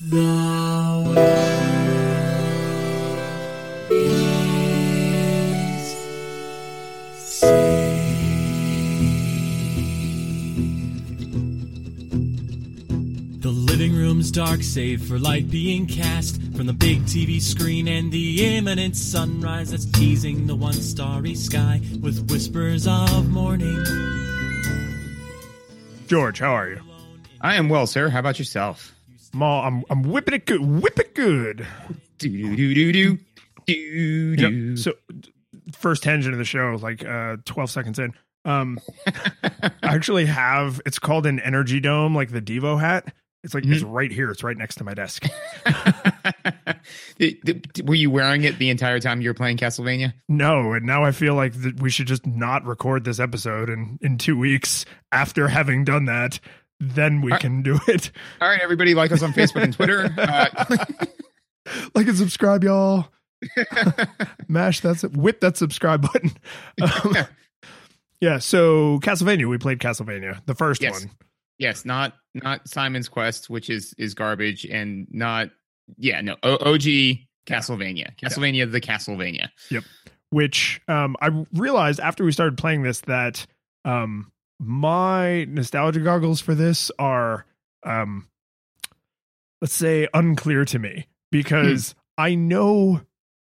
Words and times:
The 0.00 0.14
world 0.14 1.18
is 3.90 3.98
The 13.40 13.48
living 13.48 13.92
room's 13.96 14.30
dark, 14.30 14.62
save 14.62 15.02
for 15.02 15.18
light 15.18 15.50
being 15.50 15.88
cast 15.88 16.40
from 16.54 16.66
the 16.66 16.72
big 16.72 17.02
TV 17.02 17.42
screen 17.42 17.88
and 17.88 18.12
the 18.12 18.56
imminent 18.56 18.94
sunrise 18.94 19.72
that's 19.72 19.84
teasing 19.86 20.46
the 20.46 20.54
one 20.54 20.74
starry 20.74 21.34
sky 21.34 21.80
with 22.00 22.30
whispers 22.30 22.86
of 22.86 23.28
morning. 23.30 23.84
George, 26.06 26.38
how 26.38 26.52
are 26.52 26.68
you? 26.68 26.80
I 27.40 27.56
am 27.56 27.68
well, 27.68 27.88
sir. 27.88 28.10
How 28.10 28.20
about 28.20 28.38
yourself? 28.38 28.94
Ma, 29.32 29.66
I'm 29.66 29.84
I'm 29.90 30.02
whipping 30.02 30.34
it 30.34 30.46
good. 30.46 30.60
Whip 30.60 30.98
it 30.98 31.14
good. 31.14 31.66
Do 32.18 32.28
do 32.28 32.56
do 32.56 32.92
do 32.92 33.18
do 33.66 34.36
do. 34.36 34.50
know, 34.50 34.76
so 34.76 34.92
first 35.72 36.02
tangent 36.02 36.34
of 36.34 36.38
the 36.38 36.44
show, 36.44 36.78
like 36.80 37.04
uh 37.04 37.36
12 37.44 37.70
seconds 37.70 37.98
in. 37.98 38.14
Um 38.44 38.78
I 39.06 39.70
actually 39.82 40.26
have 40.26 40.80
it's 40.86 40.98
called 40.98 41.26
an 41.26 41.40
energy 41.40 41.80
dome, 41.80 42.14
like 42.14 42.30
the 42.30 42.42
Devo 42.42 42.80
hat. 42.80 43.12
It's 43.44 43.54
like 43.54 43.64
it's 43.64 43.84
right 43.84 44.10
here. 44.10 44.30
It's 44.30 44.42
right 44.42 44.56
next 44.56 44.76
to 44.76 44.84
my 44.84 44.94
desk. 44.94 45.24
Were 47.84 47.94
you 47.94 48.10
wearing 48.10 48.44
it 48.44 48.58
the 48.58 48.70
entire 48.70 48.98
time 48.98 49.20
you 49.20 49.30
were 49.30 49.34
playing 49.34 49.58
Castlevania? 49.58 50.12
No, 50.28 50.72
and 50.72 50.84
now 50.84 51.04
I 51.04 51.12
feel 51.12 51.34
like 51.34 51.54
we 51.78 51.88
should 51.88 52.08
just 52.08 52.26
not 52.26 52.64
record 52.64 53.04
this 53.04 53.20
episode 53.20 53.70
and 53.70 53.98
in 54.02 54.18
two 54.18 54.36
weeks 54.36 54.84
after 55.12 55.48
having 55.48 55.84
done 55.84 56.06
that, 56.06 56.40
then 56.80 57.20
we 57.20 57.32
can 57.38 57.62
do 57.62 57.78
it. 57.88 58.10
All 58.40 58.48
right, 58.48 58.60
everybody, 58.60 58.94
like 58.94 59.12
us 59.12 59.22
on 59.22 59.32
Facebook 59.32 59.62
and 59.62 59.72
Twitter. 59.74 60.08
Uh, 60.18 60.76
Like 61.94 62.06
and 62.08 62.16
subscribe, 62.16 62.64
y'all. 62.64 63.08
Mash 64.48 64.80
that 64.80 64.96
sub- 64.98 65.16
whip 65.16 65.40
that 65.40 65.56
subscribe 65.56 66.02
button. 66.02 66.30
Um, 66.80 67.16
yeah, 68.20 68.38
so 68.38 68.98
Castlevania, 69.00 69.46
we 69.48 69.58
played 69.58 69.78
Castlevania, 69.78 70.44
the 70.46 70.54
first 70.54 70.80
Yes. 70.82 71.04
one. 71.04 71.10
yes, 71.58 71.84
not 71.84 72.14
not 72.34 72.66
Simon's 72.68 73.08
Quest, 73.08 73.50
which 73.50 73.68
is 73.70 73.94
is 73.98 74.14
garbage, 74.14 74.64
and 74.64 75.06
not 75.10 75.50
yeah, 75.98 76.20
no 76.22 76.36
o- 76.42 76.72
OG 76.74 76.82
Castlevania, 77.46 78.16
Castlevania 78.16 78.70
the 78.70 78.80
Castlevania. 78.80 79.48
Yep. 79.70 79.84
Which 80.30 80.80
um, 80.88 81.16
I 81.20 81.44
realized 81.52 82.00
after 82.00 82.24
we 82.24 82.32
started 82.32 82.56
playing 82.58 82.82
this 82.82 83.00
that 83.02 83.46
um, 83.84 84.32
my 84.60 85.44
nostalgia 85.44 86.00
goggles 86.00 86.40
for 86.40 86.54
this 86.54 86.90
are, 86.98 87.46
um, 87.84 88.28
let's 89.60 89.74
say, 89.74 90.08
unclear 90.14 90.64
to 90.66 90.78
me 90.78 91.06
because 91.30 91.94
I 92.16 92.34
know 92.34 93.02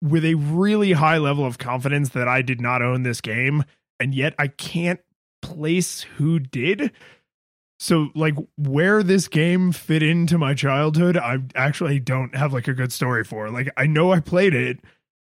with 0.02 0.26
a 0.26 0.36
really 0.36 0.92
high 0.94 1.18
level 1.18 1.46
of 1.46 1.58
confidence 1.58 2.10
that 2.10 2.28
I 2.28 2.42
did 2.42 2.62
not 2.62 2.82
own 2.82 3.04
this 3.04 3.22
game, 3.22 3.64
and 4.00 4.14
yet 4.14 4.36
I 4.38 4.48
can't 4.48 5.00
place 5.42 6.02
who 6.02 6.40
did. 6.40 6.92
So, 7.80 8.10
like, 8.16 8.36
where 8.58 9.04
this 9.04 9.28
game 9.28 9.72
fit 9.72 10.02
into 10.02 10.38
my 10.38 10.54
childhood, 10.54 11.18
I 11.18 11.40
actually 11.56 12.00
don't 12.00 12.36
have 12.36 12.54
like 12.54 12.68
a 12.68 12.74
good 12.74 12.94
story 12.94 13.24
for. 13.24 13.50
Like, 13.50 13.70
I 13.78 13.86
know 13.86 14.12
I 14.12 14.20
played 14.22 14.54
it, 14.54 14.80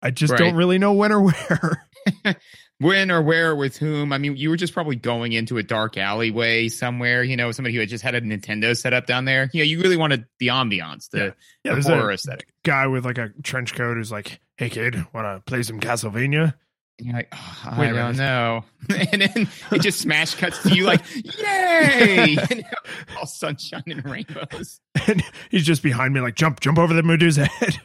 I 0.02 0.10
just 0.10 0.32
Right. 0.32 0.38
don't 0.38 0.54
really 0.54 0.78
know 0.78 0.92
when 0.92 1.12
or 1.12 1.20
where. 1.22 1.86
When 2.78 3.10
or 3.10 3.22
where 3.22 3.56
with 3.56 3.78
whom? 3.78 4.12
I 4.12 4.18
mean, 4.18 4.36
you 4.36 4.50
were 4.50 4.56
just 4.56 4.74
probably 4.74 4.96
going 4.96 5.32
into 5.32 5.56
a 5.56 5.62
dark 5.62 5.96
alleyway 5.96 6.68
somewhere. 6.68 7.22
You 7.22 7.36
know, 7.36 7.50
somebody 7.50 7.74
who 7.74 7.80
had 7.80 7.88
just 7.88 8.04
had 8.04 8.14
a 8.14 8.20
Nintendo 8.20 8.76
set 8.76 8.92
up 8.92 9.06
down 9.06 9.24
there. 9.24 9.48
You 9.54 9.60
know, 9.60 9.64
you 9.64 9.80
really 9.80 9.96
wanted 9.96 10.26
the 10.38 10.48
ambiance, 10.48 11.08
the, 11.08 11.18
Yeah. 11.18 11.30
Yeah, 11.64 11.74
the 11.76 11.82
horror 11.82 12.10
a 12.10 12.14
aesthetic. 12.14 12.48
guy 12.64 12.86
with 12.86 13.06
like 13.06 13.16
a 13.18 13.30
trench 13.42 13.74
coat 13.74 13.96
who's 13.96 14.12
like, 14.12 14.40
"Hey 14.58 14.68
kid, 14.68 14.94
want 15.14 15.26
to 15.26 15.42
play 15.50 15.62
some 15.62 15.80
Castlevania?" 15.80 16.54
And 16.98 17.08
you're 17.08 17.16
like, 17.16 17.28
oh, 17.32 17.62
I 17.64 17.92
don't 17.92 18.16
know. 18.16 18.64
and 19.12 19.22
then 19.22 19.48
it 19.72 19.80
just 19.80 20.00
smash 20.00 20.34
cuts 20.34 20.62
to 20.62 20.74
you 20.74 20.84
like, 20.84 21.02
yay! 21.24 22.36
All 23.18 23.26
sunshine 23.26 23.82
and 23.86 24.04
rainbows. 24.04 24.80
And 25.06 25.22
he's 25.50 25.64
just 25.64 25.82
behind 25.82 26.14
me, 26.14 26.20
like, 26.20 26.36
"Jump, 26.36 26.60
jump 26.60 26.78
over 26.78 26.94
the 26.94 27.02
Medusa 27.02 27.46
head." 27.46 27.80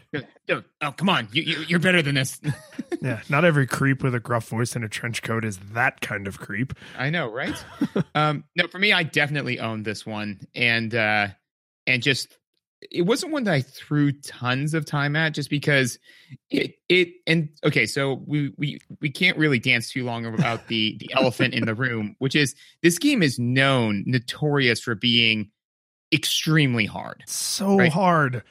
Oh, 0.50 0.64
oh, 0.82 0.92
come 0.92 1.10
on. 1.10 1.28
You, 1.32 1.44
you, 1.44 1.58
you're 1.68 1.80
better 1.80 2.02
than 2.02 2.16
this. 2.16 2.40
yeah, 3.02 3.22
not 3.30 3.46
every 3.46 3.66
creep 3.66 4.04
with 4.04 4.14
a 4.14 4.20
gruff 4.20 4.48
voice 4.48 4.76
and 4.76 4.86
a 4.86 4.90
trench 4.90 5.24
coat 5.24 5.44
is 5.46 5.58
that 5.74 6.02
kind 6.02 6.28
of 6.28 6.40
creep. 6.40 6.74
I 6.98 7.10
know, 7.10 7.32
right? 7.32 7.56
um, 8.16 8.44
no, 8.56 8.68
for 8.68 8.80
me, 8.80 8.92
I 8.92 9.04
definitely 9.04 9.60
owned 9.60 9.86
this 9.86 10.06
one. 10.06 10.42
And, 10.54 10.94
uh, 10.94 11.28
and 11.88 12.04
just, 12.04 12.38
it 12.90 13.04
wasn't 13.04 13.32
one 13.32 13.44
that 13.44 13.54
I 13.54 13.62
threw 13.62 14.12
tons 14.12 14.74
of 14.74 14.86
time 14.86 15.16
at 15.16 15.34
just 15.34 15.50
because 15.50 16.00
it, 16.50 16.76
it, 16.90 17.10
and 17.28 17.50
okay, 17.64 17.86
so 17.86 18.24
we, 18.26 18.54
we, 18.58 18.80
we 19.02 19.10
can't 19.10 19.38
really 19.38 19.60
dance 19.60 19.92
too 19.92 20.04
long 20.04 20.26
about 20.26 20.68
the, 20.68 20.98
the 21.00 21.12
elephant 21.16 21.54
in 21.54 21.66
the 21.66 21.76
room, 21.76 22.16
which 22.20 22.36
is 22.36 22.56
this 22.82 22.98
game 22.98 23.22
is 23.22 23.38
known, 23.38 24.04
notorious 24.08 24.82
for 24.82 24.96
being 24.96 25.52
extremely 26.12 26.86
hard. 26.86 27.24
So 27.28 27.78
Right. 27.78 27.92
hard. 27.92 28.44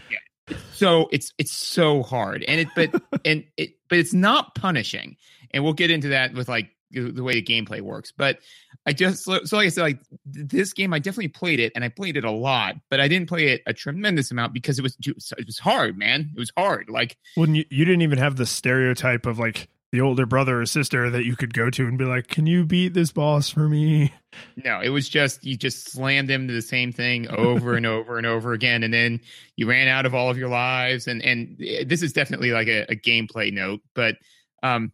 so 0.73 1.09
it's 1.13 1.33
it's 1.39 1.53
so 1.53 2.03
hard 2.03 2.45
and 2.49 2.61
it 2.61 2.69
but 2.75 2.91
and 3.25 3.45
it 3.57 3.71
but 3.89 3.99
it's 3.99 4.15
not 4.15 4.55
punishing 4.55 5.17
and 5.53 5.63
we'll 5.65 5.73
get 5.73 5.91
into 5.91 6.09
that 6.09 6.35
with 6.35 6.49
like 6.49 6.71
the 6.93 7.23
way 7.23 7.35
the 7.35 7.43
gameplay 7.43 7.81
works 7.81 8.13
but 8.17 8.39
i 8.85 8.93
just 8.93 9.23
so 9.23 9.33
like 9.53 9.67
i 9.67 9.69
said 9.69 9.83
like 9.83 10.01
this 10.27 10.73
game 10.73 10.93
i 10.93 10.99
definitely 10.99 11.29
played 11.29 11.61
it 11.61 11.71
and 11.77 11.85
i 11.85 11.89
played 11.89 12.17
it 12.17 12.25
a 12.25 12.31
lot 12.31 12.75
but 12.89 12.99
i 12.99 13.07
didn't 13.07 13.29
play 13.29 13.49
it 13.49 13.63
a 13.67 13.73
tremendous 13.73 14.33
amount 14.33 14.53
because 14.53 14.79
it 14.79 14.83
was 14.83 14.97
it 15.07 15.47
was 15.47 15.59
hard 15.59 15.97
man 15.97 16.31
it 16.35 16.39
was 16.39 16.51
hard 16.57 16.89
like 16.89 17.17
Well, 17.37 17.49
you, 17.49 17.65
you 17.71 17.85
didn't 17.85 18.03
even 18.03 18.19
have 18.19 18.37
the 18.37 18.47
stereotype 18.47 19.25
of 19.27 19.39
like 19.39 19.69
the 19.93 20.01
older 20.01 20.27
brother 20.27 20.61
or 20.61 20.67
sister 20.67 21.11
that 21.11 21.25
you 21.25 21.37
could 21.37 21.53
go 21.53 21.69
to 21.69 21.87
and 21.87 21.99
be 21.99 22.05
like, 22.05 22.29
"Can 22.29 22.47
you 22.47 22.65
beat 22.65 22.95
this 22.95 23.11
boss 23.11 23.51
for 23.51 23.69
me?" 23.69 24.13
no 24.57 24.81
it 24.81 24.91
was 24.91 25.09
just 25.09 25.45
you 25.45 25.57
just 25.57 25.91
slammed 25.91 26.31
into 26.31 26.55
the 26.55 26.63
same 26.63 26.93
thing 26.93 27.29
over 27.31 27.75
and 27.75 27.85
over 27.85 28.17
and 28.17 28.27
over 28.27 28.53
again 28.53 28.85
and 28.85 28.95
then 28.95 29.21
you 29.57 29.69
ran 29.69 29.89
out 29.89 30.07
of 30.07 30.15
all 30.15 30.31
of 30.31 30.39
your 30.39 30.49
lives 30.49 31.09
and 31.09 31.21
and 31.23 31.61
eh, 31.61 31.83
this 31.85 32.01
is 32.01 32.13
definitely 32.13 32.53
like 32.53 32.69
a, 32.69 32.83
a 32.83 32.95
gameplay 32.95 33.53
note 33.53 33.81
but 33.93 34.15
um 34.63 34.93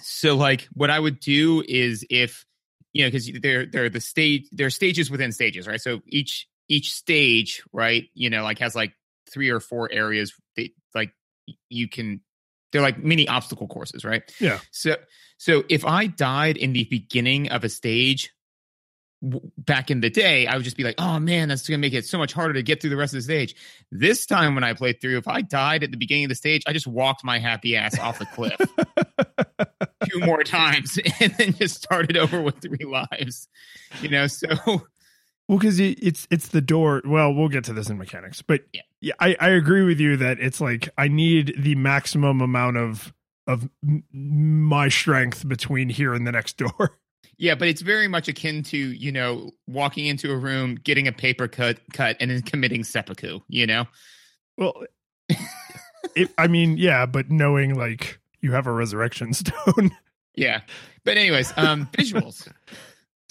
so 0.00 0.36
like 0.36 0.68
what 0.72 0.90
i 0.90 0.98
would 0.98 1.20
do 1.20 1.62
is 1.66 2.04
if 2.10 2.44
you 2.92 3.04
know 3.04 3.08
because 3.08 3.30
they're 3.42 3.66
they're 3.66 3.88
the 3.90 4.00
stage 4.00 4.46
there 4.52 4.66
are 4.66 4.70
stages 4.70 5.10
within 5.10 5.32
stages 5.32 5.66
right 5.66 5.80
so 5.80 6.00
each 6.06 6.46
each 6.68 6.92
stage 6.92 7.62
right 7.72 8.04
you 8.14 8.30
know 8.30 8.42
like 8.42 8.58
has 8.58 8.74
like 8.74 8.92
three 9.30 9.50
or 9.50 9.60
four 9.60 9.90
areas 9.92 10.32
that 10.56 10.68
like 10.94 11.12
you 11.68 11.88
can 11.88 12.20
they're 12.72 12.82
like 12.82 12.98
mini 13.02 13.26
obstacle 13.28 13.66
courses 13.66 14.04
right 14.04 14.22
Yeah. 14.40 14.60
so 14.70 14.96
so 15.38 15.64
if 15.68 15.84
i 15.84 16.06
died 16.06 16.56
in 16.56 16.72
the 16.72 16.84
beginning 16.84 17.50
of 17.50 17.64
a 17.64 17.68
stage 17.68 18.30
back 19.22 19.90
in 19.90 20.00
the 20.00 20.10
day, 20.10 20.46
I 20.46 20.56
would 20.56 20.64
just 20.64 20.76
be 20.76 20.84
like, 20.84 20.94
oh 20.98 21.18
man, 21.18 21.48
that's 21.48 21.68
going 21.68 21.78
to 21.78 21.86
make 21.86 21.92
it 21.92 22.06
so 22.06 22.16
much 22.18 22.32
harder 22.32 22.54
to 22.54 22.62
get 22.62 22.80
through 22.80 22.90
the 22.90 22.96
rest 22.96 23.12
of 23.12 23.18
the 23.18 23.22
stage. 23.22 23.54
This 23.90 24.24
time 24.26 24.54
when 24.54 24.64
I 24.64 24.72
played 24.72 25.00
through, 25.00 25.18
if 25.18 25.28
I 25.28 25.42
died 25.42 25.82
at 25.82 25.90
the 25.90 25.96
beginning 25.98 26.24
of 26.24 26.28
the 26.30 26.34
stage, 26.34 26.62
I 26.66 26.72
just 26.72 26.86
walked 26.86 27.22
my 27.24 27.38
happy 27.38 27.76
ass 27.76 27.98
off 27.98 28.18
the 28.18 28.26
cliff 28.26 28.56
two 30.10 30.20
more 30.20 30.42
times 30.42 30.98
and 31.20 31.34
then 31.34 31.52
just 31.54 31.76
started 31.82 32.16
over 32.16 32.40
with 32.40 32.60
three 32.60 32.84
lives. 32.86 33.48
You 34.00 34.08
know, 34.08 34.26
so 34.26 34.48
Well, 34.66 35.58
because 35.58 35.78
it's 35.80 36.26
it's 36.30 36.48
the 36.48 36.60
door. 36.60 37.02
Well, 37.04 37.34
we'll 37.34 37.48
get 37.48 37.64
to 37.64 37.72
this 37.72 37.90
in 37.90 37.98
mechanics, 37.98 38.40
but 38.42 38.62
Yeah. 38.72 38.82
yeah, 39.00 39.14
I, 39.20 39.36
I 39.40 39.48
agree 39.50 39.82
with 39.82 40.00
you 40.00 40.16
that 40.16 40.40
it's 40.40 40.60
like 40.60 40.88
I 40.96 41.08
need 41.08 41.54
the 41.58 41.74
maximum 41.74 42.40
amount 42.40 42.76
of 42.78 43.12
of 43.46 43.68
my 44.12 44.88
strength 44.88 45.48
between 45.48 45.88
here 45.88 46.14
and 46.14 46.26
the 46.26 46.32
next 46.32 46.56
door. 46.56 46.98
Yeah, 47.38 47.54
but 47.54 47.68
it's 47.68 47.80
very 47.80 48.08
much 48.08 48.28
akin 48.28 48.62
to, 48.64 48.76
you 48.76 49.10
know, 49.10 49.52
walking 49.66 50.06
into 50.06 50.30
a 50.30 50.36
room, 50.36 50.76
getting 50.76 51.08
a 51.08 51.12
paper 51.12 51.48
cut 51.48 51.80
cut 51.92 52.16
and 52.20 52.30
then 52.30 52.42
committing 52.42 52.84
seppuku, 52.84 53.40
you 53.48 53.66
know? 53.66 53.86
Well, 54.56 54.84
it, 56.16 56.30
I 56.36 56.48
mean, 56.48 56.76
yeah, 56.76 57.06
but 57.06 57.30
knowing 57.30 57.74
like 57.74 58.20
you 58.40 58.52
have 58.52 58.66
a 58.66 58.72
resurrection 58.72 59.32
stone. 59.34 59.96
Yeah. 60.34 60.60
But 61.04 61.16
anyways, 61.16 61.52
um 61.56 61.88
visuals. 61.92 62.50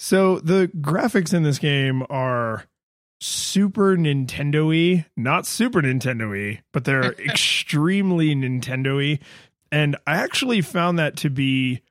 So 0.02 0.38
the 0.38 0.70
graphics 0.80 1.34
in 1.34 1.42
this 1.42 1.58
game 1.58 2.02
are 2.08 2.64
super 3.20 3.98
Nintendo-y, 3.98 5.04
not 5.14 5.46
Super 5.46 5.82
Nintendo-y, 5.82 6.62
but 6.72 6.84
they're 6.84 7.12
extremely 7.18 8.34
Nintendo-y. 8.34 9.18
And 9.70 9.96
I 10.06 10.16
actually 10.16 10.62
found 10.62 10.98
that 10.98 11.18
to 11.18 11.28
be 11.28 11.82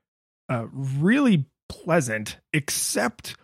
uh, 0.49 0.65
really 0.73 1.45
pleasant, 1.69 2.37
except 2.53 3.35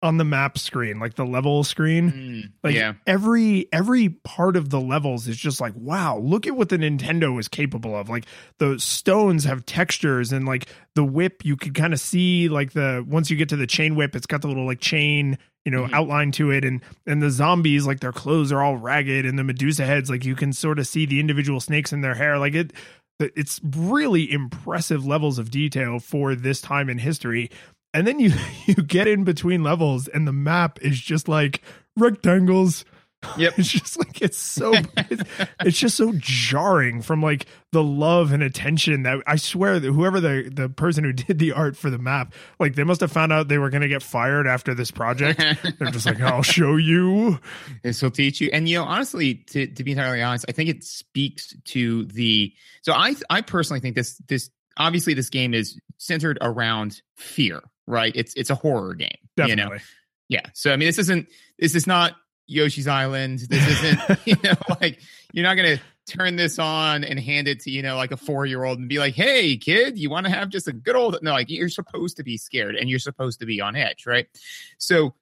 on 0.00 0.16
the 0.16 0.24
map 0.24 0.56
screen, 0.56 1.00
like 1.00 1.14
the 1.14 1.24
level 1.26 1.64
screen. 1.64 2.12
Mm, 2.12 2.52
Like 2.62 2.74
yeah. 2.76 2.92
every 3.04 3.66
every 3.72 4.10
part 4.10 4.54
of 4.56 4.70
the 4.70 4.78
levels 4.80 5.26
is 5.26 5.36
just 5.36 5.60
like, 5.60 5.72
wow, 5.74 6.18
look 6.18 6.46
at 6.46 6.54
what 6.56 6.68
the 6.68 6.78
Nintendo 6.78 7.36
is 7.40 7.48
capable 7.48 7.96
of. 7.96 8.08
Like 8.08 8.24
the 8.58 8.78
stones 8.78 9.42
have 9.44 9.66
textures 9.66 10.30
and 10.32 10.46
like 10.46 10.66
the 10.94 11.02
whip, 11.02 11.44
you 11.44 11.56
could 11.56 11.74
kind 11.74 11.92
of 11.92 11.98
see 11.98 12.48
like 12.48 12.74
the 12.74 13.04
once 13.08 13.28
you 13.28 13.36
get 13.36 13.48
to 13.48 13.56
the 13.56 13.66
chain 13.66 13.96
whip, 13.96 14.14
it's 14.14 14.26
got 14.26 14.40
the 14.42 14.46
little 14.48 14.66
like 14.66 14.78
chain, 14.80 15.36
you 15.64 15.72
know, 15.72 15.82
Mhm. 15.86 15.92
outline 15.92 16.30
to 16.32 16.52
it. 16.52 16.64
And 16.64 16.80
and 17.04 17.20
the 17.20 17.30
zombies, 17.30 17.84
like 17.84 17.98
their 17.98 18.12
clothes 18.12 18.52
are 18.52 18.62
all 18.62 18.76
ragged, 18.76 19.26
and 19.26 19.36
the 19.36 19.42
Medusa 19.42 19.84
heads, 19.84 20.08
like 20.08 20.24
you 20.24 20.36
can 20.36 20.52
sort 20.52 20.78
of 20.78 20.86
see 20.86 21.06
the 21.06 21.18
individual 21.18 21.58
snakes 21.58 21.92
in 21.92 22.02
their 22.02 22.14
hair. 22.14 22.38
Like 22.38 22.54
it 22.54 22.72
it's 23.18 23.60
really 23.62 24.30
impressive 24.30 25.04
levels 25.04 25.38
of 25.38 25.50
detail 25.50 25.98
for 25.98 26.34
this 26.34 26.60
time 26.60 26.88
in 26.88 26.98
history. 26.98 27.50
And 27.92 28.06
then 28.06 28.20
you 28.20 28.32
you 28.66 28.74
get 28.74 29.08
in 29.08 29.24
between 29.24 29.62
levels 29.62 30.08
and 30.08 30.26
the 30.26 30.32
map 30.32 30.78
is 30.82 31.00
just 31.00 31.28
like 31.28 31.62
rectangles 31.96 32.84
Yep. 33.36 33.54
it's 33.58 33.68
just 33.68 33.98
like 33.98 34.22
it's 34.22 34.38
so 34.38 34.72
it's, 34.96 35.22
it's 35.64 35.78
just 35.78 35.96
so 35.96 36.12
jarring 36.16 37.02
from 37.02 37.20
like 37.20 37.46
the 37.72 37.82
love 37.82 38.32
and 38.32 38.44
attention 38.44 39.02
that 39.02 39.22
i 39.26 39.34
swear 39.34 39.80
that 39.80 39.92
whoever 39.92 40.20
the 40.20 40.48
the 40.54 40.68
person 40.68 41.02
who 41.02 41.12
did 41.12 41.38
the 41.40 41.52
art 41.52 41.76
for 41.76 41.90
the 41.90 41.98
map 41.98 42.32
like 42.60 42.76
they 42.76 42.84
must 42.84 43.00
have 43.00 43.10
found 43.10 43.32
out 43.32 43.48
they 43.48 43.58
were 43.58 43.70
going 43.70 43.82
to 43.82 43.88
get 43.88 44.04
fired 44.04 44.46
after 44.46 44.72
this 44.72 44.92
project 44.92 45.38
they're 45.78 45.90
just 45.90 46.06
like 46.06 46.20
i'll 46.20 46.42
show 46.42 46.76
you 46.76 47.40
this 47.82 48.02
will 48.02 48.10
teach 48.10 48.40
you. 48.40 48.50
And 48.52 48.68
you 48.68 48.78
know, 48.78 48.84
honestly, 48.84 49.34
to, 49.50 49.66
to 49.66 49.84
be 49.84 49.92
entirely 49.92 50.22
honest, 50.22 50.44
I 50.48 50.52
think 50.52 50.70
it 50.70 50.84
speaks 50.84 51.54
to 51.66 52.04
the. 52.06 52.52
So 52.82 52.92
I 52.92 53.14
I 53.30 53.40
personally 53.40 53.80
think 53.80 53.94
this 53.94 54.18
this 54.28 54.50
obviously 54.76 55.14
this 55.14 55.30
game 55.30 55.54
is 55.54 55.80
centered 55.98 56.38
around 56.40 57.00
fear, 57.16 57.60
right? 57.86 58.12
It's 58.14 58.34
it's 58.34 58.50
a 58.50 58.54
horror 58.54 58.94
game, 58.94 59.10
definitely 59.36 59.62
you 59.62 59.70
know. 59.70 59.78
Yeah. 60.28 60.46
So 60.54 60.72
I 60.72 60.76
mean, 60.76 60.88
this 60.88 60.98
isn't 60.98 61.28
this 61.58 61.74
is 61.74 61.86
not 61.86 62.14
Yoshi's 62.48 62.88
Island. 62.88 63.40
This 63.40 63.82
isn't 63.82 64.18
you 64.24 64.36
know 64.42 64.56
like 64.80 65.00
you're 65.32 65.44
not 65.44 65.54
gonna 65.54 65.80
turn 66.06 66.36
this 66.36 66.58
on 66.58 67.04
and 67.04 67.20
hand 67.20 67.46
it 67.46 67.60
to 67.60 67.70
you 67.70 67.82
know 67.82 67.96
like 67.96 68.10
a 68.10 68.16
four 68.16 68.46
year 68.46 68.64
old 68.64 68.78
and 68.78 68.88
be 68.88 68.98
like, 68.98 69.14
hey 69.14 69.56
kid, 69.56 69.98
you 69.98 70.10
want 70.10 70.26
to 70.26 70.32
have 70.32 70.48
just 70.48 70.66
a 70.66 70.72
good 70.72 70.96
old 70.96 71.16
no 71.22 71.32
like 71.32 71.50
you're 71.50 71.68
supposed 71.68 72.16
to 72.16 72.24
be 72.24 72.36
scared 72.36 72.74
and 72.74 72.88
you're 72.88 72.98
supposed 72.98 73.40
to 73.40 73.46
be 73.46 73.60
on 73.60 73.76
edge, 73.76 74.06
right? 74.06 74.26
So 74.78 75.14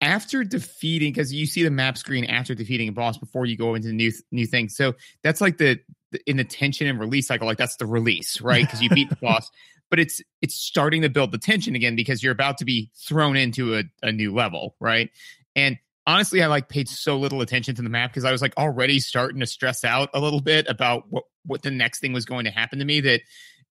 after 0.00 0.44
defeating 0.44 1.12
because 1.12 1.32
you 1.32 1.46
see 1.46 1.62
the 1.62 1.70
map 1.70 1.98
screen 1.98 2.24
after 2.24 2.54
defeating 2.54 2.88
a 2.88 2.92
boss 2.92 3.18
before 3.18 3.46
you 3.46 3.56
go 3.56 3.74
into 3.74 3.92
new 3.92 4.12
new 4.30 4.46
things 4.46 4.76
so 4.76 4.94
that's 5.22 5.40
like 5.40 5.58
the, 5.58 5.78
the 6.12 6.20
in 6.26 6.36
the 6.36 6.44
tension 6.44 6.86
and 6.86 7.00
release 7.00 7.26
cycle 7.26 7.46
like 7.46 7.58
that's 7.58 7.76
the 7.76 7.86
release 7.86 8.40
right 8.40 8.64
because 8.64 8.80
you 8.80 8.88
beat 8.90 9.10
the 9.10 9.16
boss 9.16 9.50
but 9.90 9.98
it's 9.98 10.22
it's 10.40 10.54
starting 10.54 11.02
to 11.02 11.08
build 11.08 11.32
the 11.32 11.38
tension 11.38 11.74
again 11.74 11.96
because 11.96 12.22
you're 12.22 12.32
about 12.32 12.58
to 12.58 12.64
be 12.64 12.90
thrown 12.94 13.36
into 13.36 13.76
a, 13.76 13.82
a 14.02 14.12
new 14.12 14.32
level 14.32 14.76
right 14.78 15.10
and 15.56 15.78
honestly 16.08 16.42
i 16.42 16.46
like 16.46 16.68
paid 16.68 16.88
so 16.88 17.16
little 17.18 17.40
attention 17.40 17.74
to 17.74 17.82
the 17.82 17.88
map 17.88 18.10
because 18.10 18.24
i 18.24 18.32
was 18.32 18.42
like 18.42 18.56
already 18.56 18.98
starting 18.98 19.40
to 19.40 19.46
stress 19.46 19.84
out 19.84 20.10
a 20.14 20.20
little 20.20 20.40
bit 20.40 20.66
about 20.68 21.04
what 21.10 21.24
what 21.44 21.62
the 21.62 21.70
next 21.70 22.00
thing 22.00 22.12
was 22.12 22.24
going 22.24 22.44
to 22.44 22.50
happen 22.50 22.80
to 22.80 22.84
me 22.84 23.00
that 23.00 23.20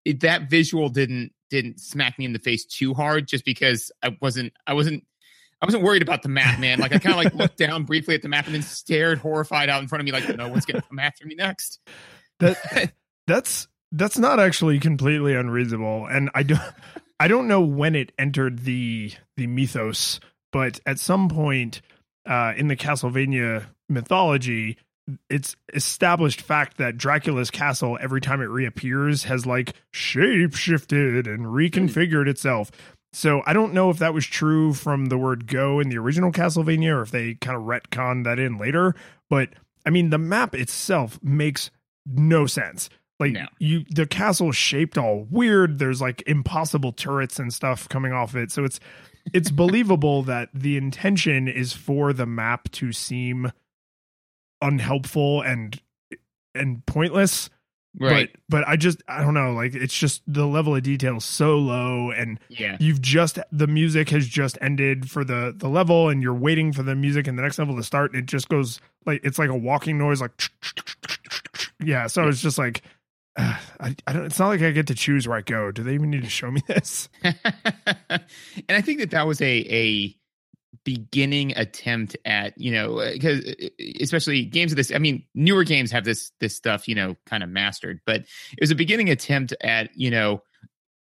it, 0.06 0.22
that 0.22 0.50
visual 0.50 0.88
didn't 0.88 1.34
didn't 1.50 1.80
smack 1.80 2.18
me 2.18 2.26
in 2.26 2.34
the 2.34 2.40
face 2.40 2.66
too 2.66 2.94
hard 2.94 3.28
just 3.28 3.44
because 3.44 3.92
i 4.02 4.16
wasn't 4.22 4.54
i 4.66 4.74
wasn't 4.74 5.04
I 5.60 5.66
wasn't 5.66 5.82
worried 5.82 6.04
about 6.04 6.22
the 6.22 6.30
map, 6.30 6.60
man. 6.60 6.78
Like 6.78 6.94
I 6.94 7.00
kind 7.00 7.18
of 7.18 7.24
like 7.24 7.34
looked 7.34 7.58
down 7.58 7.86
briefly 7.86 8.14
at 8.14 8.22
the 8.22 8.30
map 8.30 8.46
and 8.46 8.54
then 8.54 8.62
stared 8.62 9.18
horrified 9.18 9.70
out 9.70 9.82
in 9.82 9.88
front 9.88 10.02
of 10.02 10.06
me, 10.06 10.12
like, 10.12 10.38
no, 10.38 10.50
what's 10.50 10.68
going 10.68 10.80
to 10.80 10.88
come 10.88 11.00
after 11.00 11.26
me 11.26 11.34
next? 11.34 11.80
that 12.40 12.92
that's 13.28 13.68
that's 13.92 14.18
not 14.18 14.40
actually 14.40 14.80
completely 14.80 15.34
unreasonable 15.34 16.06
and 16.06 16.30
i 16.36 16.44
don't 16.44 16.62
i 17.20 17.28
don't 17.28 17.48
know 17.48 17.62
when 17.62 17.96
it 17.96 18.12
entered 18.18 18.60
the 18.60 19.12
the 19.36 19.48
mythos 19.48 20.20
but 20.52 20.80
at 20.86 21.00
some 21.00 21.30
point 21.30 21.82
uh 22.28 22.54
in 22.58 22.68
the 22.68 22.76
castlevania 22.76 23.66
mythology 23.90 24.78
it's 25.30 25.56
established 25.74 26.42
fact 26.42 26.78
that 26.78 26.98
dracula's 26.98 27.50
castle 27.50 27.98
every 28.02 28.20
time 28.22 28.42
it 28.42 28.46
reappears 28.46 29.24
has 29.24 29.46
like 29.46 29.74
shape 29.92 30.54
shifted 30.56 31.28
and 31.28 31.46
reconfigured 31.46 32.28
itself 32.28 32.72
so 33.14 33.42
I 33.48 33.54
don't 33.54 33.74
know 33.74 33.90
if 33.90 34.00
that 34.00 34.14
was 34.14 34.26
true 34.28 34.74
from 34.74 35.06
the 35.06 35.18
word 35.18 35.48
go 35.48 35.80
in 35.80 35.90
the 35.90 35.98
original 35.98 36.32
Castlevania 36.32 36.94
or 36.94 37.02
if 37.02 37.10
they 37.10 37.36
kind 37.36 37.58
of 37.58 37.64
retconned 37.64 38.26
that 38.26 38.38
in 38.38 38.58
later. 38.58 38.96
But 39.30 39.50
I 39.86 39.90
mean, 39.90 40.10
the 40.10 40.18
map 40.20 40.54
itself 40.54 41.18
makes 41.24 41.72
no 42.06 42.46
sense. 42.46 42.90
Like 43.20 43.32
No. 43.32 43.48
you, 43.60 43.86
the 43.90 44.06
castle 44.06 44.52
shaped 44.52 44.98
all 44.98 45.26
weird. 45.32 45.80
There's 45.80 46.02
like 46.02 46.22
impossible 46.28 46.92
turrets 46.92 47.40
and 47.40 47.52
stuff 47.52 47.90
coming 47.90 48.12
off 48.12 48.36
it. 48.36 48.52
So 48.52 48.66
it's 48.66 48.80
it's 49.34 49.52
believable 49.52 50.24
that 50.24 50.50
the 50.54 50.78
intention 50.78 51.48
is 51.48 51.74
for 51.74 52.14
the 52.14 52.26
map 52.26 52.70
to 52.72 52.92
seem 52.92 53.52
unhelpful 54.62 55.42
and 55.42 55.80
and 56.56 56.86
pointless 56.86 57.50
Right. 58.00 58.30
but 58.48 58.62
but 58.62 58.68
i 58.68 58.76
just 58.76 59.02
i 59.08 59.24
don't 59.24 59.34
know 59.34 59.54
like 59.54 59.74
it's 59.74 59.98
just 59.98 60.22
the 60.28 60.46
level 60.46 60.76
of 60.76 60.84
detail 60.84 61.18
is 61.18 61.26
so 61.26 61.58
low 61.58 62.12
and 62.12 62.40
yeah. 62.48 62.78
you've 62.80 63.02
just 63.02 63.40
the 63.52 63.66
music 63.66 64.10
has 64.10 64.28
just 64.28 64.56
ended 64.62 65.10
for 65.10 65.24
the 65.24 65.52
the 65.56 65.68
level 65.68 66.10
and 66.10 66.22
you're 66.22 66.36
waiting 66.36 66.72
for 66.74 66.84
the 66.84 66.94
music 66.94 67.26
and 67.26 67.40
the 67.40 67.42
next 67.42 67.58
level 67.58 67.76
to 67.76 67.82
start 67.82 68.12
and 68.14 68.22
it 68.22 68.28
just 68.28 68.50
goes 68.50 68.80
like 69.08 69.22
it's 69.24 69.40
like 69.40 69.50
a 69.50 69.56
walking 69.56 69.98
noise 69.98 70.22
like 70.22 70.32
yeah 71.84 72.06
so 72.06 72.28
it's 72.28 72.42
just 72.42 72.60
like 72.60 72.84
uh, 73.38 73.58
I, 73.80 73.96
I 74.06 74.14
don't 74.14 74.26
it's 74.26 74.40
not 74.40 74.48
like 74.50 74.62
i 74.62 74.72
get 74.72 74.88
to 74.88 74.96
choose 74.96 75.28
where 75.28 75.38
i 75.38 75.42
go. 75.42 75.72
Do 75.72 75.84
they 75.84 75.94
even 75.94 76.10
need 76.10 76.24
to 76.24 76.30
show 76.30 76.52
me 76.52 76.62
this? 76.68 77.10
And 78.70 78.76
I 78.76 78.82
think 78.82 79.00
that 79.00 79.12
that 79.12 79.28
was 79.28 79.42
a 79.42 79.46
a 79.46 80.16
beginning 80.84 81.56
attempt 81.58 82.16
at 82.26 82.58
you 82.58 82.72
know 82.72 82.98
because 83.14 83.44
especially 84.00 84.46
games 84.46 84.72
of 84.72 84.76
this 84.78 84.92
i 84.94 84.98
mean 84.98 85.24
newer 85.36 85.64
games 85.64 85.92
have 85.92 86.06
this 86.06 86.32
this 86.40 86.56
stuff 86.56 86.88
you 86.88 86.96
know 86.96 87.16
kind 87.26 87.44
of 87.44 87.50
mastered 87.50 88.00
but 88.06 88.22
it 88.22 88.62
was 88.62 88.72
a 88.72 88.76
beginning 88.76 89.10
attempt 89.10 89.54
at 89.62 89.90
you 89.96 90.10
know 90.10 90.42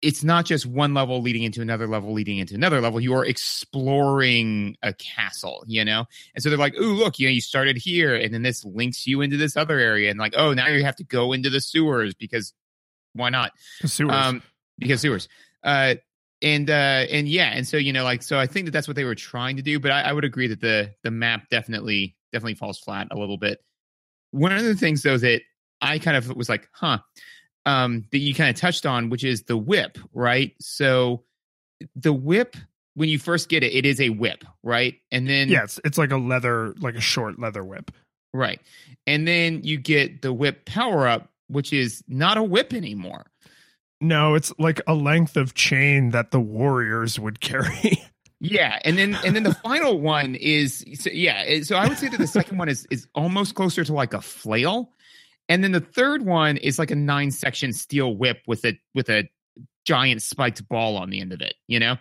it's 0.00 0.22
not 0.22 0.44
just 0.44 0.64
one 0.64 0.94
level 0.94 1.20
leading 1.20 1.42
into 1.42 1.60
another 1.60 1.86
level 1.86 2.12
leading 2.12 2.38
into 2.38 2.54
another 2.54 2.80
level. 2.80 3.00
You 3.00 3.14
are 3.14 3.24
exploring 3.24 4.76
a 4.82 4.92
castle 4.94 5.64
you 5.66 5.84
know? 5.84 6.06
And 6.34 6.42
so 6.42 6.48
they're 6.48 6.58
like 6.58 6.74
oh 6.78 6.84
look 6.84 7.18
you 7.18 7.26
know 7.26 7.32
you 7.32 7.40
started 7.40 7.76
here 7.76 8.14
and 8.14 8.32
then 8.32 8.42
this 8.42 8.64
links 8.64 9.06
you 9.06 9.20
into 9.20 9.36
this 9.36 9.56
other 9.56 9.78
area 9.78 10.10
and 10.10 10.18
like 10.18 10.34
oh 10.36 10.54
now 10.54 10.68
you 10.68 10.84
have 10.84 10.96
to 10.96 11.04
go 11.04 11.32
into 11.32 11.50
the 11.50 11.60
sewers 11.60 12.14
because 12.14 12.52
why 13.14 13.30
not? 13.30 13.52
Sewers. 13.84 14.12
um 14.12 14.42
because 14.78 15.00
sewers. 15.00 15.28
Uh 15.62 15.96
and 16.40 16.70
uh 16.70 16.72
and 17.10 17.28
yeah 17.28 17.50
and 17.52 17.66
so 17.66 17.76
you 17.76 17.92
know 17.92 18.04
like 18.04 18.22
so 18.22 18.38
i 18.38 18.46
think 18.46 18.66
that 18.66 18.70
that's 18.70 18.86
what 18.86 18.94
they 18.94 19.02
were 19.02 19.16
trying 19.16 19.56
to 19.56 19.62
do 19.62 19.80
but 19.80 19.90
i, 19.90 20.02
I 20.02 20.12
would 20.12 20.24
agree 20.24 20.46
that 20.46 20.60
the 20.60 20.94
the 21.02 21.10
map 21.10 21.48
definitely 21.50 22.14
definitely 22.32 22.54
falls 22.54 22.78
flat 22.78 23.08
a 23.10 23.16
little 23.16 23.38
bit. 23.38 23.58
One 24.30 24.52
of 24.52 24.62
the 24.62 24.74
things 24.74 25.02
though 25.02 25.18
that 25.18 25.42
i 25.80 25.98
kind 25.98 26.16
of 26.16 26.34
was 26.36 26.48
like 26.48 26.68
huh 26.72 26.98
um 27.68 28.04
that 28.10 28.18
you 28.18 28.34
kind 28.34 28.50
of 28.50 28.56
touched 28.56 28.86
on 28.86 29.10
which 29.10 29.24
is 29.24 29.42
the 29.42 29.56
whip 29.56 29.98
right? 30.12 30.54
So 30.60 31.24
the 31.94 32.12
whip 32.12 32.56
when 32.94 33.08
you 33.08 33.18
first 33.18 33.48
get 33.48 33.62
it 33.62 33.72
it 33.72 33.86
is 33.86 34.00
a 34.00 34.10
whip 34.10 34.44
right? 34.62 34.94
And 35.12 35.28
then 35.28 35.48
yeah 35.48 35.64
it's, 35.64 35.80
it's 35.84 35.98
like 35.98 36.10
a 36.10 36.16
leather 36.16 36.74
like 36.80 36.94
a 36.94 37.00
short 37.00 37.38
leather 37.38 37.64
whip. 37.64 37.90
Right. 38.34 38.60
And 39.06 39.26
then 39.26 39.64
you 39.64 39.78
get 39.78 40.22
the 40.22 40.32
whip 40.32 40.64
power 40.64 41.06
up 41.06 41.30
which 41.48 41.72
is 41.72 42.02
not 42.08 42.36
a 42.36 42.42
whip 42.42 42.72
anymore. 42.72 43.26
No 44.00 44.34
it's 44.34 44.52
like 44.58 44.80
a 44.86 44.94
length 44.94 45.36
of 45.36 45.54
chain 45.54 46.10
that 46.10 46.30
the 46.30 46.40
warriors 46.40 47.18
would 47.18 47.40
carry. 47.40 48.02
Yeah, 48.40 48.78
and 48.84 48.96
then 48.96 49.18
and 49.24 49.34
then 49.34 49.42
the 49.42 49.54
final 49.54 50.00
one 50.00 50.36
is 50.36 50.84
so, 50.94 51.10
yeah. 51.10 51.60
So 51.62 51.74
I 51.74 51.88
would 51.88 51.98
say 51.98 52.08
that 52.08 52.18
the 52.18 52.26
second 52.26 52.58
one 52.58 52.68
is 52.68 52.86
is 52.88 53.08
almost 53.14 53.56
closer 53.56 53.82
to 53.82 53.92
like 53.92 54.14
a 54.14 54.20
flail, 54.20 54.92
and 55.48 55.64
then 55.64 55.72
the 55.72 55.80
third 55.80 56.24
one 56.24 56.56
is 56.56 56.78
like 56.78 56.90
a 56.90 56.96
nine 56.96 57.30
section 57.30 57.72
steel 57.72 58.14
whip 58.14 58.42
with 58.46 58.64
a 58.64 58.78
with 58.94 59.08
a 59.08 59.28
giant 59.86 60.22
spiked 60.22 60.68
ball 60.68 60.96
on 60.96 61.10
the 61.10 61.20
end 61.20 61.32
of 61.32 61.40
it. 61.40 61.54
You 61.66 61.80
know, 61.80 61.96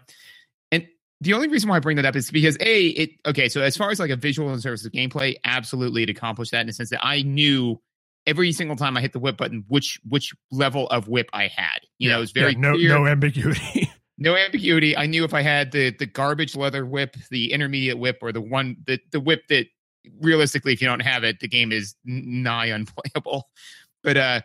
and 0.72 0.88
the 1.22 1.34
only 1.34 1.48
reason 1.48 1.70
why 1.70 1.78
I 1.78 1.80
bring 1.80 1.96
that 1.98 2.06
up 2.06 2.16
is 2.16 2.30
because 2.30 2.58
a 2.60 2.88
it 2.88 3.12
okay. 3.26 3.50
So 3.50 3.62
as 3.62 3.78
far 3.78 3.90
as 3.90 4.00
like 4.00 4.12
a 4.12 4.16
visual 4.16 4.50
and 4.50 4.62
service 4.62 4.86
of 4.86 4.92
gameplay, 4.92 5.36
absolutely 5.44 6.04
it 6.04 6.10
accomplished 6.10 6.52
that 6.52 6.62
in 6.62 6.68
the 6.68 6.74
sense 6.74 6.90
that 6.90 7.06
I 7.06 7.22
knew 7.22 7.82
every 8.26 8.52
single 8.52 8.76
time 8.76 8.98
I 8.98 9.02
hit 9.02 9.14
the 9.14 9.20
whip 9.20 9.38
button 9.38 9.64
which 9.70 10.00
which 10.08 10.34
level 10.52 10.88
of 10.90 11.08
whip 11.08 11.30
I 11.34 11.48
had. 11.48 11.80
You 11.98 12.10
know, 12.10 12.18
it 12.18 12.22
was 12.22 12.32
very 12.32 12.54
Yeah, 12.54 12.60
no 12.60 12.74
clear 12.74 12.90
no 12.90 13.08
ambiguity 13.08 13.90
no 14.18 14.36
ambiguity. 14.36 14.98
I 14.98 15.06
knew 15.06 15.24
if 15.24 15.34
I 15.34 15.42
had 15.42 15.72
the 15.72 15.92
the 15.92 16.06
garbage 16.06 16.56
leather 16.56 16.86
whip, 16.86 17.16
the 17.32 17.54
intermediate 17.54 17.98
whip, 17.98 18.20
or 18.22 18.32
the 18.32 18.42
one 18.42 18.78
the 18.86 19.00
the 19.12 19.20
whip 19.20 19.44
that 19.50 19.68
realistically, 20.22 20.74
if 20.74 20.82
you 20.82 20.88
don't 20.88 21.02
have 21.02 21.24
it, 21.24 21.40
the 21.40 21.48
game 21.48 21.72
is 21.72 21.96
nigh 22.06 22.68
unplayable. 22.68 23.50
But 24.04 24.16
uh, 24.16 24.42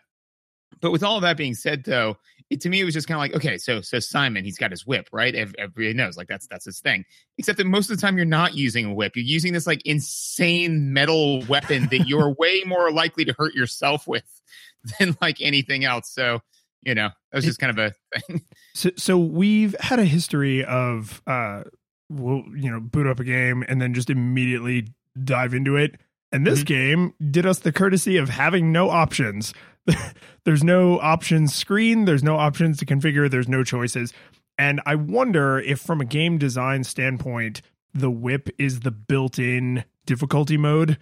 but 0.81 0.91
with 0.91 1.05
all 1.05 1.17
of 1.17 1.23
that 1.23 1.37
being 1.37 1.55
said, 1.55 1.85
though, 1.85 2.17
it, 2.51 2.61
to 2.63 2.69
me 2.69 2.81
it 2.81 2.85
was 2.85 2.95
just 2.95 3.09
kind 3.09 3.17
of 3.17 3.21
like 3.21 3.35
okay, 3.35 3.59
so 3.59 3.81
so 3.81 3.99
Simon, 3.99 4.45
he's 4.45 4.59
got 4.59 4.71
his 4.71 4.87
whip, 4.87 5.09
right? 5.13 5.35
Everybody 5.35 5.95
knows 5.95 6.17
like 6.17 6.29
that's 6.29 6.47
that's 6.49 6.65
his 6.65 6.81
thing. 6.81 7.05
Except 7.39 7.59
that 7.59 7.67
most 7.67 7.91
of 7.91 7.97
the 7.97 8.01
time 8.01 8.17
you're 8.17 8.27
not 8.27 8.55
using 8.55 8.87
a 8.87 8.95
whip. 8.95 9.17
You're 9.17 9.25
using 9.25 9.53
this 9.53 9.67
like 9.67 9.83
insane 9.85 10.93
metal 10.93 11.45
weapon 11.47 11.89
that 11.91 12.09
you're 12.09 12.31
way 12.39 12.63
more 12.67 12.91
likely 12.91 13.25
to 13.25 13.35
hurt 13.39 13.55
yourself 13.55 14.07
with 14.07 14.25
than 14.99 15.17
like 15.21 15.41
anything 15.41 15.85
else. 15.85 16.11
So 16.11 16.41
you 16.83 16.95
know 16.95 17.11
that 17.31 17.37
was 17.37 17.45
just 17.45 17.59
kind 17.59 17.79
of 17.79 17.93
a 17.93 18.21
thing. 18.21 18.43
So, 18.75 18.91
so 18.97 19.19
we've 19.19 19.77
had 19.81 19.99
a 19.99 20.05
history 20.05 20.65
of 20.65 21.23
uh, 21.27 21.63
we'll, 22.11 22.43
you 22.57 22.71
know 22.71 22.81
boot 22.81 23.07
up 23.07 23.21
a 23.21 23.25
game 23.25 23.65
and 23.69 23.81
then 23.81 23.95
just 23.95 24.11
immediately 24.11 24.89
dive 25.23 25.55
into 25.55 25.77
it. 25.77 26.01
And 26.31 26.47
this 26.47 26.61
mm-hmm. 26.61 26.75
game 26.75 27.15
did 27.31 27.47
us 27.47 27.59
the 27.59 27.73
courtesy 27.73 28.17
of 28.17 28.31
having 28.31 28.73
no 28.73 28.91
options. 28.91 29.53
there's 30.45 30.65
no 30.65 30.99
options 31.01 31.55
screen, 31.55 32.05
there's 32.05 32.23
no 32.23 32.37
options 32.37 32.79
to 32.79 32.87
configure, 32.87 33.31
there's 33.31 33.49
no 33.49 33.65
choices. 33.65 34.13
And 34.59 34.81
I 34.87 34.95
wonder 34.95 35.59
if 35.59 35.81
from 35.81 36.01
a 36.01 36.05
game 36.05 36.39
design 36.39 36.85
standpoint, 36.85 37.63
the 37.93 38.11
whip 38.11 38.49
is 38.59 38.81
the 38.81 38.91
built-in 38.91 39.85
difficulty 40.07 40.57
mode 40.57 40.99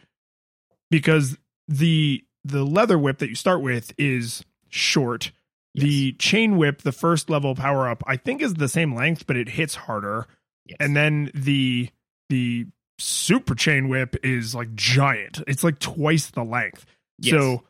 because 0.90 1.36
the 1.68 2.24
the 2.44 2.64
leather 2.64 2.98
whip 2.98 3.18
that 3.18 3.28
you 3.28 3.34
start 3.34 3.60
with 3.60 3.92
is 3.98 4.44
short. 4.68 5.30
The 5.74 6.12
chain 6.14 6.56
whip, 6.56 6.82
the 6.82 6.90
first 6.90 7.30
level 7.30 7.54
power 7.54 7.88
up, 7.88 8.02
I 8.06 8.16
think 8.16 8.42
is 8.42 8.54
the 8.54 8.68
same 8.68 8.94
length, 8.94 9.26
but 9.26 9.36
it 9.36 9.50
hits 9.50 9.76
harder. 9.76 10.26
Yes. 10.66 10.78
And 10.80 10.96
then 10.96 11.30
the 11.32 11.90
the 12.28 12.66
super 13.00 13.54
chain 13.54 13.88
whip 13.88 14.16
is 14.24 14.54
like 14.54 14.74
giant. 14.74 15.42
It's 15.46 15.64
like 15.64 15.78
twice 15.78 16.30
the 16.30 16.44
length. 16.44 16.86
Yes. 17.18 17.32
So 17.32 17.62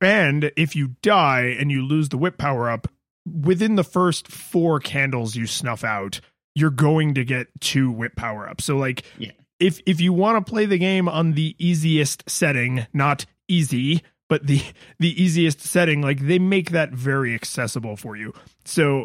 and 0.00 0.50
if 0.56 0.74
you 0.74 0.96
die 1.02 1.56
and 1.58 1.70
you 1.70 1.82
lose 1.86 2.08
the 2.08 2.16
whip 2.18 2.38
power 2.38 2.70
up, 2.70 2.88
within 3.26 3.76
the 3.76 3.84
first 3.84 4.28
four 4.28 4.80
candles 4.80 5.36
you 5.36 5.46
snuff 5.46 5.84
out, 5.84 6.20
you're 6.54 6.70
going 6.70 7.14
to 7.14 7.24
get 7.24 7.48
two 7.60 7.90
whip 7.90 8.16
power 8.16 8.48
ups. 8.48 8.64
So 8.64 8.76
like 8.76 9.04
Yeah. 9.18 9.32
if 9.58 9.80
if 9.86 10.00
you 10.00 10.12
want 10.12 10.44
to 10.44 10.50
play 10.50 10.66
the 10.66 10.78
game 10.78 11.08
on 11.08 11.32
the 11.32 11.54
easiest 11.58 12.28
setting, 12.28 12.86
not 12.92 13.26
easy, 13.48 14.02
but 14.28 14.46
the 14.46 14.62
the 14.98 15.22
easiest 15.22 15.60
setting, 15.60 16.00
like 16.02 16.20
they 16.26 16.38
make 16.38 16.70
that 16.70 16.92
very 16.92 17.34
accessible 17.34 17.96
for 17.96 18.16
you. 18.16 18.32
So 18.64 19.04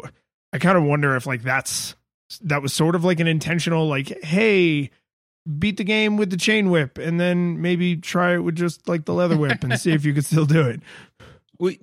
I 0.52 0.58
kind 0.58 0.78
of 0.78 0.84
wonder 0.84 1.14
if 1.16 1.26
like 1.26 1.42
that's 1.42 1.94
that 2.42 2.62
was 2.62 2.72
sort 2.72 2.94
of 2.94 3.04
like 3.04 3.20
an 3.20 3.26
intentional 3.28 3.86
like 3.86 4.24
hey 4.24 4.90
beat 5.58 5.76
the 5.76 5.84
game 5.84 6.16
with 6.16 6.30
the 6.30 6.36
chain 6.36 6.70
whip 6.70 6.98
and 6.98 7.20
then 7.20 7.60
maybe 7.60 7.96
try 7.96 8.34
it 8.34 8.38
with 8.38 8.56
just 8.56 8.88
like 8.88 9.04
the 9.04 9.14
leather 9.14 9.36
whip 9.36 9.62
and 9.62 9.78
see 9.78 9.92
if 9.92 10.04
you 10.04 10.12
could 10.12 10.24
still 10.24 10.46
do 10.46 10.62
it. 10.62 10.80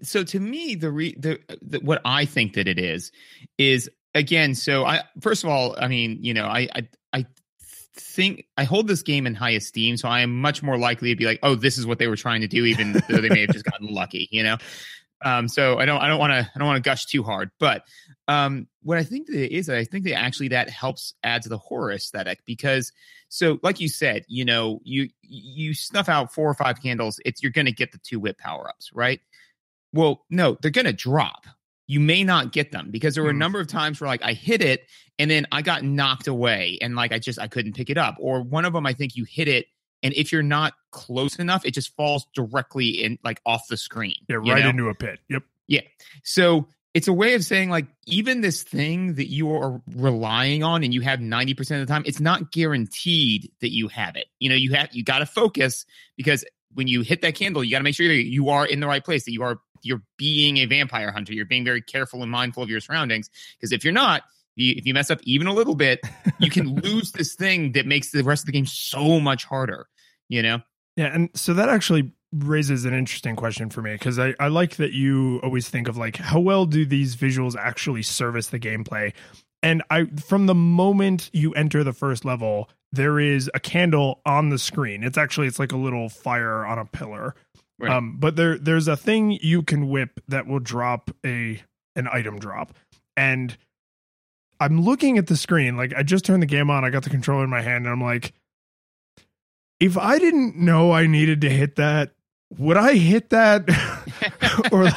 So 0.04 0.24
to 0.24 0.40
me, 0.40 0.76
the, 0.76 0.92
re, 0.92 1.16
the 1.18 1.40
the 1.64 1.80
what 1.80 2.00
I 2.06 2.26
think 2.26 2.54
that 2.54 2.68
it 2.68 2.78
is 2.78 3.12
is 3.58 3.90
again. 4.14 4.54
So 4.54 4.86
I 4.86 5.02
first 5.20 5.44
of 5.44 5.50
all, 5.50 5.76
I 5.80 5.88
mean, 5.88 6.20
you 6.22 6.32
know, 6.32 6.46
I 6.46 6.68
I 6.76 6.88
I 7.12 7.26
think 7.96 8.46
I 8.56 8.66
hold 8.66 8.88
this 8.88 9.02
game 9.02 9.26
in 9.26 9.34
high 9.34 9.52
esteem, 9.52 9.98
so 9.98 10.08
I 10.08 10.22
am 10.22 10.40
much 10.40 10.62
more 10.62 10.78
likely 10.78 11.10
to 11.10 11.16
be 11.16 11.26
like, 11.26 11.40
oh, 11.42 11.56
this 11.56 11.80
is 11.80 11.88
what 11.88 11.98
they 11.98 12.08
were 12.08 12.16
trying 12.16 12.42
to 12.42 12.48
do, 12.48 12.66
even 12.66 12.94
though 13.10 13.18
they 13.18 13.30
may 13.30 13.42
have 13.42 13.50
just 13.50 13.66
gotten 13.66 13.88
lucky, 13.88 14.28
you 14.32 14.44
know. 14.44 14.58
Um, 15.24 15.48
so 15.48 15.78
I 15.80 15.86
don't 15.86 16.02
I 16.02 16.08
don't 16.08 16.20
want 16.20 16.32
to 16.32 16.52
I 16.54 16.60
don't 16.60 16.68
want 16.68 16.84
to 16.84 16.88
gush 16.90 17.06
too 17.06 17.24
hard, 17.24 17.50
but 17.60 17.84
um, 18.28 18.68
what 18.82 18.98
I 18.98 19.04
think 19.04 19.28
that 19.28 19.36
it 19.36 19.52
is, 19.52 19.70
I 19.70 19.84
think 19.84 20.06
that 20.06 20.16
actually 20.18 20.50
that 20.50 20.70
helps 20.70 21.14
add 21.24 21.42
to 21.44 21.50
the 21.50 21.58
horror 21.58 21.92
aesthetic 21.92 22.40
because 22.46 22.92
so 23.30 23.60
like 23.64 23.80
you 23.80 23.90
said, 23.90 24.24
you 24.28 24.46
know, 24.46 24.80
you 24.84 25.10
you 25.22 25.74
snuff 25.74 26.10
out 26.10 26.34
four 26.34 26.50
or 26.50 26.54
five 26.54 26.82
candles, 26.82 27.20
it's 27.26 27.42
you're 27.42 27.52
going 27.52 27.66
to 27.66 27.72
get 27.72 27.92
the 27.92 27.98
two 28.00 28.20
whip 28.20 28.38
power 28.38 28.68
ups, 28.70 28.92
right? 28.94 29.20
Well, 29.94 30.26
no, 30.30 30.58
they're 30.62 30.72
going 30.72 30.86
to 30.86 30.94
drop. 30.94 31.46
You 31.88 32.00
may 32.00 32.24
not 32.24 32.52
get 32.54 32.72
them 32.72 32.90
because 32.92 33.14
there 33.14 33.24
were 33.24 33.30
a 33.30 33.34
Hmm. 33.34 33.40
number 33.40 33.60
of 33.60 33.68
times 33.68 34.00
where 34.00 34.08
like 34.08 34.24
I 34.24 34.34
hit 34.34 34.62
it 34.62 34.88
and 35.20 35.30
then 35.30 35.46
I 35.52 35.62
got 35.62 35.84
knocked 35.84 36.28
away 36.28 36.78
and 36.82 36.96
like 36.96 37.12
I 37.12 37.20
just 37.20 37.40
I 37.40 37.48
couldn't 37.48 37.76
pick 37.76 37.90
it 37.90 37.98
up. 37.98 38.16
Or 38.20 38.42
one 38.42 38.66
of 38.66 38.74
them, 38.74 38.86
I 38.86 38.94
think 38.94 39.16
you 39.16 39.26
hit 39.26 39.48
it 39.48 39.68
and 40.04 40.14
if 40.14 40.32
you're 40.32 40.44
not 40.44 40.74
close 40.92 41.38
enough, 41.38 41.66
it 41.66 41.72
just 41.72 41.96
falls 41.96 42.28
directly 42.36 42.90
in 43.04 43.18
like 43.24 43.42
off 43.46 43.68
the 43.70 43.78
screen. 43.78 44.18
Yeah, 44.28 44.36
right 44.36 44.64
know? 44.64 44.70
into 44.70 44.90
a 44.90 44.94
pit. 44.94 45.20
Yep. 45.30 45.44
Yeah. 45.68 45.82
So 46.24 46.68
it's 46.94 47.08
a 47.08 47.14
way 47.14 47.34
of 47.34 47.44
saying 47.44 47.70
like 47.70 47.88
even 48.06 48.42
this 48.42 48.62
thing 48.62 49.16
that 49.16 49.28
you 49.28 49.52
are 49.56 49.82
relying 49.96 50.62
on 50.62 50.84
and 50.84 50.94
you 50.94 51.02
have 51.02 51.20
90% 51.20 51.60
of 51.60 51.88
the 51.88 51.92
time, 51.92 52.04
it's 52.06 52.20
not 52.20 52.52
guaranteed 52.52 53.52
that 53.62 53.72
you 53.72 53.88
have 53.88 54.16
it. 54.16 54.28
You 54.40 54.50
know, 54.50 54.56
you 54.56 54.74
have 54.74 54.90
you 54.92 55.04
got 55.04 55.20
to 55.20 55.26
focus 55.26 55.86
because 56.18 56.46
when 56.74 56.88
you 56.88 57.02
hit 57.02 57.22
that 57.22 57.36
candle, 57.36 57.64
you 57.64 57.72
got 57.72 57.80
to 57.80 57.84
make 57.84 57.96
sure 57.96 58.08
that 58.08 58.14
you 58.14 58.50
are 58.50 58.66
in 58.66 58.80
the 58.80 58.88
right 58.88 59.04
place, 59.04 59.26
that 59.26 59.32
you 59.32 59.44
are 59.44 59.60
you're 59.82 60.02
being 60.18 60.58
a 60.58 60.66
vampire 60.66 61.12
hunter. 61.12 61.34
You're 61.34 61.46
being 61.46 61.66
very 61.66 61.82
careful 61.82 62.22
and 62.22 62.32
mindful 62.32 62.64
of 62.64 62.70
your 62.70 62.80
surroundings 62.80 63.30
because 63.58 63.72
if 63.72 63.84
you're 63.84 63.94
not, 63.94 64.24
you, 64.56 64.74
if 64.78 64.86
you 64.86 64.94
mess 64.94 65.12
up 65.12 65.20
even 65.24 65.48
a 65.48 65.54
little 65.54 65.76
bit, 65.76 66.00
you 66.40 66.50
can 66.50 66.76
lose 66.82 67.12
this 67.12 67.36
thing 67.36 67.74
that 67.74 67.86
makes 67.86 68.12
the 68.12 68.24
rest 68.24 68.44
of 68.44 68.46
the 68.48 68.52
game 68.52 68.66
so 68.66 69.20
much 69.20 69.46
harder, 69.46 69.88
you 70.34 70.42
know? 70.42 70.62
Yeah, 70.98 71.14
and 71.14 71.30
so 71.34 71.54
that 71.54 71.70
actually 71.70 72.12
raises 72.32 72.86
an 72.86 72.94
interesting 72.94 73.36
question 73.36 73.70
for 73.70 73.82
me 73.82 73.94
because 73.94 74.18
I, 74.18 74.34
I 74.40 74.48
like 74.48 74.78
that 74.78 74.92
you 74.92 75.40
always 75.44 75.70
think 75.70 75.88
of 75.88 75.98
like 75.98 76.18
how 76.18 76.40
well 76.40 76.66
do 76.66 76.86
these 76.86 77.16
visuals 77.16 77.56
actually 77.56 78.02
service 78.02 78.48
the 78.48 78.60
gameplay 78.60 79.14
and 79.62 79.84
i 79.92 80.06
from 80.06 80.48
the 80.48 80.56
moment 80.56 81.30
you 81.32 81.54
enter 81.54 81.84
the 81.84 81.94
first 81.94 82.26
level 82.26 82.72
there 82.92 83.20
is 83.20 83.52
a 83.54 83.60
candle 83.60 84.20
on 84.26 84.50
the 84.50 84.58
screen 84.58 85.04
it's 85.04 85.16
actually 85.16 85.46
it's 85.46 85.60
like 85.60 85.72
a 85.72 85.78
little 85.78 86.10
fire 86.10 86.66
on 86.66 86.80
a 86.80 86.86
pillar 86.86 87.36
Right. 87.80 87.92
um 87.92 88.18
but 88.20 88.36
there 88.36 88.58
there's 88.58 88.88
a 88.88 88.98
thing 88.98 89.38
you 89.42 89.62
can 89.62 89.90
whip 89.90 90.20
that 90.28 90.48
will 90.48 90.60
drop 90.60 91.12
a 91.24 91.62
an 91.96 92.08
item 92.12 92.40
drop 92.40 92.74
and 93.16 93.56
i'm 94.60 94.82
looking 94.82 95.20
at 95.20 95.28
the 95.28 95.38
screen 95.38 95.78
like 95.78 95.94
i 95.96 96.02
just 96.02 96.26
turned 96.26 96.42
the 96.42 96.48
game 96.48 96.72
on 96.72 96.84
i 96.84 96.90
got 96.90 97.04
the 97.04 97.12
controller 97.12 97.44
in 97.44 97.50
my 97.52 97.62
hand 97.62 97.86
and 97.86 97.94
i'm 97.94 98.02
like 98.02 98.34
if 99.84 99.98
I 99.98 100.18
didn't 100.18 100.56
know 100.56 100.94
I 100.94 101.08
needed 101.08 101.42
to 101.42 101.50
hit 101.50 101.76
that, 101.76 102.12
would 102.58 102.78
I 102.78 102.94
hit 102.96 103.32
that? 103.32 103.68
or 104.72 104.90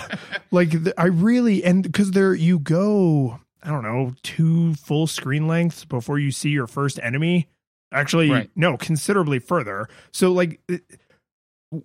like 0.52 0.72
I 0.96 1.06
really 1.06 1.64
and 1.64 1.82
because 1.82 2.12
there 2.12 2.34
you 2.34 2.60
go, 2.60 3.40
I 3.62 3.70
don't 3.70 3.82
know, 3.82 4.14
two 4.22 4.74
full 4.74 5.08
screen 5.08 5.48
lengths 5.48 5.84
before 5.84 6.20
you 6.20 6.30
see 6.30 6.50
your 6.50 6.68
first 6.68 7.00
enemy. 7.02 7.48
Actually, 7.92 8.30
Right. 8.30 8.50
no, 8.54 8.76
considerably 8.76 9.40
further. 9.40 9.88
So 10.12 10.30
like, 10.32 10.60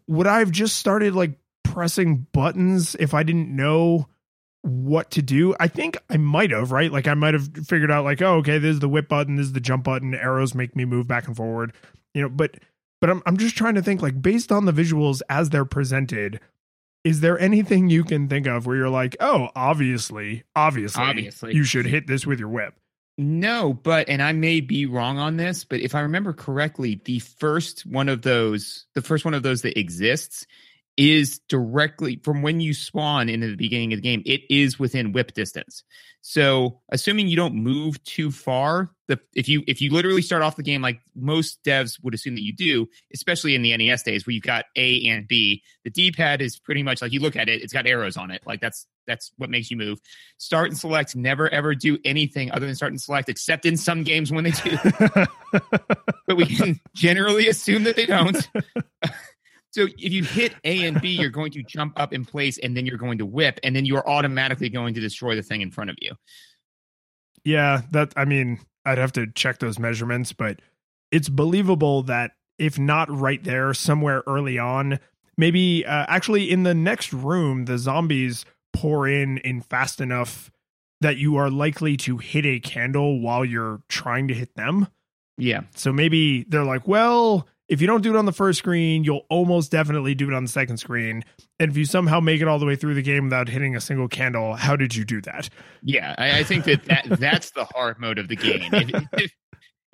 would 0.08 0.27
I 0.27 0.39
have 0.39 0.51
just 0.51 0.75
started 0.77 1.15
like 1.15 1.39
pressing 1.63 2.27
buttons 2.34 2.96
if 3.00 3.13
I 3.15 3.24
didn't 3.24 3.55
know 3.55 4.08
what 4.62 5.10
to 5.12 5.24
do? 5.24 5.55
I 5.60 5.67
think 5.67 5.98
I 6.08 6.17
might 6.17 6.51
have, 6.51 6.72
right? 6.72 6.91
Like 6.91 7.08
I 7.08 7.15
might 7.15 7.34
have 7.34 7.50
figured 7.65 7.89
out 7.89 8.03
like, 8.03 8.22
oh, 8.22 8.36
okay, 8.38 8.60
this 8.60 8.75
is 8.75 8.79
the 8.79 8.89
whip 8.89 9.08
button, 9.08 9.38
this 9.38 9.48
is 9.48 9.53
the 9.53 9.60
jump 9.60 9.86
button, 9.86 10.13
arrows 10.13 10.53
make 10.53 10.75
me 10.75 10.86
move 10.86 11.08
back 11.08 11.25
and 11.27 11.36
forward. 11.36 11.74
You 12.13 12.24
know, 12.24 12.29
but 12.29 12.60
but 13.01 13.10
I'm 13.10 13.22
I'm 13.25 13.38
just 13.38 13.58
trying 13.58 13.75
to 13.75 13.81
think 13.81 14.01
like 14.01 14.22
based 14.22 14.51
on 14.51 14.65
the 14.65 14.72
visuals 14.72 15.22
as 15.29 15.50
they're 15.50 15.65
presented, 15.65 16.39
is 17.03 17.20
there 17.20 17.38
anything 17.39 17.89
you 17.89 18.03
can 18.03 18.29
think 18.29 18.48
of 18.48 18.65
where 18.65 18.77
you're 18.77 18.89
like, 18.89 19.17
oh, 19.20 19.50
obviously, 19.55 20.43
obviously, 20.55 21.03
Obviously. 21.03 21.55
you 21.55 21.63
should 21.63 21.86
hit 21.86 22.08
this 22.08 22.25
with 22.25 22.39
your 22.39 22.50
whip. 22.50 22.75
No, 23.17 23.74
but 23.74 24.08
and 24.08 24.22
I 24.22 24.31
may 24.31 24.62
be 24.62 24.86
wrong 24.86 25.17
on 25.17 25.38
this, 25.38 25.63
but 25.63 25.81
if 25.81 25.93
I 25.96 26.01
remember 26.01 26.31
correctly, 26.31 27.01
the 27.03 27.20
first 27.20 27.86
one 27.86 28.08
of 28.08 28.22
those, 28.22 28.86
the 28.96 29.01
first 29.01 29.25
one 29.25 29.34
of 29.34 29.43
those 29.43 29.63
that 29.63 29.77
exists 29.77 30.46
is 31.01 31.39
directly 31.50 32.20
from 32.24 32.43
when 32.43 32.60
you 32.60 32.75
spawn 32.75 33.27
into 33.27 33.48
the 33.48 33.55
beginning 33.55 33.91
of 33.91 33.98
the 33.98 34.03
game, 34.03 34.22
it 34.24 34.41
is 34.51 34.77
within 34.77 35.13
whip 35.13 35.34
distance. 35.34 35.84
So, 36.24 36.79
assuming 36.91 37.27
you 37.27 37.36
don't 37.36 37.55
move 37.55 38.03
too 38.03 38.29
far, 38.29 38.91
the 39.08 39.20
if 39.34 39.50
you 39.50 39.63
if 39.65 39.81
you 39.81 39.91
literally 39.91 40.22
start 40.22 40.43
off 40.43 40.55
the 40.55 40.62
game 40.62 40.84
like 40.84 41.01
most 41.15 41.63
devs 41.63 41.98
would 42.03 42.13
assume 42.13 42.36
that 42.36 42.43
you 42.43 42.53
do, 42.53 42.88
especially 43.12 43.55
in 43.55 43.63
the 43.63 43.75
NES 43.75 44.03
days 44.03 44.27
where 44.27 44.34
you've 44.36 44.43
got 44.43 44.65
A 44.75 45.08
and 45.08 45.27
B, 45.27 45.63
the 45.84 45.89
D-pad 45.89 46.39
is 46.39 46.60
pretty 46.60 46.84
much 46.84 47.01
like 47.01 47.12
you 47.12 47.20
look 47.20 47.36
at 47.36 47.50
it, 47.50 47.63
it's 47.63 47.74
got 47.74 47.88
arrows 47.88 48.17
on 48.17 48.29
it. 48.29 48.43
Like 48.46 48.62
that's 48.62 48.86
that's 49.08 49.31
what 49.38 49.50
makes 49.50 49.72
you 49.72 49.77
move. 49.77 50.00
Start 50.38 50.67
and 50.67 50.77
select 50.77 51.15
never 51.15 51.50
ever 51.50 51.74
do 51.74 51.98
anything 52.05 52.51
other 52.51 52.67
than 52.67 52.75
start 52.75 52.91
and 52.91 53.01
select, 53.01 53.27
except 53.27 53.65
in 53.65 53.75
some 53.75 54.03
games 54.03 54.31
when 54.31 54.43
they 54.43 54.51
do. 54.51 54.77
but 56.27 56.38
we 56.38 56.46
can 56.46 56.79
generally 56.93 57.48
assume 57.48 57.86
that 57.86 57.96
they 57.96 58.05
don't. 58.05 58.48
so 59.71 59.87
if 59.97 60.11
you 60.11 60.23
hit 60.23 60.53
A 60.63 60.85
and 60.85 61.01
B, 61.01 61.09
you're 61.09 61.29
going 61.29 61.51
to 61.53 61.63
jump 61.63 61.99
up 61.99 62.13
in 62.13 62.25
place 62.25 62.57
and 62.57 62.75
then 62.75 62.85
you're 62.85 62.97
going 62.97 63.17
to 63.17 63.25
whip, 63.25 63.59
and 63.63 63.75
then 63.75 63.85
you're 63.85 64.07
automatically 64.07 64.69
going 64.69 64.93
to 64.93 64.99
destroy 64.99 65.35
the 65.35 65.41
thing 65.41 65.61
in 65.61 65.71
front 65.71 65.89
of 65.89 65.95
you. 66.01 66.13
Yeah, 67.43 67.81
that 67.91 68.13
I 68.15 68.25
mean, 68.25 68.59
I'd 68.85 68.97
have 68.97 69.13
to 69.13 69.27
check 69.27 69.59
those 69.59 69.79
measurements, 69.79 70.33
but 70.33 70.61
it's 71.11 71.29
believable 71.29 72.03
that 72.03 72.31
if 72.59 72.77
not 72.77 73.09
right 73.09 73.43
there, 73.43 73.73
somewhere 73.73 74.23
early 74.27 74.59
on, 74.59 74.99
maybe 75.37 75.85
uh, 75.85 76.05
actually 76.07 76.51
in 76.51 76.63
the 76.63 76.75
next 76.75 77.11
room, 77.13 77.65
the 77.65 77.77
zombies 77.77 78.45
pour 78.73 79.07
in 79.07 79.37
in 79.39 79.61
fast 79.61 79.99
enough 79.99 80.51
that 80.99 81.17
you 81.17 81.35
are 81.35 81.49
likely 81.49 81.97
to 81.97 82.17
hit 82.17 82.45
a 82.45 82.59
candle 82.59 83.19
while 83.19 83.43
you're 83.43 83.81
trying 83.89 84.27
to 84.27 84.33
hit 84.33 84.55
them. 84.55 84.87
Yeah. 85.37 85.61
So 85.75 85.91
maybe 85.91 86.43
they're 86.43 86.63
like, 86.63 86.87
well, 86.87 87.47
if 87.71 87.79
you 87.79 87.87
don't 87.87 88.01
do 88.01 88.13
it 88.13 88.17
on 88.17 88.25
the 88.25 88.33
first 88.33 88.59
screen, 88.59 89.05
you'll 89.05 89.25
almost 89.29 89.71
definitely 89.71 90.13
do 90.13 90.27
it 90.27 90.33
on 90.33 90.43
the 90.43 90.49
second 90.49 90.75
screen. 90.75 91.23
And 91.57 91.71
if 91.71 91.77
you 91.77 91.85
somehow 91.85 92.19
make 92.19 92.41
it 92.41 92.47
all 92.49 92.59
the 92.59 92.65
way 92.65 92.75
through 92.75 92.95
the 92.95 93.01
game 93.01 93.23
without 93.23 93.47
hitting 93.47 93.77
a 93.77 93.81
single 93.81 94.09
candle, 94.09 94.55
how 94.55 94.75
did 94.75 94.93
you 94.93 95.05
do 95.05 95.21
that? 95.21 95.47
Yeah, 95.81 96.13
I, 96.17 96.39
I 96.39 96.43
think 96.43 96.65
that, 96.65 96.83
that 96.85 97.05
that's 97.19 97.51
the 97.51 97.63
hard 97.63 97.97
mode 97.97 98.19
of 98.19 98.27
the 98.27 98.35
game. 98.35 98.69
If- 98.73 99.03
if- 99.13 99.31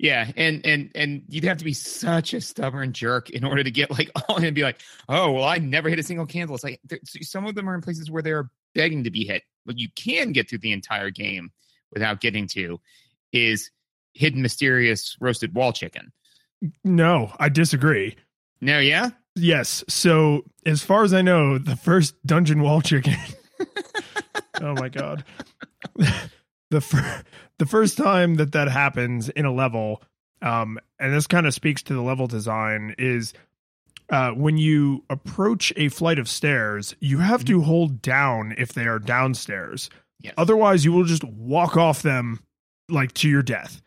yeah, 0.00 0.30
and 0.36 0.64
and 0.64 0.92
and 0.94 1.22
you'd 1.28 1.42
have 1.44 1.58
to 1.58 1.64
be 1.64 1.72
such 1.72 2.32
a 2.32 2.40
stubborn 2.40 2.92
jerk 2.92 3.30
in 3.30 3.42
order 3.44 3.64
to 3.64 3.70
get 3.70 3.90
like 3.90 4.08
all 4.28 4.36
and 4.36 4.54
be 4.54 4.62
like, 4.62 4.80
oh 5.08 5.32
well, 5.32 5.44
I 5.44 5.58
never 5.58 5.88
hit 5.88 5.98
a 5.98 6.04
single 6.04 6.26
candle. 6.26 6.54
It's 6.54 6.62
like 6.64 6.80
there- 6.84 7.00
some 7.04 7.46
of 7.46 7.54
them 7.56 7.68
are 7.68 7.74
in 7.74 7.80
places 7.80 8.08
where 8.10 8.22
they're 8.22 8.50
begging 8.76 9.04
to 9.04 9.10
be 9.10 9.24
hit, 9.24 9.42
but 9.66 9.76
you 9.78 9.88
can 9.96 10.30
get 10.32 10.48
through 10.50 10.58
the 10.58 10.70
entire 10.72 11.10
game 11.10 11.50
without 11.92 12.20
getting 12.20 12.46
to. 12.48 12.80
Is 13.32 13.70
hidden 14.14 14.40
mysterious 14.42 15.16
roasted 15.20 15.54
wall 15.54 15.72
chicken. 15.72 16.12
No, 16.84 17.32
I 17.38 17.48
disagree. 17.48 18.16
No, 18.60 18.78
yeah. 18.78 19.10
Yes. 19.36 19.84
So 19.88 20.44
as 20.66 20.82
far 20.82 21.04
as 21.04 21.14
I 21.14 21.22
know, 21.22 21.58
the 21.58 21.76
first 21.76 22.14
dungeon 22.26 22.62
wall 22.62 22.80
chicken. 22.80 23.14
oh 24.60 24.74
my 24.74 24.88
god. 24.88 25.24
the 26.70 26.80
fir- 26.80 27.22
the 27.58 27.66
first 27.66 27.96
time 27.96 28.36
that 28.36 28.52
that 28.52 28.68
happens 28.68 29.28
in 29.28 29.44
a 29.44 29.52
level, 29.52 30.02
um, 30.42 30.78
and 30.98 31.14
this 31.14 31.26
kind 31.26 31.46
of 31.46 31.54
speaks 31.54 31.82
to 31.84 31.94
the 31.94 32.02
level 32.02 32.26
design, 32.26 32.94
is 32.98 33.32
uh, 34.10 34.30
when 34.30 34.56
you 34.56 35.04
approach 35.10 35.72
a 35.76 35.88
flight 35.88 36.18
of 36.18 36.28
stairs, 36.28 36.94
you 37.00 37.18
have 37.18 37.44
to 37.44 37.60
hold 37.60 38.00
down 38.00 38.54
if 38.58 38.72
they 38.72 38.86
are 38.86 38.98
downstairs. 38.98 39.90
Yes. 40.20 40.34
Otherwise, 40.36 40.84
you 40.84 40.92
will 40.92 41.04
just 41.04 41.24
walk 41.24 41.76
off 41.76 42.02
them 42.02 42.40
like 42.88 43.12
to 43.14 43.28
your 43.28 43.42
death, 43.42 43.82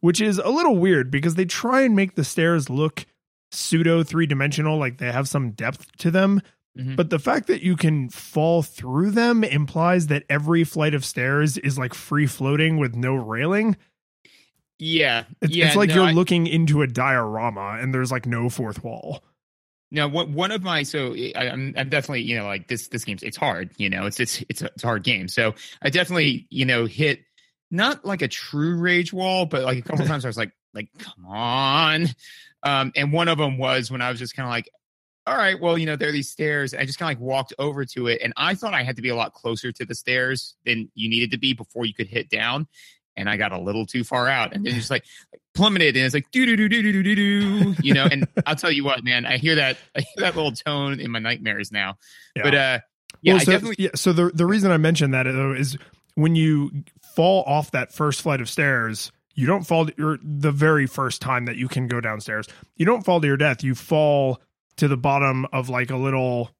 which 0.00 0.20
is 0.20 0.38
a 0.38 0.48
little 0.50 0.76
weird 0.76 1.10
because 1.10 1.34
they 1.34 1.44
try 1.44 1.82
and 1.82 1.94
make 1.96 2.14
the 2.14 2.24
stairs 2.24 2.68
look 2.70 3.06
pseudo 3.52 4.02
three 4.02 4.26
dimensional, 4.26 4.78
like 4.78 4.98
they 4.98 5.10
have 5.10 5.28
some 5.28 5.50
depth 5.52 5.90
to 5.98 6.10
them. 6.10 6.40
Mhm. 6.78 6.94
But 6.96 7.10
the 7.10 7.18
fact 7.18 7.48
that 7.48 7.62
you 7.62 7.74
can 7.76 8.08
fall 8.08 8.62
through 8.62 9.10
them 9.10 9.42
implies 9.42 10.06
that 10.06 10.22
every 10.30 10.62
flight 10.64 10.94
of 10.94 11.04
stairs 11.04 11.58
is 11.58 11.76
like 11.76 11.94
free 11.94 12.26
floating 12.26 12.76
with 12.78 12.94
no 12.94 13.14
railing. 13.14 13.76
Yeah, 14.78 15.24
It's, 15.42 15.54
yeah. 15.54 15.66
it's 15.66 15.76
like 15.76 15.90
no, 15.90 15.96
you're 15.96 16.04
I- 16.06 16.12
looking 16.12 16.46
into 16.46 16.80
a 16.82 16.86
diorama 16.86 17.78
and 17.80 17.92
there's 17.92 18.10
like 18.10 18.24
no 18.26 18.48
fourth 18.48 18.82
wall. 18.82 19.22
Now, 19.92 20.06
one 20.06 20.32
one 20.34 20.52
of 20.52 20.62
my 20.62 20.84
so 20.84 21.14
I, 21.34 21.48
I'm 21.48 21.74
I'm 21.76 21.88
definitely 21.88 22.22
you 22.22 22.38
know 22.38 22.46
like 22.46 22.68
this 22.68 22.86
this 22.88 23.04
game's 23.04 23.24
it's 23.24 23.36
hard 23.36 23.70
you 23.76 23.90
know 23.90 24.06
it's 24.06 24.20
it's 24.20 24.40
it's 24.48 24.62
a, 24.62 24.66
it's 24.66 24.84
a 24.84 24.86
hard 24.86 25.02
game 25.02 25.26
so 25.26 25.56
I 25.82 25.90
definitely 25.90 26.46
you 26.48 26.64
know 26.64 26.86
hit 26.86 27.22
not 27.70 28.04
like 28.04 28.22
a 28.22 28.28
true 28.28 28.76
rage 28.76 29.12
wall 29.12 29.46
but 29.46 29.62
like 29.62 29.78
a 29.78 29.82
couple 29.82 30.04
times 30.06 30.24
I 30.24 30.28
was 30.28 30.36
like 30.36 30.52
like 30.74 30.88
come 30.98 31.26
on, 31.26 32.06
um 32.62 32.92
and 32.94 33.12
one 33.12 33.28
of 33.28 33.38
them 33.38 33.58
was 33.58 33.90
when 33.90 34.00
I 34.02 34.10
was 34.10 34.18
just 34.18 34.34
kind 34.36 34.46
of 34.46 34.50
like 34.50 34.68
all 35.26 35.36
right 35.36 35.60
well 35.60 35.76
you 35.78 35.86
know 35.86 35.96
there 35.96 36.08
are 36.08 36.12
these 36.12 36.30
stairs 36.30 36.74
I 36.74 36.84
just 36.84 36.98
kind 36.98 37.14
of 37.14 37.20
like 37.20 37.26
walked 37.26 37.54
over 37.58 37.84
to 37.84 38.06
it 38.08 38.20
and 38.22 38.32
I 38.36 38.54
thought 38.54 38.74
I 38.74 38.82
had 38.82 38.96
to 38.96 39.02
be 39.02 39.08
a 39.10 39.16
lot 39.16 39.32
closer 39.34 39.70
to 39.72 39.84
the 39.84 39.94
stairs 39.94 40.56
than 40.64 40.90
you 40.94 41.08
needed 41.08 41.30
to 41.32 41.38
be 41.38 41.52
before 41.52 41.84
you 41.84 41.94
could 41.94 42.06
hit 42.08 42.28
down 42.30 42.66
and 43.16 43.28
I 43.28 43.36
got 43.36 43.52
a 43.52 43.60
little 43.60 43.84
too 43.86 44.02
far 44.04 44.28
out 44.28 44.54
and 44.54 44.64
then 44.64 44.74
just 44.74 44.90
like 44.90 45.04
plummeted 45.54 45.96
and 45.96 46.06
it's 46.06 46.14
like 46.14 46.30
do 46.30 46.46
do 46.46 46.56
do 46.56 46.68
do 46.68 46.82
do 46.82 47.02
do 47.02 47.14
do 47.14 47.74
you 47.82 47.92
know 47.92 48.06
and 48.10 48.26
I'll 48.46 48.56
tell 48.56 48.70
you 48.70 48.84
what 48.84 49.04
man 49.04 49.26
I 49.26 49.36
hear 49.36 49.56
that 49.56 49.76
I 49.96 50.00
hear 50.00 50.22
that 50.24 50.36
little 50.36 50.52
tone 50.52 51.00
in 51.00 51.10
my 51.10 51.18
nightmares 51.18 51.70
now 51.70 51.98
Yeah. 52.34 52.42
but 52.44 52.54
uh 52.54 52.78
yeah 53.22 53.34
Well, 53.34 53.40
so, 53.44 53.52
definitely 53.52 53.84
yeah, 53.84 53.90
so 53.96 54.12
the 54.12 54.30
the 54.32 54.46
reason 54.46 54.70
I 54.70 54.78
mentioned 54.78 55.12
that 55.14 55.24
though 55.24 55.52
is 55.52 55.76
when 56.14 56.34
you 56.34 56.70
fall 57.14 57.42
off 57.46 57.70
that 57.72 57.92
first 57.92 58.22
flight 58.22 58.40
of 58.40 58.48
stairs, 58.48 59.10
you 59.34 59.46
don't 59.46 59.64
fall 59.66 59.86
to 59.86 59.94
your 59.96 60.18
the 60.22 60.52
very 60.52 60.86
first 60.86 61.20
time 61.22 61.44
that 61.46 61.56
you 61.56 61.68
can 61.68 61.88
go 61.88 62.00
downstairs. 62.00 62.46
You 62.76 62.86
don't 62.86 63.04
fall 63.04 63.20
to 63.20 63.26
your 63.26 63.36
death. 63.36 63.62
You 63.64 63.74
fall 63.74 64.40
to 64.76 64.88
the 64.88 64.96
bottom 64.96 65.46
of 65.52 65.68
like 65.68 65.90
a 65.90 65.96
little 65.96 66.50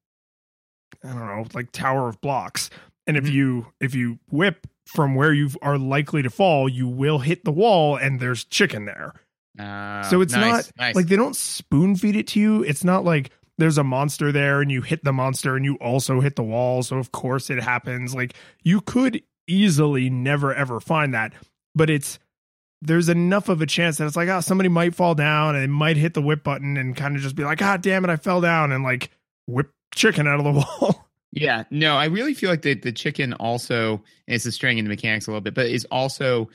I 1.05 1.09
don't 1.09 1.19
know, 1.27 1.47
like 1.55 1.73
tower 1.73 2.09
of 2.09 2.21
blocks. 2.21 2.69
And 3.07 3.17
if 3.17 3.25
Mhm. 3.25 3.33
you 3.33 3.67
if 3.81 3.95
you 3.95 4.19
whip 4.31 4.67
from 4.87 5.15
where 5.15 5.33
you 5.33 5.51
are 5.63 5.79
likely 5.79 6.23
to 6.23 6.31
fall, 6.31 6.69
you 6.69 6.89
will 6.89 7.19
hit 7.21 7.45
the 7.45 7.53
wall 7.53 7.97
and 7.97 8.21
there's 8.21 8.45
chicken 8.45 8.85
there. 8.85 9.15
uh, 9.59 10.03
So 10.05 10.21
it's 10.21 10.33
nice, 10.33 10.67
not 10.69 10.73
nice. 10.79 10.95
like 10.95 11.07
they 11.07 11.17
don't 11.17 11.37
spoon 11.37 11.97
feed 11.97 12.17
it 12.17 12.27
to 12.29 12.41
you. 12.41 12.63
It's 12.63 12.85
not 12.85 13.05
like 13.05 13.31
there's 13.59 13.79
a 13.79 13.85
monster 13.85 14.33
there 14.33 14.61
and 14.63 14.71
you 14.71 14.81
hit 14.83 15.05
the 15.05 15.13
monster 15.13 15.55
and 15.57 15.65
you 15.65 15.75
also 15.77 16.21
hit 16.21 16.37
the 16.37 16.43
wall. 16.43 16.83
So 16.83 16.97
of 16.99 17.13
course 17.13 17.51
it 17.51 17.61
happens. 17.63 18.15
Like 18.15 18.35
you 18.63 18.81
could 18.81 19.23
easily 19.51 20.11
never 20.11 20.55
ever 20.55 20.81
find 20.81 21.15
that, 21.15 21.33
but 21.75 21.91
it's 21.91 22.19
there's 22.83 23.09
enough 23.09 23.49
of 23.49 23.61
a 23.61 23.67
chance 23.67 23.99
that 23.99 24.07
it's 24.07 24.17
like, 24.17 24.29
oh, 24.29 24.41
somebody 24.41 24.69
might 24.69 24.95
fall 24.95 25.15
down 25.15 25.55
and 25.55 25.73
might 25.73 25.97
hit 25.97 26.15
the 26.15 26.23
whip 26.23 26.43
button 26.43 26.77
and 26.77 26.97
kind 26.97 27.15
of 27.15 27.23
just 27.23 27.37
be 27.37 27.45
like, 27.45 27.59
God 27.59 27.83
damn 27.83 28.05
it, 28.05 28.11
I 28.11 28.17
fell 28.17 28.41
down 28.41 28.73
and 28.73 28.83
like 28.83 29.11
whip 29.47 29.71
chicken 29.95 30.27
out 30.27 30.39
of 30.39 30.45
the 30.45 30.53
wall. 30.81 31.07
Yeah, 31.33 31.65
no, 31.71 31.97
I 31.97 32.07
really 32.07 32.35
feel 32.35 32.51
like 32.51 32.63
the 32.63 32.75
the 32.75 32.93
chicken 32.93 33.35
also 33.35 34.03
it's 34.27 34.47
a 34.47 34.67
in 34.67 34.85
the 34.85 34.89
mechanics 34.89 35.27
a 35.27 35.31
little 35.31 35.41
bit, 35.41 35.55
but 35.55 35.67
is 35.67 35.85
also 35.91 36.49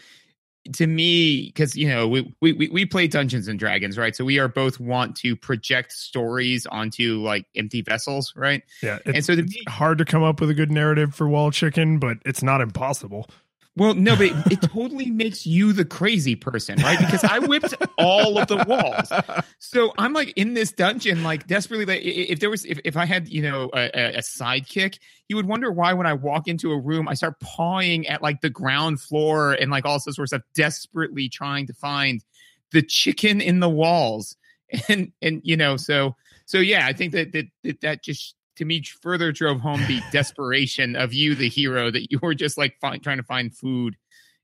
to 0.74 0.88
me 0.88 1.48
because 1.48 1.76
you 1.76 1.88
know 1.88 2.08
we, 2.08 2.34
we 2.42 2.54
we 2.54 2.86
play 2.86 3.08
Dungeons 3.08 3.48
and 3.48 3.60
Dragons, 3.60 3.98
right? 3.98 4.16
So 4.16 4.26
we 4.26 4.40
are 4.40 4.48
both 4.48 4.80
want 4.80 5.16
to 5.18 5.36
project 5.36 5.92
stories 5.92 6.66
onto 6.66 7.22
like 7.22 7.46
empty 7.56 7.82
vessels, 7.82 8.34
right? 8.36 8.64
yeah. 8.82 9.00
And 9.06 9.24
so 9.24 9.34
it's 9.34 9.56
hard 9.68 9.98
to 10.00 10.06
come 10.06 10.24
up 10.24 10.42
with 10.42 10.50
a 10.50 10.54
good 10.54 10.72
narrative 10.72 11.14
for 11.14 11.28
wall 11.28 11.52
chicken, 11.52 12.00
but 12.00 12.18
it's 12.26 12.44
not 12.44 12.62
impossible. 12.62 13.30
Well, 13.78 13.94
no, 13.94 14.16
but 14.16 14.28
it, 14.28 14.52
it 14.54 14.62
totally 14.62 15.12
makes 15.12 15.46
you 15.46 15.74
the 15.74 15.84
crazy 15.84 16.36
person, 16.36 16.82
right? 16.82 16.98
Because 16.98 17.26
I 17.26 17.40
whipped 17.40 17.76
all 17.98 18.38
of 18.38 18.48
the 18.48 18.64
walls. 18.68 19.44
So 19.60 19.94
I'm 19.98 20.14
like 20.14 20.32
in 20.38 20.54
this 20.54 20.72
dungeon, 20.72 21.24
like 21.24 21.46
desperately. 21.48 21.86
Like, 21.86 22.02
if 22.04 22.40
there 22.40 22.50
was, 22.50 22.64
if, 22.64 22.80
if 22.86 22.96
I 22.96 23.04
had, 23.06 23.28
you 23.28 23.42
know, 23.42 23.70
a, 23.74 23.90
a- 23.94 24.20
sidekick, 24.20 25.00
you 25.28 25.36
would 25.36 25.46
wonder 25.46 25.72
why 25.74 25.92
when 25.92 26.08
I 26.08 26.14
walk 26.14 26.48
into 26.48 26.72
a 26.72 26.80
room, 26.80 27.10
I 27.10 27.16
start 27.16 27.38
pawing 27.42 28.08
at 28.08 28.22
like 28.22 28.40
the 28.40 28.50
ground 28.50 29.02
floor 29.02 29.54
and 29.54 29.70
like 29.72 29.86
all 29.86 29.96
this 29.96 30.16
sort 30.16 30.20
of 30.20 30.28
stuff, 30.30 30.42
desperately 30.54 31.28
trying 31.28 31.68
to 31.68 31.74
find 31.74 32.24
the 32.72 32.82
chicken 32.82 33.42
in 33.42 33.60
the 33.60 33.70
walls. 33.70 34.38
And 34.90 35.12
and 35.22 35.42
you 35.44 35.56
know, 35.56 35.78
so 35.78 36.16
so 36.46 36.58
yeah, 36.58 36.88
I 36.88 36.94
think 36.94 37.12
that 37.14 37.32
that 37.34 37.46
that, 37.64 37.82
that 37.82 38.04
just 38.04 38.36
to 38.56 38.66
me 38.66 38.82
further 38.82 39.32
drove 39.32 39.60
home 39.60 39.82
the 39.88 40.02
desperation 40.12 40.96
of 40.96 41.14
you, 41.14 41.36
the 41.36 41.50
hero, 41.50 41.92
that 41.92 42.12
you 42.12 42.20
were 42.22 42.34
just 42.36 42.58
like 42.58 42.80
find, 42.80 43.02
trying 43.04 43.18
to 43.18 43.24
find 43.24 43.56
food 43.56 43.96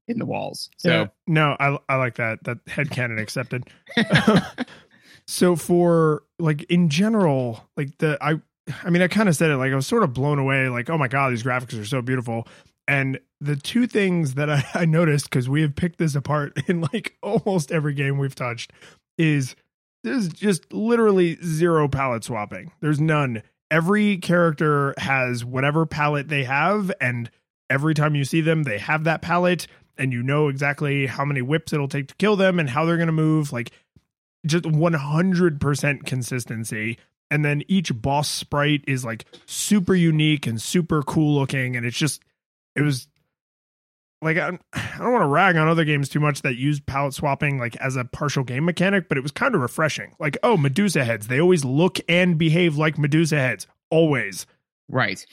in 0.07 0.17
the 0.19 0.25
walls. 0.25 0.69
So 0.77 0.89
Yeah. 0.89 1.07
no, 1.27 1.55
I 1.59 1.77
I 1.87 1.95
like 1.95 2.15
that. 2.15 2.43
That 2.43 2.59
head 2.67 2.89
headcanon 2.89 3.21
accepted. 3.21 3.69
so 5.27 5.55
for 5.55 6.23
like 6.39 6.63
in 6.63 6.89
general, 6.89 7.69
like 7.77 7.97
the 7.99 8.17
I 8.21 8.41
I 8.83 8.89
mean 8.89 9.01
I 9.01 9.07
kind 9.07 9.29
of 9.29 9.35
said 9.35 9.51
it 9.51 9.57
like 9.57 9.71
I 9.71 9.75
was 9.75 9.87
sort 9.87 10.03
of 10.03 10.13
blown 10.13 10.39
away, 10.39 10.69
like, 10.69 10.89
oh 10.89 10.97
my 10.97 11.07
god, 11.07 11.31
these 11.31 11.43
graphics 11.43 11.79
are 11.79 11.85
so 11.85 12.01
beautiful. 12.01 12.47
And 12.87 13.19
the 13.39 13.55
two 13.55 13.87
things 13.87 14.33
that 14.33 14.49
I, 14.49 14.65
I 14.73 14.85
noticed, 14.85 15.29
because 15.29 15.47
we 15.47 15.61
have 15.61 15.75
picked 15.75 15.97
this 15.97 16.15
apart 16.15 16.53
in 16.67 16.81
like 16.81 17.15
almost 17.21 17.71
every 17.71 17.93
game 17.93 18.17
we've 18.17 18.35
touched, 18.35 18.73
is 19.17 19.55
there's 20.03 20.27
just 20.29 20.73
literally 20.73 21.37
zero 21.43 21.87
palette 21.87 22.23
swapping. 22.23 22.71
There's 22.81 22.99
none. 22.99 23.43
Every 23.71 24.17
character 24.17 24.93
has 24.97 25.43
whatever 25.43 25.87
palette 25.87 26.27
they 26.27 26.43
have, 26.43 26.91
and 27.01 27.31
every 27.69 27.95
time 27.95 28.13
you 28.13 28.25
see 28.25 28.41
them, 28.41 28.63
they 28.63 28.77
have 28.77 29.05
that 29.05 29.23
palette, 29.23 29.65
and 29.97 30.13
you 30.13 30.21
know 30.21 30.49
exactly 30.49 31.07
how 31.07 31.25
many 31.25 31.41
whips 31.41 31.73
it'll 31.73 31.87
take 31.87 32.09
to 32.09 32.15
kill 32.15 32.35
them 32.35 32.59
and 32.59 32.69
how 32.69 32.85
they're 32.85 32.97
going 32.97 33.07
to 33.07 33.13
move. 33.13 33.51
Like 33.51 33.71
just 34.45 34.65
100% 34.65 36.05
consistency. 36.05 36.97
And 37.29 37.45
then 37.45 37.63
each 37.67 37.99
boss 38.01 38.27
sprite 38.29 38.83
is 38.87 39.05
like 39.05 39.25
super 39.45 39.95
unique 39.95 40.47
and 40.47 40.61
super 40.61 41.01
cool 41.03 41.39
looking. 41.39 41.75
And 41.75 41.85
it's 41.85 41.97
just, 41.97 42.21
it 42.75 42.81
was 42.81 43.07
like, 44.21 44.37
I, 44.37 44.57
I 44.73 44.97
don't 44.99 45.11
want 45.11 45.23
to 45.23 45.27
rag 45.27 45.55
on 45.55 45.67
other 45.67 45.85
games 45.85 46.09
too 46.09 46.19
much 46.19 46.41
that 46.43 46.55
use 46.55 46.79
palette 46.79 47.13
swapping 47.13 47.57
like 47.57 47.75
as 47.77 47.95
a 47.95 48.05
partial 48.05 48.43
game 48.43 48.65
mechanic, 48.65 49.09
but 49.09 49.17
it 49.17 49.21
was 49.21 49.31
kind 49.31 49.55
of 49.55 49.61
refreshing. 49.61 50.15
Like, 50.19 50.37
oh, 50.43 50.57
Medusa 50.57 51.03
heads, 51.03 51.27
they 51.27 51.39
always 51.39 51.65
look 51.65 51.99
and 52.07 52.37
behave 52.37 52.77
like 52.77 52.97
Medusa 52.97 53.37
heads, 53.37 53.67
always. 53.89 54.45
Right. 54.89 55.25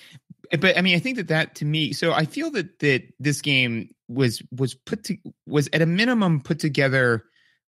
But 0.58 0.78
I 0.78 0.82
mean, 0.82 0.96
I 0.96 0.98
think 0.98 1.16
that 1.16 1.28
that 1.28 1.54
to 1.56 1.64
me, 1.64 1.92
so 1.92 2.12
I 2.12 2.24
feel 2.24 2.50
that 2.52 2.78
that 2.78 3.02
this 3.18 3.42
game 3.42 3.90
was 4.08 4.42
was 4.50 4.74
put 4.74 5.04
to 5.04 5.16
was 5.46 5.68
at 5.72 5.82
a 5.82 5.86
minimum 5.86 6.40
put 6.40 6.58
together 6.58 7.24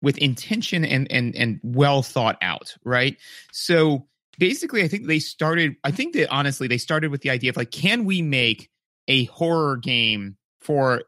with 0.01 0.17
intention 0.19 0.85
and 0.85 1.11
and 1.11 1.35
and 1.35 1.59
well 1.63 2.03
thought 2.03 2.37
out, 2.41 2.75
right? 2.83 3.17
So 3.51 4.07
basically, 4.37 4.83
I 4.83 4.87
think 4.87 5.07
they 5.07 5.19
started. 5.19 5.75
I 5.83 5.89
think 5.89 6.13
that 6.13 6.29
honestly, 6.29 6.67
they 6.67 6.77
started 6.77 7.09
with 7.09 7.21
the 7.21 7.31
idea 7.31 7.49
of 7.49 7.57
like, 7.57 7.71
can 7.71 8.05
we 8.05 8.21
make 8.21 8.69
a 9.07 9.25
horror 9.25 9.77
game 9.77 10.37
for 10.59 11.03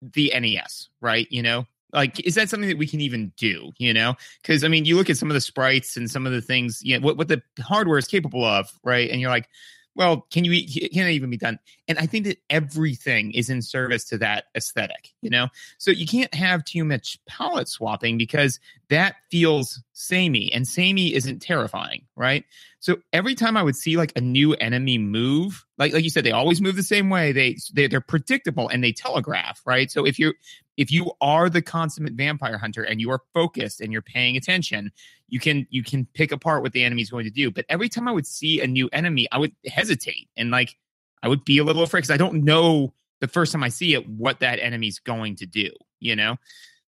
the 0.00 0.32
NES, 0.38 0.88
right? 1.00 1.26
You 1.30 1.42
know, 1.42 1.66
like 1.92 2.20
is 2.20 2.34
that 2.34 2.48
something 2.48 2.68
that 2.68 2.78
we 2.78 2.86
can 2.86 3.00
even 3.00 3.32
do 3.36 3.70
you 3.78 3.92
know 3.92 4.14
because 4.40 4.64
i 4.64 4.68
mean 4.68 4.84
you 4.84 4.96
look 4.96 5.10
at 5.10 5.16
some 5.16 5.30
of 5.30 5.34
the 5.34 5.40
sprites 5.40 5.96
and 5.96 6.10
some 6.10 6.26
of 6.26 6.32
the 6.32 6.40
things 6.40 6.80
you 6.82 6.98
know 6.98 7.04
what, 7.04 7.16
what 7.16 7.28
the 7.28 7.42
hardware 7.60 7.98
is 7.98 8.06
capable 8.06 8.44
of 8.44 8.72
right 8.82 9.10
and 9.10 9.20
you're 9.20 9.30
like 9.30 9.48
well 9.94 10.26
can 10.30 10.44
you 10.44 10.50
can 10.90 11.06
it 11.06 11.12
even 11.12 11.30
be 11.30 11.36
done. 11.36 11.58
And 11.88 11.98
i 11.98 12.06
think 12.06 12.24
that 12.26 12.38
everything 12.50 13.32
is 13.32 13.50
in 13.50 13.62
service 13.62 14.04
to 14.06 14.18
that 14.18 14.44
aesthetic 14.56 15.12
you 15.20 15.30
know? 15.30 15.48
So 15.78 15.90
you 15.90 16.06
can't 16.06 16.32
have 16.34 16.64
too 16.64 16.84
much 16.84 17.18
palette 17.26 17.68
swapping 17.68 18.18
because 18.18 18.60
that 18.88 19.16
feels 19.30 19.82
samey 19.92 20.52
and 20.52 20.66
samey 20.66 21.14
isn't 21.14 21.40
terrifying 21.40 22.02
right? 22.16 22.44
So 22.80 22.96
every 23.12 23.34
time 23.34 23.56
i 23.56 23.62
would 23.62 23.76
see 23.76 23.96
like 23.96 24.12
a 24.16 24.20
new 24.20 24.54
enemy 24.54 24.98
move 24.98 25.64
like 25.78 25.92
like 25.92 26.04
you 26.04 26.10
said 26.10 26.24
they 26.24 26.32
always 26.32 26.60
move 26.60 26.76
the 26.76 26.82
same 26.82 27.10
way. 27.10 27.32
They, 27.32 27.56
they 27.72 27.86
they're 27.88 28.00
predictable 28.00 28.68
and 28.68 28.82
they 28.82 28.92
telegraph 28.92 29.60
right? 29.66 29.90
So 29.90 30.06
if 30.06 30.18
you 30.18 30.34
if 30.82 30.92
you 30.92 31.12
are 31.20 31.48
the 31.48 31.62
consummate 31.62 32.12
vampire 32.14 32.58
hunter 32.58 32.82
and 32.82 33.00
you 33.00 33.10
are 33.10 33.20
focused 33.32 33.80
and 33.80 33.92
you're 33.92 34.02
paying 34.02 34.36
attention 34.36 34.90
you 35.28 35.40
can 35.40 35.66
you 35.70 35.82
can 35.82 36.06
pick 36.12 36.32
apart 36.32 36.62
what 36.62 36.72
the 36.72 36.84
enemy's 36.84 37.08
going 37.08 37.24
to 37.24 37.30
do. 37.30 37.50
But 37.50 37.64
every 37.70 37.88
time 37.88 38.06
i 38.06 38.12
would 38.12 38.26
see 38.26 38.60
a 38.60 38.66
new 38.66 38.88
enemy 38.92 39.26
i 39.32 39.38
would 39.38 39.54
hesitate 39.66 40.28
and 40.36 40.50
like 40.50 40.76
i 41.22 41.28
would 41.28 41.44
be 41.44 41.58
a 41.58 41.64
little 41.64 41.82
afraid 41.82 42.00
because 42.00 42.10
i 42.10 42.18
don't 42.18 42.44
know 42.44 42.92
the 43.20 43.28
first 43.28 43.52
time 43.52 43.62
i 43.62 43.68
see 43.70 43.94
it 43.94 44.06
what 44.08 44.40
that 44.40 44.58
enemy's 44.58 44.98
going 44.98 45.36
to 45.36 45.46
do 45.46 45.70
you 46.02 46.16
know? 46.16 46.36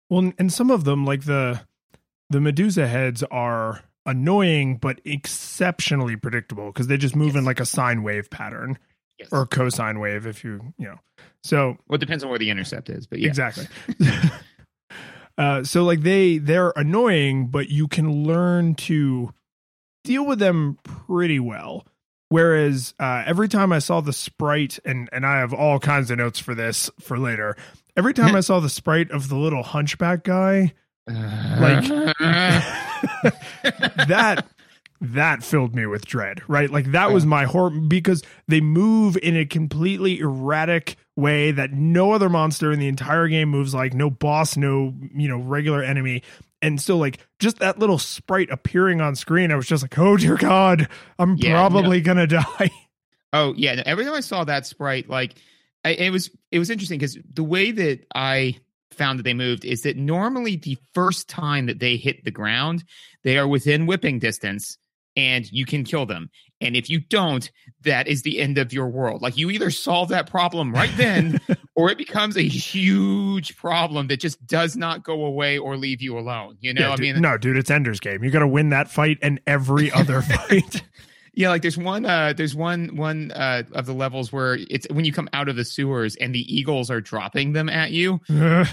Well, 0.10 0.32
and 0.38 0.54
some 0.54 0.71
of 0.71 0.86
them, 0.86 1.06
like 1.06 1.25
the 1.25 1.62
the 2.30 2.39
Medusa 2.39 2.88
heads, 2.88 3.23
are 3.23 3.84
annoying 4.06 4.78
but 4.78 5.02
exceptionally 5.04 6.15
predictable 6.15 6.67
because 6.67 6.88
they 6.88 6.97
just 6.97 7.15
move 7.15 7.30
Yes. 7.30 7.36
in 7.38 7.45
like 7.45 7.60
a 7.60 7.65
sine 7.65 8.02
wave 8.04 8.30
pattern 8.30 8.78
Yes. 9.19 9.29
or 9.32 9.45
cosine 9.45 9.99
wave, 9.99 10.25
if 10.25 10.43
you 10.43 10.73
you 10.77 10.88
know. 10.88 10.99
So 11.43 11.77
well, 11.88 11.95
it 11.95 11.99
depends 11.99 12.23
on 12.23 12.29
where 12.29 12.39
the 12.39 12.49
intercept 12.49 12.89
is, 12.89 13.05
but 13.05 13.19
yeah. 13.19 13.27
exactly. 13.27 13.67
uh, 15.38 15.63
so 15.63 15.84
like 15.84 16.01
they 16.01 16.38
they're 16.38 16.71
annoying, 16.75 17.47
but 17.47 17.69
you 17.69 17.88
can 17.88 18.23
learn 18.25 18.75
to 18.75 19.34
deal 20.03 20.25
with 20.25 20.39
them 20.39 20.77
pretty 20.84 21.39
well. 21.39 21.86
Whereas 22.29 22.93
uh, 22.99 23.23
every 23.25 23.47
time 23.49 23.73
I 23.73 23.79
saw 23.79 24.01
the 24.01 24.13
sprite, 24.13 24.79
and 24.86 25.10
and 25.12 25.25
I 25.25 25.39
have 25.39 25.53
all 25.53 25.79
kinds 25.79 26.12
of 26.12 26.17
notes 26.17 26.39
for 26.39 26.53
this 26.55 26.89
for 26.99 27.17
later. 27.17 27.58
Every 27.97 28.13
time 28.13 28.36
I 28.36 28.39
saw 28.41 28.60
the 28.60 28.69
sprite 28.69 29.12
of 29.12 29.29
the 29.29 29.36
little 29.36 29.63
hunchback 29.63 30.23
guy, 30.23 30.73
Like- 31.08 31.86
that 34.08 34.45
that 35.01 35.43
filled 35.43 35.73
me 35.75 35.85
with 35.85 36.05
dread 36.05 36.41
right? 36.47 36.69
Like 36.69 36.91
that 36.91 37.12
was 37.12 37.25
my 37.25 37.45
horror 37.45 37.69
because 37.69 38.21
they 38.47 38.62
move 38.62 39.17
in 39.21 39.38
a 39.38 39.45
completely 39.45 40.19
erratic 40.19 40.97
way 41.15 41.51
that 41.51 41.71
no 41.73 42.12
other 42.12 42.29
monster 42.29 42.71
in 42.71 42.79
the 42.79 42.88
entire 42.88 43.27
game 43.27 43.49
moves 43.49 43.73
like 43.73 43.93
no 43.93 44.09
boss 44.09 44.57
no 44.57 44.93
you 45.15 45.27
know 45.27 45.38
regular 45.39 45.83
enemy. 45.83 46.23
And 46.62 46.81
still 46.81 46.97
like 46.97 47.19
just 47.39 47.59
that 47.59 47.79
little 47.79 47.97
sprite 47.97 48.49
appearing 48.51 48.99
on 48.99 49.15
screen 49.15 49.49
i 49.51 49.55
was 49.55 49.65
just 49.65 49.81
like 49.81 49.97
oh 49.97 50.17
dear 50.17 50.35
god 50.35 50.89
i'm 51.17 51.35
Yeah, 51.38 51.53
probably 51.53 52.01
gonna 52.01 52.27
die. 52.27 52.69
Oh 53.31 53.53
yeah, 53.55 53.81
every 53.85 54.03
time 54.05 54.15
I 54.15 54.19
saw 54.21 54.43
that 54.43 54.65
sprite, 54.65 55.07
like 55.09 55.35
I, 55.85 55.91
it 55.91 56.09
was 56.09 56.29
it 56.51 56.59
was 56.59 56.69
interesting 56.69 56.99
because 56.99 57.17
the 57.33 57.43
way 57.43 57.71
that 57.71 58.05
I 58.13 58.57
found 58.91 59.19
that 59.19 59.23
they 59.23 59.33
moved 59.35 59.63
is 59.65 59.83
that 59.83 59.95
normally 59.95 60.57
the 60.57 60.77
first 60.93 61.29
time 61.29 61.67
that 61.67 61.79
they 61.79 61.95
hit 61.95 62.25
the 62.25 62.31
ground, 62.31 62.83
they 63.23 63.38
are 63.38 63.47
within 63.47 63.85
whipping 63.85 64.19
distance 64.19 64.77
and 65.19 65.51
you 65.51 65.65
can 65.65 65.84
kill 65.84 66.05
them. 66.05 66.29
And 66.62 66.75
if 66.75 66.89
you 66.89 66.99
don't, 67.01 67.49
that 67.84 68.08
is 68.08 68.21
the 68.21 68.39
end 68.39 68.58
of 68.58 68.71
your 68.73 68.88
world. 68.88 69.21
Like 69.21 69.38
you 69.38 69.49
either 69.49 69.69
solve 69.69 70.10
that 70.10 70.29
problem 70.29 70.73
right 70.73 70.91
then 70.97 71.39
or 71.75 71.89
it 71.91 71.97
becomes 71.97 72.38
a 72.38 72.41
huge 72.41 73.55
problem 73.58 74.08
that 74.08 74.19
just 74.19 74.45
does 74.47 74.75
not 74.77 75.03
go 75.03 75.25
away 75.25 75.58
or 75.58 75.75
leave 75.77 76.01
you 76.01 76.17
alone. 76.17 76.58
You 76.62 76.73
know, 76.73 76.82
Yeah, 76.82 76.91
I 76.93 76.95
dude- 76.95 77.13
mean, 77.15 77.21
no 77.21 77.38
dude 77.38 77.58
it's 77.58 77.69
ender's 77.71 77.99
game 77.99 78.23
you 78.23 78.32
gotta 78.32 78.47
win 78.47 78.69
that 78.69 78.89
fight 78.89 79.17
and 79.21 79.39
every 79.45 79.91
other 79.91 80.21
fight 80.34 80.84
Yeah, 81.39 81.47
like 81.47 81.62
there's 81.62 81.78
one 81.78 82.06
uh 82.06 82.34
there's 82.34 82.54
one 82.54 82.97
one 82.97 83.32
uh 83.32 83.63
of 83.71 83.86
the 83.86 83.93
levels 83.93 84.30
where 84.34 84.56
it's 84.69 84.86
when 84.91 85.06
you 85.06 85.13
come 85.13 85.30
out 85.32 85.47
of 85.47 85.56
the 85.56 85.63
sewers 85.63 86.17
and 86.17 86.36
the 86.36 86.41
eagles 86.54 86.91
are 86.91 86.99
dropping 86.99 87.54
them 87.54 87.69
at 87.69 87.91
you. 87.91 88.19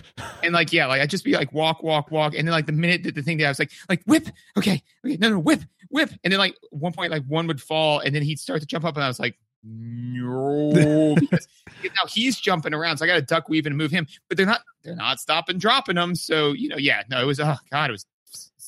And 0.42 0.52
like 0.52 0.72
yeah, 0.72 0.86
like 0.86 1.00
I'd 1.00 1.08
just 1.08 1.24
be 1.24 1.34
like 1.34 1.52
walk, 1.52 1.84
walk, 1.84 2.10
walk. 2.10 2.34
And 2.36 2.46
then 2.46 2.52
like 2.52 2.66
the 2.66 2.72
minute 2.72 3.04
that 3.04 3.14
the 3.14 3.22
thing 3.22 3.38
that 3.38 3.44
I 3.44 3.48
was 3.50 3.60
like 3.60 3.70
like 3.88 4.02
whip, 4.04 4.26
okay, 4.56 4.82
okay, 5.04 5.16
no 5.16 5.30
no 5.30 5.38
whip, 5.38 5.60
whip. 5.90 6.10
And 6.24 6.32
then 6.32 6.40
like 6.40 6.56
one 6.70 6.92
point 6.92 7.12
like 7.12 7.22
one 7.28 7.46
would 7.46 7.62
fall 7.62 8.00
and 8.00 8.12
then 8.12 8.22
he'd 8.22 8.40
start 8.40 8.62
to 8.62 8.66
jump 8.66 8.84
up 8.84 8.96
and 8.96 9.04
I 9.04 9.08
was 9.08 9.20
like, 9.20 9.38
no 9.62 11.14
because 11.20 11.46
now 11.84 12.08
he's 12.08 12.36
jumping 12.36 12.74
around. 12.74 12.96
So 12.96 13.04
I 13.04 13.08
gotta 13.08 13.22
duck 13.22 13.48
weave 13.48 13.66
and 13.66 13.76
move 13.76 13.92
him. 13.92 14.08
But 14.28 14.38
they're 14.38 14.44
not 14.46 14.62
they're 14.82 14.96
not 14.96 15.20
stopping 15.20 15.58
dropping 15.58 15.94
them. 15.94 16.16
So 16.16 16.50
you 16.50 16.68
know, 16.68 16.78
yeah, 16.78 17.04
no, 17.08 17.22
it 17.22 17.26
was 17.26 17.38
oh 17.38 17.54
god, 17.70 17.90
it 17.90 17.92
was 17.92 18.06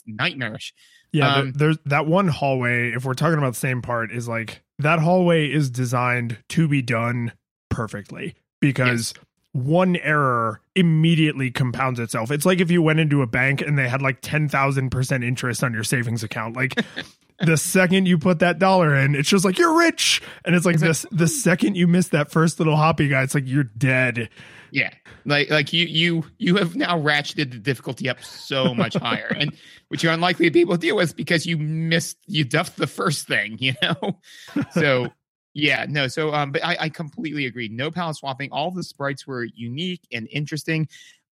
nightmarish. 0.07 0.73
Yeah, 1.13 1.37
Um, 1.37 1.53
there's 1.53 1.79
that 1.87 2.07
one 2.07 2.29
hallway. 2.29 2.93
If 2.93 3.05
we're 3.05 3.15
talking 3.15 3.39
about 3.39 3.55
the 3.55 3.59
same 3.61 3.83
part, 3.83 4.13
is 4.13 4.29
like 4.29 4.63
that 4.79 4.99
hallway 4.99 5.51
is 5.51 5.71
designed 5.71 6.39
to 6.51 6.69
be 6.69 6.83
done 6.83 7.33
perfectly 7.71 8.35
because 8.61 9.15
one 9.53 9.97
error 9.97 10.61
immediately 10.75 11.51
compounds 11.51 11.99
itself. 11.99 12.31
It's 12.31 12.45
like 12.47 12.61
if 12.61 12.71
you 12.71 12.83
went 12.83 13.01
into 13.01 13.23
a 13.23 13.27
bank 13.27 13.61
and 13.63 13.79
they 13.79 13.89
had 13.89 14.03
like 14.03 14.19
ten 14.21 14.49
thousand 14.49 14.91
percent 14.91 15.25
interest 15.25 15.65
on 15.65 15.73
your 15.73 15.85
savings 15.85 16.23
account. 16.23 16.55
Like 16.57 16.75
the 17.41 17.57
second 17.57 18.07
you 18.07 18.19
put 18.19 18.41
that 18.41 18.59
dollar 18.59 18.95
in, 18.95 19.15
it's 19.15 19.29
just 19.29 19.45
like 19.45 19.59
you're 19.59 19.79
rich, 19.79 20.23
and 20.45 20.55
it's 20.55 20.67
like 20.67 20.75
It's 20.75 20.83
like, 20.83 20.91
this. 20.91 21.07
The 21.11 21.29
second 21.29 21.77
you 21.77 21.87
miss 21.87 22.09
that 22.09 22.31
first 22.31 22.59
little 22.59 22.77
hoppy 22.77 23.09
guy, 23.09 23.23
it's 23.23 23.35
like 23.35 23.47
you're 23.47 23.65
dead. 23.65 24.29
Yeah, 24.71 24.91
like 25.25 25.51
like 25.51 25.73
you 25.73 25.87
you 25.87 26.25
you 26.39 26.57
have 26.57 26.77
now 26.77 26.99
ratcheted 26.99 27.53
the 27.53 27.59
difficulty 27.59 28.09
up 28.09 28.23
so 28.23 28.75
much 28.75 28.95
higher, 28.97 29.35
and 29.37 29.53
which 29.89 30.03
you're 30.03 30.13
unlikely 30.13 30.47
to 30.47 30.51
be 30.51 30.61
able 30.61 30.75
to 30.75 30.81
deal 30.81 30.97
with 30.97 31.17
because 31.17 31.47
you 31.47 31.57
missed 31.57 32.19
you 32.27 32.45
duffed 32.45 32.77
the 32.77 32.87
first 32.87 33.27
thing, 33.27 33.57
you 33.61 33.75
know. 33.83 34.21
So 34.73 35.09
yeah, 35.55 35.87
no. 35.89 36.07
So 36.09 36.33
um, 36.35 36.53
but 36.53 36.65
I, 36.65 36.77
I 36.81 36.89
completely 36.89 37.47
agree. 37.47 37.69
No 37.69 37.91
palette 37.91 38.17
swapping. 38.17 38.51
All 38.53 38.71
the 38.71 38.83
sprites 38.83 39.27
were 39.27 39.45
unique 39.45 40.03
and 40.13 40.29
interesting, 40.31 40.89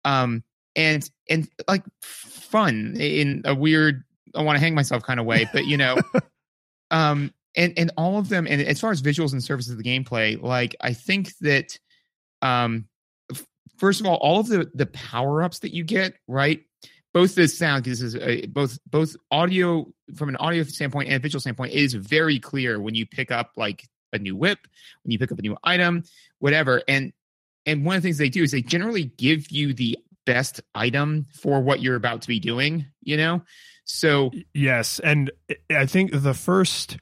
um, 0.05 0.45
and 0.77 1.09
and 1.29 1.49
like 1.67 1.83
fun 2.03 2.97
in 2.99 3.43
a 3.45 3.55
weird. 3.55 4.05
I 4.35 4.43
want 4.43 4.57
to 4.57 4.61
hang 4.61 4.75
myself 4.75 5.03
kind 5.03 5.21
of 5.21 5.27
way, 5.27 5.49
but 5.53 5.67
you 5.67 5.77
know, 5.77 5.99
um, 6.91 7.33
and 7.57 7.73
and 7.77 7.91
all 7.97 8.19
of 8.19 8.29
them. 8.29 8.47
And 8.49 8.63
as 8.63 8.81
far 8.81 8.93
as 8.93 9.03
visuals 9.03 9.33
and 9.33 9.43
services 9.43 9.73
of 9.73 9.79
the 9.79 9.85
gameplay, 9.85 10.41
like 10.41 10.77
I 10.81 10.93
think 10.93 11.37
that, 11.41 11.79
um, 12.43 12.87
first 13.83 13.99
of 13.99 14.07
all, 14.07 14.15
all 14.19 14.39
of 14.39 14.47
the 14.47 14.71
the 14.75 14.87
power 14.87 15.43
ups 15.43 15.59
that 15.59 15.75
you 15.75 15.83
get, 15.83 16.15
right? 16.29 16.63
Both 17.13 17.35
the 17.35 17.49
sound, 17.49 17.85
this 17.85 18.01
is 18.01 18.15
a, 18.15 18.47
both 18.47 18.79
both 18.87 19.17
audio 19.33 19.93
from 20.15 20.29
an 20.29 20.37
audio 20.37 20.63
standpoint 20.63 21.11
and 21.11 21.21
visual 21.21 21.41
standpoint, 21.41 21.73
is 21.73 21.93
very 21.93 22.39
clear 22.39 22.81
when 22.81 22.95
you 22.95 23.05
pick 23.05 23.33
up 23.33 23.51
like 23.57 23.85
a 24.13 24.19
new 24.21 24.37
whip, 24.37 24.61
when 25.03 25.11
you 25.11 25.19
pick 25.19 25.33
up 25.33 25.39
a 25.39 25.43
new 25.43 25.57
item, 25.65 26.05
whatever. 26.39 26.81
And 26.87 27.13
and 27.67 27.85
one 27.85 27.97
of 27.97 28.03
the 28.03 28.07
things 28.07 28.19
they 28.19 28.29
do 28.29 28.45
is 28.45 28.53
they 28.53 28.63
generally 28.63 29.05
give 29.05 29.51
you 29.51 29.75
the 29.75 29.99
best 30.25 30.61
item 30.77 31.27
for 31.35 31.61
what 31.61 31.83
you're 31.83 31.97
about 31.97 32.23
to 32.23 32.29
be 32.29 32.39
doing. 32.39 32.87
You 33.03 33.17
know, 33.17 33.43
so 33.85 34.31
Yes, 34.55 35.01
and 35.01 35.33
eh, 35.49 35.55
I 35.71 35.87
think 35.87 36.13
the 36.15 36.35
first 36.35 36.99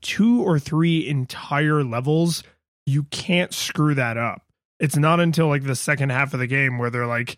two 0.00 0.42
or 0.42 0.58
three 0.58 1.06
entire 1.06 1.84
levels 1.84 2.42
you 2.86 3.04
can't 3.04 3.52
screw 3.52 3.94
that 3.94 4.16
up. 4.16 4.42
It's 4.80 4.96
not 4.96 5.20
until 5.20 5.48
like 5.48 5.64
the 5.64 5.76
second 5.76 6.10
half 6.10 6.34
of 6.34 6.40
the 6.40 6.46
game 6.46 6.78
where 6.78 6.90
they're 6.90 7.06
like, 7.06 7.36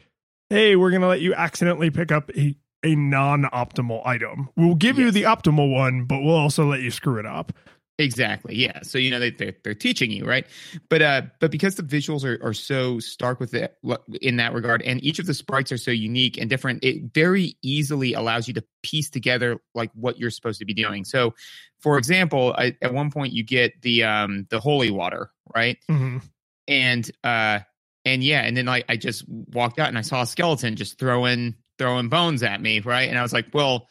"Hey, 0.51 0.77
we're 0.77 0.90
going 0.90 1.03
to 1.03 1.09
let 1.09 1.20
you 1.20 1.35
accidentally 1.35 1.90
pick 1.90 2.11
up 2.12 2.31
a 2.37 2.57
a 2.83 2.94
non-optimal 2.94 4.07
item. 4.07 4.49
We'll 4.57 4.75
give 4.75 4.99
you 4.99 5.11
the 5.11 5.25
optimal 5.25 5.72
one, 5.72 6.05
but 6.05 6.22
we'll 6.22 6.37
also 6.37 6.66
let 6.66 6.81
you 6.81 6.90
screw 6.90 7.18
it 7.18 7.27
up." 7.27 7.53
Exactly. 7.99 8.55
Yeah. 8.55 8.81
So 8.83 8.99
you 8.99 9.11
know 9.11 9.18
they 9.18 9.31
they're, 9.31 9.55
they're 9.64 9.75
teaching 9.75 10.11
you 10.11 10.27
right, 10.27 10.46
but 10.90 11.01
uh, 11.01 11.22
but 11.40 11.51
because 11.51 11.77
the 11.77 11.83
visuals 11.83 12.25
are 12.25 12.38
are 12.46 12.53
so 12.53 12.99
stark 13.01 13.40
with 13.40 13.55
it 13.55 13.75
in 14.20 14.37
that 14.37 14.53
regard, 14.53 14.83
and 14.83 15.03
each 15.03 15.18
of 15.18 15.25
the 15.25 15.33
sprites 15.33 15.72
are 15.72 15.79
so 15.79 15.90
unique 15.90 16.37
and 16.37 16.51
different, 16.51 16.85
it 16.85 17.14
very 17.14 17.57
easily 17.62 18.12
allows 18.12 18.49
you 18.49 18.55
to 18.55 18.64
piece 18.83 19.09
together 19.09 19.59
like 19.75 19.90
what 19.94 20.18
you're 20.18 20.31
supposed 20.31 20.59
to 20.59 20.66
be 20.66 20.75
doing. 20.75 21.07
So, 21.07 21.35
for 21.81 21.96
example, 21.96 22.55
I, 22.59 22.77
at 22.83 22.92
one 22.92 23.11
point 23.11 23.33
you 23.33 23.42
get 23.42 23.81
the 23.81 24.05
um 24.05 24.46
the 24.51 24.61
holy 24.61 24.90
water, 24.90 25.31
right? 25.55 25.79
Mhm. 25.90 26.22
And 26.68 27.11
uh 27.24 27.61
and 28.05 28.22
yeah 28.22 28.42
and 28.42 28.57
then 28.57 28.66
like 28.66 28.85
i 28.88 28.96
just 28.96 29.24
walked 29.29 29.79
out 29.79 29.88
and 29.88 29.98
i 29.98 30.02
saw 30.02 30.22
a 30.22 30.26
skeleton 30.26 30.76
just 30.76 30.98
throwing 30.98 31.55
throwing 31.79 32.09
bones 32.09 32.42
at 32.42 32.61
me 32.61 32.81
right? 32.81 33.09
And 33.09 33.18
i 33.18 33.22
was 33.22 33.33
like 33.33 33.46
well 33.52 33.88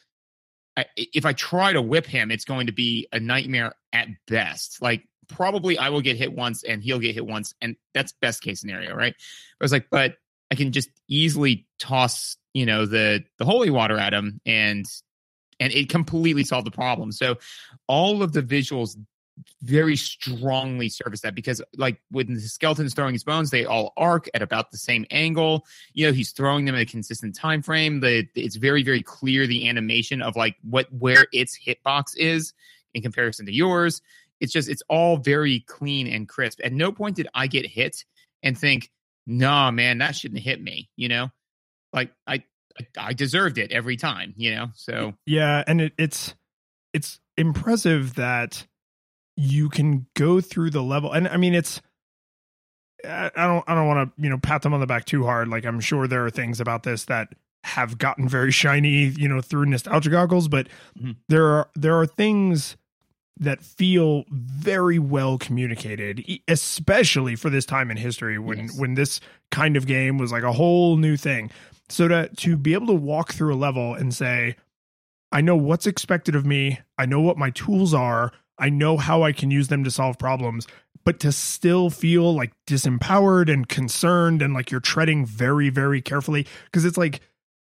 I, 0.77 0.85
if 0.97 1.25
i 1.25 1.33
try 1.33 1.73
to 1.73 1.81
whip 1.81 2.05
him 2.05 2.31
it's 2.31 2.45
going 2.45 2.67
to 2.67 2.73
be 2.73 3.07
a 3.11 3.19
nightmare 3.19 3.73
at 3.93 4.07
best. 4.27 4.81
Like 4.81 5.03
probably 5.27 5.77
i 5.77 5.89
will 5.89 6.01
get 6.01 6.17
hit 6.17 6.33
once 6.33 6.63
and 6.63 6.83
he'll 6.83 6.99
get 6.99 7.15
hit 7.15 7.25
once 7.25 7.53
and 7.61 7.75
that's 7.93 8.13
best 8.21 8.41
case 8.41 8.61
scenario 8.61 8.93
right? 8.95 9.13
I 9.13 9.63
was 9.63 9.71
like 9.71 9.87
but 9.89 10.15
i 10.51 10.55
can 10.55 10.71
just 10.71 10.89
easily 11.07 11.65
toss 11.79 12.37
you 12.53 12.65
know 12.65 12.85
the 12.85 13.23
the 13.39 13.45
holy 13.45 13.69
water 13.69 13.97
at 13.97 14.13
him 14.13 14.39
and 14.45 14.85
and 15.59 15.73
it 15.73 15.89
completely 15.89 16.43
solved 16.43 16.67
the 16.67 16.71
problem. 16.71 17.11
So 17.11 17.37
all 17.87 18.21
of 18.21 18.33
the 18.33 18.41
visuals 18.41 18.97
very 19.61 19.95
strongly 19.95 20.87
service 20.87 21.21
that 21.21 21.35
because 21.35 21.61
like 21.77 21.99
when 22.09 22.33
the 22.33 22.39
skeleton's 22.39 22.93
throwing 22.93 23.13
his 23.13 23.23
bones 23.23 23.49
they 23.49 23.65
all 23.65 23.93
arc 23.97 24.29
at 24.33 24.41
about 24.41 24.71
the 24.71 24.77
same 24.77 25.05
angle. 25.11 25.65
You 25.93 26.07
know 26.07 26.13
he's 26.13 26.31
throwing 26.31 26.65
them 26.65 26.75
in 26.75 26.81
a 26.81 26.85
consistent 26.85 27.35
time 27.35 27.61
frame. 27.61 27.99
The 27.99 28.27
it's 28.35 28.55
very 28.55 28.83
very 28.83 29.01
clear 29.01 29.45
the 29.47 29.67
animation 29.67 30.21
of 30.21 30.35
like 30.35 30.55
what 30.61 30.87
where 30.91 31.27
its 31.33 31.57
hitbox 31.57 32.15
is 32.15 32.53
in 32.93 33.01
comparison 33.01 33.45
to 33.47 33.53
yours. 33.53 34.01
It's 34.39 34.53
just 34.53 34.69
it's 34.69 34.83
all 34.89 35.17
very 35.17 35.61
clean 35.61 36.07
and 36.07 36.29
crisp. 36.29 36.59
At 36.63 36.73
no 36.73 36.91
point 36.91 37.15
did 37.17 37.27
i 37.33 37.47
get 37.47 37.65
hit 37.65 38.05
and 38.43 38.57
think 38.57 38.91
nah 39.27 39.71
man 39.71 39.97
that 39.97 40.15
shouldn't 40.15 40.41
hit 40.41 40.61
me 40.61 40.89
you 40.95 41.09
know? 41.09 41.29
Like 41.91 42.11
i 42.25 42.43
i, 42.97 43.13
deserved 43.13 43.57
it 43.57 43.71
every 43.71 43.97
time 43.97 44.33
you 44.37 44.55
know? 44.55 44.67
So 44.75 45.13
Yeah, 45.25 45.63
and 45.67 45.81
it, 45.81 45.93
it's 45.97 46.35
it's 46.93 47.19
impressive 47.37 48.15
that 48.15 48.65
you 49.37 49.69
can 49.69 50.07
go 50.15 50.41
through 50.41 50.69
the 50.71 50.83
level, 50.83 51.11
and 51.11 51.27
I 51.27 51.37
mean 51.37 51.53
it's. 51.53 51.81
I 53.03 53.29
don't. 53.35 53.63
I 53.67 53.75
don't 53.75 53.87
want 53.87 54.15
to, 54.15 54.21
you 54.21 54.29
know, 54.29 54.37
pat 54.39 54.61
them 54.63 54.73
on 54.73 54.79
the 54.79 54.87
back 54.87 55.05
too 55.05 55.25
hard. 55.25 55.47
Like 55.47 55.65
I'm 55.65 55.79
sure 55.79 56.07
there 56.07 56.25
are 56.25 56.31
things 56.31 56.59
about 56.59 56.83
this 56.83 57.05
that 57.05 57.33
have 57.63 57.97
gotten 57.97 58.27
very 58.27 58.51
shiny, 58.51 59.05
you 59.07 59.27
know, 59.27 59.41
through 59.41 59.65
nostalgia 59.65 60.09
goggles. 60.09 60.47
But 60.47 60.67
Mhm. 60.99 61.15
there 61.29 61.45
are 61.47 61.69
there 61.75 61.99
are 61.99 62.05
things 62.07 62.77
that 63.37 63.61
feel 63.61 64.23
very 64.31 64.97
well 64.97 65.37
communicated, 65.37 66.23
especially 66.47 67.35
for 67.35 67.49
this 67.49 67.65
time 67.65 67.91
in 67.91 67.97
history 67.97 68.39
when 68.39 68.59
Yes. 68.59 68.79
when 68.79 68.93
this 68.95 69.19
kind 69.51 69.75
of 69.77 69.85
game 69.85 70.17
was 70.17 70.31
like 70.31 70.43
a 70.43 70.53
whole 70.53 70.95
new 70.97 71.17
thing. 71.17 71.51
So 71.89 72.07
to 72.07 72.29
to 72.29 72.55
be 72.57 72.73
able 72.73 72.87
to 72.87 72.93
walk 72.93 73.33
through 73.33 73.53
a 73.53 73.57
level 73.57 73.93
and 73.93 74.13
say, 74.13 74.55
I 75.31 75.41
know 75.41 75.55
what's 75.57 75.85
expected 75.85 76.33
of 76.33 76.45
me, 76.45 76.79
I 76.97 77.05
know 77.05 77.19
what 77.19 77.37
my 77.37 77.49
tools 77.51 77.93
are, 77.93 78.31
I 78.57 78.69
know 78.69 78.97
how 78.97 79.23
I 79.23 79.31
can 79.31 79.51
use 79.51 79.67
them 79.67 79.83
to 79.83 79.91
solve 79.91 80.17
problems, 80.17 80.67
but 81.03 81.19
to 81.21 81.31
still 81.31 81.89
feel 81.89 82.33
like 82.33 82.51
disempowered 82.67 83.51
and 83.51 83.67
concerned 83.67 84.41
and 84.41 84.53
like 84.53 84.71
you're 84.71 84.79
treading 84.79 85.25
very, 85.25 85.69
very 85.69 86.01
carefully. 86.01 86.47
Cause 86.71 86.85
it's 86.85 86.97
like, 86.97 87.21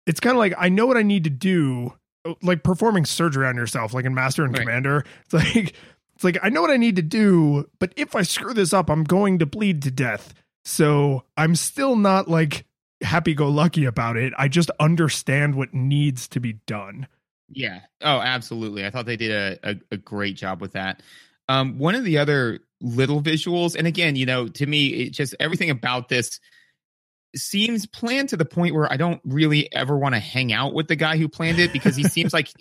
it's 0.07 0.19
kind 0.19 0.35
of 0.35 0.39
like, 0.39 0.53
I 0.57 0.69
know 0.69 0.87
what 0.87 0.97
I 0.97 1.03
need 1.03 1.25
to 1.25 1.29
do, 1.29 1.93
oh, 2.25 2.35
like 2.41 2.63
performing 2.63 3.05
surgery 3.05 3.45
on 3.45 3.55
yourself, 3.55 3.93
like 3.93 4.05
in 4.05 4.13
Master 4.13 4.43
and 4.43 4.53
Right. 4.53 4.61
Commander. 4.61 5.05
It's 5.25 5.33
like, 5.33 5.73
it's 6.15 6.23
like, 6.23 6.37
I 6.41 6.49
know 6.49 6.61
what 6.61 6.71
I 6.71 6.77
need 6.77 6.95
to 6.95 7.01
do, 7.01 7.69
but 7.79 7.93
if 7.95 8.15
I 8.15 8.23
screw 8.23 8.53
this 8.53 8.73
up, 8.73 8.89
I'm 8.89 9.03
going 9.03 9.39
to 9.39 9.45
bleed 9.45 9.81
to 9.83 9.91
death. 9.91 10.33
So 10.65 11.23
I'm 11.37 11.55
still 11.55 11.95
not 11.95 12.27
like 12.27 12.65
happy 13.01 13.33
go 13.33 13.47
lucky 13.47 13.85
about 13.85 14.17
it. 14.17 14.33
I 14.37 14.47
just 14.47 14.69
understand 14.79 15.55
what 15.55 15.73
needs 15.73 16.27
to 16.29 16.39
be 16.39 16.53
done. 16.67 17.07
Yeah. 17.51 17.81
Oh, 18.01 18.19
absolutely. 18.19 18.85
I 18.85 18.89
thought 18.89 19.05
they 19.05 19.17
did 19.17 19.31
a, 19.31 19.71
a, 19.71 19.75
a 19.91 19.97
great 19.97 20.35
job 20.35 20.61
with 20.61 20.73
that. 20.73 21.01
Um, 21.47 21.79
one 21.79 21.95
of 21.95 22.03
the 22.03 22.19
other 22.19 22.59
little 22.79 23.21
visuals, 23.21 23.75
and 23.75 23.87
again, 23.87 24.15
you 24.15 24.25
know, 24.25 24.47
to 24.47 24.65
me, 24.65 24.87
it 24.87 25.09
just 25.11 25.35
everything 25.39 25.69
about 25.69 26.09
this 26.09 26.39
seems 27.35 27.85
planned 27.85 28.29
to 28.29 28.37
the 28.37 28.45
point 28.45 28.75
where 28.75 28.91
I 28.91 28.97
don't 28.97 29.21
really 29.23 29.71
ever 29.73 29.97
want 29.97 30.15
to 30.15 30.19
hang 30.19 30.53
out 30.53 30.73
with 30.73 30.87
the 30.87 30.95
guy 30.95 31.17
who 31.17 31.27
planned 31.27 31.59
it 31.59 31.73
because 31.73 31.95
he 31.95 32.03
seems 32.03 32.33
like 32.33 32.51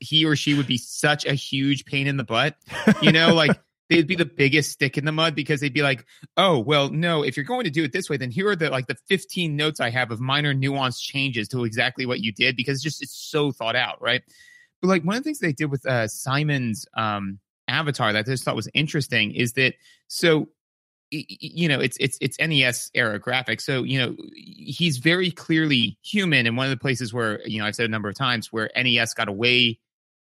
he 0.00 0.24
or 0.24 0.34
she 0.34 0.54
would 0.54 0.66
be 0.66 0.78
such 0.78 1.24
a 1.24 1.34
huge 1.34 1.84
pain 1.84 2.06
in 2.06 2.16
the 2.16 2.24
butt. 2.24 2.56
You 3.00 3.12
know, 3.12 3.34
like 3.34 3.58
they'd 3.96 4.06
be 4.06 4.16
the 4.16 4.24
biggest 4.24 4.72
stick 4.72 4.96
in 4.96 5.04
the 5.04 5.12
mud 5.12 5.34
because 5.34 5.60
they'd 5.60 5.72
be 5.72 5.82
like, 5.82 6.04
"Oh, 6.36 6.58
well, 6.58 6.90
no, 6.90 7.22
if 7.22 7.36
you're 7.36 7.44
going 7.44 7.64
to 7.64 7.70
do 7.70 7.84
it 7.84 7.92
this 7.92 8.08
way, 8.08 8.16
then 8.16 8.30
here 8.30 8.48
are 8.48 8.56
the 8.56 8.70
like 8.70 8.86
the 8.86 8.96
15 9.08 9.56
notes 9.56 9.80
I 9.80 9.90
have 9.90 10.10
of 10.10 10.20
minor 10.20 10.54
nuance 10.54 11.00
changes 11.00 11.48
to 11.48 11.64
exactly 11.64 12.06
what 12.06 12.20
you 12.20 12.32
did 12.32 12.56
because 12.56 12.76
it's 12.76 12.84
just 12.84 13.02
it's 13.02 13.16
so 13.16 13.52
thought 13.52 13.76
out, 13.76 14.00
right?" 14.00 14.22
But 14.80 14.88
like 14.88 15.02
one 15.04 15.16
of 15.16 15.22
the 15.22 15.28
things 15.28 15.38
they 15.38 15.52
did 15.52 15.70
with 15.70 15.86
uh, 15.86 16.08
Simon's 16.08 16.86
um, 16.96 17.38
avatar 17.68 18.12
that 18.12 18.18
I 18.20 18.22
just 18.22 18.44
thought 18.44 18.56
was 18.56 18.68
interesting 18.74 19.32
is 19.34 19.52
that 19.54 19.74
so 20.08 20.48
you 21.10 21.68
know 21.68 21.78
it's 21.78 21.96
it's 22.00 22.16
it's 22.20 22.38
NES 22.38 22.90
era 22.94 23.20
graphics, 23.20 23.62
so 23.62 23.82
you 23.82 23.98
know 23.98 24.16
he's 24.34 24.98
very 24.98 25.30
clearly 25.30 25.98
human, 26.02 26.46
and 26.46 26.56
one 26.56 26.66
of 26.66 26.70
the 26.70 26.80
places 26.80 27.12
where 27.12 27.46
you 27.46 27.58
know 27.58 27.66
I've 27.66 27.76
said 27.76 27.86
a 27.86 27.90
number 27.90 28.08
of 28.08 28.14
times 28.14 28.52
where 28.52 28.70
NES 28.76 29.14
got 29.14 29.28
away 29.28 29.78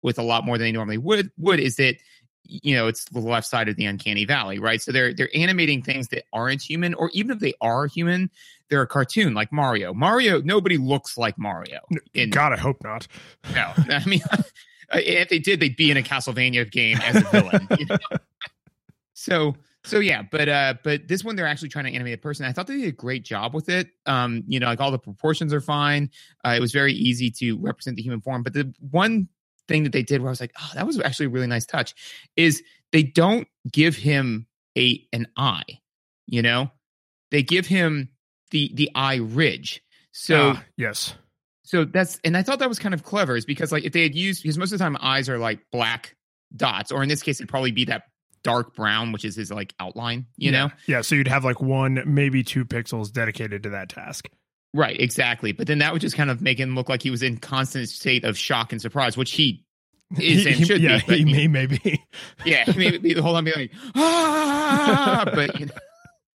with 0.03 0.19
a 0.19 0.23
lot 0.23 0.45
more 0.45 0.59
than 0.59 0.67
they 0.67 0.73
normally 0.73 0.99
would 0.99 1.31
would 1.39 1.59
is 1.59 1.77
that 1.77 1.97
you 2.45 2.75
know 2.75 2.87
it's 2.87 3.05
the 3.07 3.21
left 3.21 3.47
side 3.47 3.69
of 3.69 3.77
the 3.77 3.85
uncanny 3.85 4.25
valley 4.25 4.59
right? 4.59 4.81
So 4.81 4.93
they're 4.93 5.15
they're 5.15 5.35
animating 5.35 5.83
things 5.83 6.09
that 6.09 6.25
aren't 6.33 6.63
human 6.63 6.95
or 6.95 7.11
even 7.13 7.31
if 7.31 7.39
they 7.39 7.55
are 7.61 7.87
human 7.87 8.31
they're 8.69 8.83
a 8.83 8.87
cartoon 8.87 9.35
like 9.35 9.53
mario. 9.53 9.95
Mario 9.95 10.41
nobody 10.43 10.77
looks 10.77 11.17
like 11.17 11.39
mario 11.39 11.81
in 12.13 12.31
God, 12.31 12.53
I 12.53 12.57
hope 12.57 12.83
not. 12.83 13.07
no. 13.55 13.73
I 13.89 14.05
mean 14.07 14.21
if 14.93 15.29
they 15.29 15.39
did 15.39 15.61
they'd 15.61 15.77
be 15.77 15.91
in 15.91 15.97
a 15.97 16.03
castlevania 16.03 16.71
game 16.71 16.99
as 17.03 17.17
a 17.17 17.21
villain 17.31 17.67
you 17.79 17.87
know? 17.87 17.99
so 19.15 19.55
so 19.85 19.99
yeah 19.99 20.23
but 20.31 20.49
uh 20.49 20.75
but 20.83 21.09
this 21.09 21.25
one 21.25 21.37
they're 21.37 21.47
actually 21.47 21.69
trying 21.69 21.87
to 21.87 21.93
animate 21.93 22.15
a 22.15 22.19
person. 22.19 22.47
I 22.47 22.53
thought 22.53 22.67
they 22.67 22.77
did 22.77 22.89
a 22.89 22.93
great 22.93 23.25
job 23.25 23.55
with 23.55 23.69
it. 23.69 23.89
Um 24.07 24.45
you 24.47 24.61
know 24.61 24.67
like 24.67 24.81
all 24.81 24.91
the 24.91 24.99
proportions 24.99 25.53
are 25.53 25.61
fine. 25.61 26.11
Uh, 26.45 26.55
it 26.57 26.61
was 26.61 26.73
very 26.73 26.93
easy 26.93 27.31
to 27.31 27.57
represent 27.59 27.97
the 27.97 28.03
human 28.03 28.21
form. 28.21 28.43
But 28.43 28.53
the 28.53 28.75
one 28.91 29.29
thing 29.69 29.85
that 29.85 29.93
they 29.93 30.03
did 30.03 30.21
where 30.21 30.29
I 30.29 30.33
was 30.33 30.41
like, 30.41 30.53
oh, 30.61 30.71
that 30.75 30.87
was 30.87 31.01
actually 31.01 31.27
a 31.27 31.31
really 31.31 31.47
nice 31.47 31.67
touch, 31.67 31.95
is 32.37 32.63
they 32.93 33.03
don't 33.03 33.49
give 33.71 33.97
him 33.97 34.47
a 34.77 35.07
an 35.13 35.27
eye, 35.37 35.65
you 36.27 36.43
know, 36.43 36.71
they 37.31 37.43
give 37.43 37.67
him 37.67 38.09
the 38.51 38.71
the 38.75 38.91
eye 38.95 39.17
ridge. 39.17 39.83
So 40.13 40.55
Ah, 40.57 40.65
yes. 40.77 41.15
so 41.65 41.85
that's 41.85 42.21
and 42.25 42.37
I 42.37 42.43
thought 42.43 42.59
that 42.61 42.69
was 42.69 42.79
kind 42.79 42.95
of 42.95 43.03
clever, 43.03 43.37
is 43.37 43.45
because 43.45 43.73
like 43.73 43.85
if 43.85 43.93
they 43.93 44.03
had 44.03 44.15
used 44.15 44.43
because 44.43 44.59
most 44.59 44.73
of 44.73 44.79
the 44.79 44.85
time 44.85 44.97
eyes 45.01 45.29
are 45.29 45.39
like 45.39 45.61
black 45.73 46.15
dots, 46.55 46.93
or 46.93 47.03
in 47.03 47.09
this 47.09 47.23
case 47.23 47.41
it'd 47.41 47.49
probably 47.49 47.73
be 47.73 47.87
that 47.87 48.05
dark 48.45 48.75
brown, 48.77 49.11
which 49.13 49.25
is 49.25 49.35
his 49.35 49.51
like 49.51 49.75
outline, 49.81 50.27
you 50.37 50.53
know. 50.53 50.71
Yeah, 50.87 51.01
so 51.01 51.15
you'd 51.15 51.29
have 51.29 51.45
like 51.45 51.61
one, 51.63 52.03
maybe 52.07 52.45
two 52.45 52.65
pixels 52.65 53.11
dedicated 53.11 53.63
to 53.63 53.71
that 53.71 53.89
task. 53.89 54.29
Right, 54.75 55.01
exactly. 55.01 55.53
But 55.53 55.69
then 55.69 55.79
that 55.79 55.93
would 55.93 56.03
just 56.03 56.17
kind 56.17 56.31
of 56.31 56.43
make 56.43 56.59
him 56.59 56.75
look 56.75 56.89
like 56.89 57.01
he 57.01 57.11
was 57.11 57.23
in 57.23 57.37
constant 57.37 57.89
state 57.89 58.25
of 58.25 58.37
shock 58.37 58.73
and 58.73 58.83
surprise, 58.83 59.17
which 59.17 59.31
he 59.31 59.65
is 60.21 60.45
and 60.45 60.57
He- 60.57 60.65
should 60.65 60.83
yeah, 60.83 60.99
be. 60.99 61.05
But, 61.07 61.19
he 61.19 61.25
may 61.25 61.47
maybe. 61.47 62.05
yeah, 62.45 62.65
maybe 62.77 62.99
be 62.99 63.15
the 63.15 63.23
whole 63.23 63.35
time 63.35 63.45
being 63.45 63.57
like, 63.57 63.73
ah, 63.95 65.23
but 65.33 65.61
you 65.61 65.67
know, 65.67 65.73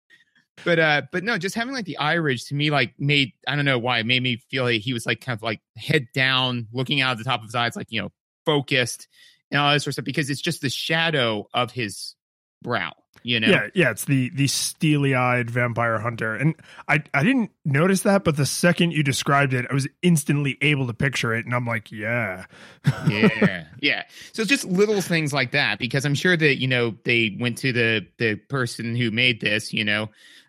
but 0.65 0.79
uh, 0.79 1.03
but 1.11 1.25
no, 1.25 1.37
just 1.37 1.57
having 1.57 1.75
like 1.75 1.85
the 1.85 1.99
eye 1.99 2.15
ridge 2.15 2.47
to 2.47 2.55
me 2.55 2.71
like 2.71 2.95
made 2.97 3.33
I 3.47 3.57
don't 3.57 3.65
know 3.65 3.79
why 3.79 3.99
it 3.99 4.07
made 4.07 4.23
me 4.23 4.37
feel 4.51 4.63
like 4.65 4.83
he 4.83 4.93
was 4.93 5.05
like 5.05 5.21
kind 5.21 5.37
of 5.37 5.43
like 5.43 5.61
head 5.77 6.07
down, 6.15 6.69
looking 6.73 7.01
out 7.01 7.13
of 7.13 7.19
the 7.19 7.25
top 7.25 7.41
of 7.41 7.47
his 7.47 7.57
eyes, 7.57 7.75
like 7.75 7.89
you 7.91 8.01
know, 8.01 8.13
focused 8.47 9.09
and 9.51 9.61
all 9.61 9.73
this 9.73 9.83
sort 9.83 9.89
of 9.89 9.95
stuff 9.95 10.05
because 10.05 10.31
it's 10.31 10.41
just 10.41 10.61
the 10.63 10.71
shadow 10.71 11.49
of 11.53 11.73
his 11.73 12.15
brow, 12.63 12.93
you 13.23 13.41
know. 13.41 13.49
Yeah, 13.49 13.67
yeah, 13.75 13.91
it's 13.91 14.05
the 14.05 14.31
the 14.31 14.47
steely 14.47 15.15
eyed 15.15 15.51
vampire 15.51 15.99
hunter, 15.99 16.35
and 16.35 16.55
I 16.89 17.03
I 17.15 17.23
didn't 17.25 17.51
notice 17.65 18.03
that, 18.03 18.25
but 18.25 18.37
the 18.37 18.47
second 18.47 18.93
you 18.93 19.03
described 19.03 19.53
it, 19.55 19.67
I 19.71 19.75
was 19.75 19.87
instantly 20.03 20.57
able 20.61 20.87
to 20.87 20.95
picture 20.95 21.35
it, 21.35 21.45
and 21.47 21.55
I'm 21.55 21.67
like, 21.67 21.91
yeah, 21.93 22.47
yeah 23.09 23.65
yeah 23.81 24.03
so 24.33 24.43
it's 24.43 24.49
just 24.49 24.65
little 24.65 25.01
things 25.01 25.33
like 25.33 25.53
that 25.53 25.79
because 25.79 26.05
i'm 26.05 26.15
sure 26.15 26.37
that 26.37 26.59
you 26.61 26.67
know 26.67 26.95
they 27.05 27.37
went 27.39 27.59
to 27.59 27.73
the 27.73 28.07
the 28.19 28.35
person 28.49 28.97
who 28.97 29.11
made 29.11 29.41
this 29.41 29.73
you 29.73 29.85
know 29.85 30.09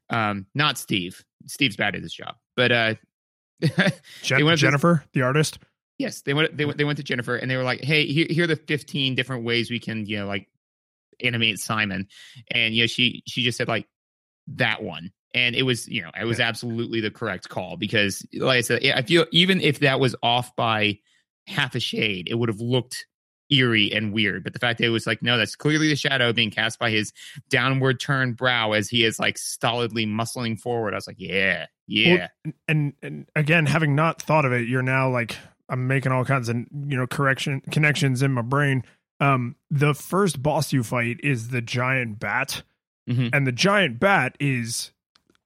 um 0.10 0.46
not 0.56 0.78
steve 0.78 1.24
steve's 1.46 1.76
bad 1.76 1.96
at 1.96 2.02
his 2.02 2.14
job 2.14 2.36
but 2.56 2.72
uh 2.72 2.96
Jen- 3.62 4.38
They 4.38 4.44
went 4.44 4.60
to- 4.60 4.66
Jennifer, 4.66 5.04
the 5.14 5.22
artist. 5.22 5.60
yes 5.98 6.22
they 6.22 6.34
went 6.34 6.56
they 6.58 6.66
went 6.66 6.78
they 6.78 6.84
went 6.86 6.98
to 6.98 7.04
jennifer 7.04 7.36
and 7.36 7.50
they 7.52 7.58
were 7.58 7.64
like 7.64 7.84
hey 7.84 8.06
here, 8.08 8.28
here 8.30 8.46
are 8.46 8.48
the 8.48 8.56
15 8.56 9.16
different 9.16 9.44
ways 9.44 9.70
we 9.70 9.80
can 9.80 10.06
you 10.06 10.18
know 10.20 10.28
like 10.28 10.48
animate 11.24 11.60
simon. 11.60 12.08
And 12.52 12.74
you 12.74 12.84
know 12.84 12.88
she 12.88 13.24
she 13.28 13.44
just 13.44 13.58
said 13.58 13.68
like 13.68 13.88
that 14.48 14.84
one. 14.84 15.12
And 15.34 15.56
it 15.56 15.64
was 15.64 15.88
you 15.88 16.02
know 16.02 16.12
it 16.20 16.26
was 16.26 16.40
absolutely 16.40 17.02
the 17.02 17.12
correct 17.12 17.50
call 17.50 17.78
because 17.78 18.26
like 18.34 18.58
i 18.58 18.62
said 18.62 18.84
i 18.96 19.04
feel 19.04 19.28
even 19.32 19.62
if 19.62 19.80
that 19.82 20.00
was 20.00 20.16
off 20.24 20.56
by 20.56 20.98
half 21.46 21.76
a 21.76 21.80
shade 21.80 22.28
it 22.32 22.34
would 22.34 22.50
have 22.50 22.60
looked 22.60 23.06
eerie 23.52 23.92
and 23.92 24.14
weird. 24.14 24.44
But 24.44 24.54
the 24.54 24.60
fact 24.60 24.80
that 24.80 24.86
it 24.86 24.90
was 24.90 25.06
like 25.06 25.22
no 25.22 25.38
that's 25.38 25.56
clearly 25.56 25.88
the 25.88 25.96
shadow 25.96 26.34
being 26.34 26.50
cast 26.50 26.80
by 26.80 26.90
his 26.90 27.14
downward 27.50 28.00
turned 28.00 28.38
brow 28.38 28.72
as 28.72 28.90
he 28.90 29.04
is 29.04 29.20
like 29.20 29.38
stolidly 29.38 30.08
muscling 30.08 30.60
forward. 30.60 30.94
I 30.94 30.98
was 30.98 31.08
like 31.08 31.18
yeah 31.20 31.68
yeah. 31.90 32.28
and 32.68 32.94
and 33.02 33.26
again, 33.36 33.66
having 33.66 33.96
not 33.96 34.22
thought 34.22 34.46
of 34.46 34.54
it, 34.54 34.68
you're 34.68 34.84
now 34.84 35.10
like 35.10 35.36
I'm 35.68 35.88
making 35.88 36.12
all 36.12 36.24
kinds 36.24 36.50
of 36.50 36.56
you 36.56 36.98
know 36.98 37.08
correction 37.08 37.62
connections 37.72 38.22
in 38.22 38.32
my 38.32 38.42
brain. 38.42 38.84
Um, 39.20 39.56
the 39.70 39.94
first 39.94 40.42
boss 40.42 40.72
you 40.74 40.84
fight 40.84 41.20
is 41.24 41.50
the 41.50 41.62
giant 41.62 42.20
bat, 42.20 42.64
Mhm. 43.10 43.30
and 43.34 43.46
the 43.46 43.52
giant 43.52 44.00
bat 44.00 44.36
is 44.40 44.92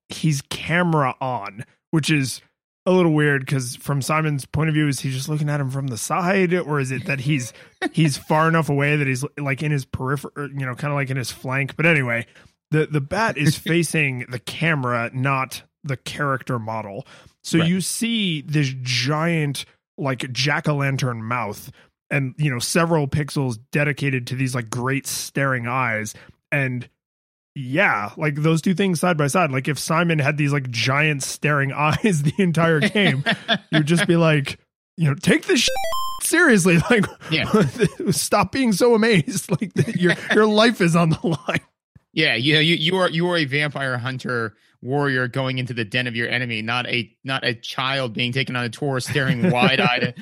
he's 0.09 0.41
camera 0.49 1.15
on, 1.21 1.65
which 1.91 2.09
is 2.11 2.41
a 2.85 2.91
little 2.91 3.13
weird 3.13 3.45
because 3.45 3.75
from 3.77 4.01
Simon's 4.01 4.45
point 4.45 4.67
of 4.69 4.75
view, 4.75 4.87
is 4.87 4.99
he 4.99 5.09
just 5.11 5.29
looking 5.29 5.49
at 5.49 5.59
him 5.61 5.69
from 5.71 5.87
the 5.87 5.97
side, 5.97 6.53
or 6.53 6.79
is 6.79 6.91
it 6.91 7.05
that 7.05 7.21
he's 7.21 7.53
he's 7.93 8.17
far 8.17 8.47
enough 8.47 8.69
away 8.69 8.95
that 8.97 9.07
he's 9.07 9.23
like 9.39 9.63
in 9.63 9.71
his 9.71 9.85
periphery, 9.85 10.31
you 10.55 10.65
know, 10.65 10.75
kind 10.75 10.91
of 10.91 10.95
like 10.95 11.09
in 11.09 11.17
his 11.17 11.31
flank? 11.31 11.75
But 11.75 11.85
anyway, 11.85 12.27
the 12.71 12.85
the 12.85 13.01
bat 13.01 13.37
is 13.37 13.57
facing 13.57 14.25
the 14.29 14.39
camera, 14.39 15.09
not 15.13 15.63
the 15.83 15.97
character 15.97 16.59
model. 16.59 17.07
So 17.41 17.59
Right. 17.59 17.67
you 17.69 17.81
see 17.81 18.41
this 18.41 18.73
giant 18.81 19.65
like 19.97 20.31
jack 20.33 20.67
o' 20.67 20.75
lantern 20.75 21.23
mouth, 21.23 21.71
and 22.09 22.33
you 22.37 22.51
know 22.51 22.59
several 22.59 23.07
pixels 23.07 23.57
dedicated 23.71 24.27
to 24.27 24.35
these 24.35 24.53
like 24.55 24.69
great 24.69 25.07
staring 25.07 25.67
eyes, 25.67 26.13
and 26.51 26.87
yeah, 27.55 28.11
like 28.17 28.35
those 28.35 28.61
two 28.61 28.73
things 28.73 28.99
side 28.99 29.17
by 29.17 29.27
side. 29.27 29.51
Like 29.51 29.67
if 29.67 29.77
Simon 29.77 30.19
had 30.19 30.37
these 30.37 30.51
like 30.53 30.69
giant 30.71 31.21
staring 31.23 31.71
eyes 31.75 32.23
the 32.23 32.33
entire 32.39 32.79
game, 32.79 33.23
you'd 33.71 33.85
just 33.85 34.07
be 34.07 34.15
like, 34.15 34.59
you 34.97 35.07
know, 35.09 35.15
take 35.15 35.45
this 35.45 35.67
seriously. 36.21 36.77
Like, 36.89 37.05
Yeah. 37.29 37.51
stop 38.11 38.51
being 38.51 38.71
so 38.71 38.95
amazed. 38.95 39.51
Like 39.51 39.71
your 39.99 40.15
your 40.33 40.45
life 40.47 40.81
is 40.81 40.95
on 40.95 41.09
the 41.09 41.19
line. 41.47 41.59
Yeah, 42.13 42.35
you 42.35 42.53
know, 42.53 42.59
you, 42.59 42.75
you 42.75 42.95
are 42.97 43.09
you 43.09 43.27
are 43.29 43.37
a 43.37 43.45
vampire 43.45 43.97
hunter 43.97 44.55
warrior 44.81 45.27
going 45.27 45.57
into 45.57 45.73
the 45.73 45.85
den 45.85 46.07
of 46.07 46.15
your 46.15 46.27
enemy, 46.27 46.61
not 46.61 46.85
a 46.87 47.11
not 47.23 47.43
a 47.45 47.53
child 47.55 48.13
being 48.13 48.31
taken 48.31 48.55
on 48.55 48.63
a 48.65 48.69
tour, 48.69 48.99
staring 48.99 49.49
wide 49.51 49.79
eyed. 49.79 50.13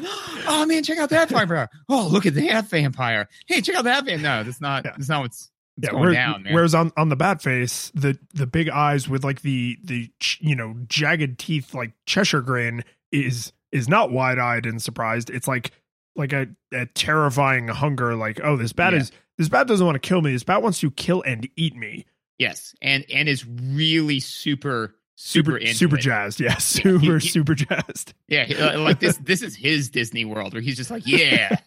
Oh 0.47 0.65
man, 0.65 0.83
check 0.83 0.99
out 0.99 1.09
that 1.09 1.29
vampire! 1.29 1.69
Oh, 1.89 2.07
look 2.11 2.25
at 2.25 2.35
that 2.35 2.67
vampire! 2.69 3.27
Hey, 3.47 3.61
check 3.61 3.75
out 3.75 3.83
that 3.85 4.05
vampire! 4.05 4.23
No, 4.39 4.43
that's 4.43 4.61
not 4.61 4.85
Yeah. 4.85 4.91
that's 4.91 5.09
not 5.09 5.21
what's, 5.21 5.51
what's 5.75 5.85
Yeah, 5.87 5.91
going 5.91 6.01
whereas, 6.01 6.15
down, 6.15 6.43
man. 6.43 6.53
whereas 6.53 6.75
on 6.75 6.91
on 6.95 7.09
the 7.09 7.15
bat 7.17 7.41
face, 7.41 7.91
the 7.93 8.17
the 8.33 8.47
big 8.47 8.69
eyes 8.69 9.09
with 9.09 9.23
like 9.23 9.41
the 9.41 9.77
the 9.83 10.09
ch- 10.19 10.39
you 10.41 10.55
know 10.55 10.75
jagged 10.87 11.39
teeth, 11.39 11.73
like 11.73 11.91
Cheshire 12.05 12.41
grin, 12.41 12.83
is 13.11 13.51
is 13.73 13.89
not 13.89 14.11
wide 14.11 14.39
eyed 14.39 14.65
and 14.65 14.81
surprised. 14.81 15.29
It's 15.29 15.47
like 15.47 15.71
like 16.15 16.33
a, 16.33 16.47
a 16.73 16.85
terrifying 16.87 17.67
hunger. 17.69 18.15
Like, 18.15 18.39
oh, 18.43 18.55
this 18.57 18.73
bat 18.73 18.93
Yeah. 18.93 18.99
is 18.99 19.11
this 19.41 19.49
bat 19.49 19.67
doesn't 19.67 19.85
want 19.85 19.95
to 19.95 20.07
kill 20.07 20.21
me. 20.21 20.31
This 20.31 20.43
bat 20.43 20.61
wants 20.61 20.79
to 20.81 20.91
kill 20.91 21.23
and 21.23 21.49
eat 21.55 21.75
me. 21.75 22.05
Yes, 22.37 22.75
and 22.81 23.03
and 23.11 23.27
is 23.27 23.43
really 23.45 24.19
super 24.19 24.95
super 25.15 25.59
super 25.59 25.73
super 25.73 25.97
jazzed. 25.97 26.39
Yeah, 26.39 26.57
super 26.57 27.17
he- 27.17 27.27
super 27.27 27.55
jazzed. 27.55 28.13
Yeah, 28.27 28.73
uh, 28.75 28.79
like 28.79 28.99
this. 28.99 29.17
This 29.23 29.41
is 29.41 29.55
his 29.55 29.89
Disney 29.89 30.25
World 30.25 30.53
where 30.53 30.61
he's 30.61 30.77
just 30.77 30.91
like, 30.91 31.07
yeah, 31.07 31.57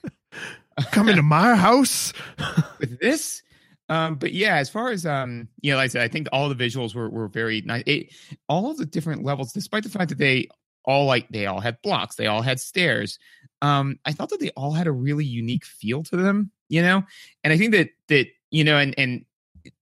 Come 0.93 1.09
into 1.09 1.23
my 1.23 1.55
house. 1.55 2.13
with 2.79 3.01
this. 3.01 3.43
Um, 3.89 4.15
but 4.17 4.33
yeah, 4.33 4.57
as 4.57 4.71
far 4.71 4.91
as 4.91 5.05
um, 5.05 5.49
you 5.61 5.73
know, 5.73 5.77
like 5.77 5.85
I 5.85 5.89
said, 5.89 6.03
I 6.03 6.09
think 6.09 6.29
all 6.33 6.49
the 6.49 6.55
visuals 6.55 6.95
were 6.95 7.11
were 7.11 7.29
very 7.29 7.61
nice. 7.61 7.83
It, 7.87 8.13
all 8.49 8.75
the 8.75 8.87
different 8.87 9.25
levels, 9.25 9.53
despite 9.53 9.83
the 9.83 9.91
fact 9.91 10.09
that 10.11 10.19
they 10.19 10.49
all 10.85 11.07
like 11.07 11.29
they 11.29 11.47
all 11.47 11.61
had 11.61 11.83
blocks, 11.83 12.17
they 12.17 12.27
all 12.27 12.43
had 12.43 12.61
stairs. 12.61 13.19
Um, 13.65 13.99
I 14.05 14.13
thought 14.13 14.29
that 14.29 14.41
they 14.41 14.51
all 14.51 14.73
had 14.73 14.87
a 14.87 14.93
really 14.93 15.25
unique 15.25 15.65
feel 15.65 16.03
to 16.05 16.17
them, 16.17 16.51
you 16.69 16.83
know. 16.83 17.03
And 17.43 17.53
I 17.53 17.57
think 17.57 17.73
that 17.73 17.89
that 18.09 18.27
you 18.51 18.63
know, 18.63 18.77
and 18.77 18.95
and 18.99 19.25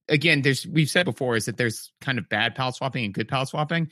again, 0.07 0.41
there's 0.41 0.65
we've 0.65 0.89
said 0.89 1.05
before 1.05 1.35
is 1.35 1.45
that 1.45 1.57
there's 1.57 1.91
kind 1.99 2.17
of 2.17 2.29
bad 2.29 2.55
palette 2.55 2.75
swapping 2.75 3.03
and 3.03 3.13
good 3.13 3.27
palette 3.27 3.49
swapping, 3.49 3.89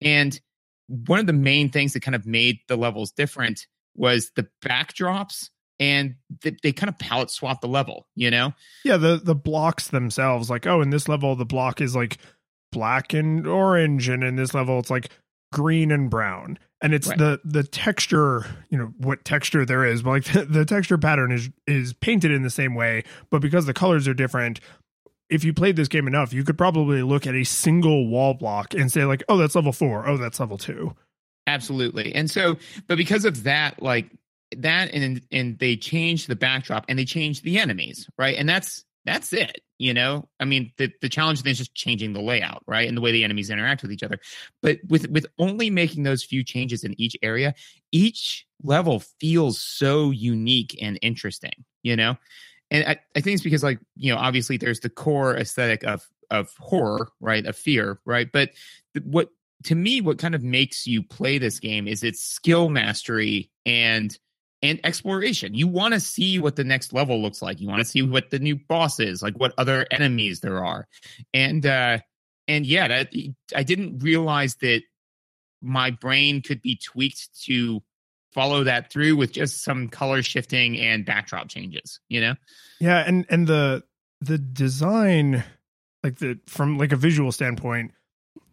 and 0.00 0.40
one 0.86 1.18
of 1.18 1.26
the 1.26 1.34
main 1.34 1.68
things 1.68 1.92
that 1.92 2.00
kind 2.00 2.14
of 2.14 2.26
made 2.26 2.58
the 2.68 2.76
levels 2.76 3.12
different 3.12 3.66
was 3.94 4.30
the 4.34 4.48
backdrops 4.64 5.50
and 5.78 6.14
they, 6.42 6.56
they 6.62 6.72
kind 6.72 6.88
of 6.88 6.98
palette 6.98 7.30
swap 7.30 7.60
the 7.60 7.68
level, 7.68 8.06
you 8.14 8.30
know. 8.30 8.52
Yeah, 8.84 8.96
the 8.96 9.20
the 9.22 9.34
blocks 9.34 9.88
themselves, 9.88 10.48
like, 10.48 10.66
oh, 10.66 10.80
in 10.80 10.88
this 10.88 11.06
level 11.06 11.36
the 11.36 11.44
block 11.44 11.82
is 11.82 11.94
like 11.94 12.16
black 12.72 13.12
and 13.12 13.46
orange, 13.46 14.08
and 14.08 14.24
in 14.24 14.36
this 14.36 14.54
level 14.54 14.78
it's 14.78 14.90
like 14.90 15.10
green 15.54 15.90
and 15.90 16.10
brown. 16.10 16.58
And 16.82 16.92
it's 16.92 17.08
Right. 17.08 17.18
the 17.18 17.40
the 17.44 17.62
texture, 17.62 18.44
you 18.68 18.76
know, 18.76 18.92
what 18.98 19.24
texture 19.24 19.64
there 19.64 19.84
is, 19.86 20.02
but 20.02 20.10
like 20.10 20.24
the, 20.32 20.44
the 20.44 20.64
texture 20.64 20.98
pattern 20.98 21.32
is 21.32 21.48
is 21.66 21.94
painted 21.94 22.30
in 22.30 22.42
the 22.42 22.50
same 22.50 22.74
way, 22.74 23.04
but 23.30 23.40
because 23.40 23.64
the 23.66 23.72
colors 23.72 24.06
are 24.06 24.14
different, 24.14 24.60
if 25.30 25.44
you 25.44 25.54
played 25.54 25.76
this 25.76 25.88
game 25.88 26.06
enough, 26.06 26.32
you 26.34 26.44
could 26.44 26.58
probably 26.58 27.02
look 27.02 27.26
at 27.26 27.34
a 27.34 27.44
single 27.44 28.08
wall 28.08 28.34
block 28.34 28.74
and 28.74 28.92
say 28.92 29.04
like, 29.04 29.22
oh, 29.28 29.38
that's 29.38 29.54
level 29.54 29.72
four, 29.72 30.06
oh, 30.06 30.18
that's 30.18 30.38
level 30.38 30.58
two. 30.58 30.94
Absolutely. 31.46 32.14
And 32.14 32.30
so, 32.30 32.56
but 32.86 32.96
because 32.98 33.24
of 33.24 33.44
that, 33.44 33.82
like 33.82 34.10
that, 34.56 34.92
and 34.92 35.22
and 35.30 35.58
they 35.58 35.76
changed 35.76 36.28
the 36.28 36.36
backdrop 36.36 36.84
and 36.88 36.98
they 36.98 37.04
changed 37.04 37.44
the 37.44 37.58
enemies, 37.58 38.08
right? 38.18 38.36
And 38.36 38.48
that's 38.48 38.84
that's 39.04 39.32
it. 39.32 39.60
You 39.78 39.92
know, 39.92 40.28
I 40.40 40.44
mean, 40.44 40.72
the 40.78 40.90
the 41.02 41.08
challenge 41.08 41.42
then 41.42 41.52
is 41.52 41.58
just 41.58 41.74
changing 41.74 42.12
the 42.12 42.22
layout, 42.22 42.62
right, 42.66 42.88
and 42.88 42.96
the 42.96 43.00
way 43.00 43.12
the 43.12 43.24
enemies 43.24 43.50
interact 43.50 43.82
with 43.82 43.92
each 43.92 44.02
other. 44.02 44.18
But 44.62 44.78
with 44.88 45.08
with 45.10 45.26
only 45.38 45.68
making 45.70 46.04
those 46.04 46.24
few 46.24 46.44
changes 46.44 46.84
in 46.84 46.98
each 46.98 47.16
area, 47.22 47.54
each 47.92 48.46
level 48.62 49.00
feels 49.20 49.60
so 49.60 50.10
unique 50.10 50.78
and 50.80 50.98
interesting. 51.02 51.64
You 51.82 51.96
know, 51.96 52.16
and 52.70 52.84
I, 52.86 52.98
I 53.16 53.20
think 53.20 53.34
it's 53.34 53.42
because 53.42 53.62
like 53.62 53.78
you 53.96 54.12
know, 54.12 54.18
obviously 54.18 54.56
there's 54.56 54.80
the 54.80 54.90
core 54.90 55.36
aesthetic 55.36 55.84
of 55.84 56.06
of 56.30 56.50
horror, 56.58 57.10
right, 57.20 57.44
of 57.44 57.56
fear, 57.56 58.00
right, 58.04 58.30
but 58.32 58.50
th- 58.94 59.04
what 59.04 59.28
to 59.64 59.74
me 59.74 60.00
what 60.00 60.18
kind 60.18 60.34
of 60.34 60.42
makes 60.42 60.86
you 60.86 61.02
play 61.02 61.38
this 61.38 61.58
game 61.58 61.88
is 61.88 62.02
its 62.02 62.20
skill 62.20 62.68
mastery 62.68 63.50
and 63.66 64.18
and 64.64 64.80
exploration. 64.82 65.54
You 65.54 65.68
want 65.68 65.92
to 65.92 66.00
see 66.00 66.38
what 66.38 66.56
the 66.56 66.64
next 66.64 66.94
level 66.94 67.20
looks 67.20 67.42
like. 67.42 67.60
You 67.60 67.68
want 67.68 67.80
to 67.80 67.84
see 67.84 68.00
what 68.02 68.30
the 68.30 68.38
new 68.38 68.56
boss 68.56 68.98
is 68.98 69.22
like 69.22 69.38
what 69.38 69.52
other 69.58 69.86
enemies 69.90 70.40
there 70.40 70.64
are. 70.64 70.88
And 71.32 71.64
uh 71.64 71.98
and 72.46 72.66
yeah 72.66 72.88
that 72.88 73.10
i 73.56 73.62
didn't 73.62 74.00
realize 74.00 74.56
that 74.56 74.82
my 75.62 75.90
brain 75.90 76.42
could 76.42 76.60
be 76.60 76.76
tweaked 76.76 77.30
to 77.44 77.82
follow 78.34 78.64
that 78.64 78.92
through 78.92 79.16
with 79.16 79.32
just 79.32 79.64
some 79.64 79.88
color 79.88 80.22
shifting 80.22 80.78
and 80.78 81.06
backdrop 81.06 81.48
changes 81.48 82.00
you 82.08 82.20
know? 82.20 82.34
Yeah, 82.80 82.98
and 83.06 83.24
and 83.28 83.46
the 83.46 83.84
the 84.20 84.38
design, 84.38 85.44
like 86.02 86.18
the 86.18 86.38
from 86.46 86.78
like 86.78 86.92
a 86.92 86.96
visual 86.96 87.32
standpoint, 87.32 87.92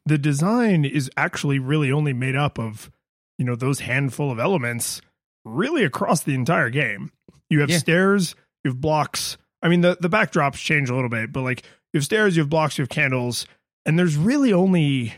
the 0.06 0.18
design 0.18 0.86
is 0.86 1.10
actually 1.18 1.60
really 1.60 1.92
only 1.92 2.14
made 2.14 2.36
up 2.36 2.60
of 2.60 2.92
you 3.38 3.46
know 3.46 3.56
those 3.56 3.80
handful 3.80 4.32
of 4.32 4.40
elements 4.40 5.02
really 5.46 5.84
across 5.84 6.24
the 6.24 6.34
entire 6.34 6.70
game. 6.70 7.12
You 7.50 7.62
have 7.62 7.70
Yeah. 7.70 7.78
stairs, 7.80 8.36
you 8.64 8.72
have 8.72 8.82
blocks. 8.82 9.38
I 9.62 9.70
mean 9.70 9.82
the 9.82 9.98
the 10.00 10.10
backdrops 10.10 10.56
change 10.56 10.90
a 10.90 10.96
little 10.96 11.10
bit, 11.10 11.32
but 11.32 11.42
like 11.42 11.64
you 11.94 11.98
have 12.00 12.06
stairs, 12.06 12.36
you 12.36 12.42
have 12.44 12.50
blocks, 12.50 12.78
you 12.78 12.84
have 12.84 12.90
candles, 12.90 13.46
and 13.86 13.98
there's 14.00 14.16
really 14.18 14.54
only 14.54 15.14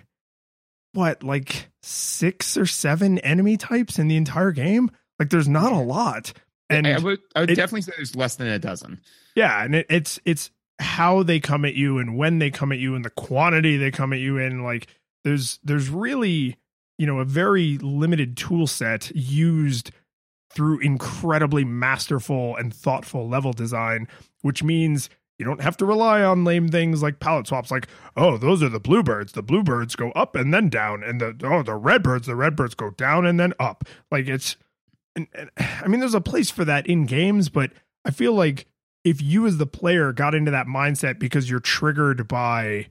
what 0.94 1.24
like 1.24 1.70
six 1.82 2.56
or 2.58 2.66
seven 2.66 3.18
enemy 3.20 3.58
types 3.58 3.98
in 4.00 4.08
the 4.08 4.16
entire 4.18 4.52
game. 4.52 4.92
Like 5.20 5.30
there's 5.30 5.48
not 5.50 5.72
a 5.72 5.80
lot. 5.80 6.34
And 6.70 6.88
I, 6.88 6.94
I 6.94 6.98
would 7.00 7.20
i 7.36 7.42
would 7.42 7.52
it- 7.52 7.56
definitely 7.56 7.82
say 7.82 7.94
there's 7.96 8.16
less 8.16 8.36
than 8.36 8.48
a 8.48 8.60
dozen 8.60 9.02
yeah, 9.36 9.64
and 9.64 9.74
it, 9.76 9.88
it's 9.90 10.20
it's 10.26 10.52
how 10.80 11.24
they 11.24 11.40
come 11.40 11.66
at 11.66 11.74
you 11.76 11.98
and 11.98 12.18
when 12.18 12.40
they 12.40 12.52
come 12.52 12.72
at 12.72 12.78
you 12.80 12.94
and 12.96 13.04
the 13.06 13.10
quantity 13.10 13.78
they 13.78 13.90
come 13.92 14.14
at 14.14 14.20
you 14.20 14.38
in. 14.38 14.64
Like 14.64 14.88
there's 15.24 15.60
there's 15.64 15.90
really 15.90 16.58
you 17.00 17.08
know 17.08 17.20
a 17.20 17.26
very 17.26 17.78
limited 17.80 18.38
tool 18.38 18.68
set 18.68 19.12
used 19.16 19.92
through 20.54 20.80
incredibly 20.80 21.64
masterful 21.64 22.56
and 22.56 22.74
thoughtful 22.74 23.28
level 23.28 23.54
design, 23.54 24.08
which 24.42 24.64
means 24.64 25.10
you 25.40 25.46
don't 25.46 25.62
have 25.62 25.78
to 25.78 25.86
rely 25.86 26.24
on 26.24 26.44
lame 26.44 26.68
things 26.68 27.02
like 27.02 27.20
palette 27.20 27.48
swaps. 27.48 27.72
Like 27.72 27.88
oh, 28.16 28.38
those 28.38 28.62
are 28.62 28.70
the 28.70 28.80
bluebirds. 28.80 29.34
The 29.34 29.44
bluebirds 29.44 29.96
go 29.96 30.12
up 30.12 30.36
and 30.36 30.54
then 30.54 30.70
down, 30.70 31.04
and 31.04 31.20
the 31.20 31.36
oh 31.44 31.64
the 31.64 31.76
redbirds 31.76 32.28
the 32.28 32.36
redbirds 32.36 32.76
go 32.76 32.92
down 32.92 33.26
and 33.26 33.40
then 33.40 33.54
up. 33.60 33.84
Like 34.12 34.28
it's 34.28 34.58
and, 35.16 35.28
and 35.34 35.50
I 35.58 35.88
mean, 35.88 36.00
there's 36.00 36.14
a 36.14 36.22
place 36.22 36.52
for 36.52 36.66
that 36.66 36.88
in 36.88 37.06
games, 37.06 37.50
but 37.50 37.72
I 38.06 38.12
feel 38.12 38.34
like 38.34 38.68
if 39.04 39.22
you 39.22 39.46
as 39.46 39.58
the 39.58 39.66
player 39.66 40.14
got 40.14 40.36
into 40.36 40.52
that 40.52 40.68
mindset 40.68 41.20
because 41.20 41.50
you're 41.50 41.60
triggered 41.60 42.28
by 42.28 42.88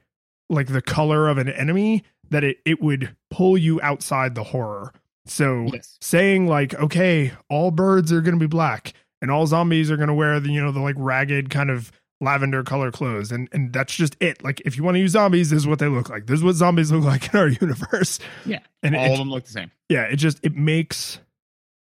like 0.51 0.68
the 0.68 0.83
color 0.83 1.29
of 1.29 1.38
an 1.38 1.48
enemy, 1.48 2.05
that 2.31 2.44
it, 2.44 2.59
it 2.64 2.83
would 2.83 3.16
pull 3.31 3.57
you 3.57 3.81
outside 3.81 4.35
the 4.35 4.44
horror. 4.44 4.92
So 5.26 5.68
yes 5.72 5.96
saying 6.00 6.46
like, 6.46 6.74
okay, 6.74 7.32
all 7.48 7.70
birds 7.70 8.12
are 8.12 8.20
going 8.20 8.35
to 8.35 8.40
be 8.40 8.46
black 8.46 8.92
and 9.20 9.30
all 9.30 9.46
zombies 9.46 9.90
are 9.90 9.96
going 9.96 10.08
to 10.08 10.14
wear 10.14 10.40
the, 10.40 10.50
you 10.50 10.62
know, 10.62 10.72
the 10.72 10.80
like 10.80 10.96
ragged 10.98 11.50
kind 11.50 11.70
of 11.70 11.92
lavender 12.20 12.62
color 12.62 12.90
clothes. 12.90 13.32
And, 13.32 13.48
and 13.52 13.72
that's 13.72 13.94
just 13.94 14.16
it. 14.20 14.42
Like, 14.44 14.61
if 14.64 14.76
you 14.76 14.85
want 14.85 14.96
to 14.96 15.00
use 15.00 15.12
zombies, 15.12 15.50
this 15.50 15.58
is 15.58 15.66
what 15.66 15.78
they 15.78 15.88
look 15.88 16.08
like. 16.08 16.26
This 16.26 16.38
is 16.38 16.44
what 16.44 16.54
zombies 16.54 16.90
look 16.90 17.04
like 17.04 17.32
in 17.32 17.38
our 17.38 17.48
universe. 17.48 18.18
Yeah. 18.44 18.61
And 18.82 18.96
all 18.96 19.04
it, 19.04 19.12
of 19.12 19.18
them 19.18 19.30
look 19.30 19.44
the 19.44 19.52
same 19.52 19.70
yeah 19.92 20.04
it 20.04 20.16
just 20.16 20.40
it 20.42 20.56
makes 20.56 21.20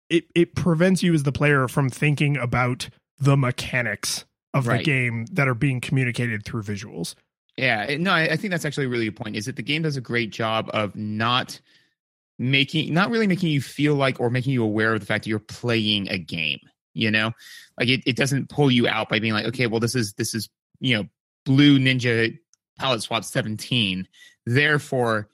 it 0.09 0.25
it 0.35 0.55
prevents 0.55 1.01
you 1.01 1.13
as 1.13 1.23
the 1.23 1.31
player 1.31 1.67
from 1.67 1.89
thinking 1.89 2.37
about 2.37 2.89
the 3.17 3.37
mechanics 3.37 4.25
of 4.53 4.65
the 4.65 4.83
game 4.83 5.25
that 5.31 5.47
are 5.47 5.55
being 5.55 5.81
communicated 5.81 6.45
through 6.45 6.61
visuals 6.61 7.15
Yeah, 7.57 7.97
no, 7.97 8.11
I, 8.11 8.23
I 8.23 8.35
think 8.35 8.51
that's 8.51 8.65
actually 8.65 8.87
a 8.87 8.89
really 8.89 9.05
good 9.05 9.15
point. 9.15 9.35
Is 9.35 9.45
that 9.45 9.55
the 9.55 9.63
game 9.63 9.83
does 9.83 9.95
a 9.95 10.01
great 10.01 10.31
job 10.31 10.69
of 10.73 10.95
not 10.95 11.59
making, 12.39 12.93
not 12.93 13.09
really 13.09 13.27
making 13.27 13.49
you 13.49 13.61
feel 13.61 13.95
like 13.95 14.19
or 14.19 14.29
making 14.29 14.53
you 14.53 14.63
aware 14.63 14.93
of 14.93 14.99
the 14.99 15.05
fact 15.05 15.23
that 15.23 15.29
you're 15.29 15.39
playing 15.39 16.09
a 16.09 16.17
game. 16.17 16.59
You 16.95 17.09
know, 17.09 17.31
like 17.79 17.89
it, 17.89 18.01
it 18.05 18.15
doesn't 18.15 18.49
pull 18.49 18.69
you 18.69 18.87
out 18.87 19.09
by 19.09 19.19
being 19.19 19.33
like, 19.33 19.47
okay, 19.47 19.65
well, 19.65 19.79
this 19.79 19.95
is 19.95 20.13
this 20.13 20.35
is 20.35 20.47
you 20.79 20.97
know, 20.97 21.07
Blue 21.45 21.79
Ninja 21.79 22.37
Palette 22.77 23.01
Swap 23.01 23.23
17. 23.23 24.07
Therefore, 24.45 25.29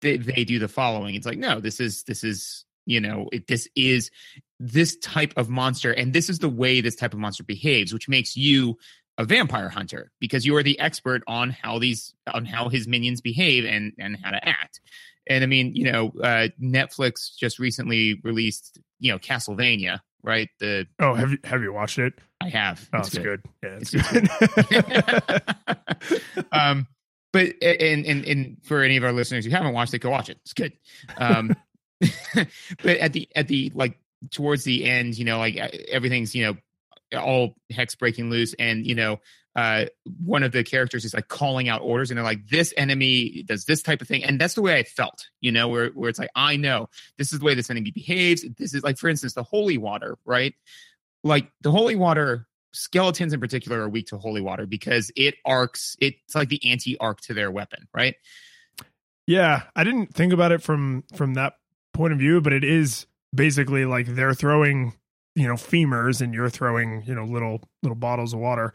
they, 0.00 0.16
they 0.16 0.44
do 0.44 0.58
the 0.58 0.68
following. 0.68 1.14
It's 1.14 1.26
like, 1.26 1.38
no, 1.38 1.60
this 1.60 1.78
is 1.80 2.02
this 2.04 2.24
is 2.24 2.64
you 2.86 3.00
know, 3.00 3.28
it, 3.32 3.46
this 3.46 3.68
is 3.76 4.10
this 4.58 4.96
type 4.98 5.34
of 5.36 5.48
monster, 5.48 5.92
and 5.92 6.12
this 6.12 6.30
is 6.30 6.38
the 6.38 6.48
way 6.48 6.80
this 6.80 6.96
type 6.96 7.12
of 7.12 7.18
monster 7.18 7.44
behaves, 7.44 7.92
which 7.92 8.08
makes 8.08 8.36
you 8.36 8.78
a 9.18 9.24
vampire 9.24 9.68
hunter 9.68 10.12
because 10.20 10.46
you 10.46 10.56
are 10.56 10.62
the 10.62 10.78
expert 10.78 11.22
on 11.26 11.50
how 11.50 11.78
these 11.78 12.14
on 12.32 12.44
how 12.44 12.68
his 12.68 12.86
minions 12.86 13.20
behave 13.20 13.64
and 13.64 13.92
and 13.98 14.16
how 14.22 14.30
to 14.30 14.48
act 14.48 14.80
and 15.28 15.44
i 15.44 15.46
mean 15.46 15.74
you 15.74 15.90
know 15.90 16.12
uh 16.22 16.48
netflix 16.60 17.36
just 17.36 17.58
recently 17.58 18.20
released 18.22 18.78
you 18.98 19.12
know 19.12 19.18
castlevania 19.18 20.00
right? 20.26 20.50
The 20.58 20.86
oh 20.98 21.14
have 21.14 21.30
you 21.30 21.38
have 21.44 21.62
you 21.62 21.72
watched 21.72 21.98
it? 21.98 22.14
I 22.42 22.50
have. 22.50 22.86
Oh 22.92 22.98
It's 22.98 23.14
it's, 23.14 23.18
good. 23.18 23.42
yeah 23.62 23.78
it's, 23.80 23.94
It's 23.94 24.10
good. 26.34 26.46
um 26.52 26.86
but 27.32 27.54
and, 27.62 28.04
and 28.04 28.24
and 28.24 28.56
for 28.64 28.82
any 28.82 28.98
of 28.98 29.04
our 29.04 29.12
listeners 29.12 29.46
who 29.46 29.50
haven't 29.52 29.72
watched 29.72 29.94
it 29.94 30.00
go 30.00 30.10
watch 30.10 30.28
it. 30.28 30.38
It's 30.42 30.52
good. 30.52 30.72
Um 31.16 31.54
but 32.82 32.98
at 32.98 33.14
the 33.14 33.28
at 33.34 33.48
the 33.48 33.72
like 33.74 33.98
towards 34.30 34.64
the 34.64 34.84
end 34.84 35.16
you 35.16 35.24
know 35.24 35.38
like 35.38 35.58
uh, 35.58 35.68
everything's 35.90 36.34
you 36.34 36.44
know 36.44 37.18
all 37.18 37.54
hex 37.70 37.94
breaking 37.94 38.28
loose. 38.28 38.54
And 38.58 38.84
you 38.84 38.96
know 38.96 39.20
uh 39.56 39.86
one 40.22 40.42
of 40.42 40.52
the 40.52 40.62
characters 40.62 41.04
is 41.04 41.14
like 41.14 41.28
calling 41.28 41.68
out 41.68 41.80
orders 41.80 42.10
and 42.10 42.18
they're 42.18 42.24
like 42.24 42.46
this 42.48 42.72
enemy 42.76 43.42
does 43.48 43.64
this 43.64 43.82
type 43.82 44.00
of 44.02 44.06
thing. 44.06 44.22
And 44.22 44.40
that's 44.40 44.54
the 44.54 44.62
way 44.62 44.78
i 44.78 44.82
felt 44.84 45.26
you 45.40 45.50
know 45.50 45.66
where 45.66 45.88
where 45.88 46.10
it's 46.10 46.18
like 46.18 46.30
i 46.36 46.56
know 46.56 46.88
this 47.18 47.32
is 47.32 47.40
the 47.40 47.44
way 47.44 47.54
this 47.54 47.70
enemy 47.70 47.90
behaves. 47.90 48.44
This 48.56 48.74
is 48.74 48.84
like 48.84 48.98
for 48.98 49.08
instance 49.08 49.34
the 49.34 49.42
holy 49.42 49.78
water 49.78 50.18
right? 50.24 50.54
Like 51.24 51.50
the 51.62 51.72
holy 51.72 51.96
water 51.96 52.46
skeletons 52.72 53.32
in 53.32 53.40
particular 53.40 53.80
are 53.80 53.88
weak 53.88 54.08
to 54.08 54.18
holy 54.18 54.42
water 54.42 54.66
because 54.66 55.10
it 55.16 55.34
arcs 55.44 55.96
it's 56.00 56.34
like 56.34 56.50
the 56.50 56.70
anti-arc 56.70 57.20
to 57.22 57.34
their 57.34 57.50
weapon 57.50 57.88
right? 57.94 58.14
Yeah 59.26 59.62
i 59.74 59.82
didn't 59.82 60.14
think 60.14 60.32
about 60.32 60.52
it 60.52 60.62
from 60.62 61.02
from 61.14 61.34
that 61.34 61.54
point 61.94 62.12
of 62.12 62.18
view 62.18 62.42
but 62.42 62.52
it 62.52 62.62
is 62.62 63.06
basically 63.34 63.86
like 63.86 64.06
they're 64.06 64.34
throwing 64.34 64.92
you 65.34 65.46
know 65.46 65.54
femurs 65.54 66.20
and 66.20 66.34
you're 66.34 66.50
throwing 66.50 67.02
you 67.06 67.14
know 67.14 67.24
little 67.24 67.60
little 67.82 67.96
bottles 67.96 68.32
of 68.32 68.40
water 68.40 68.74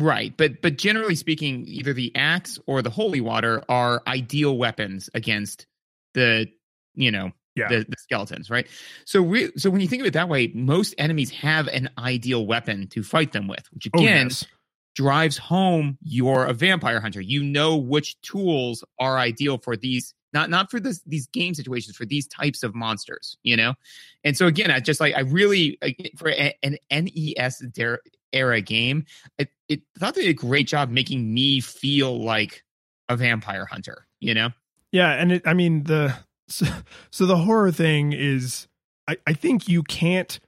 Right, 0.00 0.36
but 0.36 0.60
but 0.60 0.76
generally 0.76 1.14
speaking, 1.14 1.64
either 1.66 1.92
the 1.92 2.14
axe 2.14 2.58
or 2.66 2.82
the 2.82 2.90
holy 2.90 3.20
water 3.20 3.64
are 3.68 4.02
ideal 4.06 4.56
weapons 4.58 5.08
against 5.14 5.66
the 6.14 6.46
you 6.94 7.10
know 7.10 7.32
Yeah. 7.56 7.68
the, 7.68 7.86
the 7.88 7.96
skeletons, 7.98 8.50
right? 8.50 8.68
So 9.06 9.22
we 9.22 9.50
so 9.56 9.70
when 9.70 9.80
you 9.80 9.88
think 9.88 10.00
of 10.02 10.06
it 10.06 10.12
that 10.12 10.28
way, 10.28 10.48
most 10.54 10.94
enemies 10.98 11.30
have 11.30 11.68
an 11.68 11.88
ideal 11.98 12.46
weapon 12.46 12.86
to 12.88 13.02
fight 13.02 13.32
them 13.32 13.48
with, 13.48 13.66
which 13.72 13.86
Oh, 13.94 14.00
again 14.00 14.28
yes. 14.28 14.46
drives 14.94 15.38
home 15.38 15.96
you're 16.02 16.44
a 16.46 16.52
vampire 16.52 17.00
hunter. 17.00 17.20
You 17.20 17.42
know 17.42 17.76
which 17.76 18.20
tools 18.22 18.84
are 18.98 19.18
ideal 19.18 19.58
for 19.58 19.76
these 19.76 20.14
not 20.32 20.50
not 20.50 20.70
for 20.70 20.80
this 20.80 21.02
these 21.06 21.26
game 21.28 21.54
situations 21.54 21.96
for 21.96 22.04
these 22.04 22.28
types 22.28 22.62
of 22.62 22.74
monsters, 22.74 23.38
you 23.42 23.56
know. 23.56 23.74
And 24.24 24.36
so 24.36 24.46
again, 24.46 24.70
I 24.70 24.80
just 24.80 25.00
like 25.00 25.14
I 25.14 25.20
really 25.20 25.78
for 26.16 26.28
an 26.28 26.76
NES 26.90 27.62
era 28.32 28.60
game, 28.60 29.04
it, 29.38 29.50
it 29.68 29.82
thought 29.98 30.14
they 30.14 30.22
did 30.22 30.30
a 30.30 30.34
great 30.34 30.66
job 30.66 30.90
making 30.90 31.32
me 31.32 31.60
feel 31.60 32.22
like 32.22 32.64
a 33.08 33.16
vampire 33.16 33.64
hunter, 33.64 34.06
you 34.20 34.34
know. 34.34 34.50
Yeah, 34.92 35.12
and 35.12 35.32
it, 35.32 35.42
I 35.46 35.54
mean 35.54 35.84
the 35.84 36.14
so, 36.48 36.66
so 37.10 37.26
the 37.26 37.36
horror 37.36 37.72
thing 37.72 38.12
is 38.12 38.68
I, 39.06 39.16
I 39.26 39.32
think 39.32 39.68
you 39.68 39.82
can't 39.82 40.38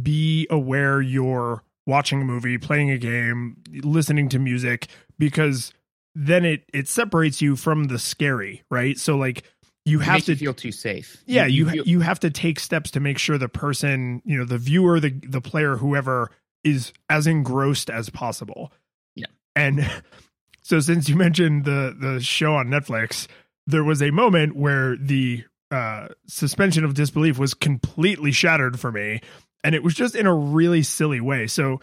be 0.00 0.46
aware 0.50 1.00
you're 1.00 1.62
watching 1.86 2.22
a 2.22 2.24
movie, 2.24 2.56
playing 2.58 2.90
a 2.90 2.98
game, 2.98 3.56
listening 3.82 4.28
to 4.30 4.38
music 4.38 4.86
because 5.18 5.72
then 6.14 6.44
it 6.44 6.64
it 6.72 6.88
separates 6.88 7.40
you 7.42 7.56
from 7.56 7.84
the 7.84 7.98
scary, 7.98 8.62
right? 8.70 8.98
So 8.98 9.16
like 9.16 9.44
you 9.86 9.98
have 10.00 10.24
to 10.24 10.32
you 10.32 10.36
feel 10.36 10.54
too 10.54 10.72
safe. 10.72 11.22
yeah, 11.26 11.46
you 11.46 11.68
feel- 11.68 11.84
you 11.86 12.00
have 12.00 12.20
to 12.20 12.30
take 12.30 12.60
steps 12.60 12.90
to 12.92 13.00
make 13.00 13.18
sure 13.18 13.38
the 13.38 13.48
person, 13.48 14.20
you 14.24 14.36
know, 14.38 14.44
the 14.44 14.58
viewer, 14.58 15.00
the 15.00 15.10
the 15.26 15.40
player, 15.40 15.76
whoever 15.76 16.30
is 16.64 16.92
as 17.08 17.26
engrossed 17.26 17.90
as 17.90 18.10
possible. 18.10 18.72
Yeah. 19.14 19.26
And 19.56 19.90
so 20.62 20.80
since 20.80 21.08
you 21.08 21.16
mentioned 21.16 21.64
the 21.64 21.96
the 21.98 22.20
show 22.20 22.54
on 22.54 22.68
Netflix, 22.68 23.26
there 23.66 23.84
was 23.84 24.02
a 24.02 24.10
moment 24.10 24.56
where 24.56 24.96
the 24.96 25.44
uh 25.70 26.08
suspension 26.26 26.84
of 26.84 26.94
disbelief 26.94 27.38
was 27.38 27.54
completely 27.54 28.32
shattered 28.32 28.78
for 28.80 28.90
me 28.90 29.20
and 29.64 29.74
it 29.74 29.82
was 29.82 29.94
just 29.94 30.14
in 30.14 30.26
a 30.26 30.34
really 30.34 30.82
silly 30.82 31.20
way. 31.20 31.46
So 31.46 31.80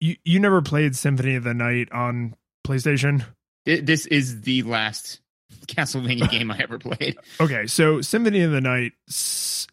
you 0.00 0.16
you 0.24 0.40
never 0.40 0.62
played 0.62 0.96
Symphony 0.96 1.34
of 1.36 1.44
the 1.44 1.54
Night 1.54 1.90
on 1.92 2.34
PlayStation? 2.66 3.24
Thi- 3.64 3.80
this 3.80 4.06
is 4.06 4.42
the 4.42 4.62
last 4.62 5.20
Castlevania 5.66 6.30
game 6.30 6.50
I 6.50 6.58
ever 6.58 6.78
played. 6.78 7.16
Okay, 7.40 7.66
so 7.66 8.00
Symphony 8.00 8.42
of 8.42 8.52
the 8.52 8.60
Night 8.60 8.92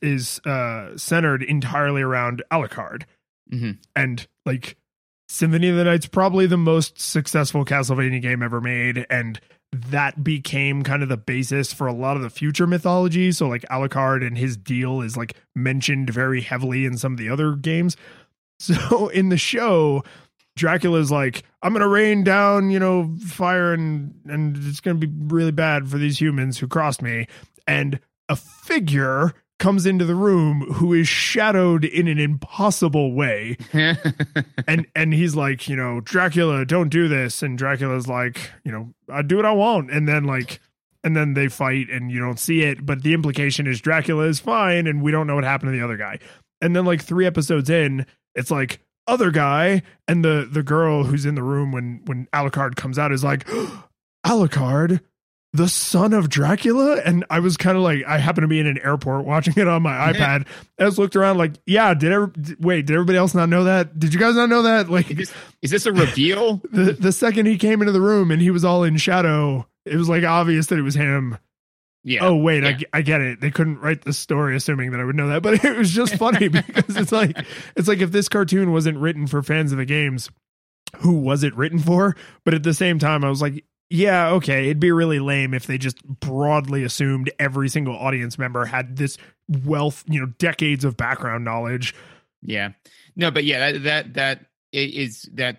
is 0.02 0.40
uh 0.46 0.98
centered 0.98 1.44
entirely 1.44 2.02
around 2.02 2.44
Alucard. 2.52 3.04
Mhm. 3.54 3.78
And 3.96 4.28
like 4.46 4.78
Symphony 5.30 5.70
of 5.70 5.78
the 5.78 5.84
Night's 5.86 6.08
probably 6.08 6.46
the 6.48 6.58
most 6.58 7.00
successful 7.00 7.64
Castlevania 7.66 8.22
game 8.22 8.44
ever 8.44 8.62
made 8.62 9.06
and 9.10 9.40
that 9.74 10.22
became 10.22 10.84
kind 10.84 11.02
of 11.02 11.08
the 11.08 11.16
basis 11.16 11.72
for 11.72 11.88
a 11.88 11.94
lot 11.94 12.18
of 12.18 12.24
the 12.24 12.30
future 12.30 12.68
mythology. 12.68 13.32
So 13.32 13.48
like 13.48 13.62
Alucard 13.70 14.26
and 14.26 14.38
his 14.38 14.58
deal 14.58 15.02
is 15.02 15.16
like 15.16 15.36
mentioned 15.56 16.10
very 16.10 16.42
heavily 16.42 16.86
in 16.86 16.98
some 16.98 17.14
of 17.14 17.18
the 17.18 17.30
other 17.30 17.56
games. 17.56 17.96
So 18.60 19.08
in 19.08 19.30
the 19.30 19.38
show, 19.40 20.04
Dracula's 20.56 21.10
like, 21.10 21.42
I'm 21.64 21.74
gonna 21.74 21.88
rain 21.88 22.24
down, 22.24 22.70
you 22.70 22.78
know, 22.78 23.16
fire 23.26 23.74
and 23.74 24.14
and 24.26 24.56
it's 24.68 24.80
gonna 24.82 25.00
be 25.00 25.10
really 25.34 25.50
bad 25.52 25.90
for 25.90 25.98
these 25.98 26.22
humans 26.22 26.60
who 26.60 26.68
crossed 26.68 27.02
me. 27.02 27.26
And 27.66 28.00
a 28.30 28.36
figure 28.36 29.34
comes 29.62 29.86
into 29.86 30.04
the 30.04 30.16
room 30.16 30.62
who 30.74 30.92
is 30.92 31.08
shadowed 31.08 31.86
in 31.86 32.08
an 32.08 32.18
impossible 32.18 33.14
way. 33.14 33.56
And 34.68 34.88
and 34.96 35.14
he's 35.14 35.36
like, 35.36 35.68
you 35.68 35.76
know, 35.76 36.00
Dracula, 36.02 36.66
don't 36.66 36.90
do 36.90 37.08
this. 37.08 37.42
And 37.42 37.58
Dracula's 37.58 38.08
like, 38.08 38.52
you 38.64 38.72
know, 38.72 38.94
I 39.10 39.22
do 39.22 39.36
what 39.36 39.46
I 39.46 39.52
want. 39.52 39.92
And 39.92 40.08
then 40.08 40.24
like 40.24 40.60
and 41.04 41.16
then 41.16 41.34
they 41.34 41.48
fight 41.48 41.90
and 41.90 42.12
you 42.12 42.20
don't 42.20 42.40
see 42.40 42.62
it, 42.62 42.86
but 42.86 43.04
the 43.04 43.14
implication 43.14 43.68
is 43.68 43.82
Dracula 43.82 44.26
is 44.26 44.40
fine 44.40 44.88
and 44.88 45.02
we 45.02 45.12
don't 45.12 45.28
know 45.28 45.36
what 45.36 45.44
happened 45.44 45.72
to 45.72 45.78
the 45.78 45.84
other 45.84 45.98
guy. 45.98 46.20
And 46.62 46.76
then 46.76 46.86
like 46.86 47.02
3 47.02 47.26
episodes 47.26 47.70
in, 47.70 48.06
it's 48.36 48.52
like 48.52 48.82
other 49.08 49.32
guy 49.32 49.82
and 50.08 50.24
the 50.24 50.48
the 50.50 50.64
girl 50.64 51.04
who's 51.04 51.26
in 51.26 51.36
the 51.36 51.44
room 51.44 51.72
when 51.72 52.02
when 52.06 52.28
Alucard 52.34 52.76
comes 52.76 52.98
out 52.98 53.12
is 53.12 53.24
like 53.24 53.48
Alucard 54.26 55.02
the 55.54 55.68
son 55.68 56.14
of 56.14 56.30
Dracula? 56.30 57.02
And 57.04 57.26
I 57.30 57.40
was 57.40 57.58
kind 57.58 57.78
of 57.78 57.84
like 57.84 58.04
I 58.08 58.18
happened 58.18 58.44
to 58.44 58.48
be 58.48 58.60
in 58.60 58.68
an 58.68 58.80
airport 58.80 59.26
watching 59.26 59.54
it 59.58 59.68
on 59.68 59.82
my 59.82 59.92
iPad. 60.14 60.48
I 60.80 60.86
just 60.86 60.98
looked 60.98 61.16
around 61.16 61.38
like 61.38 61.54
yeah 61.66 61.94
did 61.94 62.12
ever 62.12 62.32
wait 62.60 62.86
did 62.86 62.94
everybody 62.94 63.18
else 63.18 63.34
not 63.34 63.50
know 63.50 63.66
that? 63.66 63.98
Did 63.98 64.14
you 64.14 64.20
guys 64.20 64.36
not 64.36 64.50
know 64.50 64.64
that? 64.64 64.90
Like 64.90 65.12
is, 65.12 65.18
this, 65.18 65.34
is 65.62 65.72
this 65.72 65.86
a 65.86 65.94
reveal? 65.94 66.62
the 66.72 66.94
the 66.94 67.12
second 67.12 67.46
he 67.46 67.58
came 67.58 67.82
into 67.82 67.92
the 67.92 68.02
room 68.02 68.32
and 68.32 68.42
he 68.42 68.52
was 68.52 68.64
all 68.64 68.84
in 68.84 68.98
shadow 68.98 69.68
it 69.86 69.96
was 69.96 70.10
like 70.10 70.24
obvious 70.24 70.68
that 70.68 70.80
it 70.80 70.84
was 70.84 70.96
him. 70.96 71.38
Yeah. 72.04 72.26
oh 72.26 72.36
wait 72.36 72.64
I 72.64 72.70
yeah. 72.70 72.78
ge- 72.78 72.86
I, 72.94 73.02
get 73.04 73.22
it. 73.22 73.42
They 73.42 73.52
couldn't 73.52 73.80
write 73.80 74.04
the 74.04 74.14
story 74.14 74.56
assuming 74.56 74.90
that 74.90 75.00
i 75.00 75.04
would 75.04 75.16
know 75.16 75.28
that 75.28 75.44
but 75.44 75.64
it 75.66 75.78
was 75.78 75.92
just 75.92 76.16
funny 76.16 76.48
because 76.48 76.98
it's 76.98 77.12
like 77.12 77.38
it's 77.76 77.88
like 77.88 78.00
if 78.00 78.12
this 78.12 78.28
cartoon 78.28 78.72
wasn't 78.72 78.98
written 78.98 79.28
for 79.28 79.44
fans 79.44 79.72
of 79.72 79.78
the 79.78 79.86
games 79.86 80.32
who 80.98 81.14
was 81.14 81.44
it 81.44 81.56
written 81.56 81.80
for? 81.80 82.18
But 82.44 82.54
at 82.54 82.64
the 82.64 82.74
same 82.74 83.00
time 83.00 83.24
i 83.24 83.30
was 83.30 83.42
like 83.42 83.64
yeah 83.92 84.30
okay 84.30 84.66
it'd 84.66 84.80
be 84.80 84.92
really 84.92 85.20
lame 85.20 85.54
if 85.54 85.68
they 85.68 85.78
just 85.78 86.04
broadly 86.06 86.84
assumed 86.84 87.30
every 87.40 87.68
single 87.70 87.96
audience 87.96 88.38
member 88.38 88.66
had 88.66 88.96
this 88.96 89.18
wealth 89.66 90.04
you 90.08 90.20
know 90.20 90.28
decades 90.40 90.86
of 90.86 90.96
background 90.98 91.44
knowledge 91.44 91.94
Yeah. 92.42 92.72
No, 93.16 93.30
but 93.30 93.44
yeah, 93.44 93.72
that 93.72 93.84
that 93.84 94.14
that 94.14 94.46
is 94.72 95.30
that 95.34 95.58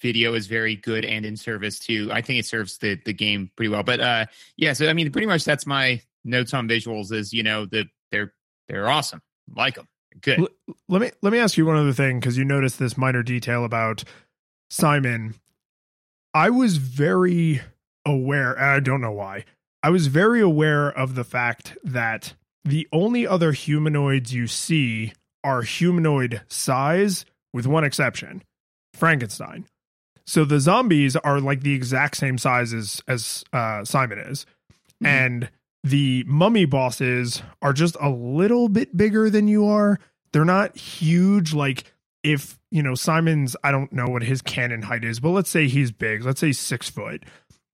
video 0.00 0.34
is 0.34 0.46
very 0.46 0.76
good 0.76 1.04
and 1.04 1.24
in 1.24 1.36
service 1.36 1.78
too. 1.78 2.10
I 2.12 2.20
think 2.20 2.38
it 2.38 2.46
serves 2.46 2.78
the 2.78 3.00
the 3.04 3.12
game 3.14 3.50
pretty 3.56 3.70
well. 3.70 3.82
But 3.82 4.00
uh 4.00 4.26
yeah, 4.56 4.74
so 4.74 4.88
I 4.88 4.92
mean 4.92 5.10
pretty 5.10 5.26
much 5.26 5.44
that's 5.44 5.66
my 5.66 6.00
notes 6.24 6.52
on 6.54 6.68
visuals 6.68 7.12
is, 7.12 7.32
you 7.32 7.42
know, 7.42 7.64
the 7.66 7.86
they're 8.12 8.34
they're 8.68 8.88
awesome. 8.88 9.22
Like 9.56 9.76
them. 9.76 9.88
Good. 10.20 10.40
L- 10.40 10.48
let 10.88 11.00
me 11.00 11.10
let 11.22 11.32
me 11.32 11.38
ask 11.38 11.56
you 11.56 11.66
one 11.66 11.76
other 11.76 11.94
thing 11.94 12.20
because 12.20 12.36
you 12.36 12.44
noticed 12.44 12.78
this 12.78 12.96
minor 12.98 13.22
detail 13.22 13.64
about 13.64 14.04
Simon. 14.70 15.34
I 16.34 16.50
was 16.50 16.76
very 16.78 17.62
aware. 18.04 18.58
I 18.60 18.80
don't 18.80 19.00
know 19.00 19.12
why. 19.12 19.44
I 19.82 19.90
was 19.90 20.08
very 20.08 20.40
aware 20.40 20.88
of 20.88 21.14
the 21.14 21.24
fact 21.24 21.76
that 21.84 22.34
the 22.64 22.88
only 22.92 23.26
other 23.26 23.52
humanoids 23.52 24.32
you 24.34 24.46
see 24.46 25.12
are 25.44 25.62
humanoid 25.62 26.42
size, 26.48 27.24
with 27.52 27.66
one 27.66 27.84
exception, 27.84 28.42
Frankenstein. 28.94 29.66
So 30.26 30.44
the 30.44 30.58
zombies 30.60 31.16
are 31.16 31.40
like 31.40 31.60
the 31.60 31.74
exact 31.74 32.16
same 32.16 32.38
size 32.38 32.72
as 32.72 33.02
as 33.06 33.44
uh, 33.52 33.84
Simon 33.84 34.18
is, 34.18 34.46
Mhm. 35.02 35.06
and 35.06 35.50
the 35.82 36.24
mummy 36.26 36.64
bosses 36.64 37.42
are 37.60 37.74
just 37.74 37.94
a 38.00 38.08
little 38.08 38.70
bit 38.70 38.96
bigger 38.96 39.28
than 39.28 39.48
you 39.48 39.66
are. 39.66 39.98
They're 40.32 40.46
not 40.46 40.76
huge. 40.78 41.52
Like 41.52 41.92
if 42.24 42.58
you 42.70 42.82
know 42.82 42.94
Simon's, 42.94 43.54
I 43.62 43.70
don't 43.70 43.92
know 43.92 44.06
what 44.08 44.22
his 44.22 44.42
canon 44.42 44.82
height 44.82 45.04
is, 45.04 45.20
but 45.20 45.30
let's 45.30 45.50
say 45.50 45.68
he's 45.68 45.92
big. 45.92 46.24
Let's 46.24 46.40
say 46.40 46.50
six 46.52 46.88
foot. 46.90 47.22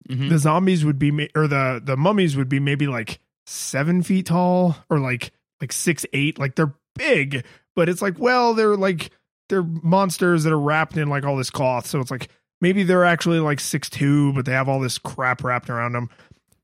Mhm. 0.08 0.28
The 0.28 0.38
zombies 0.38 0.84
would 0.84 0.98
be, 0.98 1.10
ma- 1.10 1.26
or 1.34 1.46
the 1.46 1.80
the 1.82 1.96
mummies 1.96 2.36
would 2.36 2.48
be 2.48 2.60
maybe 2.60 2.86
like 2.86 3.20
seven 3.46 4.02
feet 4.02 4.26
tall, 4.26 4.76
or 4.90 4.98
like 4.98 5.32
like 5.60 5.72
six 5.72 6.04
eight. 6.12 6.38
Like 6.38 6.56
they're 6.56 6.74
big, 6.96 7.44
but 7.76 7.88
it's 7.88 8.02
like 8.02 8.18
well, 8.18 8.52
they're 8.54 8.76
like 8.76 9.10
they're 9.48 9.62
monsters 9.62 10.44
that 10.44 10.52
are 10.52 10.60
wrapped 10.60 10.96
in 10.96 11.08
like 11.08 11.24
all 11.24 11.36
this 11.36 11.50
cloth. 11.50 11.86
So 11.86 12.00
it's 12.00 12.10
like 12.10 12.28
maybe 12.60 12.82
they're 12.82 13.04
actually 13.04 13.40
like 13.40 13.60
six 13.60 13.88
two, 13.88 14.32
but 14.32 14.44
they 14.44 14.52
have 14.52 14.68
all 14.68 14.80
this 14.80 14.98
crap 14.98 15.44
wrapped 15.44 15.70
around 15.70 15.92
them. 15.92 16.10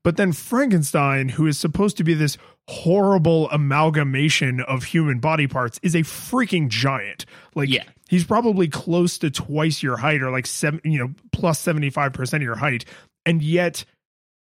But 0.07 0.15
then 0.15 0.31
Frankenstein, 0.31 1.27
who 1.27 1.47
is 1.47 1.59
supposed 1.59 1.97
to 1.97 2.03
be 2.05 2.13
this 2.13 2.37
horrible 2.69 3.49
amalgamation 3.49 4.61
of 4.61 4.85
human 4.85 5.19
body 5.19 5.47
parts, 5.47 5.81
is 5.83 5.95
a 5.95 6.03
freaking 6.03 6.69
giant. 6.69 7.25
Like 7.55 7.67
Yeah. 7.67 7.83
he's 8.07 8.23
probably 8.23 8.69
close 8.69 9.17
to 9.17 9.29
twice 9.29 9.83
your 9.83 9.97
height 9.97 10.21
or 10.21 10.31
like 10.31 10.45
seven, 10.45 10.79
you 10.85 10.97
know, 10.97 11.13
plus 11.33 11.61
75% 11.61 12.35
of 12.35 12.41
your 12.41 12.55
height. 12.55 12.85
And 13.25 13.43
yet 13.43 13.83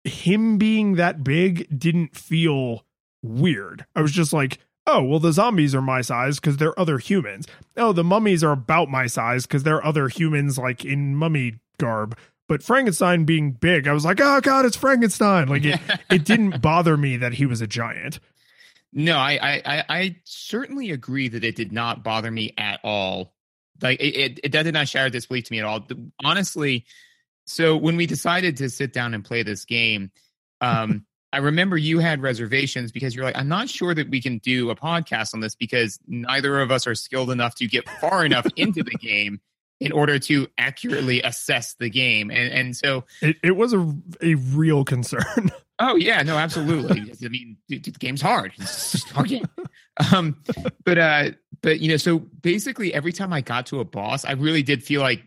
him 0.04 0.58
being 0.58 0.96
that 0.96 1.24
big 1.24 1.66
didn't 1.74 2.14
feel 2.14 2.84
weird. 3.22 3.86
I 3.96 4.02
was 4.02 4.12
just 4.12 4.34
like, 4.34 4.58
oh, 4.86 5.02
well, 5.02 5.18
the 5.18 5.32
zombies 5.32 5.74
are 5.74 5.80
my 5.80 6.02
size 6.02 6.38
because 6.38 6.58
they're 6.58 6.78
other 6.78 6.98
humans. 6.98 7.46
Oh, 7.74 7.94
the 7.94 8.04
mummies 8.04 8.44
are 8.44 8.52
about 8.52 8.90
my 8.90 9.06
size 9.06 9.46
because 9.46 9.62
they're 9.62 9.82
other 9.82 10.08
humans 10.08 10.58
like 10.58 10.84
in 10.84 11.16
mummy 11.16 11.54
garb. 11.78 12.18
But 12.48 12.62
Frankenstein 12.62 13.24
being 13.24 13.52
big, 13.52 13.86
I 13.86 13.92
was 13.92 14.04
like, 14.04 14.20
oh 14.20 14.40
god, 14.40 14.64
it's 14.64 14.76
Frankenstein. 14.76 15.48
Like 15.48 15.64
it, 15.64 15.80
it 16.10 16.24
didn't 16.24 16.60
bother 16.60 16.96
me 16.96 17.18
that 17.18 17.34
he 17.34 17.46
was 17.46 17.60
a 17.60 17.66
giant. 17.66 18.20
No, 18.92 19.16
I, 19.16 19.38
I, 19.40 19.62
I, 19.64 19.84
I 19.88 20.16
certainly 20.24 20.90
agree 20.90 21.28
that 21.28 21.44
it 21.44 21.56
did 21.56 21.72
not 21.72 22.02
bother 22.02 22.30
me 22.30 22.54
at 22.56 22.80
all. 22.82 23.34
Like 23.82 24.00
it, 24.00 24.16
it, 24.16 24.40
it 24.44 24.52
that 24.52 24.62
did 24.62 24.74
not 24.74 24.88
shatter 24.88 25.10
disbelief 25.10 25.44
to 25.44 25.52
me 25.52 25.60
at 25.60 25.66
all. 25.66 25.86
Honestly, 26.24 26.86
so 27.46 27.76
when 27.76 27.96
we 27.96 28.06
decided 28.06 28.56
to 28.58 28.70
sit 28.70 28.92
down 28.92 29.14
and 29.14 29.24
play 29.24 29.42
this 29.42 29.64
game, 29.64 30.10
um, 30.60 31.04
I 31.32 31.38
remember 31.38 31.76
you 31.76 31.98
had 31.98 32.22
reservations 32.22 32.90
because 32.90 33.14
you're 33.14 33.24
like, 33.24 33.36
I'm 33.36 33.48
not 33.48 33.68
sure 33.68 33.94
that 33.94 34.08
we 34.08 34.22
can 34.22 34.38
do 34.38 34.70
a 34.70 34.74
podcast 34.74 35.34
on 35.34 35.40
this 35.40 35.54
because 35.54 35.98
neither 36.06 36.58
of 36.60 36.70
us 36.70 36.86
are 36.86 36.94
skilled 36.94 37.30
enough 37.30 37.54
to 37.56 37.66
get 37.66 37.86
far 38.00 38.24
enough 38.24 38.46
into 38.56 38.82
the 38.82 38.90
game 39.00 39.40
in 39.80 39.92
order 39.92 40.18
to 40.18 40.48
accurately 40.58 41.22
assess 41.22 41.74
the 41.74 41.88
game. 41.88 42.30
And 42.30 42.52
and 42.52 42.76
so 42.76 43.04
it, 43.22 43.36
it 43.42 43.56
was 43.56 43.72
a 43.72 43.94
a 44.20 44.34
real 44.34 44.84
concern. 44.84 45.50
Oh 45.80 45.94
yeah, 45.94 46.22
no, 46.22 46.36
absolutely. 46.36 47.12
I 47.24 47.28
mean, 47.28 47.56
the, 47.68 47.78
the 47.78 47.92
game's 47.92 48.20
hard. 48.20 48.52
It's 48.58 48.92
just 48.92 49.10
hard 49.10 49.28
game. 49.28 49.48
Um, 50.12 50.36
but 50.84 50.98
uh, 50.98 51.30
but 51.62 51.80
you 51.80 51.88
know, 51.88 51.96
so 51.96 52.18
basically, 52.18 52.92
every 52.92 53.12
time 53.12 53.32
I 53.32 53.42
got 53.42 53.66
to 53.66 53.78
a 53.78 53.84
boss, 53.84 54.24
I 54.24 54.32
really 54.32 54.64
did 54.64 54.82
feel 54.82 55.00
like 55.00 55.22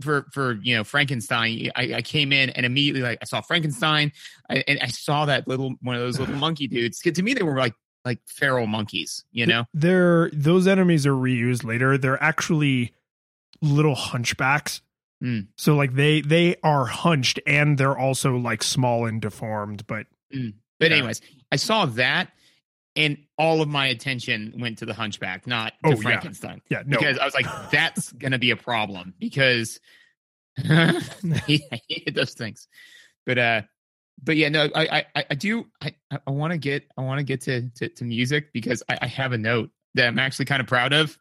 for 0.00 0.26
for 0.32 0.54
you 0.62 0.76
know 0.76 0.84
Frankenstein, 0.84 1.70
I, 1.76 1.94
I 1.94 2.02
came 2.02 2.32
in 2.32 2.50
and 2.50 2.66
immediately 2.66 3.02
like 3.02 3.18
I 3.22 3.26
saw 3.26 3.40
Frankenstein, 3.40 4.12
I, 4.50 4.64
and 4.66 4.80
I 4.82 4.88
saw 4.88 5.26
that 5.26 5.46
little 5.46 5.74
one 5.80 5.94
of 5.94 6.02
those 6.02 6.18
little 6.18 6.34
monkey 6.34 6.66
dudes. 6.66 6.98
To 7.00 7.22
me, 7.22 7.34
they 7.34 7.44
were 7.44 7.56
like 7.56 7.74
like 8.04 8.18
feral 8.26 8.66
monkeys. 8.66 9.24
You 9.32 9.46
know, 9.46 9.64
they're 9.72 10.30
those 10.32 10.66
enemies 10.66 11.06
are 11.06 11.12
reused 11.12 11.64
later. 11.64 11.96
They're 11.96 12.22
actually 12.22 12.92
little 13.66 13.94
hunchbacks 13.94 14.80
Mm. 15.22 15.48
So 15.56 15.76
like 15.76 15.94
they 15.94 16.20
they 16.20 16.56
are 16.62 16.84
hunched 16.84 17.40
and 17.46 17.78
they're 17.78 17.96
also 17.96 18.36
like 18.36 18.62
small 18.62 19.06
and 19.06 19.20
deformed, 19.20 19.86
but 19.86 20.06
mm. 20.34 20.54
but 20.78 20.90
yeah. 20.90 20.98
anyways, 20.98 21.22
I 21.50 21.56
saw 21.56 21.86
that 21.86 22.30
and 22.94 23.18
all 23.38 23.62
of 23.62 23.68
my 23.68 23.86
attention 23.86 24.54
went 24.58 24.78
to 24.78 24.86
the 24.86 24.94
hunchback, 24.94 25.46
not 25.46 25.72
to 25.84 25.92
Oh. 25.92 25.96
Frankenstein. 25.96 26.60
yeah, 26.70 26.82
no. 26.86 26.98
Because 26.98 27.18
I 27.18 27.24
was 27.24 27.34
like, 27.34 27.46
that's 27.70 28.12
gonna 28.18 28.38
be 28.38 28.50
a 28.50 28.56
problem 28.56 29.14
because 29.18 29.80
I 30.58 31.00
hate 31.88 32.14
those 32.14 32.34
things. 32.34 32.68
But 33.24 33.38
uh 33.38 33.62
but 34.22 34.36
yeah, 34.36 34.50
no, 34.50 34.68
I 34.74 35.06
I, 35.14 35.24
I 35.30 35.34
do 35.34 35.66
I, 35.82 35.94
I 36.26 36.30
want 36.30 36.52
to 36.52 36.58
get 36.58 36.84
I 36.96 37.02
want 37.02 37.20
to 37.20 37.24
get 37.24 37.40
to, 37.42 37.70
to 37.76 37.88
to 37.88 38.04
music 38.04 38.52
because 38.52 38.82
I, 38.88 38.98
I 39.02 39.06
have 39.06 39.32
a 39.32 39.38
note 39.38 39.70
that 39.94 40.08
I'm 40.08 40.18
actually 40.18 40.44
kind 40.44 40.60
of 40.60 40.66
proud 40.66 40.92
of. 40.92 41.18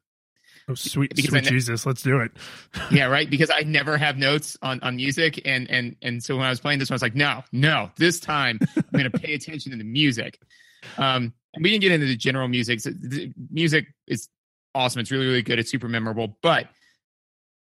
Oh, 0.70 0.74
sweet 0.74 1.18
sweet 1.18 1.32
ne- 1.44 1.50
Jesus, 1.50 1.86
let's 1.86 2.02
do 2.02 2.20
it. 2.22 2.32
yeah 2.92 3.06
right? 3.06 3.30
Because 3.30 3.50
i 3.50 3.62
never 3.62 3.98
have 3.98 4.18
notes 4.18 4.58
on 4.62 4.80
on 4.82 4.96
music 4.96 5.42
and 5.46 5.70
and 5.70 5.96
and 6.02 6.24
so 6.24 6.36
when 6.38 6.46
i 6.46 6.50
was 6.50 6.60
playing 6.60 6.80
this 6.80 6.90
one 6.90 6.96
i 6.96 6.98
was 6.98 7.02
like 7.02 7.16
no 7.16 7.44
no 7.52 7.92
this 7.98 8.20
time 8.20 8.60
i'm 8.76 8.84
going 8.92 9.10
to 9.12 9.18
pay 9.20 9.34
attention 9.34 9.72
to 9.72 9.78
the 9.78 9.84
music. 9.84 10.40
Um 10.98 11.34
and 11.54 11.64
we 11.64 11.70
didn't 11.72 11.82
get 11.84 11.92
into 11.94 12.06
the 12.08 12.18
general 12.18 12.48
music. 12.50 12.82
So 12.82 12.90
the 12.92 13.32
music 13.50 13.86
is 14.08 14.28
awesome. 14.74 15.00
It's 15.00 15.12
really 15.12 15.26
really 15.26 15.42
good. 15.42 15.58
It's 15.58 15.72
super 15.72 15.88
memorable. 15.88 16.38
But 16.42 16.68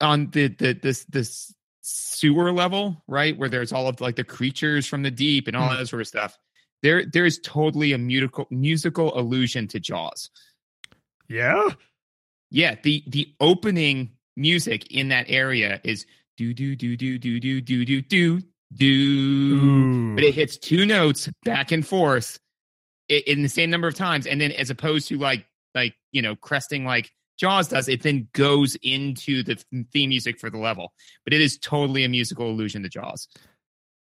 on 0.02 0.30
the 0.32 0.48
the 0.50 0.74
this 0.74 1.06
this 1.06 1.54
sewer 1.82 2.52
level 2.52 3.02
right 3.08 3.38
where 3.38 3.50
there's 3.50 3.72
all 3.72 3.88
of 3.88 4.00
like 4.02 4.16
the 4.16 4.24
creatures 4.24 4.86
from 4.86 5.02
the 5.02 5.10
deep 5.12 5.48
and 5.48 5.56
all 5.58 5.70
Hmm. 5.70 5.78
that 5.78 5.88
sort 5.88 6.02
of 6.02 6.08
stuff 6.08 6.38
there 6.84 7.04
there 7.06 7.26
is 7.26 7.40
totally 7.40 7.94
a 7.94 7.98
musical 7.98 8.48
musical 8.52 9.18
allusion 9.18 9.68
to 9.70 9.80
jaws. 9.80 10.30
Yeah? 11.28 11.70
Yeah, 12.52 12.76
the 12.84 13.04
the 13.08 13.34
opening 13.40 14.12
music 14.36 14.92
in 14.92 15.10
that 15.10 15.26
area 15.30 15.82
is 15.84 16.06
do 16.38 16.54
do 16.54 16.76
do 16.76 16.96
do 16.96 17.18
do 17.18 17.40
do 17.40 17.62
do 17.62 17.86
do 17.86 18.02
do 18.02 18.42
do, 18.74 20.16
but 20.16 20.24
it 20.24 20.34
hits 20.34 20.58
two 20.58 20.86
notes 20.86 21.30
back 21.44 21.72
and 21.72 21.86
forth 21.86 22.40
in 23.08 23.42
the 23.42 23.50
same 23.50 23.70
number 23.70 23.88
of 23.88 23.96
times, 23.96 24.28
and 24.28 24.40
then 24.40 24.52
as 24.52 24.70
opposed 24.70 25.08
to 25.10 25.18
like 25.18 25.46
like 25.76 25.96
you 26.12 26.22
know 26.22 26.36
cresting 26.36 26.86
like 26.86 27.12
Jaws 27.40 27.70
does, 27.70 27.88
it 27.88 28.04
then 28.04 28.28
goes 28.34 28.76
into 28.84 29.44
the 29.44 29.62
theme 29.94 30.10
music 30.10 30.40
for 30.40 30.50
the 30.50 30.58
level. 30.58 30.94
But 31.24 31.34
it 31.34 31.42
is 31.42 31.58
totally 31.58 32.04
a 32.04 32.10
musical 32.10 32.50
allusion 32.50 32.84
to 32.84 32.90
Jaws. 32.90 33.28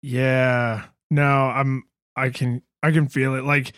Yeah. 0.01 0.86
No, 1.09 1.23
I'm 1.23 1.84
I 2.15 2.29
can 2.29 2.61
I 2.81 2.91
can 2.91 3.07
feel 3.07 3.36
it. 3.36 3.45
Like 3.45 3.73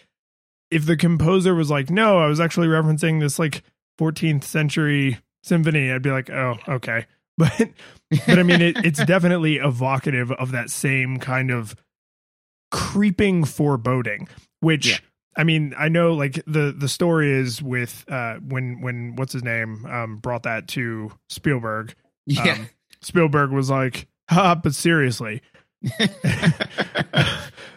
if 0.71 0.85
the 0.85 0.97
composer 0.97 1.53
was 1.53 1.69
like, 1.69 1.89
"No, 1.89 2.17
I 2.17 2.25
was 2.25 2.39
actually 2.39 2.67
referencing 2.67 3.19
this 3.19 3.37
like 3.37 3.63
14th 3.99 4.43
century 4.43 5.17
symphony," 5.43 5.91
I'd 5.91 6.01
be 6.01 6.11
like, 6.11 6.29
"Oh, 6.29 6.55
okay." 6.67 7.05
But 7.37 7.51
but 8.27 8.39
I 8.39 8.43
mean 8.43 8.61
it, 8.61 8.77
it's 8.85 9.03
definitely 9.05 9.57
evocative 9.57 10.31
of 10.31 10.51
that 10.51 10.69
same 10.69 11.19
kind 11.19 11.51
of 11.51 11.75
creeping 12.71 13.43
foreboding, 13.43 14.29
which 14.61 14.87
Yeah. 14.87 14.97
I 15.35 15.43
mean, 15.43 15.73
I 15.77 15.89
know 15.89 16.13
like 16.13 16.35
the 16.47 16.73
the 16.77 16.87
story 16.87 17.29
is 17.33 17.61
with 17.61 18.05
uh 18.07 18.35
when 18.35 18.79
when 18.79 19.17
what's 19.17 19.33
his 19.33 19.43
name 19.43 19.85
um 19.85 20.15
brought 20.15 20.43
that 20.43 20.69
to 20.69 21.11
Spielberg. 21.27 21.93
Yeah. 22.25 22.53
Um, 22.53 22.69
Spielberg 23.01 23.51
was 23.51 23.69
like, 23.69 24.07
"Ha, 24.29 24.55
but 24.55 24.73
seriously." 24.73 25.41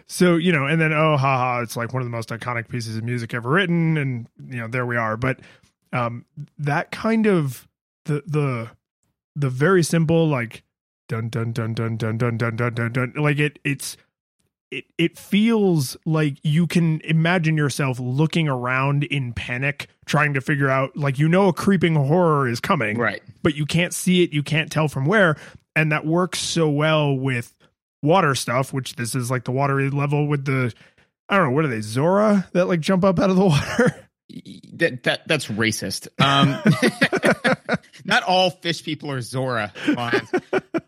so 0.06 0.36
you 0.36 0.52
know 0.52 0.66
and 0.66 0.80
then 0.80 0.92
oh 0.92 1.16
haha 1.16 1.60
it's 1.62 1.76
like 1.76 1.92
one 1.92 2.00
of 2.00 2.06
the 2.06 2.10
most 2.10 2.30
iconic 2.30 2.68
pieces 2.68 2.96
of 2.96 3.04
music 3.04 3.34
ever 3.34 3.50
written 3.50 3.96
and 3.98 4.26
you 4.46 4.56
know 4.56 4.68
there 4.68 4.86
we 4.86 4.96
are 4.96 5.16
but 5.16 5.40
um 5.92 6.24
that 6.58 6.90
kind 6.90 7.26
of 7.26 7.68
the 8.04 8.22
the 8.26 8.70
the 9.36 9.50
very 9.50 9.82
simple 9.82 10.28
like 10.28 10.62
dun 11.08 11.28
dun 11.28 11.52
dun 11.52 11.74
dun 11.74 11.96
dun 11.96 12.18
dun 12.18 12.36
dun 12.36 12.56
dun 12.56 12.74
dun 12.74 12.92
dun 12.92 13.12
like 13.16 13.38
it 13.38 13.58
it's 13.64 13.96
it 14.70 14.84
it 14.98 15.18
feels 15.18 15.96
like 16.04 16.36
you 16.42 16.66
can 16.66 17.00
imagine 17.02 17.56
yourself 17.56 17.98
looking 17.98 18.48
around 18.48 19.04
in 19.04 19.32
panic 19.32 19.88
trying 20.04 20.34
to 20.34 20.40
figure 20.40 20.68
out 20.68 20.96
like 20.96 21.18
you 21.18 21.28
know 21.28 21.48
a 21.48 21.52
creeping 21.52 21.94
horror 21.94 22.48
is 22.48 22.60
coming 22.60 22.98
right. 22.98 23.22
but 23.42 23.54
you 23.54 23.64
can't 23.64 23.94
see 23.94 24.22
it, 24.22 24.32
you 24.32 24.42
can't 24.42 24.70
tell 24.70 24.88
from 24.88 25.06
where, 25.06 25.36
and 25.74 25.92
that 25.92 26.06
works 26.06 26.38
so 26.38 26.68
well 26.68 27.14
with 27.14 27.54
water 28.02 28.34
stuff, 28.34 28.72
which 28.72 28.96
this 28.96 29.14
is 29.14 29.30
like 29.30 29.44
the 29.44 29.52
watery 29.52 29.90
level 29.90 30.26
with 30.26 30.44
the 30.44 30.72
I 31.28 31.36
don't 31.36 31.48
know, 31.48 31.52
what 31.52 31.64
are 31.66 31.68
they, 31.68 31.82
Zora 31.82 32.48
that 32.52 32.66
like 32.66 32.80
jump 32.80 33.04
up 33.04 33.18
out 33.18 33.30
of 33.30 33.36
the 33.36 33.44
water? 33.44 34.07
That 34.74 35.04
that 35.04 35.26
that's 35.26 35.46
racist. 35.46 36.08
Um, 36.20 36.60
not 38.04 38.22
all 38.24 38.50
fish 38.50 38.82
people 38.84 39.10
are 39.10 39.20
Zora. 39.22 39.72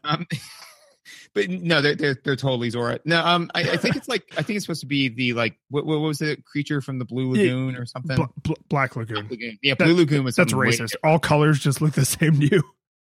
Um, 0.05 0.27
but 1.35 1.49
no, 1.49 1.81
they're, 1.81 1.95
they're 1.95 2.19
they're 2.23 2.37
totally 2.37 2.69
Zora. 2.71 3.01
No, 3.05 3.25
um, 3.25 3.51
I, 3.55 3.63
I 3.63 3.77
think 3.79 3.97
it's 3.97 4.09
like 4.09 4.25
I 4.37 4.43
think 4.43 4.57
it's 4.59 4.67
supposed 4.67 4.83
to 4.83 4.87
be 4.87 5.09
the 5.09 5.33
like 5.33 5.57
what, 5.71 5.87
what 5.87 6.01
was 6.01 6.19
the 6.19 6.37
creature 6.45 6.81
from 6.83 6.99
the 6.99 7.05
Blue. 7.07 7.31
Lagoon 7.33 7.77
or 7.77 7.87
something? 7.87 8.17
Bla- 8.17 8.29
Bla- 8.43 8.57
Black 8.69 8.97
Lagoon. 8.97 9.29
Lagoon. 9.31 9.59
Yeah, 9.63 9.75
That- 9.79 9.87
Blue 9.87 9.97
Lagoon 9.97 10.25
was 10.25 10.37
That's 10.37 10.53
racist. 10.53 10.95
All 11.03 11.19
colors 11.19 11.59
just 11.61 11.81
look 11.81 11.93
the 11.95 12.05
same 12.05 12.41
to 12.41 12.47
you. 12.47 12.63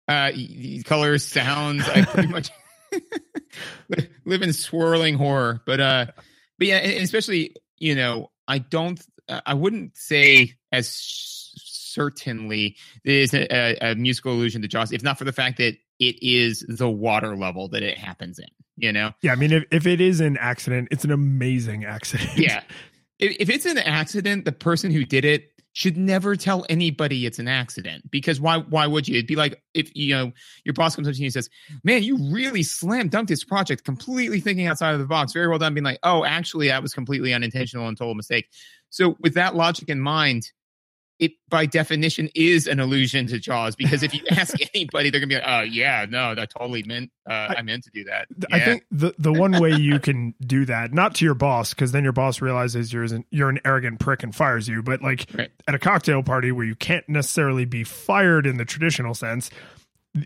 uh 0.07 0.31
colors 0.85 1.23
sounds 1.25 1.87
i 1.87 2.03
pretty 2.03 2.27
much 2.27 2.49
live 4.25 4.41
in 4.41 4.51
swirling 4.51 5.15
horror 5.15 5.61
but 5.65 5.79
uh 5.79 6.05
but 6.57 6.67
yeah 6.67 6.77
especially 6.79 7.55
you 7.77 7.95
know 7.95 8.29
i 8.45 8.57
don't 8.57 9.01
i 9.29 9.53
wouldn't 9.53 9.95
say 9.95 10.53
as 10.71 10.89
certainly 11.55 12.75
it 13.03 13.13
is 13.13 13.33
a, 13.33 13.77
a, 13.81 13.95
musical 13.95 14.33
allusion 14.33 14.61
to 14.61 14.67
jaws 14.67 14.91
if 14.91 15.03
not 15.03 15.17
for 15.17 15.25
the 15.25 15.31
fact 15.31 15.57
that 15.57 15.75
it 15.99 16.15
is 16.21 16.65
the 16.67 16.89
water 16.89 17.35
level 17.35 17.67
that 17.67 17.83
it 17.83 17.97
happens 17.97 18.39
in 18.39 18.47
you 18.75 18.91
know 18.91 19.11
Yeah, 19.21 19.33
I 19.33 19.35
mean, 19.35 19.51
if, 19.51 19.63
if 19.71 19.85
it 19.85 20.01
is 20.01 20.19
an 20.19 20.35
accident, 20.37 20.87
it's 20.89 21.03
an 21.03 21.11
amazing 21.11 21.85
accident. 21.85 22.37
yeah 22.37 22.63
if, 23.19 23.37
if 23.39 23.49
it's 23.49 23.65
an 23.65 23.77
accident 23.77 24.45
the 24.45 24.51
person 24.51 24.91
who 24.91 25.05
did 25.05 25.23
it 25.25 25.52
should 25.73 25.97
never 25.97 26.35
tell 26.35 26.65
anybody 26.69 27.25
it's 27.25 27.39
an 27.39 27.47
accident 27.47 28.09
because 28.11 28.39
why 28.39 28.59
why 28.59 28.87
would 28.87 29.07
you? 29.07 29.15
It'd 29.15 29.27
be 29.27 29.35
like 29.35 29.61
if 29.73 29.91
you 29.95 30.15
know 30.15 30.31
your 30.63 30.73
boss 30.73 30.95
comes 30.95 31.07
up 31.07 31.13
to 31.15 31.19
you 31.19 31.25
and 31.25 31.33
says 31.33 31.49
man 31.83 32.03
you 32.03 32.17
really 32.31 32.63
slam 32.63 33.09
dunked 33.09 33.27
this 33.27 33.43
project 33.43 33.83
completely 33.83 34.39
thinking 34.39 34.67
outside 34.67 34.93
of 34.93 34.99
the 34.99 35.05
box 35.05 35.33
very 35.33 35.47
well 35.47 35.59
done 35.59 35.73
being 35.73 35.83
like 35.83 35.99
oh 36.03 36.23
actually 36.23 36.67
that 36.67 36.81
was 36.81 36.93
completely 36.93 37.33
unintentional 37.33 37.87
and 37.87 37.97
total 37.97 38.15
mistake. 38.15 38.47
So 38.89 39.17
with 39.19 39.33
that 39.33 39.55
logic 39.55 39.89
in 39.89 39.99
mind 39.99 40.51
it 41.23 41.31
by 41.49 41.65
definition 41.65 42.29
is 42.35 42.67
an 42.67 42.79
allusion 42.79 43.27
to 43.27 43.39
jaws 43.39 43.75
because 43.75 44.03
if 44.03 44.13
you 44.13 44.21
ask 44.31 44.55
anybody 44.73 45.09
they're 45.09 45.19
gonna 45.19 45.27
be 45.29 45.35
like 45.35 45.43
oh 45.45 45.61
yeah 45.61 46.05
no 46.09 46.33
that 46.35 46.49
totally 46.49 46.83
meant 46.83 47.09
uh, 47.29 47.53
I, 47.57 47.61
meant 47.61 47.83
to 47.85 47.91
do 47.91 48.03
that 48.05 48.27
I 48.51 48.59
think 48.59 48.83
the 48.91 49.13
the 49.17 49.31
one 49.31 49.59
way 49.61 49.71
you 49.71 49.99
can 49.99 50.33
do 50.45 50.65
that, 50.65 50.91
not 50.93 51.15
to 51.15 51.25
your 51.25 51.35
boss, 51.35 51.73
because 51.73 51.91
then 51.93 52.03
your 52.03 52.11
boss 52.11 52.41
realizes 52.41 52.91
you're 52.91 53.03
an, 53.05 53.23
you're 53.31 53.49
an 53.49 53.59
arrogant 53.63 53.99
prick 54.01 54.23
and 54.23 54.35
fires 54.35 54.67
you, 54.67 54.83
but 54.83 55.01
like 55.01 55.27
Right. 55.33 55.49
at 55.67 55.73
a 55.73 55.79
cocktail 55.79 56.21
party 56.23 56.51
where 56.51 56.65
you 56.65 56.75
can't 56.75 57.07
necessarily 57.07 57.63
be 57.65 57.83
fired 57.85 58.45
in 58.45 58.57
the 58.57 58.65
traditional 58.65 59.13
sense, 59.13 59.49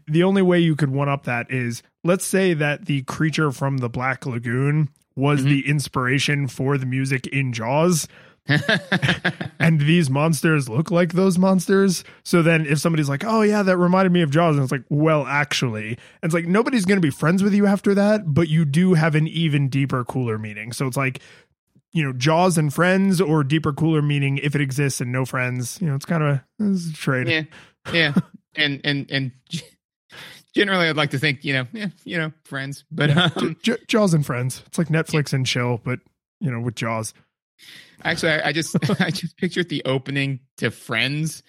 the 0.08 0.24
only 0.24 0.42
way 0.42 0.60
you 0.60 0.76
could 0.76 0.90
one 0.90 1.08
up 1.08 1.26
that 1.26 1.52
is 1.52 1.84
let's 2.04 2.26
say 2.26 2.54
that 2.56 2.86
the 2.86 3.04
creature 3.04 3.52
from 3.52 3.78
the 3.78 3.90
Black 3.90 4.26
Lagoon 4.26 4.90
was 5.16 5.42
Mhm. 5.42 5.50
the 5.50 5.68
inspiration 5.70 6.48
for 6.48 6.78
the 6.80 6.86
music 6.88 7.28
in 7.28 7.54
Jaws. 7.54 8.08
and 9.60 9.80
these 9.82 10.10
monsters 10.10 10.70
look 10.70 10.92
like 10.92 11.14
those 11.14 11.38
monsters. 11.38 12.04
So 12.24 12.42
then 12.42 12.66
if 12.66 12.80
somebody's 12.80 13.10
like, 13.10 13.24
"Oh 13.26 13.42
yeah, 13.42 13.64
that 13.64 13.78
reminded 13.78 14.12
me 14.12 14.22
of 14.22 14.30
Jaws," 14.32 14.56
and 14.56 14.64
it's 14.64 14.72
like, 14.72 14.84
"Well, 14.90 15.26
actually," 15.26 15.90
and 15.90 15.98
it's 16.24 16.34
like 16.34 16.46
nobody's 16.46 16.86
going 16.86 16.98
to 16.98 17.06
be 17.06 17.10
friends 17.12 17.44
with 17.44 17.54
you 17.54 17.66
after 17.66 17.94
that, 17.96 18.34
but 18.34 18.48
you 18.50 18.66
do 18.66 18.94
have 18.94 19.16
an 19.16 19.28
even 19.28 19.70
deeper, 19.70 20.04
cooler 20.04 20.38
meaning. 20.38 20.72
So 20.72 20.88
it's 20.88 20.98
like, 20.98 21.22
you 21.92 22.04
know, 22.04 22.14
Jaws 22.14 22.58
and 22.58 22.74
friends, 22.74 23.20
or 23.22 23.44
deeper, 23.44 23.74
cooler 23.74 24.02
meaning 24.02 24.38
if 24.40 24.56
it 24.56 24.62
exists 24.62 25.02
and 25.02 25.12
no 25.12 25.26
friends. 25.26 25.80
You 25.82 25.88
know, 25.88 25.96
it's 25.96 26.06
kind 26.06 26.24
of 26.24 26.42
a, 26.60 26.64
a 26.64 26.94
trade. 26.94 27.28
yeah 27.28 27.44
yeah 27.94 28.14
and 28.56 28.82
and 28.84 29.10
and 29.10 29.32
generally 30.54 30.90
i'd 30.90 30.98
like 30.98 31.12
to 31.12 31.20
think 31.20 31.46
you 31.46 31.54
know 31.54 31.66
yeah 31.72 31.88
you 32.04 32.18
know 32.18 32.32
friends 32.44 32.84
but 32.92 33.10
um 33.16 33.56
J- 33.62 33.78
Jaws 33.88 34.14
and 34.14 34.26
friends. 34.26 34.64
It's 34.66 34.78
like 34.78 34.88
Netflix 34.88 35.32
and 35.32 35.46
chill, 35.46 35.80
but 35.84 36.00
you 36.40 36.52
know, 36.52 36.60
with 36.60 36.76
Jaws. 36.76 37.14
Actually 38.04 38.32
I, 38.32 38.50
I 38.50 38.52
just 38.52 38.76
i 39.02 39.12
just 39.12 39.38
pictured 39.38 39.70
the 39.70 39.84
opening 39.86 40.40
to 40.58 40.72
friends 40.72 41.44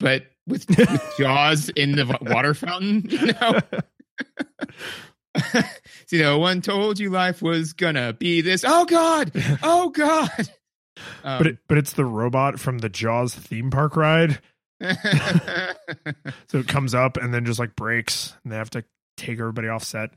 but 0.00 0.24
with, 0.46 0.68
with 0.68 1.14
Jaws 1.18 1.68
in 1.70 1.92
the 1.92 2.18
water 2.22 2.54
fountain. 2.54 3.08
You 3.10 3.32
know. 3.32 3.60
you 6.10 6.18
know, 6.18 6.38
one 6.38 6.60
told 6.60 6.98
you 6.98 7.08
life 7.08 7.40
was 7.40 7.72
gonna 7.72 8.12
be 8.12 8.40
this. 8.40 8.64
Oh 8.66 8.84
God! 8.84 9.30
Oh 9.62 9.90
God! 9.90 10.50
Um, 11.22 11.38
but 11.38 11.46
it, 11.46 11.58
but 11.68 11.78
it's 11.78 11.92
the 11.92 12.04
robot 12.04 12.58
from 12.58 12.78
the 12.78 12.88
Jaws 12.88 13.34
theme 13.34 13.70
park 13.70 13.96
ride. 13.96 14.40
so 14.82 16.58
it 16.58 16.68
comes 16.68 16.94
up 16.94 17.16
and 17.16 17.32
then 17.32 17.44
just 17.44 17.60
like 17.60 17.76
breaks, 17.76 18.34
and 18.42 18.52
they 18.52 18.56
have 18.56 18.70
to 18.70 18.84
take 19.16 19.38
everybody 19.38 19.68
off 19.68 19.84
set. 19.84 20.10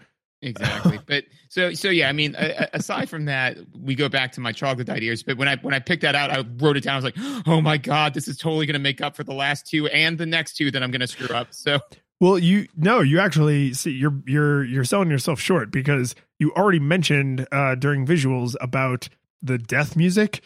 Exactly. 0.43 0.99
but 1.07 1.23
so 1.47 1.73
so 1.73 1.89
yeah, 1.89 2.09
I 2.09 2.11
mean, 2.11 2.35
aside 2.73 3.09
from 3.09 3.25
that, 3.25 3.57
we 3.79 3.95
go 3.95 4.09
back 4.09 4.33
to 4.33 4.41
my 4.41 4.51
troglodyte 4.51 5.01
ears. 5.01 5.23
But 5.23 5.37
when 5.37 5.47
I 5.47 5.55
when 5.57 5.73
I 5.73 5.79
picked 5.79 6.01
that 6.01 6.15
out, 6.15 6.29
I 6.29 6.43
wrote 6.57 6.77
it 6.77 6.83
down. 6.83 6.93
I 6.93 6.97
was 6.97 7.05
like, 7.05 7.15
oh 7.47 7.61
my 7.61 7.77
god, 7.77 8.13
this 8.13 8.27
is 8.27 8.37
totally 8.37 8.65
going 8.65 8.73
to 8.73 8.79
make 8.79 9.01
up 9.01 9.15
for 9.15 9.23
the 9.23 9.33
last 9.33 9.67
two 9.67 9.87
and 9.87 10.17
the 10.17 10.25
next 10.25 10.57
two 10.57 10.69
that 10.71 10.83
I'm 10.83 10.91
going 10.91 11.01
to 11.01 11.07
screw 11.07 11.33
up. 11.35 11.53
So 11.53 11.79
well, 12.19 12.37
you 12.37 12.67
no, 12.75 13.01
you 13.01 13.19
actually 13.19 13.73
see 13.73 13.91
you're 13.91 14.21
you're 14.25 14.63
you're 14.63 14.83
selling 14.83 15.09
yourself 15.09 15.39
short 15.39 15.71
because 15.71 16.15
you 16.39 16.51
already 16.53 16.79
mentioned 16.79 17.47
uh 17.51 17.75
during 17.75 18.05
visuals 18.05 18.55
about 18.61 19.09
the 19.41 19.57
death 19.57 19.95
music. 19.95 20.41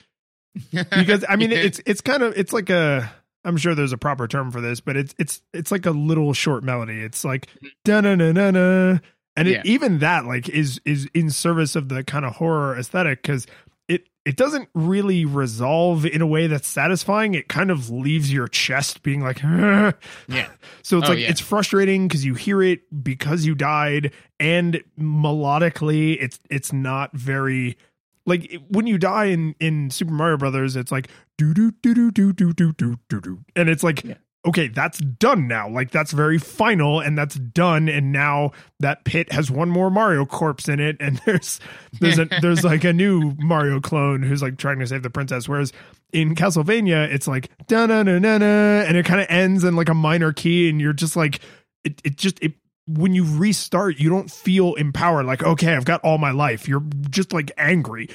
Because 0.72 1.26
I 1.28 1.36
mean, 1.38 1.52
it's 1.52 1.82
it's 1.86 2.02
kind 2.02 2.24
of 2.24 2.38
it's 2.38 2.54
like 2.54 2.70
a 2.70 3.12
I'm 3.48 3.56
sure 3.56 3.76
there's 3.76 3.94
a 3.94 3.98
proper 3.98 4.28
term 4.28 4.52
for 4.52 4.60
this, 4.60 4.82
but 4.82 4.98
it's 4.98 5.16
it's 5.18 5.42
it's 5.54 5.72
like 5.72 5.86
a 5.86 5.92
little 5.92 6.34
short 6.34 6.64
melody. 6.66 7.00
It's 7.00 7.24
like 7.24 7.48
da 7.86 8.02
na 8.02 8.16
na 8.16 8.32
na 8.34 8.52
na 8.52 8.98
and 9.38 9.48
yeah. 9.48 9.60
it, 9.60 9.66
even 9.66 10.00
that 10.00 10.26
like 10.26 10.50
is 10.50 10.82
is 10.84 11.08
in 11.14 11.30
service 11.30 11.76
of 11.76 11.88
the 11.90 12.04
kind 12.04 12.26
of 12.26 12.36
horror 12.36 12.78
aesthetic 12.78 13.22
because 13.22 13.48
it 13.88 14.10
it 14.26 14.36
doesn't 14.36 14.68
really 14.74 15.24
resolve 15.24 16.06
in 16.06 16.22
a 16.22 16.28
way 16.28 16.48
that's 16.48 16.68
satisfying 16.68 17.34
it 17.36 17.48
kind 17.48 17.72
of 17.72 17.90
leaves 17.90 18.34
your 18.34 18.48
chest 18.48 19.04
being 19.04 19.22
like 19.22 19.42
yeah 19.44 19.94
so 20.82 20.98
it's 20.98 21.08
oh, 21.08 21.12
like 21.12 21.20
yeah. 21.20 21.30
it's 21.30 21.40
frustrating 21.40 22.08
because 22.08 22.26
you 22.26 22.34
hear 22.34 22.62
it 22.62 22.82
because 23.04 23.46
you 23.46 23.56
died 23.56 24.12
and 24.40 24.84
melodically 25.00 26.18
it's 26.20 26.40
it's 26.50 26.74
not 26.74 27.16
very 27.16 27.78
like 28.26 28.58
when 28.68 28.86
you 28.86 28.98
die 28.98 29.26
in 29.26 29.56
in 29.60 29.90
Super 29.90 30.12
Mario 30.12 30.36
Brothers, 30.36 30.76
it's 30.76 30.92
like 30.92 31.08
do 31.38 31.54
do 31.54 31.72
do 31.82 31.94
do 31.94 32.12
do 32.12 32.34
do 32.34 32.54
do 32.54 32.74
do 32.74 33.00
do 33.08 33.22
do, 33.22 33.40
and 33.56 33.70
it's 33.70 33.84
like 33.84 34.04
yeah 34.04 34.16
okay, 34.46 34.68
that's 34.68 35.00
done 35.00 35.48
now. 35.48 35.70
Like 35.70 35.92
that's 35.92 36.12
very 36.12 36.38
final 36.38 37.00
and 37.00 37.18
that's 37.18 37.36
done. 37.36 37.90
And 37.90 38.12
now 38.12 38.52
that 38.80 39.04
pit 39.04 39.32
has 39.32 39.52
one 39.52 39.70
more 39.70 39.90
Mario 39.90 40.26
corpse 40.26 40.68
in 40.70 40.80
it, 40.80 40.98
and 41.00 41.18
there's 41.26 41.60
there's 42.00 42.20
a 42.20 42.26
there's 42.42 42.64
like 42.64 42.84
a 42.84 42.94
new 42.94 43.36
Mario 43.38 43.80
clone 43.80 44.24
who's 44.24 44.42
like 44.42 44.58
trying 44.58 44.80
to 44.80 44.88
save 44.88 45.04
the 45.04 45.10
princess. 45.10 45.48
Whereas 45.48 45.74
in 46.14 46.36
Castlevania, 46.36 47.12
it's 47.12 47.28
like 47.28 47.50
da 47.68 47.86
na 47.86 48.04
na 48.04 48.20
na 48.20 48.38
na, 48.38 48.46
and 48.46 48.98
it 48.98 49.06
kind 49.06 49.22
of 49.22 49.28
ends 49.30 49.64
in 49.64 49.76
like 49.76 49.90
a 49.90 49.94
minor 49.94 50.34
key, 50.34 50.70
and 50.70 50.80
you're 50.80 50.94
just 50.94 51.16
like 51.16 51.42
it 51.84 52.02
it 52.04 52.18
just 52.18 52.42
it 52.42 52.54
when 52.88 53.14
you 53.14 53.26
restart, 53.38 54.00
you 54.00 54.10
don't 54.10 54.32
feel 54.32 54.76
empowered. 54.76 55.26
Like 55.26 55.44
okay, 55.44 55.76
I've 55.76 55.86
got 55.86 56.02
all 56.02 56.18
my 56.18 56.32
life. 56.32 56.68
You're 56.68 56.86
just 57.10 57.34
like 57.34 57.52
angry. 57.58 58.10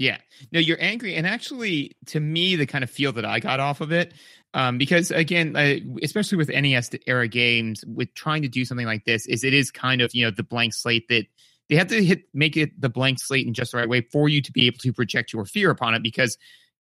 Yeah. 0.00 0.16
No, 0.50 0.58
you're 0.58 0.80
angry. 0.80 1.14
And 1.14 1.26
actually, 1.26 1.94
to 2.06 2.20
me, 2.20 2.56
the 2.56 2.64
kind 2.64 2.82
of 2.82 2.88
feel 2.88 3.12
that 3.12 3.26
I 3.26 3.38
got 3.38 3.60
off 3.60 3.82
of 3.82 3.92
it 3.92 4.14
um, 4.54 4.78
because 4.78 5.10
again, 5.10 5.54
especially 6.02 6.38
with 6.38 6.48
NES 6.48 6.90
era 7.06 7.28
games, 7.28 7.84
with 7.86 8.14
trying 8.14 8.40
to 8.40 8.48
do 8.48 8.64
something 8.64 8.86
like 8.86 9.04
this, 9.04 9.26
is 9.26 9.44
it 9.44 9.52
is 9.52 9.70
kind 9.70 10.00
of 10.00 10.14
you 10.14 10.24
know 10.24 10.30
the 10.30 10.42
blank 10.42 10.72
slate 10.72 11.06
that 11.08 11.26
they 11.68 11.76
have 11.76 11.88
to 11.88 12.02
hit 12.02 12.22
make 12.32 12.56
it 12.56 12.80
the 12.80 12.88
blank 12.88 13.20
slate 13.20 13.46
in 13.46 13.52
just 13.52 13.72
the 13.72 13.78
right 13.78 13.88
way 13.90 14.00
for 14.00 14.28
you 14.28 14.40
to 14.40 14.50
be 14.52 14.66
able 14.66 14.78
to 14.78 14.92
project 14.92 15.34
your 15.34 15.44
fear 15.44 15.70
upon 15.70 15.94
it 15.94 16.02
because 16.02 16.36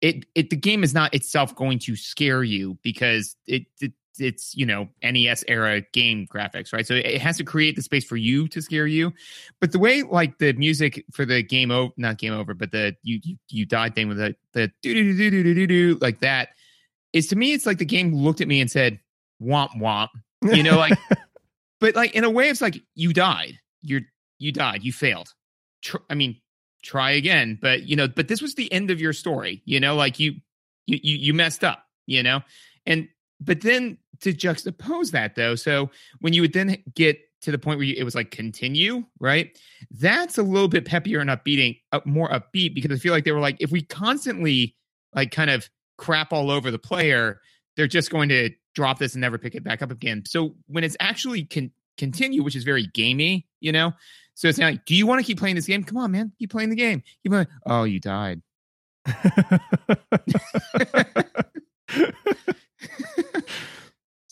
it 0.01 0.25
it 0.35 0.49
the 0.49 0.57
game 0.57 0.83
is 0.83 0.95
not 0.95 1.13
itself 1.13 1.55
going 1.55 1.81
to 1.81 1.97
scare 1.97 2.45
you 2.45 2.79
because 2.83 3.37
it, 3.47 3.65
it 3.81 3.93
it's 4.21 4.55
you 4.57 4.67
know 4.67 4.89
NES 5.03 5.45
era 5.49 5.83
game 5.93 6.27
graphics, 6.27 6.73
right? 6.73 6.87
So 6.87 6.95
it 6.95 7.21
has 7.21 7.37
to 7.39 7.45
create 7.45 7.77
the 7.77 7.83
space 7.83 8.05
for 8.05 8.17
you 8.17 8.49
to 8.49 8.61
scare 8.63 8.87
you. 8.87 9.13
But 9.61 9.73
the 9.73 9.79
way 9.79 10.03
like 10.03 10.39
the 10.39 10.53
music 10.55 11.05
for 11.13 11.25
the 11.25 11.43
game 11.43 11.71
over, 11.71 11.93
not 11.97 12.19
game 12.19 12.33
over, 12.33 12.55
but 12.55 12.71
the 12.71 12.97
you 13.03 13.21
you, 13.23 13.37
you 13.49 13.67
died 13.67 13.95
thing 13.95 14.09
with 14.09 14.19
the 14.19 14.37
the 14.53 14.71
do 14.83 14.95
do 14.95 15.17
do 15.17 15.31
do 15.31 15.43
do 15.43 15.55
do 15.55 15.67
do 15.67 15.99
like 16.01 16.21
that 16.21 16.51
is 17.13 17.29
to 17.29 17.37
me, 17.37 17.53
it's 17.53 17.67
like 17.67 17.79
the 17.79 17.85
game 17.85 18.15
looked 18.15 18.41
at 18.41 18.49
me 18.49 18.61
and 18.61 18.71
said, 18.71 19.01
womp 19.43 19.71
womp. 19.77 20.09
You 20.43 20.63
know, 20.63 20.79
like, 20.79 20.99
but 21.81 21.95
like 21.95 22.15
in 22.15 22.25
a 22.25 22.31
way, 22.31 22.49
it's 22.49 22.61
like 22.61 22.81
you 22.95 23.13
died. 23.13 23.59
You're, 23.83 24.03
you 24.39 24.53
died. 24.53 24.83
You 24.83 24.93
failed. 24.93 25.35
Tr- 25.83 25.99
I 26.09 26.15
mean, 26.15 26.41
try 26.83 27.13
again. 27.13 27.59
But, 27.61 27.83
you 27.83 27.97
know, 27.97 28.09
but 28.09 28.29
this 28.29 28.41
was 28.41 28.55
the 28.55 28.73
end 28.73 28.91
of 28.91 29.01
your 29.01 29.13
story, 29.13 29.63
you 29.65 29.81
know, 29.81 29.97
like 29.97 30.19
you, 30.19 30.35
you, 30.87 30.99
you, 31.03 31.17
you 31.17 31.35
messed 31.35 31.65
up, 31.65 31.85
you 32.07 32.23
know? 32.23 32.41
And, 32.87 33.09
but 33.41 33.63
then 33.63 33.99
to 34.21 34.33
juxtapose 34.33 35.13
that 35.13 35.35
though, 35.35 35.55
so 35.55 35.91
when 36.21 36.33
you 36.33 36.43
would 36.43 36.53
then 36.53 36.83
get 36.95 37.19
to 37.43 37.51
the 37.51 37.59
point 37.59 37.79
where 37.79 37.87
you, 37.87 37.95
it 37.97 38.05
was 38.05 38.15
like 38.15 38.31
continue, 38.31 39.05
right? 39.19 39.59
That's 39.91 40.37
a 40.37 40.43
little 40.43 40.69
bit 40.69 40.85
peppier 40.85 41.21
and 41.21 41.31
upbeating, 41.31 41.81
up, 41.93 42.05
more 42.05 42.29
upbeat 42.29 42.75
because 42.75 42.93
I 42.93 42.97
feel 42.97 43.15
like 43.15 43.25
they 43.25 43.33
were 43.33 43.41
like, 43.41 43.57
if 43.61 43.71
we 43.71 43.83
constantly 43.83 44.77
like 45.15 45.31
kind 45.31 45.51
of 45.51 45.71
crap 45.97 46.33
all 46.33 46.51
over 46.51 46.71
the 46.71 46.79
player, 46.79 47.41
they're 47.77 47.87
just 47.87 48.11
going 48.11 48.29
to 48.29 48.51
drop 48.75 48.99
this 48.99 49.15
and 49.15 49.23
never 49.23 49.39
pick 49.39 49.55
it 49.55 49.65
back 49.65 49.81
up 49.81 49.91
again. 49.91 50.23
So 50.27 50.55
when 50.67 50.85
it's 50.85 50.97
actually 51.01 51.45
can 51.45 51.71
continue, 51.97 52.43
which 52.43 52.57
is 52.57 52.65
very 52.65 52.87
gamey, 52.89 53.47
you 53.61 53.73
know, 53.73 53.93
so 54.35 54.49
it's 54.49 54.59
like, 54.59 54.85
do 54.85 54.95
you 54.95 55.07
want 55.07 55.21
to 55.21 55.27
keep 55.27 55.39
playing 55.39 55.57
this 55.57 55.67
game? 55.67 55.83
Come 55.83 55.97
on, 55.97 56.13
man, 56.13 56.33
keep 56.39 56.51
playing 56.51 56.71
the 56.71 56.77
game. 56.77 57.03
Keep 57.23 57.33
playing. 57.33 57.47
Oh, 57.67 57.85
you 57.85 58.01
died. 58.01 58.43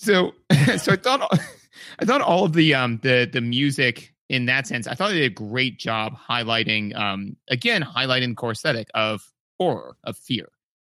so, 0.09 0.35
so 0.79 0.93
I 0.93 0.97
thought, 0.97 1.41
I 1.99 2.05
thought 2.05 2.21
all 2.21 2.45
of 2.45 2.53
the 2.53 2.75
um 2.75 2.99
the 3.03 3.29
the 3.31 3.41
music 3.41 4.15
in 4.29 4.47
that 4.47 4.67
sense, 4.67 4.87
I 4.87 4.95
thought 4.95 5.11
they 5.11 5.21
did 5.21 5.33
a 5.33 5.35
great 5.35 5.79
job 5.79 6.15
highlighting 6.17 6.97
um 6.97 7.37
again 7.49 7.83
highlighting 7.83 8.31
the 8.31 8.35
core 8.35 8.53
aesthetic 8.53 8.89
of 8.95 9.23
horror 9.59 9.97
of 10.05 10.17
fear, 10.17 10.49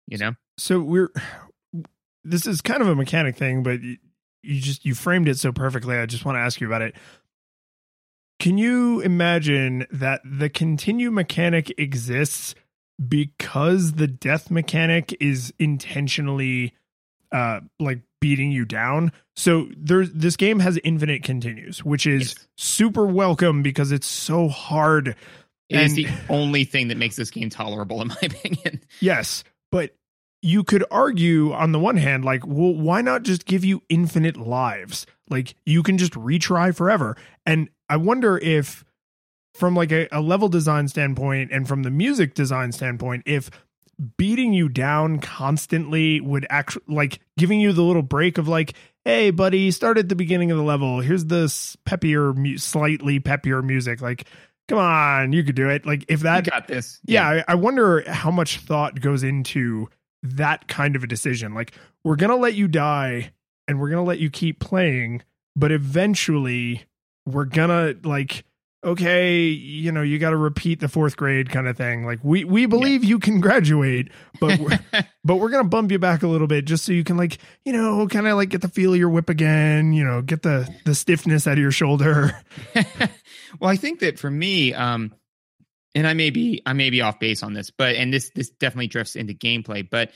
you 0.07 0.19
know 0.19 0.33
so 0.59 0.81
we're 0.81 1.11
this 2.25 2.47
is 2.47 2.61
kind 2.61 2.81
of 2.81 2.89
a 2.89 2.95
mechanic 2.95 3.37
thing, 3.37 3.63
but 3.63 3.83
you, 3.83 3.99
just 4.43 4.85
you 4.85 4.95
framed 4.95 5.29
it 5.29 5.39
so 5.39 5.53
perfectly. 5.53 5.97
I 5.97 6.07
just 6.07 6.25
want 6.25 6.37
to 6.37 6.41
ask 6.41 6.61
you 6.61 6.67
about 6.67 6.83
it. 6.83 6.95
Can 8.41 8.59
you 8.59 9.01
imagine 9.01 9.87
that 9.91 10.21
the 10.25 10.49
continue 10.49 11.11
mechanic 11.11 11.73
exists 11.79 12.55
because 13.09 13.93
the 13.93 14.07
death 14.07 14.51
mechanic 14.51 15.17
is 15.21 15.53
intentionally 15.59 16.75
uh 17.33 17.61
like 17.81 18.01
beating 18.25 18.51
you 18.51 18.65
down. 18.65 19.13
So 19.37 19.69
there's 19.77 20.11
this 20.11 20.35
game 20.35 20.59
has 20.61 20.81
infinite 20.83 21.23
continues, 21.23 21.85
which 21.85 22.07
is 22.07 22.35
yes. 22.35 22.49
super 22.57 23.05
welcome 23.05 23.63
because 23.63 23.93
it's 23.93 24.07
so 24.07 24.49
hard. 24.49 25.09
It 25.69 25.77
and, 25.77 25.83
is 25.83 25.95
the 25.95 26.09
only 26.31 26.65
thing 26.65 26.89
that 26.89 26.97
makes 26.97 27.17
this 27.17 27.31
game 27.31 27.51
tolerable, 27.51 28.01
in 28.01 28.09
my 28.09 28.17
opinion. 28.23 28.81
Yes, 28.99 29.45
but 29.71 29.95
you 30.41 30.65
could 30.65 30.87
argue 30.91 31.53
on 31.53 31.73
the 31.73 31.79
one 31.79 31.99
hand, 31.99 32.25
like, 32.25 32.47
well, 32.47 32.73
why 32.73 33.03
not 33.03 33.25
just 33.25 33.45
give 33.45 33.63
you 33.63 33.83
infinite 33.91 34.39
lives? 34.39 35.05
Like 35.29 35.55
you 35.67 35.83
can 35.83 35.99
just 35.99 36.15
retry 36.15 36.75
forever. 36.75 37.19
And 37.45 37.69
I 37.91 37.99
wonder 37.99 38.39
if 38.39 38.87
from 39.53 39.77
like 39.77 39.93
a, 39.93 40.09
a 40.11 40.23
level 40.23 40.49
design 40.49 40.89
standpoint 40.89 41.51
and 41.53 41.69
from 41.69 41.83
the 41.83 41.91
music 41.91 42.33
design 42.33 42.73
standpoint, 42.73 43.25
if 43.27 43.51
beating 44.17 44.53
you 44.53 44.69
down 44.69 45.19
constantly 45.19 46.21
would 46.21 46.47
act 46.51 46.77
like 46.89 47.21
giving 47.37 47.61
you 47.61 47.73
the 47.73 47.83
little 47.83 48.03
break 48.03 48.39
of 48.39 48.49
like, 48.49 48.75
hey, 49.05 49.31
buddy, 49.31 49.71
start 49.71 49.99
at 49.99 50.09
the 50.09 50.17
beginning 50.17 50.51
of 50.51 50.57
the 50.57 50.65
level. 50.65 51.01
Here's 51.01 51.27
this 51.27 51.77
peppier, 51.87 52.59
slightly 52.59 53.21
peppier 53.21 53.63
music. 53.63 54.01
Like, 54.01 54.27
come 54.69 54.79
on, 54.79 55.33
you 55.33 55.45
could 55.45 55.55
do 55.57 55.69
it. 55.69 55.87
Like, 55.87 56.05
if 56.09 56.21
that 56.21 56.47
you 56.47 56.51
got 56.51 56.69
this, 56.69 57.01
yeah, 57.05 57.33
yeah 57.33 57.43
I, 57.47 57.53
I 57.53 57.55
wonder 57.57 58.03
how 58.11 58.31
much 58.31 58.59
thought 58.59 59.01
goes 59.01 59.23
into 59.23 59.89
that 60.23 60.69
kind 60.69 60.97
of 60.97 61.05
a 61.05 61.07
decision. 61.07 61.55
Like, 61.55 61.73
we're 62.03 62.17
to 62.31 62.37
let 62.37 62.55
you 62.55 62.69
die 62.69 63.33
and 63.69 63.81
we're 63.81 63.91
to 64.03 64.09
let 64.09 64.19
you 64.19 64.31
keep 64.31 64.59
playing, 64.61 65.23
but 65.57 65.73
eventually 65.73 66.85
we're 67.27 67.47
to 67.71 68.09
like 68.09 68.45
okay, 68.85 69.41
you 69.41 69.91
know, 69.91 70.03
you 70.03 70.19
got 70.19 70.31
to 70.31 70.37
repeat 70.37 70.81
the 70.81 70.89
fourth 70.89 71.17
grade 71.17 71.51
kind 71.51 71.67
of 71.67 71.77
thing. 71.77 72.05
Like 72.05 72.21
we 72.23 72.45
we 72.45 72.67
believe 72.67 73.03
yeah. 73.03 73.11
you 73.11 73.19
can 73.19 73.41
graduate, 73.41 74.11
but 74.41 74.59
we're, 74.59 74.79
but 75.25 75.37
we're 75.37 75.49
gonna 75.49 75.65
bump 75.65 75.91
you 75.91 75.99
back 75.99 76.23
a 76.23 76.29
little 76.29 76.47
bit 76.47 76.65
just 76.65 76.85
so 76.85 76.93
you 76.93 77.05
can 77.05 77.17
like 77.17 77.39
you 77.65 77.73
know 77.73 78.07
kind 78.09 78.27
of 78.27 78.37
like 78.37 78.51
get 78.51 78.61
the 78.61 78.69
feel 78.69 78.93
of 78.93 78.99
your 78.99 79.09
whip 79.09 79.29
again. 79.29 79.93
You 79.93 80.05
know, 80.05 80.23
get 80.23 80.43
the 80.43 80.69
the 80.85 80.95
stiffness 80.95 81.47
out 81.47 81.55
of 81.55 81.59
your 81.59 81.73
shoulder. 81.73 82.39
well, 82.75 83.71
I 83.71 83.77
think 83.77 84.01
that 84.01 84.19
for 84.19 84.31
me, 84.31 84.75
um, 84.75 85.13
and 85.95 86.07
I 86.07 86.15
may 86.15 86.31
be 86.31 86.63
I 86.67 86.73
may 86.75 86.91
be 86.91 87.01
off 87.01 87.19
base 87.19 87.43
on 87.43 87.55
this, 87.55 87.71
but 87.71 87.97
and 87.97 88.13
this 88.13 88.31
this 88.35 88.51
definitely 88.51 88.89
drifts 88.89 89.17
into 89.17 89.35
gameplay, 89.35 89.89
but 89.89 90.11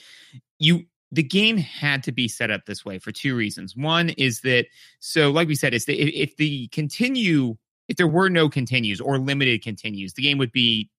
you 0.58 0.84
the 1.10 1.22
game 1.22 1.56
had 1.56 2.02
to 2.02 2.12
be 2.12 2.28
set 2.28 2.50
up 2.50 2.66
this 2.66 2.84
way 2.84 2.98
for 2.98 3.12
two 3.12 3.34
reasons. 3.34 3.74
One 3.74 4.10
is 4.10 4.42
that 4.42 4.66
so 5.00 5.30
like 5.30 5.48
we 5.48 5.54
said, 5.54 5.74
is 5.74 5.86
that 5.86 6.00
if, 6.00 6.30
if 6.30 6.36
the 6.36 6.68
continue 6.68 7.56
if 7.88 7.96
there 7.96 8.06
were 8.08 8.28
no 8.28 8.48
continues 8.48 9.00
or 9.00 9.18
limited 9.18 9.62
continues, 9.62 10.14
the 10.14 10.22
game 10.22 10.38
would 10.38 10.52
be 10.52 10.90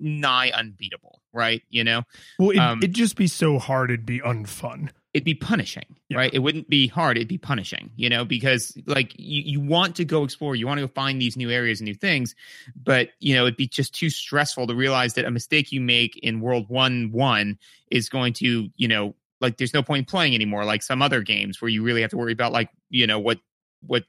nigh 0.00 0.50
unbeatable, 0.50 1.20
right? 1.32 1.62
You 1.70 1.84
know, 1.84 2.02
well, 2.38 2.50
it, 2.50 2.58
um, 2.58 2.78
it'd 2.78 2.94
just 2.94 3.16
be 3.16 3.26
so 3.26 3.58
hard; 3.58 3.90
it'd 3.90 4.06
be 4.06 4.20
unfun. 4.20 4.90
it'd 5.14 5.24
be 5.24 5.34
punishing, 5.34 5.96
Yeah. 6.08 6.18
right? 6.18 6.32
It 6.32 6.38
wouldn't 6.40 6.68
be 6.68 6.86
hard. 6.86 7.16
It'd 7.16 7.28
be 7.28 7.38
punishing, 7.38 7.90
you 7.96 8.08
know, 8.08 8.24
because 8.24 8.76
like 8.86 9.12
you, 9.18 9.42
you 9.42 9.60
want 9.60 9.96
to 9.96 10.04
go 10.04 10.22
explore, 10.22 10.54
you 10.54 10.66
want 10.66 10.78
to 10.78 10.86
go 10.86 10.92
find 10.92 11.20
these 11.20 11.36
new 11.36 11.50
areas 11.50 11.80
and 11.80 11.86
new 11.88 11.94
things, 11.94 12.34
but 12.80 13.08
you 13.18 13.34
know, 13.34 13.42
it'd 13.42 13.56
be 13.56 13.66
just 13.66 13.94
too 13.94 14.10
stressful 14.10 14.66
to 14.68 14.74
realize 14.74 15.14
that 15.14 15.24
a 15.24 15.30
mistake 15.30 15.72
you 15.72 15.80
make 15.80 16.16
in 16.18 16.40
World 16.40 16.68
One 16.68 17.10
One 17.10 17.58
is 17.90 18.08
going 18.08 18.34
to, 18.34 18.68
you 18.76 18.88
know, 18.88 19.14
like 19.40 19.56
there's 19.56 19.74
no 19.74 19.82
point 19.82 20.00
in 20.00 20.04
playing 20.04 20.34
anymore, 20.34 20.64
like 20.64 20.82
some 20.82 21.00
other 21.02 21.22
games 21.22 21.60
where 21.60 21.68
you 21.70 21.82
really 21.82 22.02
have 22.02 22.10
to 22.10 22.16
worry 22.18 22.32
about 22.32 22.52
like, 22.52 22.70
you 22.90 23.06
know, 23.06 23.18
what 23.18 23.38
what 23.86 24.04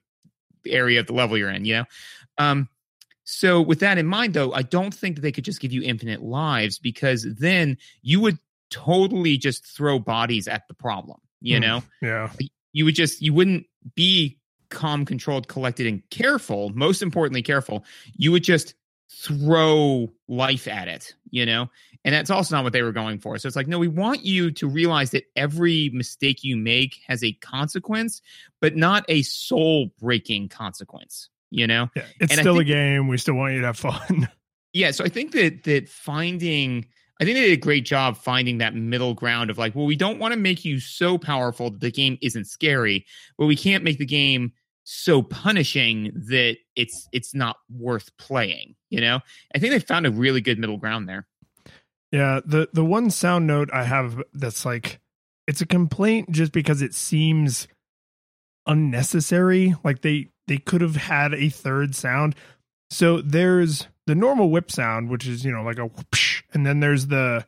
area 0.67 0.99
of 0.99 1.07
the 1.07 1.13
level 1.13 1.37
you're 1.37 1.49
in, 1.49 1.63
you 1.63 1.73
know? 1.75 1.85
Um 2.39 2.67
so 3.25 3.61
with 3.61 3.79
that 3.81 3.99
in 3.99 4.07
mind 4.07 4.33
though, 4.33 4.51
I 4.53 4.63
don't 4.63 4.93
think 4.93 5.15
that 5.17 5.21
they 5.21 5.31
could 5.31 5.45
just 5.45 5.59
give 5.59 5.71
you 5.71 5.83
infinite 5.83 6.23
lives 6.23 6.79
because 6.79 7.27
then 7.37 7.77
you 8.01 8.19
would 8.21 8.39
totally 8.71 9.37
just 9.37 9.65
throw 9.67 9.99
bodies 9.99 10.47
at 10.47 10.67
the 10.67 10.73
problem, 10.73 11.19
you 11.41 11.57
Hmm. 11.57 11.61
know? 11.61 11.83
Yeah. 12.01 12.31
you 12.73 12.85
would 12.85 12.95
just 12.95 13.21
you 13.21 13.33
wouldn't 13.33 13.65
be 13.95 14.37
calm 14.69 15.05
controlled 15.05 15.47
collected 15.47 15.87
and 15.87 16.07
careful 16.11 16.69
most 16.69 17.01
importantly 17.01 17.41
careful 17.41 17.83
you 18.15 18.31
would 18.31 18.43
just 18.43 18.75
throw 19.11 20.11
life 20.27 20.67
at 20.67 20.87
it 20.87 21.15
you 21.31 21.43
know 21.45 21.67
and 22.05 22.13
that's 22.13 22.29
also 22.29 22.55
not 22.55 22.63
what 22.63 22.71
they 22.73 22.83
were 22.83 22.91
going 22.91 23.17
for 23.17 23.35
so 23.39 23.47
it's 23.47 23.55
like 23.55 23.67
no 23.67 23.79
we 23.79 23.87
want 23.87 24.23
you 24.23 24.51
to 24.51 24.67
realize 24.67 25.09
that 25.09 25.23
every 25.35 25.89
mistake 25.91 26.43
you 26.43 26.55
make 26.55 26.99
has 27.07 27.23
a 27.23 27.31
consequence 27.33 28.21
but 28.61 28.75
not 28.75 29.03
a 29.09 29.23
soul 29.23 29.87
breaking 29.99 30.47
consequence 30.47 31.29
you 31.51 31.67
know 31.67 31.89
Yeah. 31.95 32.05
It's 32.19 32.31
And 32.31 32.39
still 32.39 32.59
a 32.59 32.63
game. 32.63 33.07
We 33.07 33.17
still 33.17 33.35
want 33.35 33.53
you 33.53 33.61
to 33.61 33.67
have 33.67 33.77
fun. 33.77 34.29
yeah 34.73 34.91
so 34.91 35.03
i 35.03 35.09
think 35.09 35.31
that 35.31 35.63
that 35.63 35.89
finding 35.89 36.85
i 37.19 37.25
think 37.25 37.35
they 37.35 37.47
did 37.47 37.57
a 37.57 37.61
great 37.61 37.85
job 37.85 38.15
finding 38.17 38.59
that 38.59 38.75
middle 38.75 39.15
ground 39.15 39.49
of 39.49 39.57
like 39.57 39.73
well 39.73 39.85
we 39.87 39.95
don't 39.95 40.19
want 40.19 40.31
to 40.33 40.39
make 40.39 40.63
you 40.63 40.79
so 40.79 41.17
powerful 41.17 41.71
that 41.71 41.79
the 41.81 41.91
game 41.91 42.17
isn't 42.21 42.45
scary 42.45 43.03
but 43.37 43.47
we 43.47 43.55
can't 43.55 43.83
make 43.83 43.97
the 43.97 44.05
game 44.05 44.53
so 44.83 45.23
punishing 45.23 46.11
that 46.27 46.57
it's 46.75 47.07
it's 47.11 47.33
not 47.33 47.57
worth 47.71 48.15
playing 48.17 48.75
you 48.91 49.01
know 49.01 49.19
i 49.55 49.59
think 49.59 49.71
they 49.73 49.79
found 49.79 50.05
a 50.05 50.11
really 50.11 50.41
good 50.41 50.59
middle 50.59 50.77
ground 50.77 51.09
there 51.09 51.27
Yeah, 52.11 52.39
the 52.45 52.69
the 52.73 52.83
one 52.85 53.11
sound 53.11 53.45
note 53.47 53.69
I 53.71 53.83
have 53.83 54.21
that's 54.33 54.65
like 54.65 54.99
it's 55.47 55.61
a 55.61 55.65
complaint 55.67 56.31
just 56.31 56.51
because 56.51 56.81
it 56.81 56.93
seems 56.95 57.67
unnecessary. 58.65 59.75
Like 59.83 60.01
they 60.01 60.29
they 60.49 60.57
could 60.57 60.81
have 60.81 60.97
had 60.97 61.33
a 61.33 61.47
third 61.47 61.95
sound. 61.95 62.35
So 62.89 63.21
there's 63.21 63.87
the 64.07 64.15
normal 64.15 64.49
whip 64.49 64.69
sound, 64.71 65.09
which 65.09 65.25
is 65.25 65.45
you 65.45 65.51
know 65.51 65.63
like 65.63 65.77
a 65.79 65.87
whoopsh, 65.87 66.43
and 66.53 66.65
then 66.65 66.81
there's 66.81 67.07
the 67.07 67.45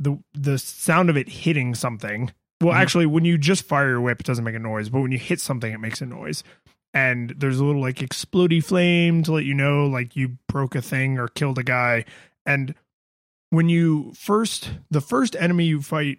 the 0.00 0.18
the 0.34 0.58
sound 0.58 1.10
of 1.10 1.16
it 1.16 1.28
hitting 1.28 1.74
something. 1.74 2.32
Well, 2.60 2.74
Mhm. 2.74 2.78
actually, 2.80 3.06
when 3.06 3.24
you 3.24 3.38
just 3.38 3.62
fire 3.64 3.88
your 3.90 4.00
whip, 4.00 4.20
it 4.20 4.26
doesn't 4.26 4.44
make 4.44 4.54
a 4.56 4.58
noise, 4.58 4.88
but 4.88 5.00
when 5.00 5.12
you 5.12 5.18
hit 5.18 5.40
something, 5.40 5.72
it 5.72 5.78
makes 5.78 6.00
a 6.00 6.06
noise. 6.06 6.42
And 6.94 7.30
there's 7.36 7.60
a 7.60 7.64
little 7.64 7.80
like 7.82 7.96
explody 7.96 8.64
flame 8.64 9.22
to 9.24 9.32
let 9.32 9.44
you 9.44 9.54
know 9.54 9.86
like 9.86 10.16
you 10.16 10.38
broke 10.48 10.74
a 10.74 10.82
thing 10.82 11.18
or 11.18 11.28
killed 11.28 11.58
a 11.58 11.62
guy. 11.62 12.04
And 12.46 12.74
when 13.50 13.68
you 13.68 14.12
first 14.14 14.72
the 14.90 15.00
first 15.00 15.36
enemy 15.38 15.66
you 15.66 15.82
fight 15.82 16.18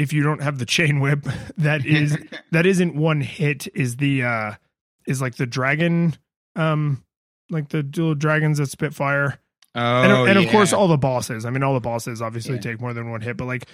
if 0.00 0.12
you 0.12 0.22
don't 0.22 0.40
have 0.42 0.58
the 0.58 0.66
chain 0.66 0.98
whip 1.00 1.26
that 1.58 1.84
is 1.84 2.16
that 2.52 2.64
isn't 2.66 2.94
one 2.94 3.20
hit 3.20 3.68
is 3.74 3.96
the 3.96 4.22
uh 4.24 4.52
is 5.06 5.20
like 5.20 5.36
the 5.36 5.46
dragon 5.46 6.14
um 6.56 7.02
like 7.50 7.68
the 7.68 7.82
dual 7.82 8.14
dragons 8.14 8.58
that 8.58 8.68
spit 8.68 8.94
fire 8.94 9.38
oh 9.74 10.02
and, 10.02 10.30
and 10.30 10.38
of 10.38 10.50
course 10.50 10.72
all 10.72 10.88
the 10.88 10.96
bosses 10.98 11.44
i 11.44 11.50
mean 11.50 11.62
all 11.62 11.74
the 11.74 11.80
bosses 11.80 12.22
obviously 12.22 12.54
Yeah. 12.54 12.60
take 12.60 12.80
more 12.80 12.92
than 12.94 13.10
one 13.10 13.20
hit 13.20 13.36
but 13.36 13.44
like 13.46 13.66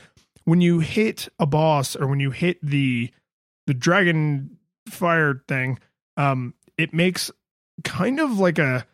when 0.44 0.60
you 0.60 0.80
hit 0.80 1.28
a 1.38 1.46
boss 1.46 1.94
or 1.96 2.06
when 2.06 2.20
you 2.20 2.30
hit 2.30 2.58
the 2.62 3.10
the 3.66 3.74
dragon 3.74 4.58
fire 4.88 5.42
thing 5.48 5.78
um 6.16 6.54
it 6.78 6.92
makes 6.94 7.30
kind 7.84 8.20
of 8.20 8.38
like 8.38 8.58
a 8.58 8.86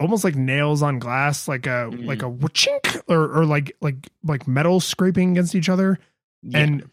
almost 0.00 0.24
like 0.24 0.34
nails 0.36 0.82
on 0.82 0.98
glass 0.98 1.46
like 1.48 1.66
a 1.66 1.88
Mhm. 1.92 2.06
like 2.06 2.22
a 2.22 2.30
chink 2.50 3.00
or 3.08 3.38
or 3.40 3.44
like 3.46 3.76
like 3.80 4.08
like 4.24 4.46
metal 4.48 4.80
scraping 4.80 5.30
against 5.32 5.54
each 5.54 5.68
other 5.68 5.98
Yeah. 6.44 6.58
and 6.58 6.90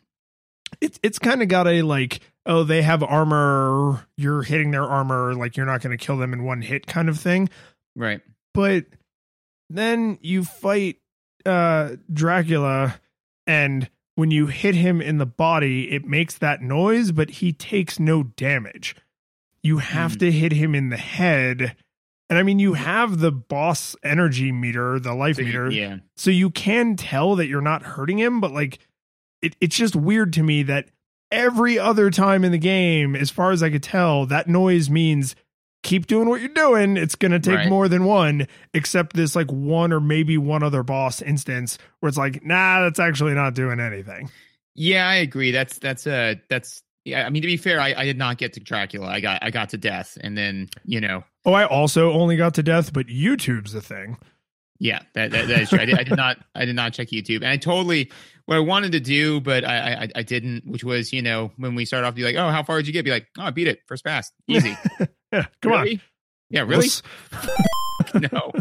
it's 0.79 0.99
it's 1.03 1.19
kind 1.19 1.41
of 1.41 1.47
got 1.49 1.67
a 1.67 1.81
like 1.81 2.21
oh 2.45 2.63
they 2.63 2.81
have 2.81 3.03
armor 3.03 4.05
you're 4.17 4.41
hitting 4.43 4.71
their 4.71 4.85
armor 4.85 5.33
like 5.35 5.57
you're 5.57 5.65
not 5.65 5.81
going 5.81 5.95
to 5.97 6.03
kill 6.03 6.17
them 6.17 6.33
in 6.33 6.43
one 6.43 6.61
hit 6.61 6.87
kind 6.87 7.09
of 7.09 7.19
thing. 7.19 7.49
Right. 7.95 8.21
But 8.53 8.85
then 9.69 10.17
you 10.21 10.43
fight 10.43 10.97
uh 11.45 11.95
Dracula 12.11 12.99
and 13.47 13.89
when 14.15 14.31
you 14.31 14.47
hit 14.47 14.75
him 14.75 15.01
in 15.01 15.17
the 15.17 15.25
body 15.25 15.91
it 15.91 16.05
makes 16.05 16.37
that 16.37 16.61
noise 16.61 17.11
but 17.11 17.29
he 17.29 17.51
takes 17.53 17.99
no 17.99 18.23
damage. 18.23 18.95
You 19.63 19.77
have 19.79 20.13
Hmm. 20.13 20.19
to 20.19 20.31
hit 20.31 20.53
him 20.53 20.73
in 20.75 20.89
the 20.89 20.97
head. 20.97 21.75
And 22.29 22.39
i 22.39 22.43
mean 22.43 22.59
you 22.59 22.73
have 22.75 23.19
the 23.19 23.31
boss 23.31 23.95
energy 24.03 24.51
meter 24.51 24.99
the 24.99 25.13
life 25.13 25.35
So 25.35 25.41
you- 25.41 25.47
meter 25.47 25.69
yeah. 25.71 25.97
so 26.15 26.31
you 26.31 26.49
can 26.49 26.95
tell 26.95 27.35
that 27.35 27.47
you're 27.47 27.59
not 27.61 27.83
hurting 27.83 28.19
him 28.19 28.39
but 28.39 28.51
like 28.53 28.79
it, 29.41 29.55
it's 29.61 29.75
just 29.75 29.95
weird 29.95 30.33
to 30.33 30.43
me 30.43 30.63
that 30.63 30.89
every 31.31 31.79
other 31.79 32.09
time 32.11 32.43
in 32.43 32.51
the 32.51 32.57
game 32.57 33.15
as 33.15 33.29
far 33.29 33.51
as 33.51 33.63
i 33.63 33.69
could 33.69 33.83
tell 33.83 34.25
that 34.25 34.47
noise 34.47 34.89
means 34.89 35.35
keep 35.83 36.05
doing 36.05 36.27
what 36.29 36.39
you're 36.41 36.49
doing 36.49 36.97
it's 36.97 37.15
going 37.15 37.31
to 37.31 37.39
take 37.39 37.55
Right. 37.55 37.69
more 37.69 37.87
than 37.87 38.03
one 38.03 38.47
except 38.73 39.15
this 39.15 39.35
like 39.35 39.51
one 39.51 39.91
or 39.93 39.99
maybe 39.99 40.37
one 40.37 40.61
other 40.61 40.83
boss 40.83 41.21
instance 41.21 41.77
where 41.99 42.09
it's 42.09 42.17
like 42.17 42.43
nah 42.45 42.81
that's 42.81 42.99
actually 42.99 43.33
not 43.33 43.53
doing 43.55 43.79
anything 43.79 44.29
Yeah, 44.75 45.07
I 45.07 45.15
agree. 45.15 45.51
That's 45.51 45.79
that's 45.79 46.05
uh 46.07 46.35
that's 46.49 46.81
yeah. 47.03 47.25
I 47.25 47.29
mean, 47.29 47.41
to 47.41 47.47
be 47.47 47.57
fair, 47.57 47.81
I, 47.81 47.93
I 47.97 48.05
did 48.05 48.17
not 48.17 48.37
get 48.37 48.53
to 48.53 48.59
Dracula. 48.61 49.07
I 49.07 49.19
got 49.19 49.39
I 49.43 49.49
got 49.51 49.69
to 49.69 49.77
death, 49.77 50.17
and 50.21 50.37
then 50.37 50.69
you 50.85 51.01
know, 51.01 51.23
oh 51.45 51.51
i 51.53 51.65
also 51.65 52.11
only 52.13 52.37
got 52.37 52.53
to 52.53 52.63
death 52.63 52.93
but 52.93 53.07
youtube's 53.07 53.73
a 53.73 53.81
thing 53.81 54.17
yeah, 54.79 54.99
that 55.13 55.31
that, 55.31 55.47
that 55.47 55.61
is 55.61 55.69
true. 55.69 55.79
I 55.79 55.85
did, 55.85 55.99
I 55.99 56.03
did 56.03 56.15
not 56.15 56.37
I 56.55 56.65
did 56.65 56.75
not 56.75 56.93
check 56.93 57.09
YouTube, 57.09 57.37
and 57.37 57.47
I 57.47 57.57
totally 57.57 58.11
what 58.51 58.57
I 58.57 58.59
wanted 58.59 58.91
to 58.91 58.99
do, 58.99 59.39
but 59.39 59.63
I 59.63 59.93
I, 59.93 60.09
I 60.17 60.23
didn't. 60.23 60.67
Which 60.67 60.83
was 60.83 61.13
you 61.13 61.21
know 61.21 61.51
when 61.55 61.73
we 61.73 61.85
start 61.85 62.03
off, 62.03 62.15
be 62.15 62.23
like, 62.23 62.35
oh, 62.35 62.49
how 62.49 62.63
far 62.63 62.77
did 62.77 62.87
you 62.87 62.91
get? 62.93 63.05
Be 63.05 63.11
like, 63.11 63.27
oh, 63.39 63.43
I 63.43 63.49
beat 63.51 63.67
it 63.67 63.79
first 63.87 64.03
pass, 64.03 64.29
easy. 64.47 64.75
yeah 65.31 65.45
come 65.61 65.71
on 65.71 65.87
Yeah, 66.49 66.61
really? 66.61 66.87
No. 68.15 68.51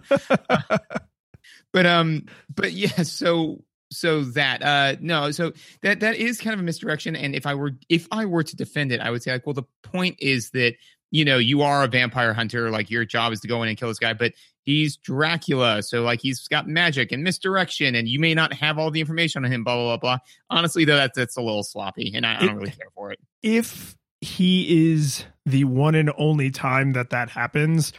but 1.73 1.87
um 1.87 2.27
but 2.55 2.73
yeah 2.73 3.03
so 3.03 3.65
so 3.91 4.23
that 4.23 4.63
uh 4.63 4.97
no 5.01 5.31
so 5.33 5.53
that 5.83 5.99
that 6.01 6.15
is 6.17 6.41
kind 6.41 6.55
of 6.55 6.61
a 6.61 6.63
misdirection 6.63 7.17
and 7.17 7.35
if 7.35 7.47
i 7.47 7.55
were 7.55 7.73
if 7.89 8.07
i 8.13 8.25
were 8.27 8.43
to 8.45 8.55
defend 8.55 8.93
it 8.93 9.01
i 9.01 9.11
would 9.11 9.23
say 9.23 9.33
like 9.33 9.47
well 9.47 9.55
the 9.55 9.65
point 9.83 10.17
is 10.21 10.51
that 10.51 10.75
you 11.11 11.25
know 11.25 11.39
you 11.39 11.63
are 11.63 11.83
a 11.85 11.89
vampire 11.89 12.33
hunter 12.35 12.71
like 12.71 12.91
your 12.91 13.05
job 13.05 13.33
is 13.33 13.41
to 13.41 13.49
go 13.49 13.63
in 13.63 13.69
and 13.69 13.79
kill 13.79 13.89
this 13.89 13.99
guy 13.99 14.13
but 14.13 14.33
he's 14.71 14.97
dracula 14.97 15.83
so 15.83 16.03
like 16.03 16.21
he's 16.21 16.49
got 16.49 16.67
magic 16.67 17.13
and 17.13 17.23
misdirection 17.23 17.95
and 17.95 18.09
you 18.09 18.19
may 18.19 18.35
not 18.35 18.53
have 18.53 18.79
all 18.79 18.91
the 18.91 19.01
information 19.01 19.45
on 19.45 19.53
him 19.53 19.65
blah 19.65 19.75
blah 19.75 19.97
blah 19.97 19.97
blah 19.97 20.19
honestly 20.51 20.85
though 20.85 20.97
that's 20.97 21.17
that's 21.17 21.37
a 21.37 21.43
little 21.43 21.63
sloppy 21.63 22.13
and 22.15 22.25
i, 22.25 22.37
I 22.37 22.47
don't 22.47 22.57
really 22.57 22.71
care 22.71 22.91
for 22.95 23.13
it 23.13 23.19
if 23.43 23.97
he 24.21 24.93
is 24.93 25.25
the 25.47 25.65
one 25.65 25.95
and 25.95 26.13
only 26.19 26.51
time 26.51 26.93
that 26.93 27.11
that 27.11 27.31
happens, 27.31 27.93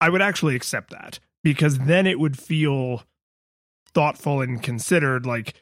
I 0.00 0.08
would 0.08 0.22
actually 0.22 0.56
accept 0.56 0.90
that 0.90 1.18
because 1.42 1.78
then 1.78 2.06
it 2.06 2.18
would 2.18 2.38
feel 2.38 3.02
thoughtful 3.94 4.40
and 4.40 4.62
considered. 4.62 5.24
Like, 5.24 5.54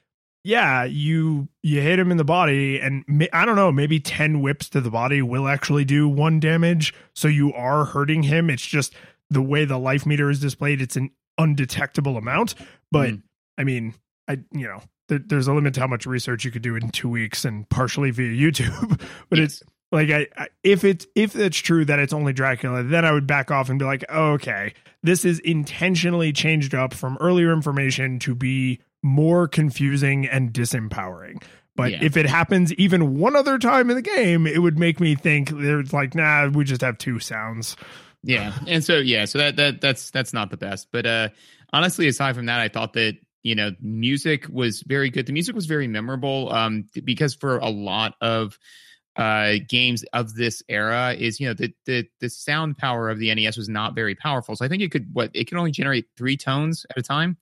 yeah, 0.42 0.84
you 0.84 1.48
you 1.62 1.80
hit 1.80 1.98
him 1.98 2.10
in 2.10 2.16
the 2.16 2.24
body, 2.24 2.80
and 2.80 3.04
ma- 3.06 3.26
I 3.32 3.44
don't 3.44 3.56
know, 3.56 3.72
maybe 3.72 4.00
ten 4.00 4.40
whips 4.40 4.68
to 4.70 4.80
the 4.80 4.90
body 4.90 5.20
will 5.22 5.48
actually 5.48 5.84
do 5.84 6.08
one 6.08 6.40
damage. 6.40 6.94
So 7.14 7.28
you 7.28 7.52
are 7.52 7.84
hurting 7.84 8.22
him. 8.22 8.48
It's 8.48 8.66
just 8.66 8.94
the 9.30 9.42
way 9.42 9.64
the 9.64 9.78
life 9.78 10.06
meter 10.06 10.30
is 10.30 10.40
displayed; 10.40 10.80
it's 10.80 10.96
an 10.96 11.10
undetectable 11.38 12.16
amount. 12.16 12.54
But 12.90 13.10
Mm. 13.10 13.22
I 13.58 13.64
mean, 13.64 13.94
I 14.28 14.38
you 14.52 14.66
know. 14.66 14.82
there- 15.08 15.18
There's 15.20 15.46
a 15.46 15.54
limit 15.54 15.74
to 15.74 15.80
how 15.80 15.86
much 15.86 16.04
research 16.04 16.44
you 16.44 16.50
could 16.50 16.62
do 16.62 16.74
in 16.74 16.90
two 16.90 17.08
weeks 17.08 17.44
and 17.44 17.68
partially 17.68 18.10
via 18.10 18.32
YouTube, 18.32 19.00
but 19.30 19.38
it's 19.38 19.62
like 19.92 20.10
I, 20.10 20.26
I 20.36 20.48
if 20.64 20.82
it's 20.82 21.06
if 21.14 21.36
it's 21.36 21.56
true 21.58 21.84
that 21.84 21.98
it's 22.00 22.12
only 22.12 22.32
Dracula, 22.32 22.82
then 22.82 23.04
I 23.04 23.12
would 23.12 23.26
back 23.26 23.50
off 23.52 23.68
and 23.70 23.78
be 23.78 23.84
like, 23.84 24.04
oh, 24.08 24.32
okay, 24.32 24.74
this 25.04 25.24
is 25.24 25.38
intentionally 25.40 26.32
changed 26.32 26.74
up 26.74 26.92
from 26.92 27.16
earlier 27.20 27.52
information 27.52 28.18
to 28.20 28.34
be 28.34 28.80
more 29.04 29.46
confusing 29.46 30.26
and 30.26 30.52
disempowering. 30.52 31.40
But 31.76 31.92
Yeah. 31.92 31.98
if 32.02 32.16
it 32.16 32.26
happens 32.26 32.72
even 32.74 33.16
one 33.18 33.36
other 33.36 33.58
time 33.58 33.90
in 33.90 33.96
the 33.96 34.02
game, 34.02 34.46
it 34.46 34.58
would 34.60 34.76
make 34.78 34.98
me 34.98 35.14
think 35.14 35.50
there's 35.50 35.92
like, 35.92 36.14
nah, 36.16 36.48
we 36.48 36.64
just 36.64 36.80
have 36.80 36.98
two 36.98 37.20
sounds. 37.20 37.76
Yeah. 38.26 38.52
And 38.66 38.84
so 38.84 38.98
yeah 38.98 39.24
so 39.24 39.38
that 39.38 39.56
that 39.56 39.80
that's 39.80 40.10
that's 40.10 40.32
not 40.32 40.50
the 40.50 40.56
best. 40.56 40.88
But 40.92 41.06
uh 41.06 41.28
honestly 41.72 42.08
aside 42.08 42.34
from 42.36 42.46
that 42.46 42.60
i 42.60 42.68
thought 42.68 42.92
that 42.92 43.16
you 43.42 43.54
know 43.54 43.72
music 43.80 44.46
was 44.48 44.82
very 44.82 45.10
good. 45.10 45.26
The 45.26 45.32
music 45.32 45.54
was 45.54 45.66
very 45.66 45.86
memorable 45.88 46.52
um 46.52 46.86
because 47.04 47.34
for 47.34 47.58
a 47.58 47.68
lot 47.70 48.14
of 48.20 48.58
uh 49.16 49.54
games 49.68 50.04
of 50.12 50.34
this 50.34 50.62
era 50.68 51.14
is 51.16 51.40
you 51.40 51.48
know 51.48 51.54
the 51.54 51.72
the 51.86 52.06
the 52.20 52.28
sound 52.28 52.76
power 52.76 53.08
of 53.08 53.18
the 53.18 53.34
nes 53.34 53.56
was 53.56 53.68
not 53.68 53.94
very 53.94 54.14
powerful. 54.14 54.56
So 54.56 54.64
i 54.64 54.68
think 54.68 54.82
it 54.82 54.90
could 54.90 55.08
what 55.12 55.30
it 55.34 55.44
could 55.44 55.58
only 55.58 55.70
generate 55.70 56.06
three 56.16 56.36
tones 56.36 56.84
at 56.90 56.98
a 56.98 57.02
time? 57.02 57.36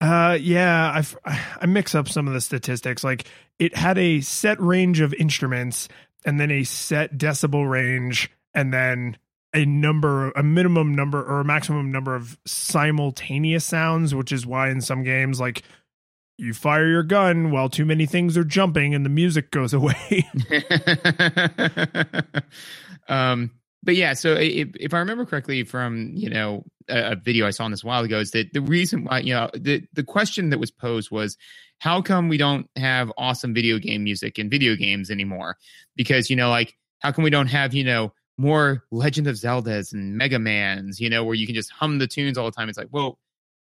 Uh, 0.00 0.38
yeah, 0.40 0.92
I've, 0.94 1.16
I 1.24 1.66
mix 1.66 1.94
up 1.94 2.08
some 2.08 2.28
of 2.28 2.34
the 2.34 2.40
statistics. 2.40 3.02
Like 3.02 3.26
it 3.58 3.76
had 3.76 3.98
a 3.98 4.20
set 4.20 4.60
range 4.60 5.00
of 5.00 5.12
instruments 5.14 5.88
and 6.24 6.38
then 6.38 6.50
a 6.50 6.62
set 6.64 7.18
decibel 7.18 7.68
range 7.68 8.30
and 8.54 8.72
then 8.72 9.16
a 9.54 9.64
number, 9.64 10.30
a 10.32 10.42
minimum 10.42 10.94
number 10.94 11.22
or 11.22 11.40
a 11.40 11.44
maximum 11.44 11.90
number 11.90 12.14
of 12.14 12.38
simultaneous 12.46 13.64
sounds, 13.64 14.14
which 14.14 14.32
is 14.32 14.46
why 14.46 14.70
in 14.70 14.80
some 14.80 15.02
games, 15.02 15.40
like 15.40 15.62
you 16.36 16.52
fire 16.52 16.86
your 16.86 17.02
gun 17.02 17.50
while 17.50 17.68
too 17.68 17.84
many 17.84 18.06
things 18.06 18.36
are 18.36 18.44
jumping 18.44 18.94
and 18.94 19.04
the 19.04 19.10
music 19.10 19.50
goes 19.50 19.74
away. 19.74 20.26
um, 23.08 23.50
but 23.82 23.96
yeah, 23.96 24.12
so 24.12 24.34
if, 24.34 24.68
if 24.78 24.92
I 24.92 24.98
remember 24.98 25.24
correctly 25.24 25.64
from 25.64 26.10
you 26.14 26.28
know 26.28 26.64
a, 26.88 27.16
video 27.16 27.46
I 27.46 27.50
saw 27.50 27.64
on 27.64 27.70
this 27.70 27.84
a 27.84 27.86
while 27.86 28.02
ago, 28.02 28.18
is 28.18 28.32
that 28.32 28.52
the 28.52 28.60
reason 28.60 29.04
why 29.04 29.20
you 29.20 29.32
know 29.32 29.50
the 29.54 29.82
the 29.92 30.04
question 30.04 30.50
that 30.50 30.58
was 30.58 30.70
posed 30.70 31.10
was 31.10 31.36
how 31.78 32.02
come 32.02 32.28
we 32.28 32.36
don't 32.36 32.68
have 32.76 33.12
awesome 33.16 33.54
video 33.54 33.78
game 33.78 34.04
music 34.04 34.38
in 34.38 34.50
video 34.50 34.74
games 34.74 35.10
anymore? 35.10 35.56
Because 35.96 36.28
you 36.28 36.36
know, 36.36 36.50
like 36.50 36.76
how 37.00 37.12
come 37.12 37.24
we 37.24 37.30
don't 37.30 37.46
have 37.46 37.72
you 37.72 37.84
know 37.84 38.12
more 38.38 38.84
Legend 38.90 39.26
of 39.26 39.34
Zeldas 39.34 39.92
and 39.92 40.16
Mega 40.16 40.38
Man's, 40.38 41.00
you 41.00 41.10
know, 41.10 41.24
where 41.24 41.34
you 41.34 41.44
can 41.44 41.54
just 41.54 41.70
hum 41.70 41.98
the 41.98 42.06
tunes 42.06 42.38
all 42.38 42.46
the 42.46 42.52
time? 42.52 42.68
It's 42.68 42.78
like, 42.78 42.88
well, 42.90 43.18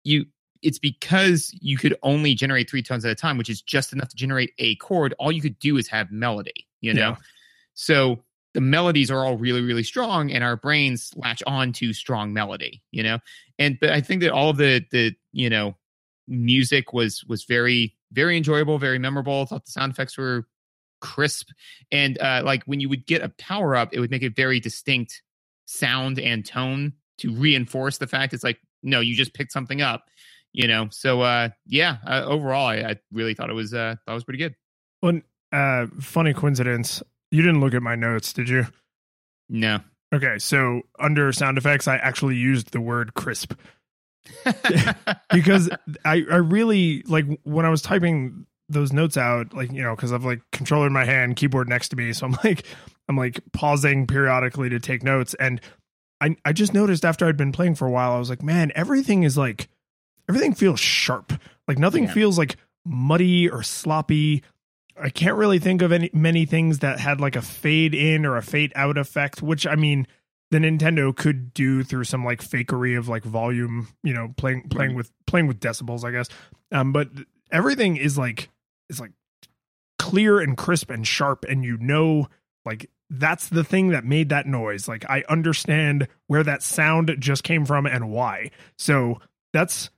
you 0.04 0.26
it's 0.61 0.78
because 0.78 1.56
you 1.61 1.78
could 1.78 1.96
only 2.02 2.34
generate 2.34 2.68
three 2.68 2.82
tones 2.82 3.04
at 3.04 3.12
a 3.12 3.14
time, 3.14 3.38
which 3.38 3.48
is 3.48 3.62
just 3.62 3.92
enough 3.92 4.09
to 4.09 4.16
generate 4.16 4.52
a 4.59 4.74
chord. 4.76 5.14
All 5.18 5.30
you 5.30 5.40
could 5.40 5.59
do 5.61 5.76
is 5.76 5.88
have 5.88 6.11
melody, 6.11 6.66
you 6.80 6.92
know. 6.92 7.11
Yeah. 7.11 7.16
So 7.74 8.24
the 8.54 8.61
melodies 8.61 9.11
are 9.11 9.24
all 9.24 9.36
really 9.36 9.61
really 9.61 9.84
strong 9.84 10.32
and 10.32 10.42
our 10.42 10.56
brains 10.56 11.12
latch 11.14 11.42
on 11.46 11.72
to 11.72 11.92
strong 11.92 12.32
melody 12.32 12.82
you 12.90 13.02
know 13.02 13.18
and 13.59 13.78
but 13.80 13.90
i 13.90 14.00
think 14.00 14.20
that 14.22 14.32
all 14.32 14.50
of 14.50 14.56
the 14.56 14.84
the 14.90 15.14
you 15.32 15.48
know 15.48 15.76
music 16.26 16.92
was 16.92 17.22
was 17.28 17.44
very 17.44 17.94
very 18.11 18.36
enjoyable 18.36 18.78
very 18.78 18.98
memorable 18.98 19.42
I 19.42 19.44
thought 19.44 19.64
the 19.64 19.70
sound 19.70 19.92
effects 19.92 20.18
were 20.18 20.46
crisp 21.01 21.51
and 21.90 22.18
uh 22.20 22.42
like 22.44 22.62
when 22.64 22.80
you 22.80 22.88
would 22.88 23.07
get 23.07 23.22
a 23.22 23.28
power 23.30 23.76
up 23.76 23.90
it 23.92 24.01
would 24.01 24.11
make 24.11 24.22
a 24.22 24.28
very 24.28 24.61
distinct 24.61 25.22
sound 25.66 26.18
and 26.18 26.44
tone 26.44 26.92
to 27.18 27.32
reinforce 27.34 27.99
the 27.99 28.07
fact 28.07 28.32
it's 28.32 28.44
like 28.44 28.59
no 28.82 29.01
you 29.01 29.14
just 29.14 29.34
picked 29.34 29.53
something 29.53 29.82
up 29.82 30.05
you 30.53 30.66
know 30.66 30.88
so 30.90 31.20
uh 31.20 31.49
yeah 31.66 31.99
uh, 32.07 32.24
overall 32.24 32.66
I, 32.66 32.76
I 32.76 32.96
really 33.12 33.34
thought 33.34 33.51
it 33.51 33.55
was 33.55 33.74
uh 33.74 33.96
thought 34.07 34.14
was 34.14 34.24
pretty 34.24 34.38
good 34.38 34.55
well 35.03 35.20
uh 35.53 35.86
funny 36.01 36.34
coincidence 36.34 37.03
you 37.30 37.42
didn't 37.42 37.61
look 37.61 37.74
at 37.74 37.82
my 37.82 37.94
notes, 37.94 38.32
did 38.32 38.49
you? 38.49 38.66
No. 39.49 39.80
Okay, 40.14 40.38
so 40.38 40.82
under 40.99 41.32
sound 41.32 41.59
effects, 41.59 41.86
I 41.86 41.96
actually 41.96 42.36
used 42.36 42.72
the 42.72 42.80
word 42.80 43.14
crisp 43.14 43.53
because 45.32 45.68
I 46.05 46.24
I 46.30 46.36
really 46.36 47.03
like 47.07 47.26
when 47.44 47.66
I 47.66 47.68
was 47.68 47.82
typing 47.82 48.46
those 48.69 48.93
notes 48.93 49.16
out, 49.16 49.55
like 49.55 49.73
you 49.73 49.83
know, 49.83 49.95
because 49.95 50.12
I've 50.12 50.25
like 50.25 50.41
controller 50.53 50.87
in 50.87 50.93
my 50.93 51.05
hand, 51.05 51.37
keyboard 51.37 51.69
next 51.69 51.89
to 51.91 51.97
me, 51.97 52.12
so 52.12 52.27
I'm 52.27 52.33
like 52.45 52.64
I'm 53.09 53.16
like 53.16 53.41
pausing 53.53 54.07
periodically 54.07 54.69
to 54.71 54.81
take 54.81 55.03
notes, 55.03 55.35
and 55.35 55.61
I 56.21 56.37
I 56.45 56.53
just 56.53 56.75
noticed 56.75 57.05
after 57.05 57.27
I'd 57.27 57.37
been 57.37 57.53
playing 57.53 57.77
for 57.77 57.87
a 57.87 57.91
while, 57.91 58.12
I 58.12 58.19
was 58.19 58.31
like, 58.31 58.43
man, 58.43 58.73
everything 58.75 59.23
is 59.23 59.37
like 59.37 59.69
everything 60.29 60.55
feels 60.55 60.81
sharp, 60.81 61.33
like 61.66 61.79
nothing 61.79 62.05
yeah. 62.05 62.12
feels 62.12 62.39
like 62.39 62.57
muddy 62.85 63.49
or 63.49 63.62
sloppy. 63.62 64.43
I 65.01 65.11
can't 65.11 65.37
really 65.37 65.59
think 65.59 65.81
of 65.81 65.93
any 65.93 66.11
many 66.12 66.45
things 66.45 66.81
that 66.81 66.99
had 66.99 67.21
like 67.21 67.37
a 67.37 67.43
fade 67.43 67.95
in 67.95 68.27
or 68.27 68.37
a 68.37 68.43
fade 68.43 68.73
out 68.75 68.99
effect, 68.99 69.43
which 69.43 69.66
I 69.66 69.77
mean 69.77 70.07
the 70.51 70.59
Nintendo 70.59 71.14
could 71.14 71.53
do 71.53 71.83
through 71.83 72.05
some 72.05 72.25
like 72.25 72.41
fakery 72.43 72.99
of 72.99 73.09
like 73.09 73.23
volume, 73.23 73.89
you 74.03 74.14
know, 74.14 74.33
playing 74.37 74.69
playing 74.69 74.95
with 74.95 75.11
playing 75.27 75.47
with 75.47 75.61
decibels, 75.61 76.05
I 76.05 76.11
guess. 76.11 76.29
Um, 76.73 76.93
but 76.93 77.09
everything 77.51 77.97
is 77.97 78.19
like 78.19 78.49
is 78.89 79.01
like 79.01 79.12
clear 79.99 80.41
and 80.41 80.57
crisp 80.57 80.91
and 80.91 81.07
sharp, 81.07 81.45
and 81.49 81.64
you 81.64 81.76
know, 81.78 82.28
like 82.64 82.91
that's 83.11 83.49
the 83.49 83.64
thing 83.64 83.89
that 83.91 84.05
made 84.05 84.28
that 84.30 84.47
noise. 84.47 84.89
Like 84.89 85.09
I 85.09 85.24
understand 85.28 86.09
where 86.26 86.45
that 86.45 86.62
sound 86.62 87.14
just 87.18 87.43
came 87.43 87.64
from 87.64 87.86
and 87.86 88.11
why. 88.11 88.51
So 88.76 89.20
that's 89.53 89.91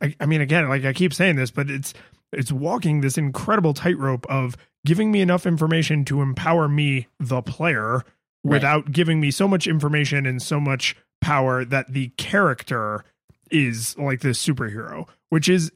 I, 0.00 0.14
I 0.20 0.26
mean, 0.26 0.40
again, 0.40 0.68
like 0.68 0.84
I 0.84 0.92
keep 0.92 1.14
saying 1.14 1.36
this, 1.36 1.50
but 1.50 1.70
it's 1.70 1.94
it's 2.32 2.52
walking 2.52 3.00
this 3.00 3.18
incredible 3.18 3.74
tightrope 3.74 4.26
of 4.28 4.56
giving 4.86 5.12
me 5.12 5.20
enough 5.20 5.46
information 5.46 6.04
to 6.06 6.22
empower 6.22 6.68
me, 6.68 7.08
the 7.20 7.42
player, 7.42 7.94
right. 7.94 8.04
without 8.44 8.90
giving 8.90 9.20
me 9.20 9.30
so 9.30 9.46
much 9.46 9.66
information 9.66 10.26
and 10.26 10.40
so 10.40 10.58
much 10.58 10.96
power 11.20 11.64
that 11.64 11.92
the 11.92 12.08
character 12.16 13.04
is 13.50 13.96
like 13.98 14.20
this 14.20 14.44
superhero, 14.44 15.06
which 15.28 15.48
is 15.48 15.70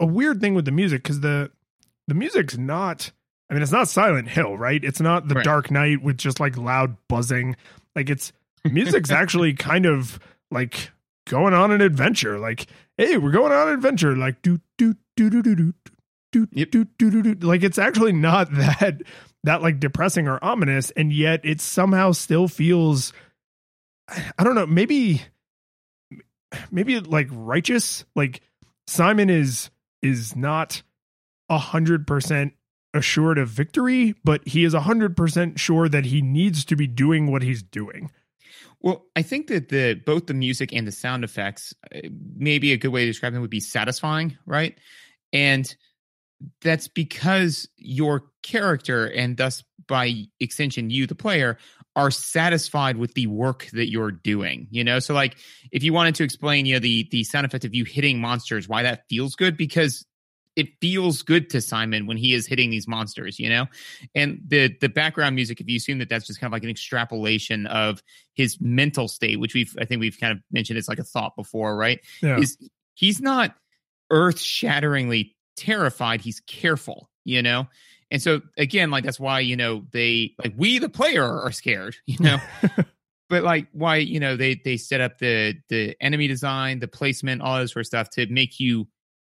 a 0.00 0.06
weird 0.06 0.40
thing 0.40 0.54
with 0.54 0.64
the 0.64 0.72
music 0.72 1.02
because 1.02 1.20
the 1.20 1.50
the 2.06 2.14
music's 2.14 2.56
not. 2.56 3.12
I 3.50 3.54
mean, 3.54 3.62
it's 3.62 3.72
not 3.72 3.88
Silent 3.88 4.28
Hill, 4.28 4.58
right? 4.58 4.82
It's 4.82 5.00
not 5.00 5.28
the 5.28 5.36
right. 5.36 5.44
Dark 5.44 5.70
Knight 5.70 6.02
with 6.02 6.18
just 6.18 6.38
like 6.38 6.58
loud 6.58 6.96
buzzing. 7.08 7.56
Like 7.96 8.10
it's 8.10 8.32
music's 8.64 9.10
actually 9.12 9.54
kind 9.54 9.86
of 9.86 10.18
like 10.50 10.90
going 11.28 11.54
on 11.54 11.70
an 11.70 11.80
adventure. 11.80 12.38
Like, 12.38 12.66
hey, 12.96 13.16
we're 13.16 13.30
going 13.30 13.52
on 13.52 13.68
an 13.68 13.74
adventure. 13.74 14.16
Like, 14.16 14.42
do 14.42 14.60
do 14.76 14.94
do 15.16 15.30
do 15.30 15.42
do 15.42 15.54
do 15.54 15.74
do 16.32 16.48
yep. 16.52 16.70
do 16.70 16.84
do 16.84 17.22
do. 17.22 17.46
Like, 17.46 17.62
it's 17.62 17.78
actually 17.78 18.12
not 18.12 18.50
that 18.52 19.02
that 19.44 19.62
like 19.62 19.80
depressing 19.80 20.28
or 20.28 20.42
ominous, 20.42 20.90
and 20.90 21.12
yet 21.12 21.40
it 21.44 21.60
somehow 21.60 22.12
still 22.12 22.48
feels. 22.48 23.12
I 24.38 24.42
don't 24.42 24.54
know. 24.54 24.66
Maybe, 24.66 25.22
maybe 26.70 26.98
like 27.00 27.28
righteous. 27.30 28.04
Like 28.16 28.40
Simon 28.88 29.28
is 29.28 29.68
is 30.00 30.34
not 30.34 30.82
a 31.50 31.58
hundred 31.58 32.06
percent 32.06 32.54
assured 32.94 33.36
of 33.36 33.48
victory, 33.48 34.14
but 34.24 34.46
he 34.48 34.64
is 34.64 34.72
a 34.72 34.80
hundred 34.80 35.14
percent 35.14 35.60
sure 35.60 35.90
that 35.90 36.06
he 36.06 36.22
needs 36.22 36.64
to 36.64 36.74
be 36.74 36.86
doing 36.86 37.30
what 37.30 37.42
he's 37.42 37.62
doing. 37.62 38.10
Well, 38.80 39.04
I 39.14 39.20
think 39.20 39.48
that 39.48 39.68
the 39.68 40.00
both 40.06 40.26
the 40.26 40.34
music 40.34 40.72
and 40.72 40.86
the 40.86 40.92
sound 40.92 41.22
effects, 41.22 41.74
uh, 41.94 42.00
maybe 42.34 42.72
a 42.72 42.78
good 42.78 42.88
way 42.88 43.04
to 43.04 43.10
describe 43.10 43.34
them 43.34 43.42
would 43.42 43.50
be 43.50 43.60
satisfying, 43.60 44.38
right? 44.46 44.78
And 45.34 45.74
that's 46.62 46.88
because 46.88 47.68
your 47.76 48.24
character 48.42 49.06
and 49.06 49.36
thus 49.36 49.64
by 49.86 50.24
extension 50.40 50.88
you 50.88 51.06
the 51.06 51.14
player 51.14 51.58
are 51.98 52.10
satisfied 52.10 52.96
with 52.96 53.12
the 53.14 53.26
work 53.26 53.68
that 53.74 53.90
you're 53.90 54.12
doing 54.12 54.68
you 54.70 54.82
know 54.82 54.98
so 54.98 55.12
like 55.12 55.36
if 55.72 55.82
you 55.82 55.92
wanted 55.92 56.14
to 56.14 56.22
explain 56.24 56.64
you 56.64 56.74
know 56.74 56.80
the 56.80 57.06
the 57.10 57.24
sound 57.24 57.44
effect 57.44 57.64
of 57.64 57.74
you 57.74 57.84
hitting 57.84 58.20
monsters 58.20 58.68
why 58.68 58.82
that 58.82 59.02
feels 59.10 59.34
good 59.34 59.56
because 59.56 60.06
it 60.58 60.70
feels 60.80 61.22
good 61.22 61.50
to 61.50 61.60
Simon 61.60 62.06
when 62.06 62.16
he 62.16 62.34
is 62.34 62.44
hitting 62.44 62.68
these 62.68 62.88
monsters, 62.88 63.38
you 63.38 63.48
know? 63.48 63.66
And 64.16 64.40
the 64.44 64.76
the 64.80 64.88
background 64.88 65.36
music, 65.36 65.60
if 65.60 65.68
you 65.68 65.76
assume 65.76 65.98
that 65.98 66.08
that's 66.08 66.26
just 66.26 66.40
kind 66.40 66.48
of 66.48 66.52
like 66.52 66.64
an 66.64 66.68
extrapolation 66.68 67.66
of 67.68 68.02
his 68.34 68.60
mental 68.60 69.06
state, 69.06 69.38
which 69.38 69.54
we've 69.54 69.72
I 69.80 69.84
think 69.84 70.00
we've 70.00 70.18
kind 70.18 70.32
of 70.32 70.40
mentioned 70.50 70.76
it's 70.76 70.88
like 70.88 70.98
a 70.98 71.04
thought 71.04 71.36
before, 71.36 71.76
right? 71.76 72.00
Yeah. 72.20 72.40
Is 72.40 72.58
he's 72.94 73.20
not 73.20 73.54
earth 74.10 74.40
shatteringly 74.40 75.36
terrified, 75.56 76.22
he's 76.22 76.40
careful, 76.40 77.08
you 77.24 77.40
know? 77.40 77.68
And 78.10 78.22
so 78.22 78.40
again, 78.56 78.90
like 78.90 79.04
that's 79.04 79.20
why, 79.20 79.40
you 79.40 79.56
know, 79.56 79.84
they 79.92 80.34
like 80.42 80.54
we 80.56 80.78
the 80.78 80.88
player 80.88 81.24
are 81.24 81.52
scared, 81.52 81.96
you 82.06 82.16
know. 82.20 82.38
but 83.28 83.42
like 83.42 83.68
why, 83.72 83.96
you 83.96 84.20
know, 84.20 84.36
they 84.36 84.54
they 84.54 84.76
set 84.76 85.00
up 85.00 85.18
the 85.18 85.56
the 85.68 85.96
enemy 86.00 86.28
design, 86.28 86.80
the 86.80 86.88
placement, 86.88 87.42
all 87.42 87.60
this 87.60 87.72
sort 87.72 87.82
of 87.82 87.86
stuff 87.86 88.10
to 88.10 88.26
make 88.26 88.60
you 88.60 88.88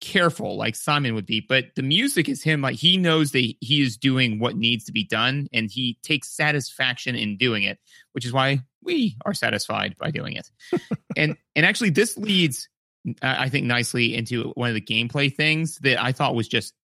careful 0.01 0.57
like 0.57 0.77
Simon 0.77 1.15
would 1.15 1.27
be, 1.27 1.41
but 1.41 1.67
the 1.75 1.83
music 1.83 2.29
is 2.29 2.43
him 2.43 2.61
like 2.61 2.77
he 2.77 2.97
knows 2.97 3.33
that 3.33 3.55
he 3.61 3.83
is 3.83 3.97
doing 3.97 4.39
what 4.39 4.57
needs 4.57 4.85
to 4.85 4.93
be 4.93 5.05
done 5.05 5.49
and 5.53 5.71
he 5.71 5.99
takes 6.03 6.31
satisfaction 6.31 7.17
in 7.17 7.37
doing 7.37 7.65
it, 7.65 7.79
which 8.13 8.25
is 8.25 8.33
why 8.33 8.61
we 8.83 9.17
are 9.25 9.35
satisfied 9.35 9.97
by 9.99 10.11
doing 10.11 10.35
it. 10.35 10.51
and 11.17 11.37
and 11.57 11.67
actually 11.67 11.91
this 11.91 12.17
leads 12.17 12.69
I 13.23 13.49
think 13.49 13.67
nicely 13.67 14.15
into 14.15 14.51
one 14.51 14.69
of 14.69 14.75
the 14.75 14.81
gameplay 14.81 15.35
things 15.35 15.79
that 15.79 16.03
I 16.03 16.13
thought 16.13 16.35
was 16.35 16.49
just 16.49 16.75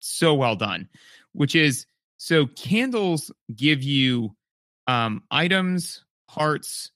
so 0.00 0.34
well 0.34 0.56
done, 0.56 0.88
which 1.36 1.54
is 1.54 1.86
so 2.18 2.46
candles 2.46 3.30
give 3.54 3.82
you 3.82 4.34
um 4.86 5.22
items, 5.30 6.04
hearts, 6.28 6.90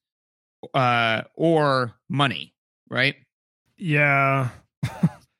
uh 0.74 1.22
or 1.34 1.92
money, 2.08 2.54
right? 2.88 3.16
Yeah. 3.76 4.50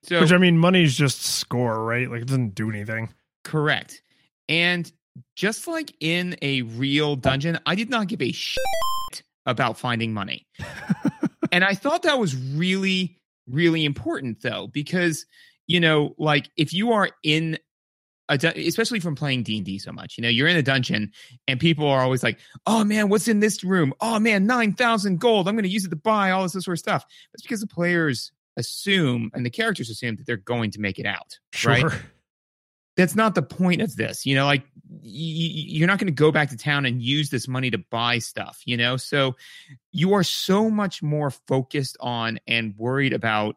So, 0.05 0.20
Which 0.20 0.32
I 0.32 0.38
mean, 0.38 0.59
money's 0.59 0.96
just 0.96 1.22
score, 1.22 1.84
right? 1.84 2.11
Like 2.11 2.22
it 2.22 2.26
doesn't 2.26 2.55
do 2.55 2.70
anything. 2.70 3.12
Correct. 3.44 4.03
And 4.48 4.90
just 5.36 5.68
like 5.68 5.94
in 6.01 6.36
a 6.42 6.62
real 6.62 7.16
dungeon, 7.16 7.59
I 7.66 7.74
did 7.74 7.90
not 7.90 8.09
give 8.09 8.22
a 8.22 8.32
shit 8.32 8.59
about 9.46 9.78
finding 9.78 10.12
money. 10.12 10.46
and 11.53 11.62
I 11.62 11.74
thought 11.74 12.03
that 12.03 12.18
was 12.18 12.34
really, 12.34 13.18
really 13.48 13.84
important 13.84 14.42
though, 14.42 14.68
because 14.68 15.26
you 15.66 15.78
know, 15.78 16.14
like 16.18 16.51
if 16.57 16.72
you 16.72 16.92
are 16.92 17.11
in 17.22 17.59
especially 18.30 19.00
from 19.00 19.14
playing 19.14 19.42
D&D 19.42 19.78
so 19.78 19.92
much. 19.92 20.16
You 20.16 20.22
know, 20.22 20.28
you're 20.28 20.48
in 20.48 20.56
a 20.56 20.62
dungeon 20.62 21.12
and 21.48 21.60
people 21.60 21.86
are 21.86 22.00
always 22.00 22.22
like, 22.22 22.38
"Oh 22.66 22.84
man, 22.84 23.08
what's 23.08 23.28
in 23.28 23.40
this 23.40 23.62
room? 23.64 23.92
Oh 24.00 24.18
man, 24.18 24.46
9,000 24.46 25.20
gold. 25.20 25.48
I'm 25.48 25.54
going 25.54 25.64
to 25.64 25.68
use 25.68 25.84
it 25.84 25.90
to 25.90 25.96
buy 25.96 26.30
all 26.30 26.42
this, 26.42 26.52
this 26.52 26.64
sort 26.64 26.76
of 26.76 26.80
stuff." 26.80 27.04
It's 27.34 27.42
because 27.42 27.60
the 27.60 27.66
players 27.66 28.32
assume 28.56 29.30
and 29.34 29.44
the 29.44 29.50
characters 29.50 29.90
assume 29.90 30.16
that 30.16 30.26
they're 30.26 30.36
going 30.36 30.70
to 30.72 30.80
make 30.80 30.98
it 30.98 31.06
out. 31.06 31.38
Sure. 31.52 31.72
Right. 31.72 32.02
That's 32.96 33.14
not 33.14 33.34
the 33.34 33.42
point 33.42 33.80
of 33.80 33.96
this. 33.96 34.26
You 34.26 34.34
know, 34.34 34.44
like 34.44 34.64
you're 35.02 35.86
not 35.86 35.98
going 35.98 36.08
to 36.08 36.12
go 36.12 36.32
back 36.32 36.50
to 36.50 36.56
town 36.56 36.84
and 36.84 37.00
use 37.00 37.30
this 37.30 37.46
money 37.46 37.70
to 37.70 37.78
buy 37.78 38.18
stuff, 38.18 38.60
you 38.64 38.76
know? 38.76 38.96
So 38.96 39.36
you 39.92 40.14
are 40.14 40.24
so 40.24 40.68
much 40.68 41.02
more 41.02 41.30
focused 41.30 41.96
on 42.00 42.40
and 42.46 42.74
worried 42.76 43.12
about 43.12 43.56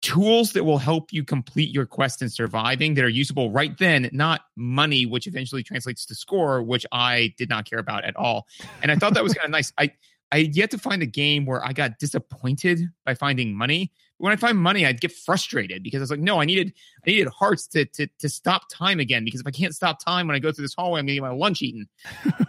tools 0.00 0.52
that 0.52 0.64
will 0.64 0.78
help 0.78 1.12
you 1.12 1.24
complete 1.24 1.74
your 1.74 1.86
quest 1.86 2.22
and 2.22 2.32
surviving 2.32 2.94
that 2.94 3.04
are 3.04 3.08
usable 3.08 3.50
right 3.50 3.76
then, 3.78 4.08
not 4.12 4.42
money, 4.56 5.06
which 5.06 5.26
eventually 5.26 5.62
translates 5.62 6.06
to 6.06 6.14
score, 6.14 6.62
which 6.62 6.86
I 6.92 7.34
did 7.36 7.48
not 7.48 7.68
care 7.68 7.78
about 7.78 8.04
at 8.04 8.14
all. 8.16 8.46
And 8.82 8.92
I 8.92 8.96
thought 8.96 9.14
that 9.14 9.24
was 9.24 9.34
kind 9.34 9.46
of 9.46 9.50
nice. 9.50 9.72
I 9.78 9.92
I 10.30 10.38
yet 10.52 10.70
to 10.72 10.78
find 10.78 11.02
a 11.02 11.06
game 11.06 11.46
where 11.46 11.64
I 11.64 11.72
got 11.72 11.98
disappointed 11.98 12.80
by 13.04 13.14
finding 13.14 13.54
money. 13.54 13.92
When 14.18 14.32
I 14.32 14.36
find 14.36 14.58
money, 14.58 14.84
I'd 14.84 15.00
get 15.00 15.12
frustrated 15.12 15.82
because 15.82 16.00
I 16.00 16.02
was 16.02 16.10
like, 16.10 16.20
no, 16.20 16.40
I 16.40 16.44
needed 16.44 16.72
I 17.06 17.10
needed 17.10 17.28
hearts 17.28 17.66
to 17.68 17.84
to 17.86 18.08
to 18.18 18.28
stop 18.28 18.62
time 18.70 19.00
again. 19.00 19.24
Because 19.24 19.40
if 19.40 19.46
I 19.46 19.50
can't 19.50 19.74
stop 19.74 20.04
time 20.04 20.26
when 20.26 20.36
I 20.36 20.38
go 20.38 20.52
through 20.52 20.64
this 20.64 20.74
hallway, 20.74 21.00
I'm 21.00 21.06
gonna 21.06 21.14
get 21.14 21.22
my 21.22 21.30
lunch 21.30 21.62
eaten. 21.62 21.88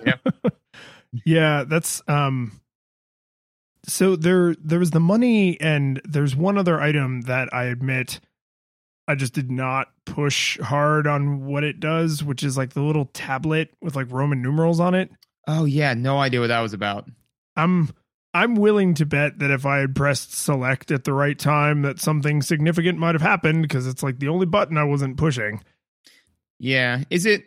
yeah, 1.26 1.64
that's 1.64 2.02
um 2.08 2.60
so 3.90 4.16
there 4.16 4.56
there 4.64 4.80
was 4.80 4.92
the 4.92 5.00
money 5.00 5.60
and 5.60 6.02
there's 6.06 6.36
one 6.36 6.58
other 6.58 6.80
item 6.80 7.22
that 7.22 7.54
I 7.54 7.66
admit 7.66 8.20
I 9.08 9.16
just 9.16 9.34
did 9.34 9.50
not 9.50 9.88
push 10.06 10.60
hard 10.60 11.08
on 11.08 11.46
what 11.46 11.64
it 11.64 11.80
does, 11.80 12.24
which 12.24 12.44
is 12.44 12.58
like 12.58 12.74
the 12.74 12.84
little 12.84 13.06
tablet 13.06 13.74
with 13.82 13.96
like 13.96 14.12
Roman 14.12 14.42
numerals 14.42 14.80
on 14.80 14.94
it. 14.94 15.10
Oh 15.48 15.66
yeah, 15.66 15.96
no 15.96 16.20
idea 16.20 16.40
what 16.40 16.48
that 16.48 16.62
was 16.62 16.74
about. 16.74 17.10
I'm 17.56 17.90
I'm 18.34 18.56
willing 18.56 18.94
to 18.96 19.06
bet 19.06 19.40
that 19.40 19.50
if 19.50 19.66
I 19.66 19.80
had 19.80 19.96
pressed 19.96 20.34
select 20.34 20.92
at 20.92 21.04
the 21.04 21.14
right 21.14 21.38
time 21.38 21.82
that 21.82 22.00
something 22.00 22.44
significant 22.44 23.00
might 23.00 23.16
have 23.16 23.22
happened 23.24 23.64
because 23.64 23.88
it's 23.88 24.04
like 24.04 24.20
the 24.20 24.28
only 24.28 24.46
button 24.46 24.78
I 24.78 24.84
wasn't 24.84 25.18
pushing. 25.18 25.64
Yeah. 26.60 27.04
Is 27.10 27.26
it 27.26 27.46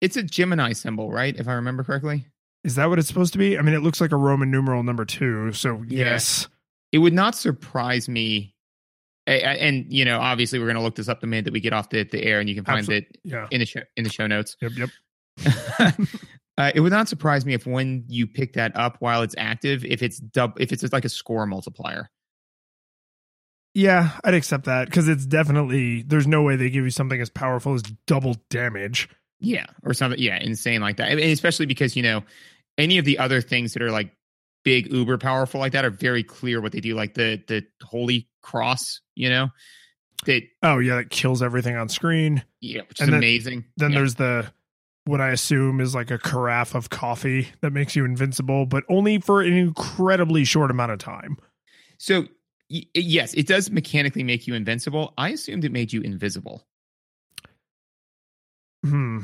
it's 0.00 0.16
a 0.16 0.22
Gemini 0.22 0.72
symbol, 0.72 1.10
right? 1.10 1.36
If 1.36 1.48
I 1.48 1.54
remember 1.54 1.82
correctly. 1.82 2.26
Is 2.64 2.74
that 2.74 2.88
what 2.90 2.98
it's 2.98 3.08
supposed 3.08 3.32
to 3.32 3.38
be? 3.38 3.58
I 3.58 3.62
mean, 3.62 3.74
it 3.74 3.80
looks 3.82 4.00
like 4.00 4.12
a 4.12 4.16
Roman 4.16 4.50
numeral 4.50 4.82
number 4.82 5.04
2, 5.04 5.52
so 5.52 5.82
Yeah. 5.88 6.04
yes. 6.04 6.48
it 6.92 6.98
would 6.98 7.14
not 7.14 7.34
surprise 7.34 8.08
me 8.08 8.54
and 9.26 9.86
you 9.92 10.04
know 10.04 10.18
obviously 10.18 10.58
we're 10.58 10.64
going 10.64 10.76
to 10.76 10.82
look 10.82 10.96
this 10.96 11.08
up 11.08 11.20
the 11.20 11.26
minute 11.26 11.44
that 11.44 11.52
we 11.52 11.60
get 11.60 11.72
off 11.72 11.90
the, 11.90 12.02
the 12.04 12.20
air 12.24 12.40
and 12.40 12.48
you 12.48 12.54
can 12.56 12.64
find 12.64 12.88
it 12.88 13.16
Yeah. 13.22 13.46
in 13.52 13.60
the 13.60 13.66
show 13.66 13.80
in 13.96 14.02
the 14.02 14.10
show 14.10 14.26
notes 14.26 14.56
Yep, 14.60 14.72
yep. 14.76 14.90
uh, 16.58 16.72
it 16.74 16.80
would 16.80 16.90
not 16.90 17.08
surprise 17.08 17.46
me 17.46 17.54
if 17.54 17.64
when 17.64 18.02
you 18.08 18.26
pick 18.26 18.54
that 18.54 18.74
up 18.74 18.96
while 18.98 19.22
it's 19.22 19.34
active 19.38 19.84
if 19.84 20.02
it's 20.02 20.18
dub 20.18 20.54
if 20.58 20.72
it's 20.72 20.82
like 20.92 21.04
a 21.04 21.08
score 21.08 21.46
multiplier 21.46 22.10
Yeah, 23.74 24.18
I'd 24.24 24.34
accept 24.34 24.64
that 24.64 24.86
because 24.86 25.06
it's 25.06 25.26
definitely 25.26 26.02
there's 26.02 26.26
no 26.26 26.42
way 26.42 26.56
they 26.56 26.70
give 26.70 26.84
you 26.84 26.90
something 26.90 27.20
as 27.20 27.30
powerful 27.30 27.74
as 27.74 27.82
double 28.08 28.36
damage. 28.48 29.08
Yeah 29.40 29.66
or 29.84 29.92
something 29.94 30.20
yeah 30.20 30.38
insane 30.40 30.80
like 30.80 30.96
that 30.96 31.10
and 31.10 31.18
especially 31.20 31.66
because 31.66 31.96
you 31.96 32.02
know 32.02 32.22
any 32.78 32.98
of 32.98 33.04
the 33.04 33.18
other 33.18 33.40
things 33.40 33.72
that 33.72 33.82
are 33.82 33.90
like 33.90 34.12
big 34.64 34.92
uber 34.92 35.16
powerful 35.18 35.58
like 35.60 35.72
that 35.72 35.84
are 35.84 35.90
very 35.90 36.22
clear 36.22 36.60
what 36.60 36.72
they 36.72 36.80
do 36.80 36.94
like 36.94 37.14
the 37.14 37.42
the 37.48 37.64
holy 37.82 38.28
cross 38.42 39.00
you 39.14 39.28
know 39.30 39.48
that 40.26 40.42
Oh 40.62 40.78
yeah, 40.78 40.96
that 40.96 41.08
kills 41.08 41.42
everything 41.42 41.76
on 41.76 41.88
screen. 41.88 42.44
yeah 42.60 42.82
which 42.88 43.00
is 43.00 43.04
And 43.04 43.12
then- 43.14 43.20
amazing 43.20 43.64
Then 43.78 43.92
Yeah. 43.92 43.98
there's 43.98 44.14
the 44.16 44.52
what 45.06 45.20
I 45.22 45.30
assume 45.30 45.80
is 45.80 45.94
like 45.94 46.10
a 46.10 46.18
carafe 46.18 46.74
of 46.74 46.90
coffee 46.90 47.48
that 47.62 47.72
makes 47.72 47.96
you 47.96 48.04
invincible, 48.04 48.66
but 48.66 48.84
only 48.90 49.18
for 49.18 49.40
an 49.40 49.54
incredibly 49.54 50.44
short 50.44 50.70
amount 50.70 50.92
of 50.92 50.98
time. 50.98 51.38
So 51.96 52.26
y- 52.70 52.84
yes, 52.94 53.32
it 53.32 53.46
does 53.46 53.70
mechanically 53.70 54.22
make 54.22 54.46
you 54.46 54.52
invincible. 54.54 55.14
I 55.16 55.30
assumed 55.30 55.64
it 55.64 55.72
made 55.72 55.90
you 55.92 56.02
invisible. 56.02 56.66
Hmm. 58.84 59.20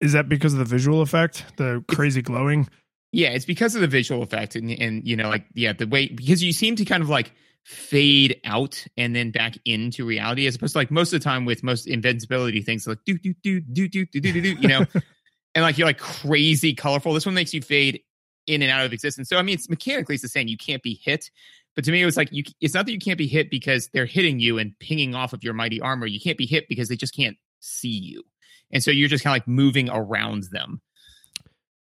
Is 0.00 0.12
that 0.12 0.28
because 0.28 0.52
of 0.52 0.58
the 0.58 0.64
visual 0.64 1.02
effect, 1.02 1.44
the 1.56 1.84
crazy 1.88 2.22
glowing? 2.22 2.68
Yeah, 3.12 3.30
it's 3.30 3.44
because 3.44 3.74
of 3.74 3.80
the 3.80 3.88
visual 3.88 4.22
effect 4.22 4.54
and 4.54 4.70
and 4.70 5.06
you 5.06 5.16
know 5.16 5.28
like 5.28 5.46
yeah 5.54 5.72
the 5.72 5.86
way 5.86 6.08
because 6.08 6.42
you 6.42 6.52
seem 6.52 6.76
to 6.76 6.84
kind 6.84 7.02
of 7.02 7.08
like 7.08 7.32
fade 7.64 8.40
out 8.44 8.86
and 8.96 9.14
then 9.14 9.30
back 9.30 9.54
into 9.64 10.04
reality 10.04 10.46
as 10.46 10.54
opposed 10.54 10.72
to 10.72 10.78
like 10.78 10.90
most 10.90 11.12
of 11.12 11.20
the 11.20 11.24
time 11.24 11.44
with 11.44 11.62
most 11.62 11.86
invincibility 11.86 12.62
things 12.62 12.86
like 12.86 12.98
do 13.04 13.18
do 13.18 13.34
do 13.42 13.60
do 13.60 13.88
do 13.88 14.06
do 14.06 14.20
do 14.20 14.32
do 14.32 14.40
do 14.40 14.48
you 14.60 14.68
know 14.68 14.86
and 15.54 15.64
like 15.64 15.76
you're 15.78 15.86
like 15.88 15.98
crazy 15.98 16.74
colorful. 16.74 17.12
This 17.12 17.26
one 17.26 17.34
makes 17.34 17.52
you 17.52 17.60
fade 17.62 18.02
in 18.46 18.62
and 18.62 18.70
out 18.70 18.86
of 18.86 18.92
existence. 18.92 19.28
So 19.28 19.36
I 19.36 19.42
mean, 19.42 19.54
it's 19.54 19.68
mechanically 19.68 20.14
it's 20.14 20.22
the 20.22 20.28
same. 20.28 20.48
You 20.48 20.56
can't 20.56 20.82
be 20.82 21.00
hit. 21.02 21.30
But 21.74 21.84
to 21.84 21.92
me, 21.92 22.02
it 22.02 22.06
was 22.06 22.16
like 22.16 22.28
you. 22.32 22.44
It's 22.60 22.74
not 22.74 22.86
that 22.86 22.92
you 22.92 22.98
can't 22.98 23.18
be 23.18 23.26
hit 23.26 23.50
because 23.50 23.88
they're 23.88 24.06
hitting 24.06 24.40
you 24.40 24.58
and 24.58 24.78
pinging 24.78 25.14
off 25.14 25.32
of 25.32 25.44
your 25.44 25.54
mighty 25.54 25.80
armor. 25.80 26.06
You 26.06 26.20
can't 26.20 26.38
be 26.38 26.46
hit 26.46 26.68
because 26.68 26.88
they 26.88 26.96
just 26.96 27.14
can't 27.14 27.36
see 27.60 27.88
you, 27.88 28.22
and 28.70 28.82
so 28.82 28.90
you're 28.90 29.08
just 29.08 29.24
kind 29.24 29.32
of 29.32 29.42
like 29.42 29.48
moving 29.48 29.88
around 29.90 30.44
them. 30.50 30.80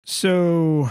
So 0.03 0.89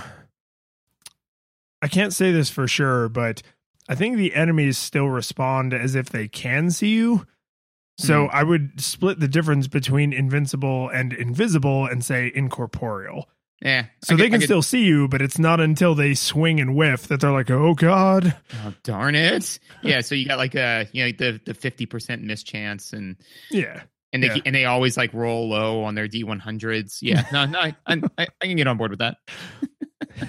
I 1.82 1.88
can't 1.88 2.12
say 2.12 2.32
this 2.32 2.50
for 2.50 2.68
sure, 2.68 3.08
but 3.08 3.42
I 3.88 3.94
think 3.94 4.16
the 4.16 4.34
enemies 4.34 4.78
still 4.78 5.08
respond 5.08 5.74
as 5.74 5.94
if 5.94 6.10
they 6.10 6.28
can 6.28 6.70
see 6.70 6.90
you. 6.90 7.26
So 7.98 8.26
mm-hmm. 8.26 8.36
I 8.36 8.42
would 8.42 8.80
split 8.80 9.20
the 9.20 9.28
difference 9.28 9.66
between 9.66 10.12
invincible 10.12 10.88
and 10.88 11.12
invisible 11.12 11.86
and 11.86 12.04
say 12.04 12.30
incorporeal. 12.34 13.28
Yeah. 13.60 13.86
So 14.02 14.16
they 14.16 14.30
can 14.30 14.40
still 14.40 14.62
see 14.62 14.84
you, 14.84 15.06
but 15.06 15.20
it's 15.20 15.38
not 15.38 15.60
until 15.60 15.94
they 15.94 16.14
swing 16.14 16.60
and 16.60 16.74
whiff 16.74 17.08
that 17.08 17.20
they're 17.20 17.30
like, 17.30 17.50
"Oh 17.50 17.74
God!" 17.74 18.34
Oh, 18.64 18.74
darn 18.84 19.14
it! 19.14 19.58
Yeah. 19.82 20.00
So 20.00 20.14
you 20.14 20.26
got 20.26 20.38
like 20.38 20.54
a 20.54 20.88
you 20.92 21.04
know 21.04 21.12
the 21.12 21.40
the 21.44 21.52
fifty 21.52 21.84
percent 21.84 22.22
mischance 22.22 22.94
and 22.94 23.16
Yeah, 23.50 23.82
and 24.12 24.22
they 24.22 24.28
Yeah. 24.28 24.42
and 24.44 24.54
they 24.54 24.64
always 24.64 24.96
like 24.96 25.12
roll 25.14 25.48
low 25.48 25.84
on 25.84 25.94
their 25.94 26.08
D 26.08 26.24
one 26.24 26.38
hundreds. 26.40 27.00
Yeah. 27.02 27.24
No. 27.32 27.46
No. 27.46 27.58
I, 27.60 27.74
I 27.86 28.00
I 28.18 28.26
can 28.46 28.56
get 28.56 28.66
on 28.66 28.76
board 28.76 28.90
with 28.90 29.00
that. 29.00 29.16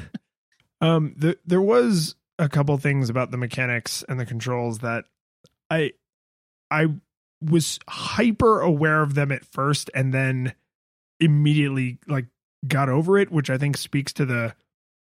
Um, 0.82 1.14
the, 1.16 1.38
there 1.46 1.62
was 1.62 2.16
a 2.40 2.50
couple 2.50 2.76
things 2.78 3.10
about 3.12 3.30
the 3.30 3.38
mechanics 3.38 4.04
and 4.10 4.20
the 4.20 4.26
controls 4.26 4.80
that 4.80 5.06
I 5.70 5.92
I 6.72 6.88
was 7.40 7.78
hyper 7.88 8.62
aware 8.62 9.04
of 9.04 9.14
them 9.14 9.32
at 9.32 9.46
first 9.46 9.92
and 9.94 10.12
then 10.12 10.54
immediately 11.20 12.00
like 12.08 12.26
got 12.68 12.90
over 12.90 13.20
it, 13.20 13.32
which 13.32 13.52
I 13.52 13.60
think 13.60 13.78
speaks 13.78 14.12
to 14.14 14.26
the 14.26 14.56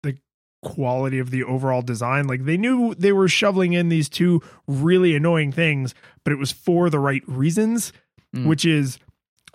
the 0.02 0.18
quality 0.62 1.18
of 1.18 1.30
the 1.30 1.44
overall 1.44 1.80
design. 1.80 2.26
Like 2.26 2.44
they 2.44 2.58
knew 2.58 2.94
they 2.94 3.12
were 3.12 3.28
shoveling 3.28 3.72
in 3.72 3.88
these 3.88 4.10
two 4.10 4.42
really 4.66 5.16
annoying 5.16 5.50
things, 5.50 5.94
but 6.24 6.32
it 6.32 6.38
was 6.38 6.52
for 6.52 6.90
the 6.90 6.98
right 6.98 7.22
reasons, 7.26 7.90
Mm. 8.34 8.46
which 8.46 8.64
is 8.64 8.98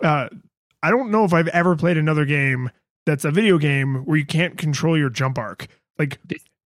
uh 0.02 0.28
I 0.82 0.90
don't 0.90 1.10
know 1.10 1.24
if 1.24 1.32
I've 1.34 1.48
ever 1.48 1.76
played 1.76 1.98
another 1.98 2.24
game 2.24 2.70
that's 3.06 3.24
a 3.24 3.30
video 3.30 3.58
game 3.58 4.06
where 4.06 4.16
you 4.16 4.24
can't 4.26 4.56
control 4.56 4.96
your 4.96 5.10
jump 5.10 5.38
arc. 5.38 5.66
Like 5.98 6.18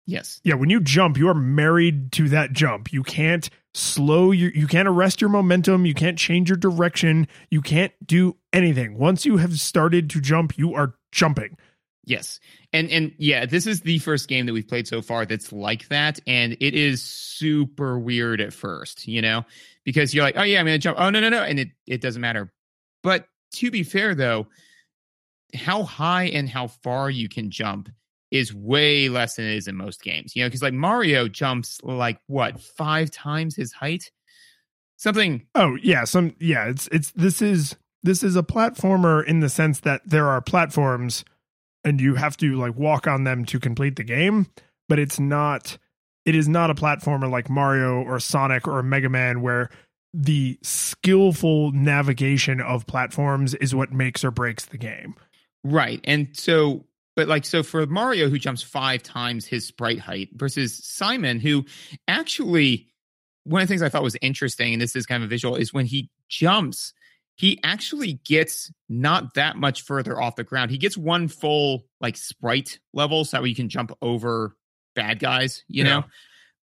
Yes. 0.06 0.40
yeah, 0.42 0.54
when 0.54 0.70
you 0.70 0.80
jump, 0.80 1.18
you 1.18 1.28
are 1.28 1.34
married 1.34 2.12
to 2.12 2.30
that 2.30 2.52
jump. 2.52 2.90
You 2.94 3.02
can't 3.02 3.50
slow 3.74 4.30
your 4.30 4.50
you 4.52 4.66
can't 4.66 4.88
arrest 4.88 5.20
your 5.20 5.28
momentum, 5.28 5.84
you 5.84 5.92
can't 5.92 6.18
change 6.18 6.48
your 6.48 6.56
direction, 6.56 7.28
you 7.50 7.60
can't 7.60 7.92
do 8.06 8.36
anything. 8.52 8.96
Once 8.96 9.26
you 9.26 9.36
have 9.36 9.60
started 9.60 10.08
to 10.10 10.20
jump, 10.20 10.56
you 10.56 10.74
are 10.74 10.94
jumping. 11.12 11.58
Yes. 12.06 12.40
And 12.78 12.90
and 12.90 13.12
yeah, 13.18 13.44
this 13.44 13.66
is 13.66 13.80
the 13.80 13.98
first 13.98 14.28
game 14.28 14.46
that 14.46 14.52
we've 14.52 14.66
played 14.66 14.86
so 14.86 15.02
far 15.02 15.26
that's 15.26 15.52
like 15.52 15.88
that. 15.88 16.20
And 16.28 16.56
it 16.60 16.74
is 16.74 17.02
super 17.02 17.98
weird 17.98 18.40
at 18.40 18.52
first, 18.52 19.08
you 19.08 19.20
know, 19.20 19.44
because 19.84 20.14
you're 20.14 20.22
like, 20.22 20.36
oh 20.36 20.44
yeah, 20.44 20.60
I'm 20.60 20.66
gonna 20.66 20.78
jump. 20.78 20.96
Oh 21.00 21.10
no, 21.10 21.18
no, 21.18 21.28
no. 21.28 21.42
And 21.42 21.58
it, 21.58 21.68
it 21.88 22.00
doesn't 22.00 22.22
matter. 22.22 22.52
But 23.02 23.26
to 23.54 23.72
be 23.72 23.82
fair 23.82 24.14
though, 24.14 24.46
how 25.54 25.82
high 25.82 26.26
and 26.26 26.48
how 26.48 26.68
far 26.68 27.10
you 27.10 27.28
can 27.28 27.50
jump 27.50 27.88
is 28.30 28.54
way 28.54 29.08
less 29.08 29.34
than 29.34 29.46
it 29.46 29.56
is 29.56 29.66
in 29.66 29.74
most 29.74 30.02
games. 30.02 30.36
You 30.36 30.44
know, 30.44 30.48
because 30.48 30.62
like 30.62 30.74
Mario 30.74 31.26
jumps 31.26 31.80
like 31.82 32.20
what, 32.28 32.60
five 32.60 33.10
times 33.10 33.56
his 33.56 33.72
height? 33.72 34.12
Something 34.98 35.46
Oh, 35.56 35.76
yeah, 35.82 36.04
some 36.04 36.36
yeah, 36.38 36.66
it's 36.66 36.88
it's 36.92 37.10
this 37.10 37.42
is 37.42 37.74
this 38.04 38.22
is 38.22 38.36
a 38.36 38.44
platformer 38.44 39.24
in 39.24 39.40
the 39.40 39.48
sense 39.48 39.80
that 39.80 40.02
there 40.06 40.28
are 40.28 40.40
platforms 40.40 41.24
and 41.84 42.00
you 42.00 42.14
have 42.14 42.36
to 42.38 42.56
like 42.56 42.76
walk 42.76 43.06
on 43.06 43.24
them 43.24 43.44
to 43.46 43.60
complete 43.60 43.96
the 43.96 44.04
game, 44.04 44.46
but 44.88 44.98
it's 44.98 45.18
not 45.20 45.78
it 46.24 46.34
is 46.34 46.48
not 46.48 46.70
a 46.70 46.74
platformer 46.74 47.30
like 47.30 47.48
Mario 47.48 48.02
or 48.02 48.20
Sonic 48.20 48.68
or 48.68 48.82
Mega 48.82 49.08
Man 49.08 49.40
where 49.40 49.70
the 50.12 50.58
skillful 50.62 51.72
navigation 51.72 52.60
of 52.60 52.86
platforms 52.86 53.54
is 53.54 53.74
what 53.74 53.92
makes 53.92 54.24
or 54.24 54.30
breaks 54.30 54.66
the 54.66 54.78
game. 54.78 55.14
Right. 55.64 56.00
And 56.04 56.28
so, 56.32 56.84
but 57.16 57.28
like, 57.28 57.44
so 57.44 57.62
for 57.62 57.86
Mario, 57.86 58.28
who 58.28 58.38
jumps 58.38 58.62
five 58.62 59.02
times 59.02 59.46
his 59.46 59.66
sprite 59.66 60.00
height 60.00 60.28
versus 60.34 60.78
Simon, 60.84 61.40
who 61.40 61.64
actually, 62.06 62.88
one 63.44 63.62
of 63.62 63.68
the 63.68 63.72
things 63.72 63.82
I 63.82 63.88
thought 63.88 64.02
was 64.02 64.16
interesting, 64.20 64.74
and 64.74 64.82
this 64.82 64.96
is 64.96 65.06
kind 65.06 65.22
of 65.22 65.28
a 65.28 65.30
visual, 65.30 65.56
is 65.56 65.72
when 65.72 65.86
he 65.86 66.10
jumps, 66.28 66.92
he 67.38 67.58
actually 67.62 68.14
gets 68.24 68.70
not 68.88 69.34
that 69.34 69.56
much 69.56 69.82
further 69.82 70.20
off 70.20 70.36
the 70.36 70.44
ground. 70.44 70.70
He 70.70 70.78
gets 70.78 70.96
one 70.96 71.28
full 71.28 71.86
like 72.00 72.16
sprite 72.16 72.78
level 72.92 73.24
so 73.24 73.36
that 73.36 73.42
way 73.42 73.48
you 73.48 73.54
can 73.54 73.68
jump 73.68 73.96
over 74.02 74.56
bad 74.94 75.18
guys, 75.20 75.64
you 75.68 75.84
Yeah. 75.84 75.90
know? 76.00 76.04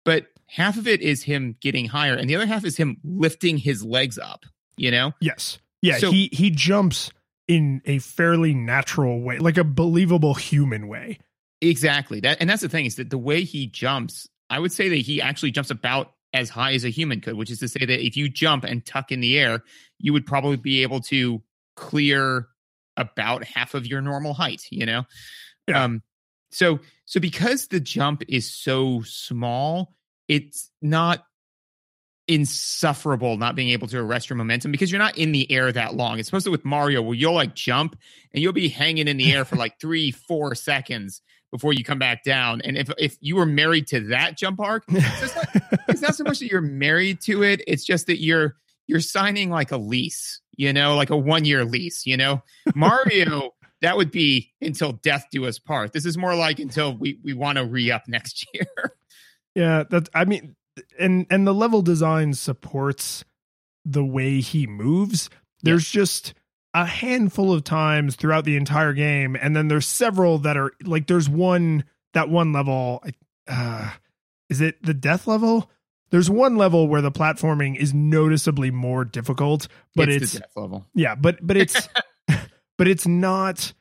but 0.03 0.27
half 0.47 0.77
of 0.77 0.87
it 0.87 1.01
is 1.01 1.23
him 1.23 1.55
getting 1.59 1.87
higher, 1.87 2.13
and 2.13 2.29
the 2.29 2.35
other 2.35 2.45
half 2.45 2.63
is 2.63 2.77
him 2.77 2.97
lifting 3.03 3.57
his 3.57 3.83
legs 3.83 4.19
up. 4.19 4.45
You 4.77 4.91
know? 4.91 5.13
Yes. 5.21 5.57
Yeah, 5.81 5.97
So- 5.97 6.11
he 6.11 6.29
he 6.33 6.49
jumps 6.51 7.09
in 7.47 7.81
a 7.85 7.99
fairly 7.99 8.53
natural 8.53 9.21
way, 9.21 9.37
like 9.39 9.57
a 9.57 9.63
believable 9.63 10.33
human 10.33 10.87
way. 10.87 11.19
Exactly. 11.61 12.19
That 12.19 12.37
and 12.41 12.49
that's 12.49 12.61
the 12.61 12.69
thing 12.69 12.85
is 12.85 12.95
that 12.95 13.09
the 13.09 13.17
way 13.17 13.43
he 13.43 13.67
jumps, 13.67 14.27
I 14.49 14.59
would 14.59 14.71
say 14.73 14.89
that 14.89 14.95
he 14.97 15.21
actually 15.21 15.51
jumps 15.51 15.69
about 15.71 16.11
as 16.35 16.49
high 16.49 16.73
as 16.73 16.83
a 16.83 16.89
human 16.89 17.21
could, 17.21 17.35
which 17.35 17.49
is 17.49 17.59
to 17.59 17.67
say 17.67 17.85
that 17.85 18.05
if 18.05 18.17
you 18.17 18.29
jump 18.29 18.65
and 18.65 18.85
tuck 18.85 19.11
in 19.11 19.21
the 19.21 19.39
air, 19.39 19.63
you 19.97 20.11
would 20.13 20.25
probably 20.25 20.57
be 20.57 20.83
able 20.83 20.99
to 20.99 21.41
clear 21.75 22.47
about 22.97 23.43
half 23.43 23.73
of 23.73 23.87
your 23.87 24.01
normal 24.01 24.33
height, 24.33 24.63
you 24.69 24.85
know? 24.85 25.05
Yeah. 25.67 25.83
Um 25.83 26.03
so 26.51 26.79
so 27.05 27.19
because 27.19 27.67
the 27.67 27.79
jump 27.79 28.23
is 28.27 28.53
so 28.53 29.01
small, 29.03 29.95
it's 30.27 30.69
not 30.81 31.25
insufferable 32.27 33.37
not 33.37 33.55
being 33.55 33.69
able 33.69 33.87
to 33.87 33.99
arrest 33.99 34.29
your 34.29 34.37
momentum 34.37 34.71
because 34.71 34.91
you're 34.91 34.99
not 34.99 35.17
in 35.17 35.31
the 35.31 35.49
air 35.51 35.71
that 35.71 35.95
long. 35.95 36.17
It's 36.19 36.27
supposed 36.27 36.45
to 36.45 36.51
with 36.51 36.65
Mario 36.65 37.01
where 37.01 37.15
you'll 37.15 37.33
like 37.33 37.55
jump 37.55 37.97
and 38.33 38.41
you'll 38.41 38.53
be 38.53 38.67
hanging 38.67 39.07
in 39.07 39.17
the 39.17 39.31
air 39.31 39.45
for 39.45 39.55
like 39.55 39.79
three, 39.79 40.11
four 40.11 40.55
seconds 40.55 41.21
before 41.55 41.71
you 41.71 41.85
come 41.85 41.99
back 41.99 42.23
down. 42.23 42.61
And 42.61 42.77
if 42.77 42.91
if 42.97 43.17
you 43.21 43.37
were 43.37 43.45
married 43.45 43.87
to 43.87 44.01
that 44.07 44.37
jump 44.37 44.59
arc, 44.59 44.83
it's 44.89 45.35
not, 45.35 45.47
it's 45.87 46.01
not 46.01 46.15
so 46.15 46.25
much 46.25 46.39
that 46.39 46.51
you're 46.51 46.59
married 46.59 47.21
to 47.21 47.43
it. 47.43 47.61
It's 47.65 47.85
just 47.85 48.07
that 48.07 48.21
you're 48.21 48.57
you're 48.87 48.99
signing 48.99 49.49
like 49.49 49.71
a 49.71 49.77
lease, 49.77 50.41
you 50.57 50.73
know, 50.73 50.95
like 50.95 51.09
a 51.09 51.17
one 51.17 51.45
year 51.45 51.63
lease. 51.63 52.05
You 52.05 52.17
know, 52.17 52.43
Mario. 52.75 53.51
That 53.81 53.97
would 53.97 54.09
be 54.09 54.51
until 54.61 54.93
death 54.93 55.27
do 55.31 55.45
us 55.45 55.59
part. 55.59 55.93
This 55.93 56.05
is 56.05 56.17
more 56.17 56.33
like 56.35 56.59
until 56.59 56.97
we 56.97 57.19
we 57.23 57.33
want 57.33 57.57
to 57.57 57.65
re 57.65 57.91
up 57.91 58.03
next 58.07 58.47
year. 58.53 58.65
Yeah, 59.53 59.83
that 59.91 60.09
I 60.13 60.25
mean 60.25 60.55
and 60.99 61.25
and 61.29 61.45
the 61.45 61.53
level 61.53 61.81
design 61.81 62.33
supports 62.33 63.23
the 63.85 64.03
way 64.03 64.39
he 64.41 64.65
moves. 64.67 65.29
There's 65.61 65.89
just 65.89 66.33
a 66.75 66.85
handful 66.85 67.53
of 67.53 67.63
times 67.63 68.15
throughout 68.15 68.43
the 68.43 68.57
entire 68.57 68.93
game 68.93 69.35
and 69.41 69.55
then 69.55 69.69
there's 69.69 69.87
several 69.87 70.39
that 70.39 70.57
are 70.57 70.73
like 70.83 71.07
there's 71.07 71.29
one 71.29 71.83
that 72.13 72.29
one 72.29 72.51
level 72.51 73.01
uh 73.47 73.89
is 74.49 74.61
it 74.61 74.81
the 74.83 74.93
death 74.93 75.27
level? 75.27 75.69
There's 76.11 76.29
one 76.29 76.55
level 76.55 76.87
where 76.87 77.01
the 77.01 77.11
platforming 77.11 77.77
is 77.77 77.93
noticeably 77.93 78.71
more 78.71 79.03
difficult, 79.03 79.67
but 79.95 80.09
it's, 80.09 80.33
the 80.33 80.39
death 80.39 80.51
level. 80.55 80.85
yeah, 80.93 81.15
but 81.15 81.45
but 81.45 81.57
it's 81.57 81.89
but 82.77 82.87
it's 82.87 83.07
not 83.07 83.73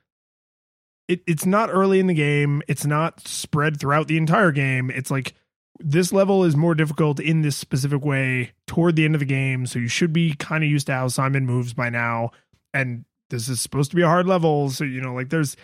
it, 1.07 1.21
it's 1.27 1.45
not 1.45 1.69
early 1.71 2.01
in 2.01 2.07
the 2.07 2.15
game. 2.15 2.63
It's 2.67 2.87
not 2.87 3.27
spread 3.27 3.79
throughout 3.79 4.09
the 4.09 4.17
entire 4.17 4.53
game. 4.53 4.91
It's 4.91 5.11
like 5.11 5.35
this 5.79 6.13
level 6.13 6.45
is 6.45 6.57
more 6.57 6.75
difficult 6.75 7.21
in 7.21 7.43
this 7.43 7.57
specific 7.57 8.05
way 8.05 8.53
toward 8.67 8.97
the 8.97 9.05
end 9.05 9.15
of 9.15 9.21
the 9.21 9.27
game. 9.27 9.67
So 9.67 9.79
you 9.79 9.89
should 9.89 10.13
be 10.13 10.35
kind 10.35 10.65
of 10.65 10.71
used 10.71 10.87
to 10.87 10.95
how 10.95 11.09
Simon 11.09 11.45
moves 11.45 11.75
by 11.75 11.91
now. 11.91 12.31
And 12.75 13.05
this 13.31 13.49
is 13.49 13.61
supposed 13.61 13.91
to 13.91 13.97
be 13.97 14.03
a 14.03 14.09
hard 14.09 14.27
level. 14.27 14.69
So, 14.69 14.85
you 14.85 15.01
know, 15.01 15.15
like 15.15 15.31
there's, 15.31 15.57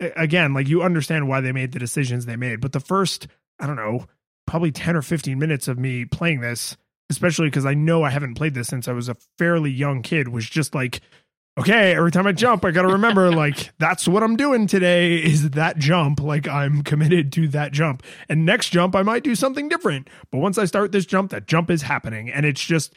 again, 0.00 0.52
like 0.52 0.68
you 0.68 0.82
understand 0.82 1.28
why 1.28 1.40
they 1.40 1.52
made 1.52 1.72
the 1.72 1.78
decisions 1.78 2.26
they 2.26 2.36
made. 2.36 2.60
But 2.60 2.72
the 2.72 2.80
first, 2.80 3.28
I 3.58 3.66
don't 3.66 3.76
know, 3.76 4.06
probably 4.46 4.72
10 4.72 4.96
or 4.96 5.02
15 5.02 5.38
minutes 5.38 5.68
of 5.68 5.78
me 5.78 6.04
playing 6.04 6.40
this, 6.40 6.76
especially 7.10 7.48
because 7.48 7.66
I 7.66 7.74
know 7.74 8.02
I 8.02 8.10
haven't 8.10 8.34
played 8.34 8.54
this 8.54 8.68
since 8.68 8.88
I 8.88 8.92
was 8.92 9.08
a 9.08 9.16
fairly 9.38 9.70
young 9.70 10.02
kid, 10.02 10.28
was 10.28 10.48
just 10.48 10.74
like, 10.74 11.00
okay, 11.58 11.94
every 11.94 12.12
time 12.12 12.26
I 12.26 12.32
jump, 12.32 12.64
I 12.64 12.70
got 12.70 12.82
to 12.82 12.88
remember, 12.88 13.30
like, 13.34 13.72
that's 13.78 14.06
what 14.06 14.22
I'm 14.22 14.36
doing 14.36 14.66
today 14.66 15.16
is 15.16 15.50
that 15.50 15.78
jump. 15.78 16.20
Like, 16.20 16.46
I'm 16.46 16.82
committed 16.82 17.32
to 17.34 17.48
that 17.48 17.72
jump. 17.72 18.02
And 18.28 18.46
next 18.46 18.70
jump, 18.70 18.94
I 18.94 19.02
might 19.02 19.24
do 19.24 19.34
something 19.34 19.68
different. 19.68 20.08
But 20.30 20.38
once 20.38 20.58
I 20.58 20.64
start 20.66 20.92
this 20.92 21.06
jump, 21.06 21.30
that 21.32 21.46
jump 21.46 21.70
is 21.70 21.82
happening. 21.82 22.30
And 22.30 22.46
it's 22.46 22.64
just, 22.64 22.94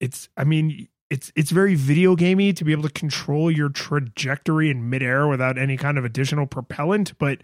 it's, 0.00 0.28
I 0.36 0.44
mean, 0.44 0.88
it's 1.14 1.30
it's 1.36 1.52
very 1.52 1.76
video 1.76 2.16
gamey 2.16 2.52
to 2.52 2.64
be 2.64 2.72
able 2.72 2.82
to 2.82 2.90
control 2.90 3.48
your 3.48 3.68
trajectory 3.68 4.68
in 4.68 4.90
midair 4.90 5.28
without 5.28 5.56
any 5.56 5.76
kind 5.76 5.96
of 5.96 6.04
additional 6.04 6.44
propellant, 6.44 7.16
but 7.18 7.38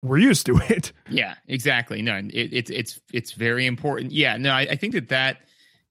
we're 0.00 0.18
used 0.18 0.46
to 0.46 0.56
it. 0.68 0.92
Yeah, 1.10 1.34
exactly. 1.48 2.02
No, 2.02 2.18
it, 2.18 2.50
it's 2.52 2.70
it's 2.70 3.00
it's 3.12 3.32
very 3.32 3.66
important. 3.66 4.12
Yeah, 4.12 4.36
no, 4.36 4.52
I, 4.52 4.60
I 4.60 4.76
think 4.76 4.92
that 4.92 5.08
that 5.08 5.38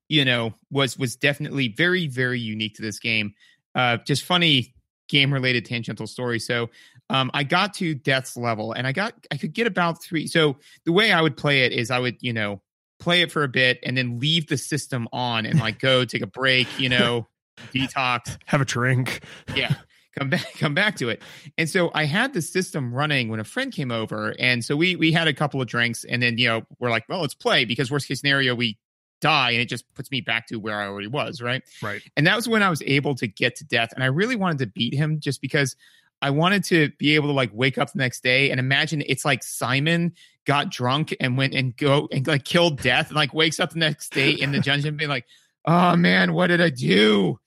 you 0.07 0.23
know 0.23 0.53
was 0.71 0.97
was 0.97 1.17
definitely 1.17 1.67
very 1.67 2.07
very 2.07 2.39
unique 2.39 2.75
to 2.75 2.81
this 2.81 2.99
game. 2.99 3.33
Uh, 3.75 3.97
just 4.07 4.23
funny 4.23 4.73
game 5.09 5.33
related 5.33 5.65
tangential 5.65 6.07
story. 6.07 6.39
So 6.39 6.69
um, 7.09 7.29
I 7.33 7.43
got 7.43 7.73
to 7.75 7.95
death's 7.95 8.37
level, 8.37 8.71
and 8.71 8.87
I 8.87 8.93
got 8.93 9.13
I 9.29 9.35
could 9.35 9.51
get 9.51 9.67
about 9.67 10.01
three. 10.01 10.25
So 10.25 10.55
the 10.85 10.93
way 10.93 11.11
I 11.11 11.21
would 11.21 11.35
play 11.35 11.65
it 11.65 11.73
is 11.73 11.91
I 11.91 11.99
would 11.99 12.15
you 12.21 12.31
know 12.31 12.61
play 13.03 13.21
it 13.21 13.31
for 13.31 13.43
a 13.43 13.47
bit 13.49 13.79
and 13.83 13.97
then 13.97 14.19
leave 14.19 14.47
the 14.47 14.57
system 14.57 15.07
on 15.11 15.45
and 15.45 15.59
like 15.59 15.79
go 15.79 16.05
take 16.05 16.21
a 16.21 16.27
break, 16.27 16.67
you 16.79 16.89
know, 16.89 17.27
detox, 17.73 18.37
Have 18.45 18.61
a 18.61 18.65
drink. 18.65 19.23
yeah 19.55 19.75
come 20.17 20.29
back 20.29 20.45
come 20.59 20.73
back 20.75 20.95
to 20.95 21.09
it 21.09 21.21
and 21.57 21.67
so 21.67 21.89
i 21.95 22.03
had 22.05 22.33
the 22.35 22.41
system 22.41 22.93
running 22.93 23.29
when 23.29 23.39
a 23.39 23.43
friend 23.43 23.71
came 23.73 23.91
over 23.91 24.35
and 24.37 24.63
so 24.63 24.75
we 24.75 24.95
we 24.95 25.11
had 25.11 25.27
a 25.27 25.33
couple 25.33 25.59
of 25.59 25.67
drinks 25.67 26.03
and 26.03 26.21
then 26.21 26.37
you 26.37 26.47
know 26.47 26.61
we're 26.79 26.91
like 26.91 27.03
well 27.09 27.21
let's 27.21 27.33
play 27.33 27.65
because 27.65 27.89
worst 27.89 28.07
case 28.07 28.19
scenario 28.19 28.53
we 28.53 28.77
die 29.21 29.49
and 29.51 29.59
it 29.61 29.67
just 29.67 29.91
puts 29.95 30.11
me 30.11 30.21
back 30.21 30.45
to 30.45 30.57
where 30.57 30.79
i 30.79 30.85
already 30.85 31.07
was 31.07 31.41
right 31.41 31.63
Right. 31.81 32.01
and 32.15 32.27
that 32.27 32.35
was 32.35 32.47
when 32.47 32.61
i 32.61 32.69
was 32.69 32.83
able 32.83 33.15
to 33.15 33.25
get 33.27 33.55
to 33.55 33.65
death 33.65 33.89
and 33.95 34.03
i 34.03 34.07
really 34.07 34.35
wanted 34.35 34.59
to 34.59 34.67
beat 34.67 34.93
him 34.93 35.19
just 35.19 35.41
because 35.41 35.75
i 36.23 36.29
wanted 36.31 36.63
to 36.63 36.89
be 36.97 37.13
able 37.13 37.27
to 37.29 37.33
like 37.33 37.51
wake 37.53 37.77
up 37.77 37.91
the 37.91 37.99
next 37.99 38.23
day 38.23 38.49
and 38.49 38.59
imagine 38.59 39.03
it's 39.05 39.23
like 39.23 39.43
simon 39.43 40.11
got 40.45 40.71
drunk 40.71 41.15
and 41.19 41.37
went 41.37 41.53
and 41.53 41.77
go 41.77 42.07
and 42.11 42.25
like 42.25 42.43
killed 42.43 42.81
death 42.81 43.07
and 43.07 43.15
like 43.15 43.33
wakes 43.33 43.59
up 43.59 43.69
the 43.71 43.79
next 43.79 44.11
day 44.11 44.31
in 44.31 44.51
the 44.51 44.59
dungeon 44.59 44.97
being 44.97 45.09
like 45.09 45.25
oh 45.65 45.95
man 45.95 46.33
what 46.33 46.47
did 46.47 46.59
i 46.61 46.69
do? 46.69 47.39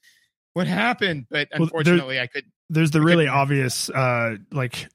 What 0.55 0.67
happened? 0.67 1.27
But 1.29 1.49
Well, 1.51 1.59
there- 1.59 1.63
unfortunately 1.65 2.21
i 2.21 2.27
could 2.27 2.45
There's 2.71 2.93
the 2.93 3.03
really 3.03 3.27
obvious 3.29 3.91
uh 3.91 4.37
like 4.53 4.89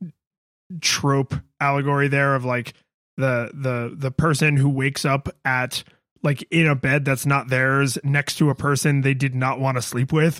trope 0.79 1.35
allegory 1.59 2.07
there 2.07 2.33
of 2.35 2.45
like 2.45 2.73
the 3.17 3.51
the 3.53 3.93
the 3.95 4.11
person 4.11 4.57
who 4.57 4.69
wakes 4.69 5.05
up 5.05 5.29
at 5.45 5.83
like 6.23 6.47
in 6.51 6.67
a 6.67 6.75
bed 6.75 7.03
that's 7.05 7.25
not 7.25 7.49
theirs 7.49 7.97
next 8.03 8.35
to 8.35 8.49
a 8.49 8.55
person 8.55 9.01
they 9.01 9.13
did 9.13 9.35
not 9.35 9.59
want 9.59 9.75
to 9.77 9.81
sleep 9.81 10.11
with. 10.13 10.39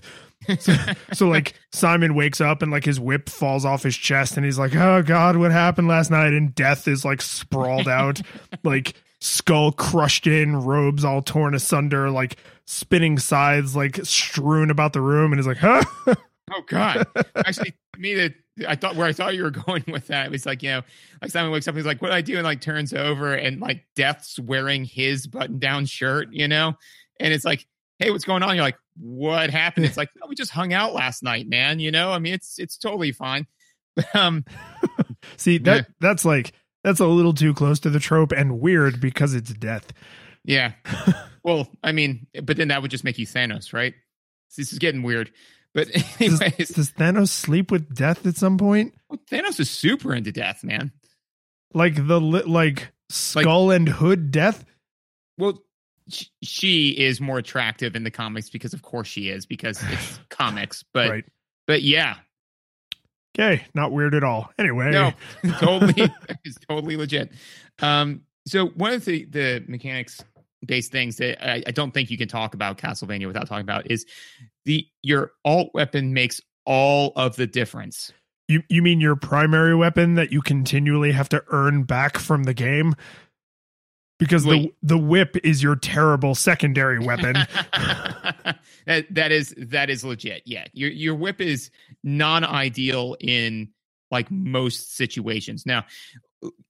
So, 0.60 0.76
so 1.14 1.28
like 1.28 1.54
Simon 1.72 2.16
wakes 2.16 2.42
up 2.42 2.62
and 2.62 2.72
like 2.72 2.84
his 2.84 3.00
whip 3.00 3.30
falls 3.30 3.64
off 3.64 3.84
his 3.84 3.96
chest 3.96 4.38
and 4.38 4.46
he's 4.46 4.58
like, 4.58 4.76
"Oh 4.76 5.04
god, 5.04 5.38
what 5.38 5.52
happened 5.52 5.88
last 5.88 6.10
night?" 6.10 6.34
and 6.34 6.54
death 6.56 6.88
is 6.88 7.06
like 7.06 7.22
sprawled 7.22 7.88
out, 7.88 8.22
like 8.64 8.96
skull 9.20 9.72
crushed 9.72 10.28
in, 10.28 10.56
robes 10.56 11.06
all 11.06 11.22
torn 11.22 11.54
asunder, 11.54 12.10
like 12.10 12.38
spinning 12.66 13.20
scythes 13.20 13.76
like 13.76 14.04
strewn 14.04 14.72
about 14.72 14.94
the 14.94 15.02
room 15.02 15.32
and 15.32 15.39
he's 15.39 15.48
like, 15.48 15.58
"Huh?" 15.58 15.84
Oh 16.54 16.62
God! 16.68 17.06
Actually, 17.36 17.74
me 17.98 18.16
that 18.16 18.34
I 18.68 18.76
thought 18.76 18.96
where 18.96 19.08
I 19.08 19.14
thought 19.14 19.36
you 19.36 19.44
were 19.44 19.52
going 19.68 19.84
with 19.88 20.08
that 20.08 20.26
it 20.26 20.32
was 20.32 20.46
like 20.46 20.64
you 20.64 20.72
know, 20.72 20.82
like 21.22 21.32
Simon 21.32 21.52
wakes 21.52 21.68
up, 21.68 21.76
he's 21.76 21.86
like, 21.86 22.02
"What 22.02 22.10
do 22.10 22.16
I 22.16 22.22
do?" 22.22 22.36
and 22.36 22.44
like 22.44 22.62
turns 22.62 22.94
over, 22.94 23.34
and 23.34 23.60
like 23.60 23.86
Death's 23.96 24.39
wearing 24.39 24.86
his 24.86 25.28
button-down 25.28 25.86
shirt, 25.86 26.30
you 26.32 26.48
know, 26.48 26.76
and 27.20 27.34
it's 27.34 27.46
like, 27.46 27.66
"Hey, 28.02 28.12
what's 28.12 28.24
going 28.26 28.43
on?" 28.43 28.56
You're 28.56 28.64
like, 28.66 28.78
"What 28.97 29.49
happened?" 29.49 29.86
It's 29.86 29.97
like, 30.04 30.10
"No, 30.20 30.28
we 30.28 30.36
just 30.36 30.52
hung 30.52 30.74
out 30.74 30.93
last 30.93 31.24
night, 31.24 31.47
man." 31.47 31.80
You 31.80 31.91
know, 31.91 32.12
I 32.12 32.20
mean, 32.20 32.34
it's 32.34 32.60
it's 32.60 32.78
totally 32.78 33.12
fine. 33.12 33.47
Um, 34.14 34.45
See 35.38 35.58
that 35.60 35.76
Yeah. 35.76 35.84
that's 35.99 36.24
like 36.26 36.54
that's 36.84 36.99
a 37.02 37.06
little 37.08 37.34
too 37.34 37.53
close 37.53 37.80
to 37.82 37.90
the 37.90 37.99
trope 37.99 38.32
and 38.32 38.60
weird 38.60 38.99
because 39.02 39.34
it's 39.34 39.53
death. 39.53 39.91
yeah. 40.44 40.73
Well, 41.44 41.68
I 41.84 41.91
mean, 41.91 42.28
but 42.44 42.56
then 42.56 42.68
that 42.68 42.84
would 42.84 42.91
just 42.91 43.03
make 43.03 43.18
you 43.18 43.26
Thanos, 43.26 43.73
right? 43.73 43.95
This 44.56 44.72
is 44.72 44.78
getting 44.78 45.02
weird. 45.02 45.32
But 45.73 45.88
Does, 46.19 46.40
anyways, 46.40 46.69
does 46.69 46.91
Thanos 46.91 47.30
sleep 47.30 47.72
with 47.72 47.95
death 47.95 48.28
at 48.28 48.36
some 48.38 48.60
point? 48.60 48.94
Thanos 49.32 49.60
is 49.60 49.68
super 49.69 50.14
into 50.14 50.32
death, 50.32 50.64
man. 50.64 50.91
Like 51.73 51.95
the 51.95 52.19
like 52.19 52.91
skull 53.10 53.72
and 53.72 53.90
hood 53.90 54.30
death? 54.30 54.64
Well, 55.40 55.64
she 56.44 56.90
is 56.90 57.22
more 57.22 57.38
attractive 57.38 57.96
in 57.96 58.04
the 58.04 58.12
comics 58.12 58.50
because, 58.50 58.74
of 58.74 58.82
course, 58.82 59.08
she 59.08 59.30
is 59.30 59.46
because 59.46 59.82
it's 59.90 60.20
comics. 60.30 60.84
But 60.94 61.10
right. 61.10 61.26
but 61.68 61.82
yeah, 61.82 62.16
Okay, 63.38 63.64
not 63.74 63.92
weird 63.92 64.14
at 64.14 64.24
all. 64.24 64.52
Anyway, 64.60 64.92
no, 64.92 65.14
totally, 65.60 66.12
it's 66.44 66.58
totally 66.68 66.98
legit. 66.98 67.32
Um, 67.80 68.22
so 68.46 68.68
one 68.68 68.94
of 68.94 69.06
the 69.06 69.26
the 69.26 69.64
mechanics 69.68 70.24
based 70.66 70.92
things 70.92 71.18
that 71.18 71.44
I, 71.44 71.64
I 71.66 71.72
don't 71.72 71.92
think 71.94 72.12
you 72.12 72.18
can 72.18 72.28
talk 72.28 72.54
about 72.54 72.78
Castlevania 72.78 73.28
without 73.28 73.48
talking 73.48 73.64
about 73.64 73.90
is 73.90 74.06
the 74.66 74.86
your 75.02 75.32
alt 75.46 75.70
weapon 75.74 76.14
makes 76.14 76.42
all 76.66 77.14
of 77.16 77.36
the 77.36 77.48
difference. 77.48 78.12
you 78.48 78.64
you 78.70 78.82
mean 78.82 79.00
your 79.00 79.16
primary 79.16 79.76
weapon 79.76 80.16
that 80.16 80.32
you 80.32 80.42
continually 80.42 81.14
have 81.14 81.30
to 81.30 81.44
earn 81.52 81.84
back 81.84 82.18
from 82.18 82.44
the 82.44 82.54
game? 82.54 82.96
Because 84.22 84.45
Wait. 84.45 84.76
the 84.81 84.95
the 84.95 84.98
whip 84.99 85.35
is 85.43 85.64
your 85.64 85.76
terrible 85.76 86.35
secondary 86.35 86.99
weapon. 86.99 87.34
that 88.85 89.07
that 89.10 89.31
is 89.31 89.56
that 89.57 89.89
is 89.89 90.06
legit. 90.06 90.43
Yeah, 90.45 90.65
your 90.73 90.91
your 90.91 91.15
whip 91.15 91.41
is 91.41 91.72
non 92.03 92.43
ideal 92.43 93.18
in 93.19 93.69
like 94.11 94.30
most 94.30 94.95
situations. 94.95 95.65
Now, 95.65 95.85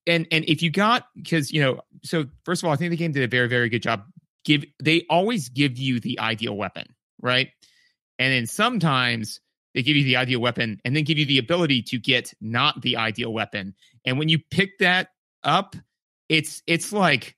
and 0.07 0.27
and 0.31 0.45
if 0.45 0.61
you 0.61 0.71
got 0.71 1.07
because 1.13 1.51
you 1.51 1.59
know, 1.59 1.81
so 2.03 2.27
first 2.45 2.63
of 2.63 2.67
all, 2.67 2.73
I 2.73 2.77
think 2.77 2.91
the 2.91 2.95
game 2.95 3.11
did 3.11 3.23
a 3.23 3.27
very 3.27 3.49
very 3.49 3.67
good 3.67 3.83
job. 3.83 4.05
Give 4.45 4.63
they 4.81 5.05
always 5.09 5.49
give 5.49 5.77
you 5.77 5.99
the 5.99 6.21
ideal 6.21 6.55
weapon, 6.55 6.95
right? 7.21 7.49
And 8.17 8.31
then 8.31 8.45
sometimes 8.45 9.41
they 9.73 9.83
give 9.83 9.97
you 9.97 10.05
the 10.05 10.15
ideal 10.15 10.39
weapon 10.39 10.79
and 10.85 10.95
then 10.95 11.03
give 11.03 11.17
you 11.17 11.25
the 11.25 11.37
ability 11.37 11.81
to 11.81 11.99
get 11.99 12.33
not 12.39 12.81
the 12.81 12.95
ideal 12.95 13.33
weapon. 13.33 13.75
And 14.05 14.17
when 14.17 14.29
you 14.29 14.39
pick 14.39 14.77
that 14.79 15.09
up, 15.43 15.75
it's 16.29 16.63
it's 16.65 16.93
like 16.93 17.35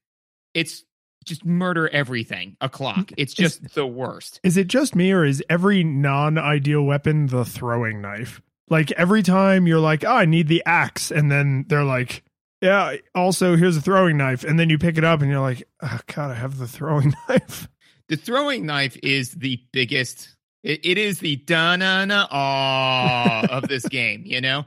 it's 0.53 0.83
just 1.25 1.45
murder 1.45 1.87
everything 1.89 2.57
o'clock. 2.59 3.11
It's 3.17 3.33
just 3.33 3.63
Is- 3.65 3.71
the 3.73 3.87
worst. 3.87 4.39
Is 4.43 4.57
it 4.57 4.67
just 4.67 4.95
me 4.95 5.11
or 5.11 5.23
is 5.23 5.43
every 5.49 5.83
non-ideal 5.83 6.83
weapon 6.83 7.27
the 7.27 7.45
throwing 7.45 8.01
knife? 8.01 8.41
Like 8.69 8.91
every 8.93 9.23
time 9.23 9.67
you're 9.67 9.79
like, 9.79 10.03
"Oh, 10.03 10.11
I 10.15 10.25
need 10.25 10.47
the 10.47 10.63
axe," 10.65 11.11
and 11.11 11.31
then 11.31 11.65
they're 11.67 11.83
like, 11.83 12.23
"Yeah, 12.61 12.95
also 13.13 13.55
here's 13.55 13.77
a 13.77 13.81
throwing 13.81 14.17
knife," 14.17 14.43
and 14.43 14.57
then 14.59 14.69
you 14.69 14.77
pick 14.77 14.97
it 14.97 15.03
up 15.03 15.21
and 15.21 15.29
you're 15.29 15.39
like, 15.41 15.67
"Oh 15.81 15.99
God, 16.13 16.31
I 16.31 16.35
have 16.35 16.57
the 16.57 16.67
throwing 16.67 17.13
knife." 17.29 17.67
The 18.09 18.15
throwing 18.17 18.65
knife 18.65 18.97
is 19.03 19.31
the 19.31 19.59
biggest. 19.71 20.29
It, 20.63 20.85
it 20.85 20.97
is 20.97 21.19
the 21.19 21.35
da 21.37 21.75
na 21.75 22.05
na 22.05 22.27
aw 22.31 23.45
of 23.49 23.67
this 23.67 23.87
game. 23.87 24.23
You 24.25 24.41
know, 24.41 24.65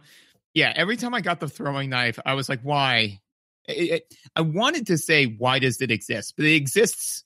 yeah. 0.54 0.72
Every 0.76 0.96
time 0.96 1.14
I 1.14 1.20
got 1.20 1.40
the 1.40 1.48
throwing 1.48 1.90
knife, 1.90 2.18
I 2.24 2.34
was 2.34 2.48
like, 2.48 2.60
"Why?" 2.62 3.20
It- 3.68 4.14
I 4.34 4.40
wanted 4.42 4.86
to 4.88 4.98
say, 4.98 5.26
"Why 5.26 5.58
does 5.58 5.80
it 5.80 5.90
exist?" 5.90 6.34
But 6.36 6.46
it 6.46 6.54
exists 6.54 7.24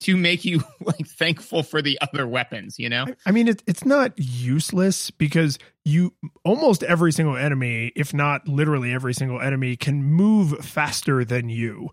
to 0.00 0.16
make 0.16 0.44
you 0.44 0.62
like 0.84 1.06
thankful 1.06 1.62
for 1.62 1.82
the 1.82 1.98
other 2.00 2.26
weapons. 2.26 2.78
You 2.78 2.88
know, 2.88 3.04
I- 3.08 3.16
I 3.26 3.30
mean, 3.32 3.48
it, 3.48 3.62
it's 3.66 3.84
not 3.84 4.12
useless 4.16 5.10
because 5.10 5.58
you 5.84 6.14
almost 6.44 6.82
every 6.82 7.12
single 7.12 7.36
enemy, 7.36 7.92
if 7.96 8.12
not 8.14 8.46
literally 8.48 8.92
every 8.92 9.14
single 9.14 9.40
enemy, 9.40 9.76
can 9.76 10.02
move 10.02 10.64
faster 10.64 11.24
than 11.24 11.48
you. 11.48 11.90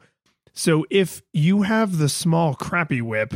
So 0.53 0.85
if 0.89 1.21
you 1.33 1.63
have 1.63 1.97
the 1.97 2.07
small 2.09 2.53
crappy 2.55 3.01
whip 3.01 3.33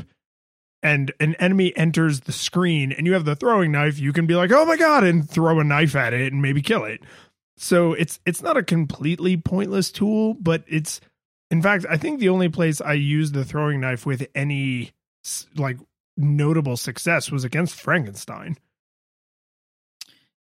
and 0.81 1.11
an 1.19 1.35
enemy 1.35 1.75
enters 1.75 2.21
the 2.21 2.31
screen 2.31 2.93
and 2.93 3.05
you 3.05 3.11
have 3.13 3.25
the 3.25 3.35
throwing 3.35 3.73
knife, 3.73 3.99
you 3.99 4.13
can 4.13 4.25
be 4.25 4.35
like, 4.35 4.51
"Oh 4.53 4.65
my 4.65 4.77
god!" 4.77 5.03
and 5.03 5.29
throw 5.29 5.59
a 5.59 5.63
knife 5.63 5.95
at 5.95 6.13
it 6.13 6.31
and 6.31 6.41
maybe 6.41 6.61
kill 6.61 6.85
it. 6.85 7.01
So 7.61 7.91
it's 7.91 8.21
it's 8.25 8.41
not 8.41 8.55
a 8.55 8.63
completely 8.63 9.35
pointless 9.35 9.91
tool, 9.91 10.33
but 10.35 10.63
it's 10.65 11.01
in 11.51 11.61
fact, 11.61 11.85
I 11.89 11.97
think 11.97 12.19
the 12.19 12.29
only 12.29 12.47
place 12.47 12.79
I 12.79 12.93
used 12.93 13.33
the 13.33 13.43
throwing 13.43 13.81
knife 13.81 14.05
with 14.05 14.25
any 14.33 14.93
like 15.57 15.77
notable 16.15 16.77
success 16.77 17.29
was 17.29 17.43
against 17.43 17.75
Frankenstein. 17.75 18.55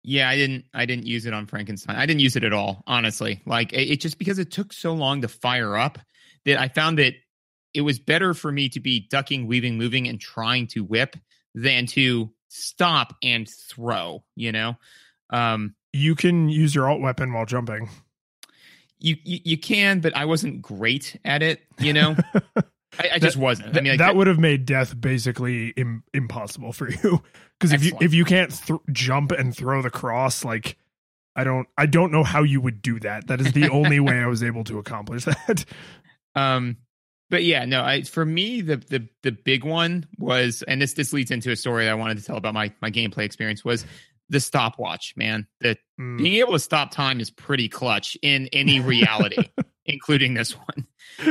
Yeah, 0.04 0.28
I 0.28 0.36
didn't. 0.36 0.66
I 0.72 0.86
didn't 0.86 1.06
use 1.06 1.26
it 1.26 1.34
on 1.34 1.46
Frankenstein. 1.46 1.96
I 1.96 2.06
didn't 2.06 2.20
use 2.20 2.36
it 2.36 2.44
at 2.44 2.52
all, 2.52 2.84
honestly. 2.86 3.42
Like 3.46 3.72
it, 3.72 3.90
it 3.90 4.00
just 4.00 4.16
because 4.16 4.38
it 4.38 4.52
took 4.52 4.72
so 4.72 4.92
long 4.92 5.22
to 5.22 5.28
fire 5.28 5.76
up 5.76 5.98
that 6.44 6.60
I 6.60 6.68
found 6.68 7.00
that 7.00 7.14
it 7.74 7.80
was 7.80 7.98
better 7.98 8.32
for 8.32 8.52
me 8.52 8.68
to 8.68 8.80
be 8.80 9.08
ducking, 9.10 9.48
weaving, 9.48 9.76
moving, 9.76 10.06
and 10.06 10.20
trying 10.20 10.68
to 10.68 10.84
whip 10.84 11.16
than 11.56 11.86
to 11.86 12.32
stop 12.46 13.16
and 13.24 13.48
throw. 13.48 14.22
You 14.36 14.52
know, 14.52 14.76
um, 15.30 15.74
You 15.92 16.14
can 16.14 16.48
use 16.48 16.74
your 16.74 16.88
alt 16.88 17.00
weapon 17.00 17.32
while 17.32 17.46
jumping. 17.46 17.90
you, 18.98 19.16
you 19.24 19.40
you 19.44 19.58
can, 19.58 20.00
but 20.00 20.16
I 20.16 20.24
wasn't 20.24 20.62
great 20.62 21.18
at 21.24 21.42
it. 21.42 21.60
You 21.78 21.92
know, 21.92 22.16
I, 22.98 23.10
I 23.14 23.18
just 23.18 23.36
wasn't. 23.36 23.76
I 23.76 23.80
mean, 23.80 23.92
like, 23.92 23.98
that 23.98 24.16
would 24.16 24.26
have 24.26 24.38
made 24.38 24.64
death 24.66 24.98
basically 24.98 25.68
Im- 25.70 26.04
impossible 26.14 26.72
for 26.72 26.90
you 26.90 27.22
because 27.58 27.72
if 27.72 27.84
you 27.84 27.96
if 28.00 28.14
you 28.14 28.24
can't 28.24 28.50
th- 28.50 28.80
jump 28.90 29.32
and 29.32 29.56
throw 29.56 29.82
the 29.82 29.90
cross, 29.90 30.44
like 30.44 30.76
I 31.36 31.44
don't 31.44 31.68
I 31.76 31.86
don't 31.86 32.12
know 32.12 32.24
how 32.24 32.42
you 32.42 32.60
would 32.60 32.80
do 32.82 33.00
that. 33.00 33.26
That 33.26 33.40
is 33.40 33.52
the 33.52 33.68
only 33.70 34.00
way 34.00 34.18
I 34.18 34.26
was 34.26 34.42
able 34.42 34.64
to 34.64 34.78
accomplish 34.78 35.24
that. 35.24 35.64
Um, 36.34 36.76
but 37.28 37.44
yeah, 37.44 37.64
no, 37.64 37.82
I 37.82 38.02
for 38.02 38.24
me 38.24 38.60
the 38.60 38.76
the 38.76 39.08
the 39.22 39.32
big 39.32 39.64
one 39.64 40.06
was, 40.18 40.62
and 40.62 40.80
this 40.80 40.92
this 40.92 41.12
leads 41.12 41.30
into 41.30 41.50
a 41.50 41.56
story 41.56 41.84
that 41.84 41.90
I 41.90 41.94
wanted 41.94 42.18
to 42.18 42.24
tell 42.24 42.36
about 42.36 42.54
my 42.54 42.72
my 42.80 42.90
gameplay 42.90 43.24
experience 43.24 43.64
was 43.64 43.86
the 44.28 44.40
stopwatch. 44.40 45.14
Man, 45.16 45.46
the 45.60 45.76
Mm. 46.00 46.18
being 46.18 46.34
able 46.36 46.52
to 46.54 46.58
stop 46.58 46.90
time 46.90 47.20
is 47.20 47.30
pretty 47.30 47.68
clutch 47.68 48.16
in 48.22 48.48
any 48.52 48.80
reality, 48.80 49.50
including 49.86 50.34
this 50.34 50.52
one. 50.52 50.86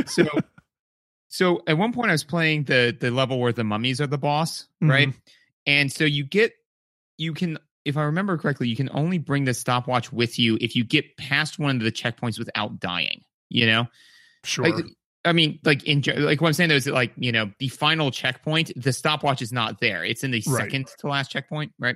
So, 0.05 0.25
so 1.29 1.61
at 1.67 1.77
one 1.77 1.93
point 1.93 2.09
I 2.09 2.13
was 2.13 2.23
playing 2.23 2.63
the 2.65 2.95
the 2.97 3.11
level 3.11 3.39
where 3.39 3.51
the 3.53 3.63
mummies 3.63 3.99
are 4.01 4.07
the 4.07 4.17
boss, 4.17 4.67
right? 4.81 5.13
And 5.65 5.91
so 5.91 6.03
you 6.03 6.23
get 6.25 6.53
you 7.17 7.33
can 7.33 7.57
if 7.85 7.97
I 7.97 8.03
remember 8.03 8.37
correctly, 8.37 8.67
you 8.67 8.75
can 8.75 8.89
only 8.93 9.17
bring 9.17 9.45
the 9.45 9.53
stopwatch 9.55 10.11
with 10.13 10.37
you 10.37 10.57
if 10.61 10.75
you 10.75 10.83
get 10.83 11.17
past 11.17 11.57
one 11.57 11.77
of 11.77 11.81
the 11.83 11.91
checkpoints 11.91 12.37
without 12.37 12.79
dying. 12.79 13.21
You 13.49 13.65
know, 13.65 13.87
Sure. 14.43 14.65
like, 14.65 14.75
I 15.25 15.33
mean, 15.33 15.59
like 15.63 15.83
in 15.83 16.01
like 16.17 16.39
what 16.41 16.47
I'm 16.47 16.53
saying 16.53 16.69
though 16.69 16.75
is 16.75 16.85
that 16.85 16.93
like 16.93 17.13
you 17.17 17.31
know 17.31 17.51
the 17.59 17.67
final 17.69 18.11
checkpoint, 18.11 18.71
the 18.75 18.93
stopwatch 18.93 19.41
is 19.41 19.51
not 19.51 19.79
there. 19.79 20.03
It's 20.05 20.23
in 20.23 20.31
the 20.31 20.43
Right. 20.47 20.63
second 20.65 20.87
to 20.99 21.07
last 21.07 21.31
checkpoint, 21.31 21.73
right? 21.79 21.95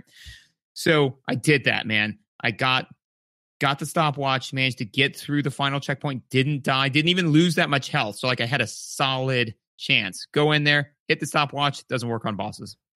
So 0.76 1.18
I 1.27 1.34
did 1.35 1.64
that, 1.64 1.88
man. 1.88 2.19
I 2.39 2.52
got 2.52 2.85
got 3.60 3.80
the 3.80 3.85
stopwatch, 3.85 4.53
managed 4.53 4.77
to 4.80 4.85
get 4.85 5.15
through 5.15 5.41
the 5.41 5.49
final 5.49 5.80
checkpoint, 5.80 6.30
didn't 6.30 6.64
die, 6.64 6.89
didn't 6.89 7.10
even 7.10 7.30
lose 7.30 7.56
that 7.56 7.69
much 7.69 7.88
health. 7.89 8.18
So 8.18 8.27
like 8.27 8.41
I 8.41 8.45
had 8.45 8.61
a 8.61 8.68
solid 8.68 9.56
chance. 9.77 10.27
Go 10.31 10.52
in 10.52 10.64
there, 10.65 10.91
hit 11.07 11.19
the 11.19 11.26
stopwatch. 11.26 11.88
Doesn't 11.88 12.07
work 12.07 12.26
on 12.26 12.35
bosses. 12.35 12.77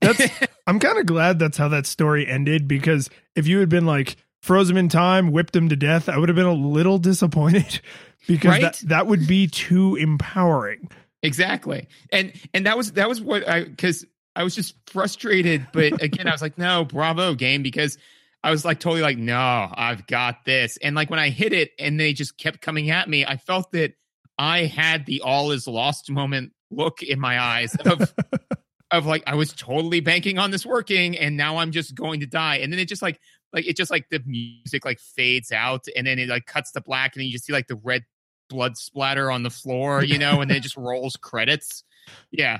that's 0.00 0.30
I'm 0.66 0.78
kind 0.78 0.98
of 0.98 1.06
glad 1.06 1.38
that's 1.38 1.58
how 1.58 1.68
that 1.68 1.86
story 1.86 2.26
ended 2.26 2.66
because 2.68 3.10
if 3.34 3.46
you 3.46 3.58
had 3.60 3.68
been 3.68 3.86
like 3.86 4.16
froze 4.42 4.70
him 4.70 4.76
in 4.76 4.88
time, 4.88 5.30
whipped 5.32 5.54
him 5.56 5.68
to 5.68 5.76
death, 5.76 6.08
I 6.08 6.18
would 6.18 6.28
have 6.28 6.36
been 6.36 6.46
a 6.46 6.52
little 6.52 6.98
disappointed 6.98 7.80
because 8.26 8.50
Right? 8.50 8.62
that 8.62 8.80
that 8.86 9.06
would 9.06 9.26
be 9.26 9.46
too 9.46 9.96
empowering. 9.96 10.88
Exactly. 11.22 11.88
And 12.12 12.32
and 12.52 12.66
that 12.66 12.76
was 12.76 12.92
that 12.92 13.08
was 13.08 13.20
what 13.20 13.48
I 13.48 13.64
because 13.64 14.04
I 14.36 14.42
was 14.42 14.54
just 14.54 14.74
frustrated, 14.90 15.68
but 15.72 16.02
again, 16.02 16.28
I 16.28 16.32
was 16.32 16.42
like, 16.42 16.58
no, 16.58 16.84
bravo, 16.84 17.34
game, 17.34 17.62
because 17.62 17.98
I 18.42 18.50
was 18.50 18.64
like 18.64 18.80
totally 18.80 19.02
like, 19.02 19.18
no, 19.18 19.72
I've 19.72 20.06
got 20.06 20.44
this. 20.44 20.76
And 20.78 20.94
like 20.94 21.10
when 21.10 21.18
I 21.18 21.30
hit 21.30 21.52
it 21.52 21.70
and 21.78 21.98
they 21.98 22.12
just 22.12 22.36
kept 22.36 22.60
coming 22.60 22.90
at 22.90 23.08
me, 23.08 23.24
I 23.24 23.36
felt 23.36 23.72
that 23.72 23.94
I 24.38 24.64
had 24.64 25.06
the 25.06 25.22
all 25.22 25.50
is 25.52 25.66
lost 25.66 26.10
moment 26.10 26.52
look 26.70 27.02
in 27.02 27.20
my 27.20 27.40
eyes 27.40 27.74
of 27.76 28.12
of 28.90 29.06
like 29.06 29.22
I 29.26 29.34
was 29.34 29.52
totally 29.52 30.00
banking 30.00 30.38
on 30.38 30.50
this 30.50 30.66
working 30.66 31.16
and 31.16 31.36
now 31.36 31.58
I'm 31.58 31.72
just 31.72 31.94
going 31.94 32.20
to 32.20 32.26
die. 32.26 32.56
And 32.56 32.72
then 32.72 32.80
it 32.80 32.88
just 32.88 33.02
like 33.02 33.20
like 33.52 33.66
it 33.66 33.76
just 33.76 33.90
like 33.90 34.08
the 34.10 34.20
music 34.26 34.84
like 34.84 34.98
fades 34.98 35.52
out 35.52 35.86
and 35.96 36.06
then 36.06 36.18
it 36.18 36.28
like 36.28 36.46
cuts 36.46 36.72
to 36.72 36.80
black 36.80 37.14
and 37.14 37.20
then 37.20 37.26
you 37.26 37.32
just 37.32 37.46
see 37.46 37.52
like 37.52 37.68
the 37.68 37.80
red 37.82 38.04
blood 38.50 38.76
splatter 38.76 39.30
on 39.30 39.42
the 39.42 39.50
floor, 39.50 40.04
you 40.04 40.18
know, 40.18 40.40
and 40.40 40.50
then 40.50 40.58
it 40.58 40.62
just 40.62 40.76
rolls 40.76 41.16
credits. 41.16 41.84
Yeah. 42.30 42.58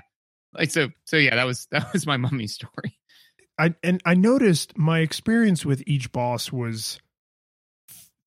Like 0.54 0.70
so 0.70 0.88
so 1.04 1.16
yeah, 1.16 1.36
that 1.36 1.44
was 1.46 1.66
that 1.70 1.92
was 1.92 2.06
my 2.06 2.16
mummy 2.16 2.46
story. 2.46 2.98
I 3.58 3.74
and 3.82 4.00
I 4.04 4.14
noticed 4.14 4.76
my 4.76 5.00
experience 5.00 5.64
with 5.64 5.82
each 5.86 6.10
boss 6.12 6.52
was 6.52 6.98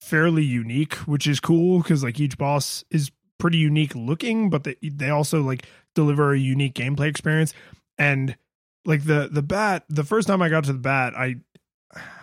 fairly 0.02 0.44
unique, 0.44 0.95
which 0.95 1.28
is 1.28 1.40
cool 1.40 1.82
because 1.82 2.04
like 2.04 2.20
each 2.20 2.38
boss 2.38 2.84
is 2.90 3.12
pretty 3.40 3.58
unique 3.58 3.94
looking, 3.95 4.49
but 4.49 4.64
they 4.64 4.76
they 4.82 5.10
also 5.10 5.41
like 5.41 5.66
deliver 5.95 6.34
a 6.34 6.40
unique 6.40 6.76
gameplay 6.76 7.08
experience. 7.10 7.54
And 7.98 8.38
like 8.86 9.04
the 9.04 9.30
the 9.32 9.41
bat, 9.41 9.84
the 9.90 10.04
first 10.04 10.28
time 10.28 10.41
I 10.41 10.49
got 10.49 10.64
to 10.66 10.74
the 10.74 10.80
bat, 10.80 11.14
I 11.16 11.36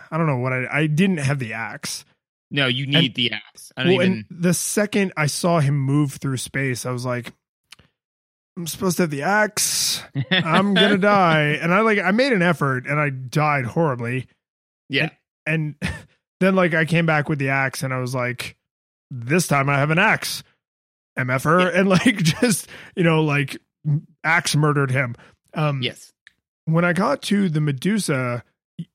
I 0.09 0.17
don't 0.17 0.27
know 0.27 0.37
what 0.37 0.53
I 0.53 0.65
I 0.71 0.87
didn't 0.87 1.17
have 1.17 1.39
the 1.39 1.53
axe. 1.53 2.05
No, 2.51 2.67
you 2.67 2.87
need 2.87 2.95
And- 3.07 3.15
the 3.15 3.31
axe. 3.33 3.71
Well, 3.77 3.91
even 3.91 4.11
and 4.11 4.25
the 4.29 4.53
second 4.53 5.13
I 5.17 5.27
saw 5.27 5.59
him 5.59 5.77
move 5.77 6.13
through 6.13 6.37
space, 6.37 6.85
I 6.85 6.91
was 6.91 7.05
like, 7.05 7.33
I'm 8.57 8.67
supposed 8.67 8.97
to 8.97 9.03
have 9.03 9.09
the 9.09 9.23
axe. 9.23 10.01
I'm 10.31 10.73
gonna 10.73 10.97
die. 10.97 11.57
And 11.61 11.73
I 11.73 11.81
like 11.81 11.99
I 11.99 12.11
made 12.11 12.33
an 12.33 12.41
effort 12.41 12.85
and 12.87 12.99
I 12.99 13.09
died 13.09 13.65
horribly. 13.65 14.27
Yeah. 14.89 15.09
And 15.45 15.75
then 16.39 16.55
like 16.55 16.73
I 16.73 16.85
came 16.85 17.05
back 17.05 17.27
with 17.29 17.39
the 17.39 17.49
axe 17.49 17.83
and 17.83 17.93
I 17.93 17.99
was 17.99 18.15
like, 18.15 18.55
this 19.11 19.47
time 19.47 19.69
I 19.69 19.77
have 19.77 19.91
an 19.91 19.99
axe. 19.99 20.43
MFR 21.17 21.71
Yeah. 21.73 21.79
and 21.79 21.89
like 22.03 22.17
just, 22.17 22.67
you 22.95 23.03
know, 23.03 23.23
like 23.23 23.57
axe 24.23 24.55
murdered 24.55 24.91
him. 24.91 25.15
Um 25.53 25.81
Yes. 25.81 26.11
when 26.65 26.85
I 26.85 26.93
got 26.93 27.21
to 27.23 27.49
the 27.49 27.61
Medusa, 27.61 28.43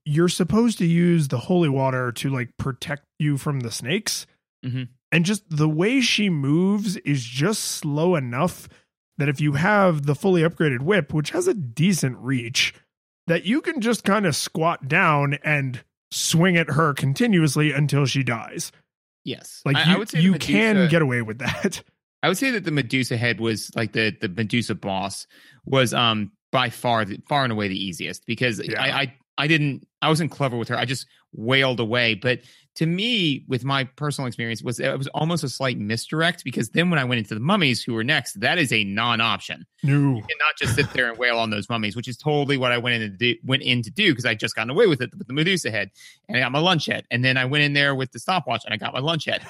you're 0.05 0.28
supposed 0.28 0.78
to 0.78 0.87
use 0.87 1.28
the 1.28 1.39
holy 1.39 1.69
water 1.69 2.12
to 2.12 2.28
like 2.31 2.51
protect 2.59 3.05
you 3.19 3.37
from 3.39 3.61
the 3.61 3.70
snakes. 3.70 4.27
Mhm. 4.65 4.89
And 5.12 5.24
just 5.24 5.43
the 5.51 5.69
way 5.69 6.01
she 6.01 6.28
moves 6.31 6.97
is 6.99 7.24
just 7.24 7.62
slow 7.62 8.15
enough 8.15 8.69
that 9.19 9.28
if 9.28 9.41
you 9.41 9.53
have 9.55 10.07
the 10.07 10.15
fully 10.15 10.43
upgraded 10.43 10.81
whip, 10.81 11.12
which 11.12 11.31
has 11.31 11.47
a 11.49 11.55
decent 11.55 12.16
reach, 12.19 12.74
that 13.27 13.45
you 13.45 13.61
can 13.61 13.81
just 13.81 14.05
kind 14.05 14.27
of 14.27 14.35
squat 14.35 14.89
down 14.89 15.35
and 15.45 15.82
swing 16.11 16.57
at 16.57 16.69
her 16.70 16.93
continuously 16.95 17.73
until 17.73 18.07
she 18.07 18.23
dies. 18.23 18.73
Yes. 19.24 19.61
Like 19.65 19.77
I, 19.77 19.85
you, 19.91 19.95
I 19.95 19.99
would 19.99 20.09
say 20.09 20.20
you 20.20 20.32
Medusa- 20.32 20.53
can 20.53 20.89
get 20.89 21.03
away 21.03 21.23
with 21.23 21.39
that. 21.39 21.82
I 22.23 22.28
would 22.28 22.39
say 22.39 22.51
that 22.51 22.65
the 22.65 22.70
Medusa 22.70 23.16
head 23.16 23.41
was 23.41 23.70
like 23.77 23.93
the 23.93 24.15
the 24.20 24.28
Medusa 24.28 24.74
boss 24.74 25.27
was 25.65 25.95
um 25.95 26.32
by 26.53 26.69
far 26.70 27.05
the, 27.05 27.19
far 27.28 27.45
and 27.45 27.53
away 27.53 27.69
the 27.69 27.82
easiest 27.82 28.27
because 28.27 28.61
Yeah. 28.66 28.82
I, 28.82 29.01
I 29.01 29.15
I 29.39 29.47
didn't 29.47 29.87
I 30.03 30.09
wasn't 30.09 30.31
clever 30.31 30.57
with 30.57 30.69
her. 30.69 30.77
I 30.77 30.85
just 30.85 31.07
wailed 31.32 31.81
away. 31.81 32.15
But 32.15 32.41
to 32.76 32.86
me, 32.86 33.44
with 33.48 33.64
my 33.64 33.84
personal 33.84 34.28
experience, 34.28 34.62
was 34.62 34.78
it 34.78 34.97
was 34.97 35.09
almost 35.09 35.42
a 35.42 35.48
slight 35.48 35.78
misdirect 35.78 36.44
because 36.44 36.70
then 36.70 36.88
when 36.88 36.98
I 36.98 37.05
went 37.05 37.18
into 37.18 37.34
the 37.34 37.40
mummies 37.40 37.82
who 37.82 37.94
were 37.94 38.05
next, 38.05 38.40
that 38.40 38.59
is 38.59 38.72
a 38.72 38.84
non-option. 38.84 39.66
No. 39.82 39.92
You 39.92 40.22
cannot 40.22 40.56
just 40.56 40.76
sit 40.76 40.90
there 40.92 41.09
and 41.09 41.18
wail 41.18 41.38
on 41.38 41.51
those 41.51 41.68
mummies, 41.68 41.97
which 41.97 42.06
is 42.06 42.16
totally 42.16 42.56
what 42.56 42.72
I 42.72 42.78
went 42.78 43.02
in 43.02 43.10
to 43.10 43.16
do, 43.16 43.34
went 43.44 43.62
in 43.62 43.82
to 43.82 43.90
do 43.90 44.12
because 44.12 44.24
I 44.24 44.34
just 44.34 44.55
gotten 44.55 44.70
away 44.70 44.86
with 44.86 45.02
it 45.02 45.10
with 45.18 45.26
the 45.26 45.32
Medusa 45.32 45.70
head 45.70 45.90
and 46.28 46.36
I 46.36 46.40
got 46.40 46.52
my 46.52 46.60
lunch 46.60 46.86
head, 46.86 47.05
and 47.10 47.24
then 47.24 47.36
I 47.36 47.44
went 47.44 47.64
in 47.64 47.72
there 47.72 47.94
with 47.94 48.12
the 48.12 48.18
stopwatch 48.18 48.64
and 48.64 48.72
I 48.72 48.76
got 48.76 48.94
my 48.94 49.01
lunch 49.01 49.24
head. 49.24 49.42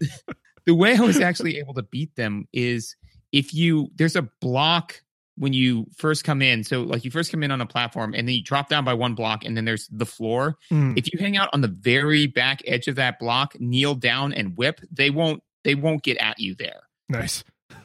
the 0.66 0.74
way 0.74 0.96
I 0.96 1.00
was 1.00 1.20
actually 1.20 1.58
able 1.58 1.74
to 1.74 1.82
beat 1.82 2.16
them 2.16 2.48
is 2.52 2.96
if 3.30 3.54
you 3.54 3.90
there's 3.94 4.16
a 4.16 4.28
block 4.40 5.02
when 5.36 5.52
you 5.52 5.86
first 5.96 6.24
come 6.24 6.42
in. 6.42 6.64
So 6.64 6.82
like 6.82 7.04
you 7.04 7.10
first 7.10 7.30
come 7.30 7.42
in 7.42 7.50
on 7.50 7.60
a 7.60 7.66
platform 7.66 8.14
and 8.14 8.26
then 8.26 8.34
you 8.34 8.42
drop 8.42 8.68
down 8.68 8.84
by 8.84 8.94
one 8.94 9.14
block 9.14 9.44
and 9.44 9.56
then 9.56 9.64
there's 9.64 9.88
the 9.88 10.06
floor. 10.06 10.56
Mm. 10.70 10.96
If 10.96 11.12
you 11.12 11.18
hang 11.18 11.36
out 11.36 11.50
on 11.52 11.60
the 11.60 11.68
very 11.68 12.26
back 12.26 12.62
edge 12.66 12.88
of 12.88 12.96
that 12.96 13.18
block, 13.18 13.58
kneel 13.58 13.94
down 13.94 14.32
and 14.32 14.56
whip, 14.56 14.80
they 14.92 15.10
won't 15.10 15.42
they 15.64 15.74
won't 15.74 16.02
get 16.02 16.18
at 16.18 16.38
you 16.38 16.54
there. 16.54 16.82
Nice. 17.08 17.42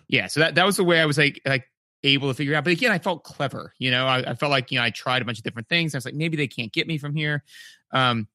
Yeah. 0.08 0.28
So 0.28 0.42
that, 0.42 0.56
that 0.56 0.66
was 0.66 0.78
the 0.78 0.84
way 0.84 1.00
I 1.00 1.06
was 1.06 1.18
like 1.18 1.42
like 1.46 1.66
able 2.04 2.28
to 2.28 2.34
figure 2.34 2.56
out. 2.56 2.64
But 2.64 2.74
again, 2.74 2.92
I 2.92 3.00
felt 3.00 3.24
clever. 3.24 3.74
You 3.80 3.92
know, 3.92 4.06
I, 4.06 4.32
I 4.32 4.36
felt 4.36 4.52
like, 4.52 4.72
you 4.72 4.78
know, 4.78 4.86
I 4.86 4.92
tried 4.92 5.22
a 5.22 5.26
bunch 5.26 5.40
of 5.40 5.44
different 5.44 5.70
things. 5.70 5.94
I 5.94 5.98
was 5.98 6.06
like, 6.06 6.14
maybe 6.14 6.38
they 6.38 6.48
can't 6.48 6.72
get 6.72 6.88
me 6.88 6.98
from 6.98 7.16
here. 7.16 7.44
Um 7.92 8.28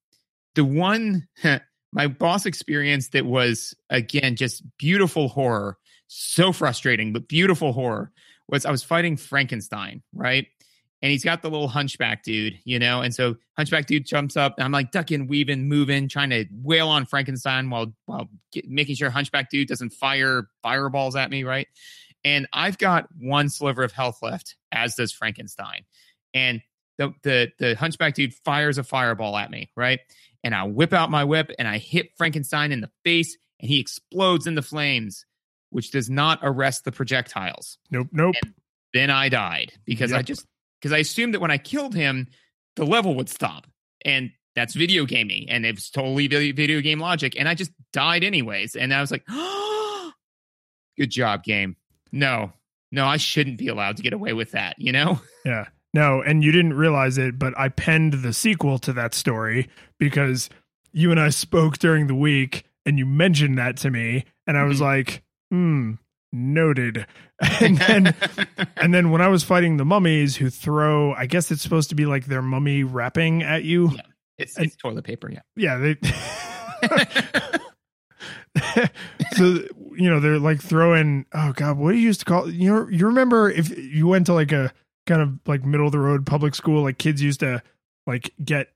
the 0.55 0.65
one 0.65 1.29
my 1.93 2.09
boss 2.09 2.47
experience 2.47 3.11
that 3.11 3.25
was 3.25 3.75
again 3.91 4.35
just 4.35 4.65
beautiful 4.77 5.29
horror, 5.29 5.79
so 6.09 6.53
frustrating, 6.53 7.13
but 7.13 7.29
beautiful 7.29 7.73
horror 7.73 8.11
was 8.49 8.67
I 8.67 8.71
was 8.71 8.83
fighting 8.83 9.17
Frankenstein, 9.17 10.03
right? 10.13 10.47
And 11.03 11.11
he's 11.11 11.25
got 11.25 11.43
the 11.43 11.51
little 11.51 11.69
hunchback 11.69 12.23
dude, 12.23 12.59
you 12.65 12.79
know, 12.79 13.03
and 13.03 13.15
so 13.15 13.37
hunchback 13.59 13.87
dude 13.87 14.07
jumps 14.07 14.37
up, 14.39 14.55
and 14.57 14.65
I'm 14.65 14.73
like 14.73 14.91
ducking, 14.91 15.27
weaving, 15.27 15.69
moving, 15.69 16.09
trying 16.09 16.31
to 16.31 16.47
wail 16.63 16.89
on 16.89 17.05
Frankenstein 17.05 17.69
while 17.69 17.95
while 18.07 18.29
get, 18.53 18.69
making 18.69 18.97
sure 18.97 19.11
hunchback 19.11 19.51
dude 19.51 19.69
doesn't 19.69 19.93
fire 19.93 20.49
fireballs 20.63 21.17
at 21.17 21.31
me, 21.31 21.45
right? 21.45 21.69
And 22.25 22.47
I've 22.53 22.79
got 22.79 23.09
one 23.19 23.51
sliver 23.51 23.83
of 23.83 23.93
health 23.93 24.19
left, 24.23 24.57
as 24.73 24.95
does 24.95 25.13
Frankenstein, 25.13 25.85
and 26.33 26.63
the 26.99 27.13
the 27.23 27.53
the 27.59 27.75
hunchback 27.75 28.15
dude 28.15 28.35
fires 28.35 28.79
a 28.79 28.85
fireball 28.85 29.37
at 29.37 29.51
me, 29.51 29.71
right? 29.77 30.01
And 30.43 30.55
I 30.55 30.65
whip 30.65 30.93
out 30.93 31.11
my 31.11 31.25
whip 31.25 31.51
and 31.59 31.67
I 31.67 31.79
hit 31.79 32.11
Frankenstein 32.17 32.73
in 32.73 32.81
the 32.81 32.91
face, 33.05 33.37
and 33.61 33.69
he 33.69 33.81
explodes 33.81 34.47
in 34.47 34.55
the 34.55 34.63
flames 34.63 35.27
which 35.75 35.91
does 35.91 36.09
not 36.09 36.39
arrest 36.43 36.85
the 36.85 36.93
projectiles. 36.93 37.79
Nope. 37.91 38.09
Nope. 38.13 38.37
And 38.43 38.55
then 38.95 39.11
I 39.11 39.29
died 39.29 39.73
because 39.85 40.13
I 40.13 40.23
just 40.23 40.47
because 40.81 40.93
I 40.93 40.99
assumed 40.99 41.35
that 41.35 41.41
when 41.41 41.51
I 41.51 41.59
killed 41.59 41.95
him, 41.95 42.29
the 42.77 42.85
level 42.87 43.15
would 43.17 43.29
stop, 43.29 43.67
and 44.05 44.31
that's 44.55 44.75
video 44.75 45.05
gaming, 45.05 45.51
and 45.51 45.67
it's 45.67 45.91
totally 45.91 46.27
video 46.29 46.81
game 46.81 47.01
logic, 47.01 47.35
and 47.39 47.49
I 47.49 47.55
just 47.55 47.73
died 47.93 48.23
anyways, 48.25 48.77
and 48.77 48.95
I 48.95 49.01
was 49.01 49.11
like, 49.11 49.27
"Good 50.99 51.11
job, 51.11 51.43
game." 51.43 51.77
No, 52.13 52.53
no, 52.93 53.05
I 53.07 53.17
shouldn't 53.17 53.59
be 53.59 53.69
allowed 53.69 53.97
to 53.97 54.03
get 54.03 54.13
away 54.13 54.33
with 54.33 54.53
that. 54.53 54.77
You 54.79 54.93
know? 54.93 55.21
Yeah. 55.45 55.67
No, 55.93 56.23
and 56.23 56.43
you 56.43 56.51
didn't 56.53 56.73
realize 56.73 57.19
it, 57.19 57.39
but 57.39 57.53
I 57.59 57.69
penned 57.69 58.15
the 58.15 58.33
sequel 58.33 58.79
to 58.79 58.95
that 58.95 59.13
story 59.13 59.69
because 59.99 60.49
you 60.93 61.11
and 61.11 61.21
I 61.21 61.29
spoke 61.29 61.77
during 61.77 62.07
the 62.07 62.15
week 62.15 62.65
and 62.87 62.99
you 62.99 63.05
mentioned 63.05 63.59
that 63.59 63.77
to 63.79 63.91
me 63.91 64.25
and 64.47 64.57
I 64.57 64.65
was 64.65 64.79
Mhm. 64.79 64.85
like, 64.85 65.23
"Hmm, 65.51 65.95
noted." 66.33 67.07
And 67.61 67.77
then 67.77 68.15
and 68.77 68.95
then 68.95 69.11
when 69.11 69.21
I 69.21 69.29
was 69.29 69.43
fighting 69.43 69.77
the 69.77 69.85
mummies 69.85 70.37
who 70.37 70.51
throw, 70.51 71.13
I 71.15 71.27
guess 71.27 71.51
it's 71.51 71.63
supposed 71.63 71.89
to 71.91 71.95
be 71.95 72.07
like 72.07 72.27
their 72.27 72.43
mummy 72.43 72.85
wrapping 72.85 73.43
at 73.43 73.65
you. 73.65 73.91
Yeah. 73.91 74.01
it's, 74.39 74.59
it's 74.59 74.77
toilet 74.77 75.05
paper. 75.05 75.31
Yeah. 75.31 75.41
Yeah, 75.57 75.79
they 75.79 75.97
so 79.37 79.45
you 79.97 80.09
know 80.09 80.21
they're 80.21 80.39
like 80.39 80.61
throwing 80.61 81.27
oh 81.35 81.53
god 81.53 81.77
what 81.77 81.93
do 81.93 81.99
you 81.99 82.05
used 82.05 82.21
to 82.21 82.27
call 82.27 82.51
you 82.51 82.73
know 82.73 82.89
you 82.89 83.07
remember 83.07 83.51
if 83.51 83.77
you 83.77 84.07
went 84.07 84.27
to 84.27 84.33
like 84.33 84.53
a 84.53 84.73
kind 85.07 85.21
of 85.21 85.39
like 85.47 85.65
middle 85.65 85.87
of 85.87 85.93
the 85.93 85.99
road 85.99 86.25
public 86.25 86.55
school 86.55 86.83
like 86.83 86.99
kids 86.99 87.21
used 87.21 87.41
to 87.41 87.63
like 88.07 88.33
get 88.45 88.69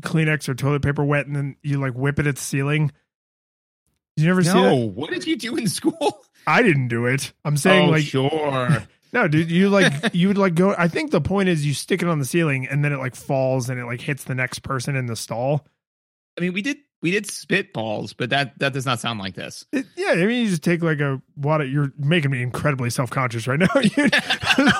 kleenex 0.00 0.48
or 0.48 0.54
toilet 0.54 0.82
paper 0.82 1.04
wet 1.04 1.26
and 1.26 1.34
then 1.34 1.56
you 1.62 1.80
like 1.80 1.94
whip 1.94 2.18
it 2.18 2.26
at 2.26 2.36
the 2.36 2.42
ceiling 2.42 2.92
Did 4.16 4.22
you 4.22 4.28
never 4.28 4.42
see 4.42 4.50
that 4.50 4.62
no, 4.62 4.74
what 4.74 5.10
did 5.10 5.26
you 5.26 5.36
do 5.36 5.56
in 5.56 5.68
school? 5.68 6.22
i 6.46 6.62
didn't 6.62 6.86
do 6.86 7.06
it 7.06 7.32
i'm 7.44 7.56
saying 7.56 7.88
oh, 7.88 7.90
like 7.90 8.04
sure. 8.04 8.82
no 9.12 9.26
dude 9.26 9.50
you 9.50 9.68
like 9.68 9.92
you 10.14 10.28
would 10.28 10.38
like 10.38 10.54
go 10.54 10.76
i 10.78 10.86
think 10.86 11.10
the 11.10 11.20
point 11.20 11.48
is 11.48 11.66
you 11.66 11.74
stick 11.74 12.02
it 12.02 12.08
on 12.08 12.20
the 12.20 12.24
ceiling 12.24 12.68
and 12.68 12.84
then 12.84 12.92
it 12.92 12.98
like 12.98 13.16
falls 13.16 13.68
and 13.68 13.80
it 13.80 13.84
like 13.84 14.00
hits 14.00 14.22
the 14.24 14.34
next 14.34 14.60
person 14.60 14.94
in 14.94 15.06
the 15.06 15.16
stall 15.16 15.66
I 16.36 16.42
mean, 16.42 16.52
we 16.52 16.62
did 16.62 16.78
we 17.02 17.10
did 17.10 17.24
spitballs, 17.26 18.14
but 18.16 18.30
that 18.30 18.58
that 18.58 18.72
does 18.72 18.86
not 18.86 19.00
sound 19.00 19.18
like 19.18 19.34
this. 19.34 19.64
It, 19.72 19.86
yeah, 19.96 20.10
I 20.10 20.26
mean, 20.26 20.44
you 20.44 20.48
just 20.48 20.62
take 20.62 20.82
like 20.82 21.00
a 21.00 21.20
water. 21.36 21.64
You're 21.64 21.92
making 21.98 22.30
me 22.30 22.42
incredibly 22.42 22.90
self 22.90 23.10
conscious 23.10 23.46
right 23.46 23.58
now. 23.58 23.68
you, 23.74 24.08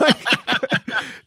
like, 0.00 0.15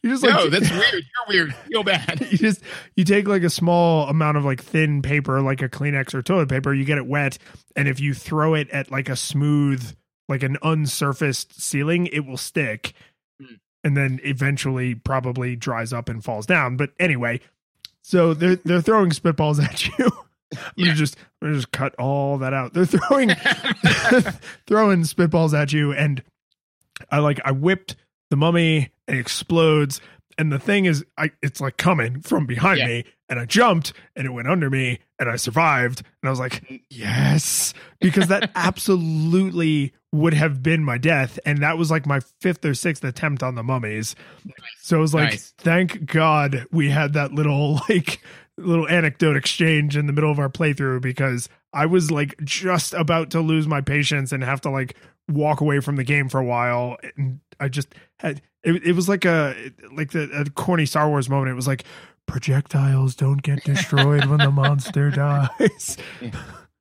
you 0.02 0.10
just 0.10 0.22
like 0.22 0.34
no, 0.34 0.48
that's 0.50 0.70
weird. 0.70 0.92
You're 0.94 1.28
weird. 1.28 1.54
Feel 1.54 1.82
bad. 1.84 2.20
you 2.30 2.38
just 2.38 2.62
you 2.96 3.04
take 3.04 3.28
like 3.28 3.42
a 3.42 3.50
small 3.50 4.08
amount 4.08 4.36
of 4.36 4.44
like 4.44 4.62
thin 4.62 5.02
paper, 5.02 5.40
like 5.40 5.62
a 5.62 5.68
Kleenex 5.68 6.14
or 6.14 6.22
toilet 6.22 6.48
paper. 6.48 6.72
You 6.74 6.84
get 6.84 6.98
it 6.98 7.06
wet, 7.06 7.38
and 7.76 7.86
if 7.88 8.00
you 8.00 8.14
throw 8.14 8.54
it 8.54 8.68
at 8.70 8.90
like 8.90 9.08
a 9.08 9.16
smooth, 9.16 9.94
like 10.28 10.42
an 10.42 10.56
unsurfaced 10.62 11.52
ceiling, 11.60 12.06
it 12.06 12.20
will 12.26 12.36
stick, 12.38 12.92
Hmm. 13.40 13.54
and 13.84 13.96
then 13.96 14.20
eventually 14.24 14.94
probably 14.94 15.56
dries 15.56 15.92
up 15.92 16.08
and 16.08 16.24
falls 16.24 16.46
down. 16.46 16.76
But 16.76 16.90
anyway, 16.98 17.40
so 18.02 18.32
they're 18.34 18.56
they're 18.56 18.80
throwing 18.82 19.10
spitballs 19.10 19.62
at 19.62 19.86
you. 19.86 20.10
I'm 20.52 20.58
Yeah. 20.76 20.86
gonna 20.86 20.96
just 20.96 21.16
I'm 21.40 21.48
gonna 21.48 21.54
just 21.56 21.70
cut 21.72 21.94
all 21.96 22.38
that 22.38 22.52
out. 22.52 22.72
They're 22.74 22.84
throwing 22.86 23.30
throwing 24.66 25.02
spitballs 25.02 25.52
at 25.58 25.72
you 25.72 25.92
and 25.92 26.22
I 27.10 27.18
like 27.18 27.40
I 27.44 27.52
whipped 27.52 27.96
the 28.30 28.36
mummy 28.36 28.90
and 29.06 29.16
it 29.16 29.20
explodes. 29.20 30.00
And 30.38 30.50
the 30.50 30.58
thing 30.58 30.86
is 30.86 31.04
I 31.18 31.30
it's 31.42 31.60
like 31.60 31.76
coming 31.76 32.20
from 32.22 32.46
behind 32.46 32.78
Yeah. 32.78 32.86
me 32.86 33.04
and 33.28 33.38
I 33.38 33.44
jumped 33.44 33.92
and 34.16 34.26
it 34.26 34.30
went 34.30 34.48
under 34.48 34.70
me 34.70 34.98
and 35.18 35.28
I 35.28 35.36
survived. 35.36 36.02
And 36.22 36.28
I 36.28 36.30
was 36.30 36.38
like 36.40 36.82
yes. 36.88 37.74
Because 38.00 38.28
that 38.28 38.50
absolutely 38.56 39.92
would 40.12 40.34
have 40.34 40.62
been 40.62 40.82
my 40.84 40.98
death. 40.98 41.38
And 41.46 41.62
that 41.62 41.78
was 41.78 41.90
like 41.90 42.06
my 42.06 42.20
fifth 42.40 42.64
or 42.64 42.74
sixth 42.74 43.04
attempt 43.04 43.42
on 43.42 43.54
the 43.54 43.62
mummies. 43.62 44.16
So 44.80 44.96
it 44.98 45.00
was 45.00 45.14
like 45.14 45.30
Nice. 45.30 45.54
thank 45.58 46.06
god 46.06 46.66
we 46.72 46.90
had 46.90 47.12
that 47.12 47.32
little 47.32 47.74
like 47.88 48.20
little 48.56 48.88
anecdote 48.88 49.36
exchange 49.36 49.96
in 49.96 50.06
the 50.06 50.12
middle 50.12 50.30
of 50.30 50.38
our 50.38 50.48
playthrough 50.50 51.00
because 51.00 51.48
I 51.72 51.86
was 51.86 52.10
like 52.10 52.34
just 52.44 52.92
about 52.94 53.30
to 53.30 53.40
lose 53.40 53.66
my 53.68 53.80
patience 53.80 54.32
and 54.32 54.42
have 54.42 54.60
to 54.62 54.70
like 54.70 54.96
walk 55.30 55.60
away 55.60 55.80
from 55.80 55.96
the 55.96 56.04
game 56.04 56.28
for 56.28 56.38
a 56.38 56.44
while 56.44 56.96
and 57.16 57.40
I 57.58 57.68
just 57.68 57.94
had 58.18 58.42
it, 58.62 58.84
it 58.84 58.92
was 58.92 59.08
like 59.08 59.24
a 59.24 59.54
like 59.92 60.10
the 60.12 60.30
a 60.32 60.50
corny 60.50 60.86
Star 60.86 61.08
Wars 61.08 61.28
moment 61.28 61.50
it 61.50 61.54
was 61.54 61.66
like 61.66 61.84
projectiles 62.26 63.14
don't 63.14 63.42
get 63.42 63.64
destroyed 63.64 64.26
when 64.26 64.38
the 64.38 64.50
monster 64.50 65.10
dies 65.10 65.96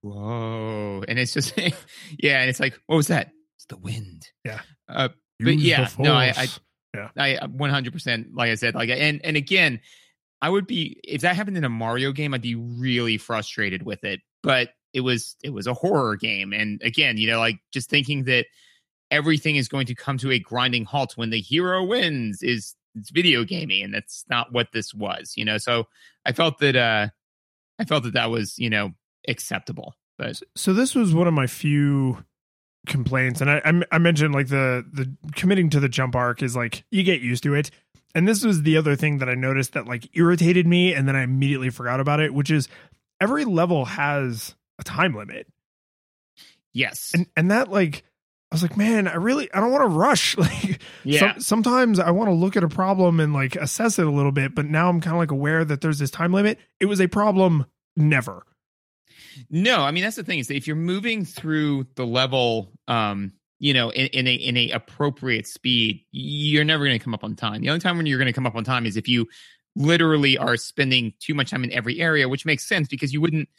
Whoa. 0.02 1.04
And 1.08 1.20
it's 1.20 1.34
just 1.34 1.58
yeah, 2.18 2.40
and 2.42 2.50
it's 2.50 2.60
like, 2.60 2.80
what 2.86 2.96
was 2.96 3.08
that? 3.08 3.32
It's 3.58 3.66
the 3.66 3.78
wind. 3.78 4.28
Yeah. 4.46 4.62
Uh 4.88 5.10
But 5.40 5.56
Use 5.56 5.64
yeah, 5.64 5.90
no, 5.98 6.14
I- 6.14 6.34
I 6.36 6.48
yeah 6.96 7.10
I 7.18 7.38
100% 7.48 8.26
like 8.34 8.50
I 8.50 8.56
said 8.56 8.76
like 8.76 8.90
and 8.90 9.22
and 9.24 9.38
again, 9.38 9.82
I 10.42 10.50
would 10.50 10.68
be 10.68 11.00
if 11.04 11.22
that 11.22 11.36
happened 11.36 11.58
in 11.58 11.66
a 11.66 11.70
Mario 11.70 12.12
game, 12.14 12.34
I'd 12.34 12.42
be 12.42 12.56
really 12.56 13.18
frustrated 13.18 13.84
with 13.84 14.04
it. 14.06 14.22
But 14.42 14.70
it 14.94 15.02
was 15.02 15.36
it 15.44 15.52
was 15.52 15.68
a 15.68 15.74
horror 15.74 16.16
game 16.16 16.54
and 16.54 16.82
again, 16.84 17.18
you 17.18 17.28
know, 17.28 17.40
like 17.40 17.60
just 17.72 17.90
thinking 17.90 18.24
that 18.26 18.46
everything 19.12 19.56
is 19.56 19.68
going 19.68 19.88
to 19.88 19.96
come 19.96 20.18
to 20.18 20.32
a 20.32 20.40
grinding 20.40 20.86
halt 20.86 21.14
when 21.16 21.30
the 21.30 21.42
hero 21.42 21.84
wins 21.84 22.42
is 22.44 22.76
it's 22.96 23.12
video 23.12 23.44
gaming 23.44 23.84
and 23.84 23.94
that's 23.94 24.26
not 24.30 24.52
what 24.52 24.68
this 24.74 24.94
was, 24.94 25.34
you 25.36 25.46
know. 25.46 25.58
So 25.58 25.86
I 26.26 26.32
felt 26.32 26.60
that 26.60 26.76
uh 26.76 27.08
I 27.80 27.86
felt 27.86 28.04
that 28.04 28.14
that 28.14 28.30
was, 28.30 28.60
you 28.60 28.70
know, 28.70 28.92
acceptable. 29.28 29.96
But 30.18 30.42
so 30.56 30.74
this 30.74 30.96
was 30.96 31.14
one 31.14 31.28
of 31.28 31.34
my 31.34 31.48
few 31.48 32.24
complaints 32.88 33.42
and 33.42 33.50
I, 33.50 33.62
I 33.66 33.82
I 33.96 33.98
mentioned 33.98 34.34
like 34.34 34.48
the 34.48 34.86
the 34.92 35.12
committing 35.36 35.70
to 35.72 35.80
the 35.80 35.90
jump 35.90 36.16
arc 36.16 36.42
is 36.42 36.56
like 36.56 36.84
you 36.92 37.04
get 37.04 37.22
used 37.22 37.44
to 37.44 37.54
it 37.54 37.72
and 38.16 38.28
this 38.28 38.44
was 38.44 38.64
the 38.64 38.78
other 38.78 38.96
thing 38.96 39.20
that 39.20 39.30
I 39.30 39.36
noticed 39.36 39.74
that 39.74 39.86
like 39.86 40.10
irritated 40.14 40.66
me 40.66 40.94
and 40.94 41.08
then 41.08 41.16
I 41.16 41.24
immediately 41.24 41.70
forgot 41.70 42.00
about 42.00 42.22
it 42.22 42.34
which 42.34 42.50
is 42.50 42.70
every 43.20 43.44
level 43.44 43.86
has 43.86 44.56
a 44.80 44.84
time 44.84 45.16
limit 45.16 45.48
yes. 46.74 47.12
and 47.14 47.28
and 47.36 47.52
that 47.52 47.70
like 47.70 48.04
I 48.52 48.56
was 48.56 48.64
like 48.64 48.78
man 48.78 49.08
I 49.08 49.16
really 49.16 49.52
I 49.54 49.60
don't 49.60 49.72
want 49.72 49.84
to 49.84 49.96
rush 49.96 50.38
like 50.40 50.82
yeah. 51.04 51.34
some, 51.34 51.40
sometimes 51.42 52.00
I 52.00 52.12
want 52.12 52.30
to 52.30 52.34
look 52.34 52.58
at 52.58 52.64
a 52.64 52.70
problem 52.70 53.20
and 53.20 53.34
like 53.34 53.56
assess 53.56 54.00
it 54.00 54.08
a 54.08 54.12
little 54.12 54.32
bit 54.32 54.56
but 54.56 54.66
now 54.66 54.90
I'm 54.90 55.02
kind 55.02 55.16
of 55.16 55.20
like 55.20 55.32
aware 55.32 55.64
that 55.64 55.82
there's 55.82 56.00
this 56.00 56.12
time 56.12 56.34
limit 56.34 56.58
it 56.80 56.86
was 56.86 57.02
a 57.02 57.08
problem 57.08 57.66
never 57.96 58.46
No, 59.50 59.82
I 59.82 59.92
mean 59.92 60.04
that's 60.04 60.16
the 60.16 60.24
thing 60.24 60.40
is 60.40 60.48
that 60.48 60.56
if 60.56 60.68
you're 60.68 60.76
moving 60.76 61.26
through 61.26 61.88
the 61.96 62.06
level, 62.06 62.72
um, 62.88 63.34
you 63.60 63.74
know, 63.74 63.90
in, 63.90 64.08
in 64.08 64.28
a 64.28 64.34
in 64.34 64.58
a 64.58 64.72
appropriate 64.72 65.48
speed, 65.48 66.06
you're 66.12 66.64
never 66.64 66.86
going 66.86 66.98
to 66.98 67.04
come 67.04 67.14
up 67.14 67.24
on 67.24 67.36
time. 67.36 67.62
The 67.62 67.70
only 67.70 67.80
time 67.80 67.98
when 67.98 68.06
you're 68.06 68.18
going 68.18 68.28
to 68.28 68.34
come 68.34 68.48
up 68.48 68.56
on 68.56 68.64
time 68.64 68.86
is 68.86 68.98
if 68.98 69.08
you 69.08 69.28
literally 69.76 70.38
are 70.38 70.58
spending 70.58 71.14
too 71.20 71.34
much 71.34 71.52
time 71.52 71.64
in 71.64 71.72
every 71.72 72.00
area, 72.00 72.28
which 72.28 72.46
makes 72.46 72.68
sense 72.68 72.88
because 72.88 73.14
you 73.14 73.22
wouldn't 73.22 73.50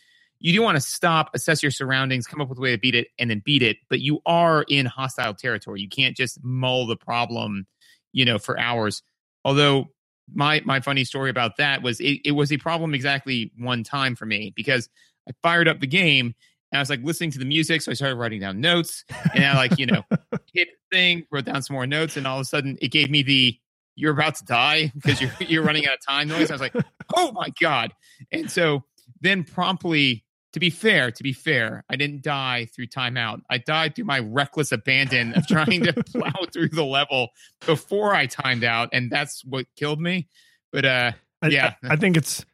you 0.40 0.54
do 0.54 0.62
want 0.62 0.76
to 0.76 0.80
stop, 0.80 1.30
assess 1.34 1.62
your 1.62 1.70
surroundings, 1.70 2.26
come 2.26 2.40
up 2.40 2.48
with 2.48 2.58
a 2.58 2.60
way 2.62 2.72
to 2.72 2.78
beat 2.78 2.94
it, 2.94 3.08
and 3.18 3.30
then 3.30 3.42
beat 3.44 3.62
it. 3.62 3.76
But 3.88 4.00
you 4.00 4.20
are 4.24 4.64
in 4.68 4.86
hostile 4.86 5.34
territory. 5.34 5.82
You 5.82 5.88
can't 5.88 6.16
just 6.16 6.42
mull 6.42 6.86
the 6.86 6.96
problem, 6.96 7.66
you 8.12 8.24
know, 8.24 8.38
for 8.38 8.58
hours. 8.58 9.02
Although 9.44 9.90
my 10.34 10.62
my 10.64 10.80
funny 10.80 11.04
story 11.04 11.28
about 11.28 11.58
that 11.58 11.82
was 11.82 12.00
it, 12.00 12.20
it 12.24 12.32
was 12.32 12.50
a 12.52 12.56
problem 12.56 12.94
exactly 12.94 13.52
one 13.58 13.84
time 13.84 14.16
for 14.16 14.24
me 14.24 14.52
because 14.56 14.88
I 15.28 15.32
fired 15.42 15.68
up 15.68 15.80
the 15.80 15.86
game 15.86 16.34
and 16.72 16.78
I 16.78 16.80
was 16.80 16.88
like 16.88 17.02
listening 17.02 17.32
to 17.32 17.38
the 17.38 17.44
music, 17.44 17.82
so 17.82 17.90
I 17.90 17.94
started 17.94 18.16
writing 18.16 18.40
down 18.40 18.60
notes, 18.60 19.04
and 19.34 19.44
I 19.44 19.54
like 19.56 19.78
you 19.78 19.86
know 19.86 20.04
hit 20.54 20.68
the 20.90 20.96
thing, 20.96 21.26
wrote 21.30 21.44
down 21.44 21.62
some 21.62 21.74
more 21.74 21.86
notes, 21.86 22.16
and 22.16 22.26
all 22.26 22.38
of 22.38 22.42
a 22.42 22.44
sudden 22.46 22.78
it 22.80 22.88
gave 22.88 23.10
me 23.10 23.22
the 23.22 23.58
"you're 23.94 24.12
about 24.12 24.36
to 24.36 24.44
die" 24.44 24.90
because 24.94 25.20
you're 25.20 25.32
you're 25.40 25.64
running 25.64 25.86
out 25.86 25.94
of 25.94 26.06
time 26.06 26.28
noise. 26.28 26.50
I 26.50 26.54
was 26.54 26.62
like, 26.62 26.74
oh 27.14 27.32
my 27.32 27.52
god! 27.60 27.92
And 28.32 28.50
so 28.50 28.84
then 29.20 29.44
promptly 29.44 30.24
to 30.52 30.60
be 30.60 30.70
fair, 30.70 31.10
to 31.10 31.22
be 31.22 31.32
fair, 31.32 31.84
I 31.88 31.96
didn't 31.96 32.22
die 32.22 32.66
through 32.74 32.88
timeout. 32.88 33.42
I 33.48 33.58
died 33.58 33.94
through 33.94 34.06
my 34.06 34.18
reckless 34.18 34.72
abandon 34.72 35.34
of 35.34 35.46
trying 35.46 35.84
to 35.84 35.92
plow 36.12 36.32
through 36.52 36.70
the 36.70 36.84
level 36.84 37.28
before 37.66 38.14
I 38.14 38.26
timed 38.26 38.64
out, 38.64 38.90
and 38.92 39.10
that's 39.10 39.44
what 39.44 39.66
killed 39.76 40.00
me. 40.00 40.28
But 40.72 40.84
uh, 40.84 41.12
yeah, 41.48 41.74
I, 41.84 41.92
I, 41.92 41.96
think 41.96 42.16
it's 42.16 42.44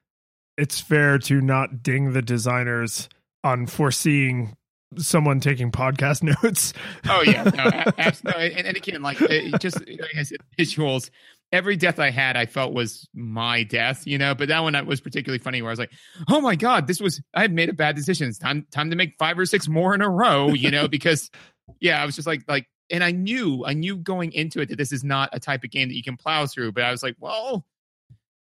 it's 0.58 0.80
fair 0.80 1.18
to 1.18 1.40
not 1.40 1.82
ding 1.82 2.12
the 2.12 2.22
designers 2.22 3.08
on 3.42 3.66
foreseeing 3.66 4.56
someone 4.96 5.40
taking 5.40 5.70
podcast 5.70 6.22
notes. 6.42 6.72
oh 7.08 7.22
yeah, 7.22 7.44
no, 7.44 7.92
absolutely. 7.98 8.54
And, 8.54 8.66
and 8.66 8.76
again, 8.76 9.02
like 9.02 9.18
just 9.60 9.80
like 9.86 10.16
I 10.18 10.22
said, 10.22 10.38
visuals 10.58 11.10
every 11.52 11.76
death 11.76 11.98
I 11.98 12.10
had, 12.10 12.36
I 12.36 12.46
felt 12.46 12.74
was 12.74 13.08
my 13.14 13.62
death, 13.62 14.06
you 14.06 14.18
know. 14.18 14.34
But 14.34 14.48
that 14.48 14.60
one 14.60 14.86
was 14.86 15.00
particularly 15.00 15.38
funny, 15.38 15.62
where 15.62 15.70
I 15.70 15.72
was 15.72 15.78
like, 15.78 15.92
"Oh 16.28 16.40
my 16.40 16.56
god, 16.56 16.86
this 16.86 17.00
was 17.00 17.20
I 17.34 17.42
had 17.42 17.52
made 17.52 17.68
a 17.68 17.74
bad 17.74 17.96
decision. 17.96 18.28
It's 18.28 18.38
time 18.38 18.66
time 18.70 18.90
to 18.90 18.96
make 18.96 19.14
five 19.18 19.38
or 19.38 19.46
six 19.46 19.68
more 19.68 19.94
in 19.94 20.02
a 20.02 20.08
row," 20.08 20.48
you 20.48 20.70
know, 20.70 20.88
because 20.88 21.30
yeah, 21.80 22.02
I 22.02 22.06
was 22.06 22.14
just 22.14 22.26
like 22.26 22.42
like, 22.48 22.66
and 22.90 23.02
I 23.02 23.12
knew 23.12 23.64
I 23.64 23.72
knew 23.72 23.96
going 23.96 24.32
into 24.32 24.60
it 24.60 24.68
that 24.68 24.76
this 24.76 24.92
is 24.92 25.04
not 25.04 25.30
a 25.32 25.40
type 25.40 25.64
of 25.64 25.70
game 25.70 25.88
that 25.88 25.96
you 25.96 26.02
can 26.02 26.16
plow 26.16 26.46
through. 26.46 26.72
But 26.72 26.84
I 26.84 26.90
was 26.90 27.02
like, 27.02 27.16
well, 27.18 27.64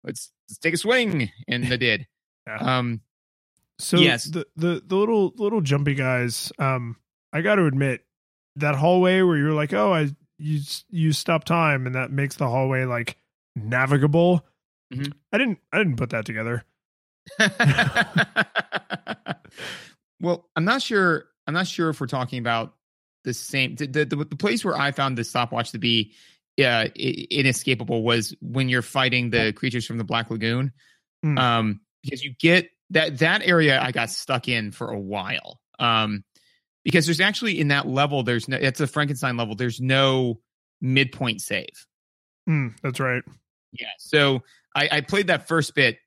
let's 0.03 0.31
let's 0.49 0.57
take 0.57 0.73
a 0.73 0.77
swing, 0.77 1.31
and 1.47 1.65
I 1.65 1.77
did. 1.77 2.07
Um, 2.47 3.01
so 3.79 3.97
yes, 3.97 4.25
the 4.25 4.45
the 4.55 4.83
the 4.85 4.95
little 4.95 5.33
little 5.35 5.61
jumpy 5.61 5.95
guys. 5.95 6.51
Um, 6.59 6.97
I 7.33 7.41
got 7.41 7.55
to 7.55 7.65
admit 7.65 8.05
that 8.57 8.75
hallway 8.75 9.23
where 9.23 9.35
you're 9.35 9.51
like, 9.51 9.73
oh, 9.73 9.91
I 9.91 10.09
you 10.37 10.61
you 10.89 11.11
stop 11.13 11.43
time 11.43 11.85
and 11.85 11.95
that 11.95 12.11
makes 12.11 12.35
the 12.35 12.47
hallway 12.47 12.85
like 12.85 13.17
navigable. 13.55 14.45
Mm-hmm. 14.93 15.11
I 15.31 15.37
didn't 15.37 15.59
I 15.71 15.77
didn't 15.77 15.97
put 15.97 16.11
that 16.11 16.25
together. 16.25 16.63
well, 20.19 20.49
I'm 20.55 20.65
not 20.65 20.81
sure. 20.81 21.25
I'm 21.47 21.53
not 21.53 21.67
sure 21.67 21.89
if 21.89 21.99
we're 21.99 22.07
talking 22.07 22.39
about 22.39 22.75
the 23.23 23.33
same. 23.33 23.75
The 23.75 23.87
the, 23.87 24.05
the 24.05 24.35
place 24.35 24.63
where 24.63 24.77
I 24.77 24.91
found 24.91 25.17
the 25.17 25.23
stopwatch 25.23 25.71
to 25.71 25.79
be 25.79 26.13
uh, 26.63 26.87
inescapable 26.95 28.03
was 28.03 28.35
when 28.41 28.69
you're 28.69 28.81
fighting 28.81 29.29
the 29.29 29.53
creatures 29.53 29.85
from 29.85 29.97
the 29.97 30.03
Black 30.03 30.29
Lagoon, 30.29 30.71
mm. 31.25 31.39
um, 31.39 31.81
because 32.03 32.23
you 32.23 32.33
get 32.39 32.69
that 32.91 33.19
that 33.19 33.41
area 33.43 33.81
I 33.81 33.91
got 33.91 34.09
stuck 34.09 34.47
in 34.47 34.71
for 34.71 34.89
a 34.89 34.99
while. 34.99 35.59
Um, 35.79 36.23
because 36.85 37.05
there's 37.07 37.19
actually 37.19 37.59
in 37.59 37.67
that 37.67 37.87
level 37.87 38.23
there's 38.23 38.47
no 38.47 38.55
it's 38.55 38.79
a 38.79 38.87
frankenstein 38.87 39.35
level 39.35 39.55
there's 39.55 39.81
no 39.81 40.39
midpoint 40.79 41.41
save. 41.41 41.85
Mm, 42.47 42.75
that's 42.81 43.01
right. 43.01 43.23
Yeah 43.73 43.87
so 43.97 44.43
I, 44.73 44.89
I 44.91 45.01
played 45.01 45.27
that 45.27 45.49
first 45.49 45.75
bit 45.75 45.97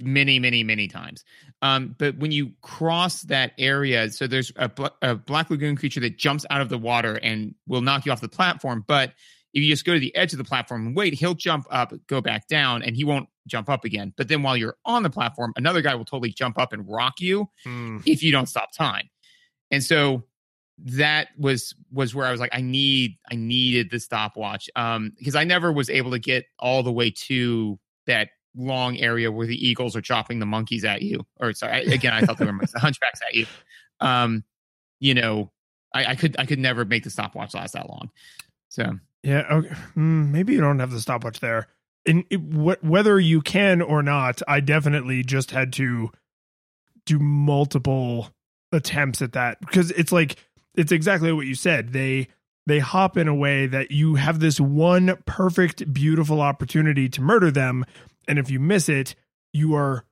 many 0.00 0.38
many 0.38 0.62
many 0.62 0.88
times. 0.88 1.24
Um, 1.60 1.94
but 1.98 2.16
when 2.16 2.30
you 2.30 2.52
cross 2.62 3.22
that 3.22 3.52
area 3.58 4.10
so 4.10 4.26
there's 4.26 4.52
a, 4.56 4.70
a 5.02 5.16
black 5.16 5.50
lagoon 5.50 5.76
creature 5.76 6.00
that 6.00 6.16
jumps 6.16 6.46
out 6.48 6.62
of 6.62 6.68
the 6.68 6.78
water 6.78 7.16
and 7.16 7.54
will 7.66 7.82
knock 7.82 8.06
you 8.06 8.12
off 8.12 8.20
the 8.20 8.28
platform 8.28 8.84
but 8.86 9.12
if 9.52 9.62
you 9.62 9.70
just 9.70 9.84
go 9.84 9.94
to 9.94 10.00
the 10.00 10.14
edge 10.14 10.32
of 10.32 10.38
the 10.38 10.44
platform 10.44 10.86
and 10.86 10.96
wait 10.96 11.14
he'll 11.14 11.34
jump 11.34 11.66
up 11.70 11.92
go 12.06 12.20
back 12.20 12.46
down 12.46 12.82
and 12.82 12.96
he 12.96 13.04
won't 13.04 13.28
jump 13.46 13.68
up 13.68 13.84
again. 13.84 14.14
But 14.16 14.28
then 14.28 14.42
while 14.42 14.56
you're 14.56 14.76
on 14.84 15.02
the 15.02 15.10
platform 15.10 15.52
another 15.56 15.82
guy 15.82 15.96
will 15.96 16.04
totally 16.04 16.30
jump 16.30 16.58
up 16.58 16.72
and 16.72 16.88
rock 16.88 17.20
you 17.20 17.48
mm. 17.66 18.02
if 18.06 18.22
you 18.22 18.30
don't 18.30 18.48
stop 18.48 18.72
time 18.72 19.08
and 19.74 19.82
so 19.82 20.22
that 20.78 21.28
was 21.38 21.74
was 21.92 22.14
where 22.14 22.26
I 22.26 22.30
was 22.30 22.40
like, 22.40 22.54
I 22.54 22.60
need 22.60 23.18
I 23.30 23.34
needed 23.34 23.90
the 23.90 24.00
stopwatch. 24.00 24.68
Um, 24.76 25.12
because 25.18 25.34
I 25.34 25.44
never 25.44 25.72
was 25.72 25.90
able 25.90 26.10
to 26.12 26.18
get 26.18 26.46
all 26.58 26.82
the 26.82 26.92
way 26.92 27.10
to 27.26 27.78
that 28.06 28.30
long 28.56 28.96
area 28.98 29.32
where 29.32 29.46
the 29.46 29.66
eagles 29.66 29.96
are 29.96 30.00
chopping 30.00 30.38
the 30.38 30.46
monkeys 30.46 30.84
at 30.84 31.02
you. 31.02 31.26
Or 31.40 31.52
sorry, 31.52 31.84
again, 31.86 32.12
I 32.12 32.20
thought 32.22 32.38
they 32.38 32.46
were 32.46 32.52
the 32.52 32.80
hunchbacks 32.80 33.20
at 33.26 33.34
you. 33.34 33.46
Um, 34.00 34.44
you 35.00 35.14
know, 35.14 35.50
I, 35.92 36.06
I 36.06 36.14
could 36.14 36.36
I 36.38 36.46
could 36.46 36.58
never 36.58 36.84
make 36.84 37.04
the 37.04 37.10
stopwatch 37.10 37.54
last 37.54 37.72
that 37.72 37.88
long. 37.88 38.10
So 38.68 38.98
yeah, 39.22 39.44
okay. 39.50 39.74
Mm, 39.96 40.30
maybe 40.30 40.52
you 40.52 40.60
don't 40.60 40.78
have 40.78 40.90
the 40.90 41.00
stopwatch 41.00 41.40
there. 41.40 41.68
In 42.06 42.24
whether 42.30 43.18
you 43.18 43.40
can 43.40 43.80
or 43.80 44.02
not, 44.02 44.42
I 44.46 44.60
definitely 44.60 45.22
just 45.24 45.50
had 45.50 45.72
to 45.74 46.10
do 47.06 47.18
multiple 47.18 48.30
attempts 48.72 49.22
at 49.22 49.32
that 49.32 49.60
because 49.60 49.90
it's 49.92 50.12
like 50.12 50.36
it's 50.74 50.92
exactly 50.92 51.32
what 51.32 51.46
you 51.46 51.54
said. 51.54 51.92
They 51.92 52.28
they 52.66 52.78
hop 52.78 53.16
in 53.16 53.28
a 53.28 53.34
way 53.34 53.66
that 53.66 53.90
you 53.90 54.14
have 54.14 54.40
this 54.40 54.58
one 54.58 55.16
perfect 55.26 55.92
beautiful 55.92 56.40
opportunity 56.40 57.08
to 57.10 57.20
murder 57.20 57.50
them 57.50 57.84
and 58.26 58.38
if 58.38 58.50
you 58.50 58.60
miss 58.60 58.88
it, 58.88 59.14
you 59.52 59.74
are 59.74 60.04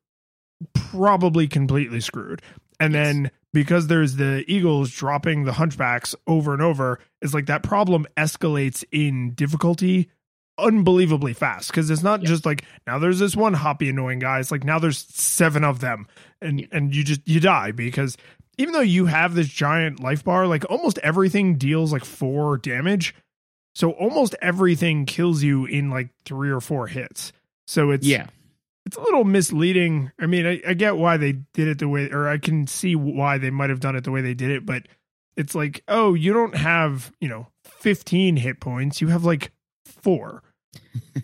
probably 0.75 1.49
completely 1.49 2.01
screwed. 2.01 2.43
And 2.79 2.95
yes. 2.95 3.07
then 3.07 3.31
because 3.53 3.87
there's 3.87 4.17
the 4.17 4.45
eagles 4.49 4.91
dropping 4.91 5.45
the 5.45 5.53
hunchbacks 5.53 6.15
over 6.27 6.53
and 6.53 6.63
over, 6.63 6.99
it's 7.21 7.35
like 7.35 7.47
that 7.47 7.63
problem 7.63 8.07
escalates 8.17 8.85
in 8.91 9.35
difficulty 9.35 10.11
unbelievably 10.59 11.33
fast 11.33 11.71
because 11.71 11.91
it's 11.91 12.03
not 12.03 12.23
just 12.23 12.45
like 12.45 12.63
now 12.87 12.99
there's 12.99 13.19
this 13.19 13.35
one 13.35 13.55
hoppy 13.55 13.89
annoying 13.89 14.19
guy 14.19 14.39
it's 14.39 14.51
like 14.51 14.65
now 14.65 14.79
there's 14.79 14.99
seven 15.09 15.65
of 15.65 15.81
them 15.81 16.07
and 16.43 16.69
and 16.71 16.95
you 16.95 17.03
just 17.03 17.27
you 17.27 17.41
die 17.41 17.73
because 17.73 18.19
even 18.59 18.73
though 18.73 18.81
you 18.81 19.07
have 19.07 19.35
this 19.35 19.49
giant 19.49 20.01
life 20.01 20.25
bar, 20.25 20.47
like 20.47 20.69
almost 20.71 20.99
everything 20.99 21.57
deals 21.57 21.93
like 21.93 22.05
four 22.05 22.59
damage. 22.59 23.15
So 23.75 23.93
almost 23.93 24.35
everything 24.43 25.07
kills 25.07 25.43
you 25.43 25.65
in 25.65 25.91
like 25.91 26.11
three 26.25 26.51
or 26.51 26.61
four 26.61 26.87
hits. 26.87 27.33
So 27.67 27.91
it's 27.91 28.07
yeah, 28.07 28.27
it's 28.85 28.97
a 28.97 29.01
little 29.01 29.25
misleading. 29.25 30.13
I 30.19 30.27
mean, 30.27 30.47
I, 30.47 30.61
I 30.67 30.75
get 30.75 30.97
why 30.97 31.17
they 31.17 31.33
did 31.55 31.69
it 31.69 31.79
the 31.79 31.89
way, 31.89 32.11
or 32.11 32.29
I 32.29 32.39
can 32.39 32.67
see 32.67 32.95
why 32.95 33.39
they 33.39 33.51
might 33.51 33.71
have 33.71 33.81
done 33.81 33.97
it 33.97 34.05
the 34.05 34.11
way 34.11 34.21
they 34.21 34.35
did 34.35 34.51
it, 34.51 34.67
but 34.67 34.83
it's 35.37 35.55
like, 35.55 35.83
oh, 35.89 36.13
you 36.13 36.33
don't 36.35 36.55
have 36.55 37.13
you 37.21 37.29
know 37.29 37.47
15 37.65 38.37
hit 38.37 38.61
points, 38.61 39.01
you 39.01 39.09
have 39.09 39.25
like 39.25 39.53
four. 39.87 40.43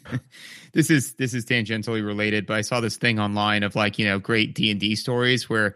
this 0.73 0.91
is 0.91 1.15
this 1.15 1.35
is 1.35 1.45
tangentially 1.45 2.05
related, 2.05 2.47
but 2.47 2.57
I 2.57 2.63
saw 2.63 2.81
this 2.81 2.97
thing 2.97 3.19
online 3.19 3.63
of 3.63 3.77
like 3.77 3.99
you 3.99 4.07
know 4.07 4.19
great 4.19 4.55
D 4.55 4.71
and 4.71 4.81
D 4.81 4.95
stories 4.95 5.51
where 5.51 5.75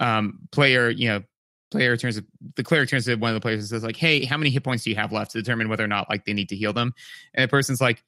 um, 0.00 0.40
player, 0.50 0.90
you 0.90 1.08
know, 1.08 1.22
player 1.70 1.96
turns 1.96 2.16
to, 2.16 2.24
the 2.56 2.64
cleric 2.64 2.88
turns 2.88 3.04
to 3.04 3.14
one 3.14 3.30
of 3.30 3.34
the 3.34 3.40
players 3.40 3.60
and 3.60 3.68
says 3.68 3.84
like, 3.84 3.96
"Hey, 3.96 4.24
how 4.24 4.36
many 4.36 4.50
hit 4.50 4.64
points 4.64 4.84
do 4.84 4.90
you 4.90 4.96
have 4.96 5.12
left 5.12 5.32
to 5.32 5.38
determine 5.38 5.68
whether 5.68 5.84
or 5.84 5.88
not 5.88 6.10
like 6.10 6.24
they 6.24 6.32
need 6.32 6.48
to 6.48 6.56
heal 6.56 6.72
them?" 6.72 6.92
And 7.34 7.44
the 7.44 7.48
person's 7.48 7.80
like, 7.80 8.02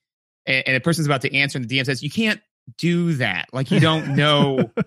and, 0.47 0.67
and 0.67 0.77
the 0.77 0.81
person's 0.81 1.07
about 1.07 1.21
to 1.23 1.35
answer, 1.35 1.59
and 1.59 1.69
the 1.69 1.79
DM 1.79 1.87
says, 1.87 2.03
"You 2.03 2.11
can't 2.11 2.41
do 2.79 3.15
that. 3.15 3.49
Like, 3.53 3.71
you 3.71 3.81
don't 3.81 4.17
know." 4.17 4.71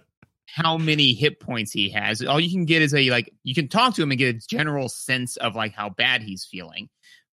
how 0.47 0.77
many 0.77 1.13
hit 1.13 1.41
points 1.41 1.71
he 1.71 1.89
has. 1.89 2.21
All 2.21 2.39
you 2.39 2.49
can 2.49 2.63
get 2.63 2.81
is 2.81 2.93
a 2.93 3.09
like 3.09 3.33
you 3.43 3.53
can 3.53 3.67
talk 3.67 3.95
to 3.95 4.03
him 4.03 4.11
and 4.11 4.17
get 4.17 4.35
a 4.35 4.47
general 4.47 4.87
sense 4.87 5.35
of 5.37 5.53
like 5.53 5.73
how 5.73 5.89
bad 5.89 6.21
he's 6.21 6.45
feeling, 6.45 6.87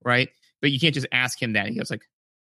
right? 0.04 0.28
But 0.60 0.72
you 0.72 0.80
can't 0.80 0.94
just 0.94 1.06
ask 1.12 1.40
him 1.40 1.52
that. 1.52 1.68
He 1.68 1.76
goes 1.76 1.90
like, 1.90 2.02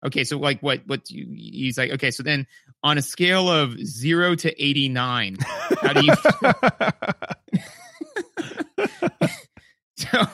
okay, 0.05 0.25
so 0.25 0.39
like 0.39 0.61
what 0.61 0.83
what 0.87 1.11
you, 1.11 1.27
he's 1.35 1.79
like, 1.79 1.93
okay, 1.93 2.11
so 2.11 2.23
then 2.23 2.47
on 2.83 2.99
a 2.99 3.03
scale 3.03 3.51
of 3.51 3.79
zero 3.79 4.35
to 4.35 4.63
eighty 4.63 4.89
nine, 4.89 5.37
how 5.81 5.93
do 5.93 6.05
you? 6.05 6.15
so 9.97 10.27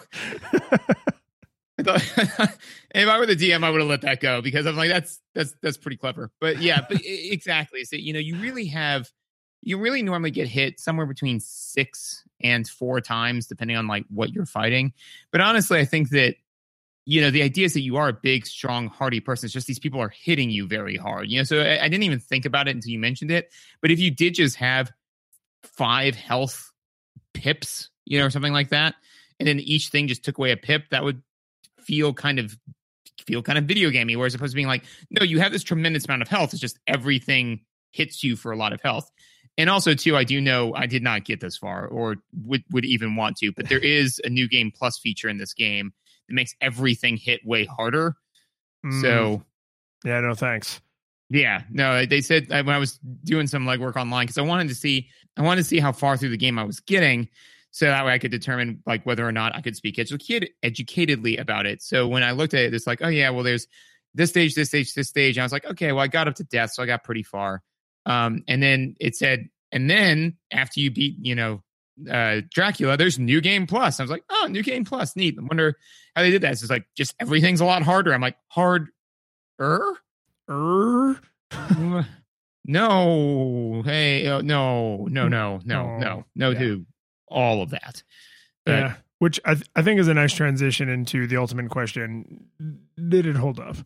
I 1.78 1.82
thought 1.82 2.02
if 2.94 3.08
I 3.08 3.18
were 3.18 3.26
the 3.26 3.36
DM, 3.36 3.64
I 3.64 3.70
would 3.70 3.80
have 3.80 3.90
let 3.90 4.02
that 4.02 4.20
go 4.20 4.40
because 4.40 4.66
I'm 4.66 4.76
like, 4.76 4.90
that's 4.90 5.20
that's 5.34 5.54
that's 5.62 5.76
pretty 5.76 5.96
clever. 5.96 6.30
But 6.40 6.60
yeah, 6.60 6.80
but 6.88 7.00
exactly. 7.04 7.84
So 7.84 7.96
you 7.96 8.12
know, 8.12 8.18
you 8.18 8.36
really 8.36 8.66
have 8.66 9.10
you 9.62 9.78
really 9.78 10.02
normally 10.02 10.30
get 10.30 10.48
hit 10.48 10.80
somewhere 10.80 11.06
between 11.06 11.40
six 11.40 12.22
and 12.40 12.66
four 12.66 13.00
times, 13.00 13.46
depending 13.46 13.76
on 13.76 13.86
like 13.86 14.04
what 14.08 14.32
you're 14.32 14.46
fighting. 14.46 14.92
But 15.32 15.40
honestly, 15.40 15.78
I 15.78 15.84
think 15.84 16.10
that 16.10 16.36
you 17.06 17.20
know, 17.20 17.30
the 17.30 17.42
idea 17.42 17.64
is 17.64 17.72
that 17.74 17.80
you 17.80 17.96
are 17.96 18.08
a 18.08 18.12
big, 18.12 18.44
strong, 18.44 18.88
hardy 18.88 19.20
person. 19.20 19.46
It's 19.46 19.54
just 19.54 19.68
these 19.68 19.78
people 19.78 20.00
are 20.00 20.08
hitting 20.08 20.50
you 20.50 20.66
very 20.66 20.96
hard. 20.96 21.30
You 21.30 21.38
know, 21.38 21.44
so 21.44 21.60
I, 21.60 21.84
I 21.84 21.88
didn't 21.88 22.02
even 22.02 22.18
think 22.18 22.44
about 22.44 22.66
it 22.66 22.74
until 22.74 22.90
you 22.90 22.98
mentioned 22.98 23.30
it. 23.30 23.52
But 23.80 23.92
if 23.92 24.00
you 24.00 24.10
did 24.10 24.34
just 24.34 24.56
have 24.56 24.90
five 25.62 26.16
health 26.16 26.72
pips, 27.32 27.90
you 28.04 28.18
know, 28.18 28.26
or 28.26 28.30
something 28.30 28.52
like 28.52 28.70
that, 28.70 28.96
and 29.38 29.46
then 29.46 29.60
each 29.60 29.88
thing 29.88 30.08
just 30.08 30.24
took 30.24 30.38
away 30.38 30.50
a 30.50 30.56
pip, 30.56 30.90
that 30.90 31.04
would 31.04 31.22
feel 31.80 32.12
kind 32.12 32.40
of 32.40 32.58
feel 33.24 33.40
kind 33.40 33.58
of 33.58 33.64
video 33.64 33.90
gamey, 33.90 34.16
where 34.16 34.26
as 34.26 34.34
opposed 34.34 34.52
to 34.52 34.56
being 34.56 34.66
like, 34.66 34.84
no, 35.10 35.24
you 35.24 35.38
have 35.38 35.52
this 35.52 35.62
tremendous 35.62 36.06
amount 36.06 36.22
of 36.22 36.28
health. 36.28 36.52
It's 36.52 36.60
just 36.60 36.78
everything 36.88 37.60
hits 37.92 38.24
you 38.24 38.34
for 38.34 38.50
a 38.50 38.56
lot 38.56 38.72
of 38.72 38.80
health. 38.82 39.10
And 39.58 39.70
also, 39.70 39.94
too, 39.94 40.16
I 40.16 40.24
do 40.24 40.40
know 40.40 40.74
I 40.74 40.86
did 40.86 41.02
not 41.02 41.24
get 41.24 41.40
this 41.40 41.56
far 41.56 41.86
or 41.86 42.16
would, 42.44 42.62
would 42.72 42.84
even 42.84 43.16
want 43.16 43.36
to, 43.38 43.52
but 43.52 43.68
there 43.68 43.78
is 43.78 44.20
a 44.24 44.28
new 44.28 44.48
game 44.48 44.70
plus 44.74 44.98
feature 44.98 45.28
in 45.28 45.38
this 45.38 45.54
game 45.54 45.92
that 46.28 46.34
makes 46.34 46.54
everything 46.60 47.16
hit 47.16 47.40
way 47.44 47.64
harder. 47.64 48.16
Mm. 48.84 49.00
So, 49.00 49.42
yeah, 50.04 50.20
no 50.20 50.34
thanks. 50.34 50.80
Yeah, 51.28 51.62
no, 51.70 52.06
they 52.06 52.20
said 52.20 52.48
when 52.48 52.68
I 52.68 52.78
was 52.78 52.98
doing 53.24 53.48
some 53.48 53.66
legwork 53.66 53.96
online 53.96 54.26
because 54.26 54.38
I 54.38 54.42
wanted 54.42 54.68
to 54.68 54.74
see, 54.76 55.08
I 55.36 55.42
wanted 55.42 55.62
to 55.62 55.68
see 55.68 55.80
how 55.80 55.90
far 55.90 56.16
through 56.16 56.28
the 56.28 56.36
game 56.36 56.58
I 56.58 56.64
was 56.64 56.78
getting, 56.78 57.28
so 57.72 57.86
that 57.86 58.06
way 58.06 58.12
I 58.12 58.18
could 58.18 58.30
determine 58.30 58.80
like 58.86 59.04
whether 59.04 59.26
or 59.26 59.32
not 59.32 59.54
I 59.56 59.60
could 59.60 59.76
speak 59.76 59.98
educated, 59.98 60.50
educatedly 60.62 61.40
about 61.40 61.66
it. 61.66 61.82
So 61.82 62.06
when 62.06 62.22
I 62.22 62.30
looked 62.30 62.54
at 62.54 62.60
it, 62.60 62.74
it's 62.74 62.86
like, 62.86 63.00
oh 63.02 63.08
yeah, 63.08 63.30
well, 63.30 63.42
there's 63.42 63.66
this 64.14 64.30
stage, 64.30 64.54
this 64.54 64.68
stage, 64.68 64.94
this 64.94 65.08
stage. 65.08 65.36
And 65.36 65.42
I 65.42 65.44
was 65.44 65.52
like, 65.52 65.66
okay, 65.66 65.92
well, 65.92 66.04
I 66.04 66.06
got 66.06 66.28
up 66.28 66.36
to 66.36 66.44
death, 66.44 66.72
so 66.72 66.82
I 66.82 66.86
got 66.86 67.02
pretty 67.04 67.24
far. 67.24 67.62
Um, 68.06 68.44
and 68.46 68.62
then 68.62 68.94
it 69.00 69.16
said, 69.16 69.50
and 69.72 69.90
then 69.90 70.36
after 70.52 70.80
you 70.80 70.92
beat, 70.92 71.16
you 71.20 71.34
know, 71.34 71.62
uh, 72.10 72.42
Dracula, 72.52 72.96
there's 72.96 73.18
New 73.18 73.40
Game 73.40 73.66
Plus. 73.66 73.98
I 73.98 74.02
was 74.02 74.10
like, 74.10 74.24
oh, 74.30 74.48
New 74.50 74.62
Game 74.62 74.84
Plus, 74.84 75.16
neat. 75.16 75.36
I 75.38 75.42
wonder 75.42 75.76
how 76.14 76.22
they 76.22 76.30
did 76.30 76.42
that. 76.42 76.52
It's 76.52 76.60
just 76.60 76.70
like, 76.70 76.86
just 76.96 77.14
everything's 77.20 77.60
a 77.60 77.64
lot 77.64 77.82
harder. 77.82 78.12
I'm 78.12 78.20
like, 78.20 78.36
hard, 78.48 78.88
er, 79.60 79.98
er, 80.48 81.20
no, 82.64 83.82
hey, 83.84 84.26
uh, 84.26 84.40
no, 84.42 85.06
no, 85.06 85.28
no, 85.28 85.60
no, 85.64 85.98
no, 85.98 86.24
no, 86.34 86.50
yeah. 86.50 86.58
to 86.58 86.86
all 87.28 87.62
of 87.62 87.70
that. 87.70 88.02
But, 88.64 88.72
yeah, 88.72 88.94
which 89.18 89.40
I 89.44 89.54
th- 89.54 89.68
I 89.74 89.82
think 89.82 90.00
is 90.00 90.08
a 90.08 90.14
nice 90.14 90.32
transition 90.32 90.88
into 90.88 91.26
the 91.26 91.36
ultimate 91.36 91.70
question: 91.70 92.46
Did 93.08 93.26
it 93.26 93.36
hold 93.36 93.60
up? 93.60 93.76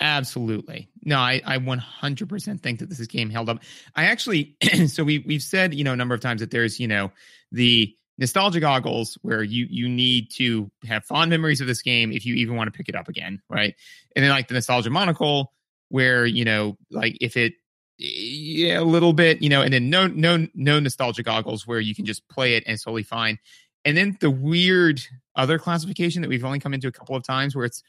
Absolutely. 0.00 0.88
No, 1.04 1.18
I, 1.18 1.40
I 1.44 1.58
100% 1.58 2.60
think 2.60 2.80
that 2.80 2.90
this 2.90 2.98
game 3.06 3.30
held 3.30 3.48
up. 3.48 3.60
I 3.94 4.04
actually, 4.04 4.56
so 4.86 5.04
we, 5.04 5.20
we've 5.20 5.42
said, 5.42 5.74
you 5.74 5.84
know, 5.84 5.92
a 5.92 5.96
number 5.96 6.14
of 6.14 6.20
times 6.20 6.40
that 6.40 6.50
there's, 6.50 6.78
you 6.78 6.86
know, 6.86 7.12
the 7.50 7.94
nostalgia 8.18 8.60
goggles 8.60 9.16
where 9.22 9.42
you, 9.42 9.66
you 9.70 9.88
need 9.88 10.30
to 10.32 10.70
have 10.86 11.04
fond 11.04 11.30
memories 11.30 11.60
of 11.60 11.66
this 11.66 11.82
game 11.82 12.12
if 12.12 12.26
you 12.26 12.34
even 12.34 12.56
want 12.56 12.72
to 12.72 12.76
pick 12.76 12.88
it 12.88 12.94
up 12.94 13.08
again. 13.08 13.40
Right. 13.48 13.74
And 14.14 14.22
then 14.24 14.30
like 14.30 14.48
the 14.48 14.54
nostalgia 14.54 14.90
monocle 14.90 15.52
where, 15.88 16.26
you 16.26 16.44
know, 16.44 16.76
like 16.90 17.16
if 17.20 17.36
it, 17.36 17.54
yeah, 17.98 18.80
a 18.80 18.84
little 18.84 19.14
bit, 19.14 19.40
you 19.40 19.48
know, 19.48 19.62
and 19.62 19.72
then 19.72 19.88
no, 19.88 20.06
no, 20.06 20.46
no 20.54 20.78
nostalgia 20.78 21.22
goggles 21.22 21.66
where 21.66 21.80
you 21.80 21.94
can 21.94 22.04
just 22.04 22.28
play 22.28 22.56
it 22.56 22.64
and 22.66 22.74
it's 22.74 22.84
totally 22.84 23.02
fine. 23.02 23.38
And 23.86 23.96
then 23.96 24.18
the 24.20 24.30
weird 24.30 25.00
other 25.36 25.58
classification 25.58 26.20
that 26.20 26.28
we've 26.28 26.44
only 26.44 26.58
come 26.58 26.74
into 26.74 26.88
a 26.88 26.92
couple 26.92 27.16
of 27.16 27.22
times 27.22 27.56
where 27.56 27.64
it's 27.64 27.82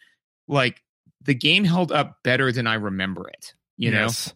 like, 0.47 0.81
the 1.21 1.33
game 1.35 1.63
held 1.63 1.91
up 1.91 2.23
better 2.23 2.51
than 2.51 2.67
I 2.67 2.75
remember 2.75 3.27
it. 3.29 3.53
You 3.77 3.91
Yes. 3.91 4.27
know, 4.27 4.33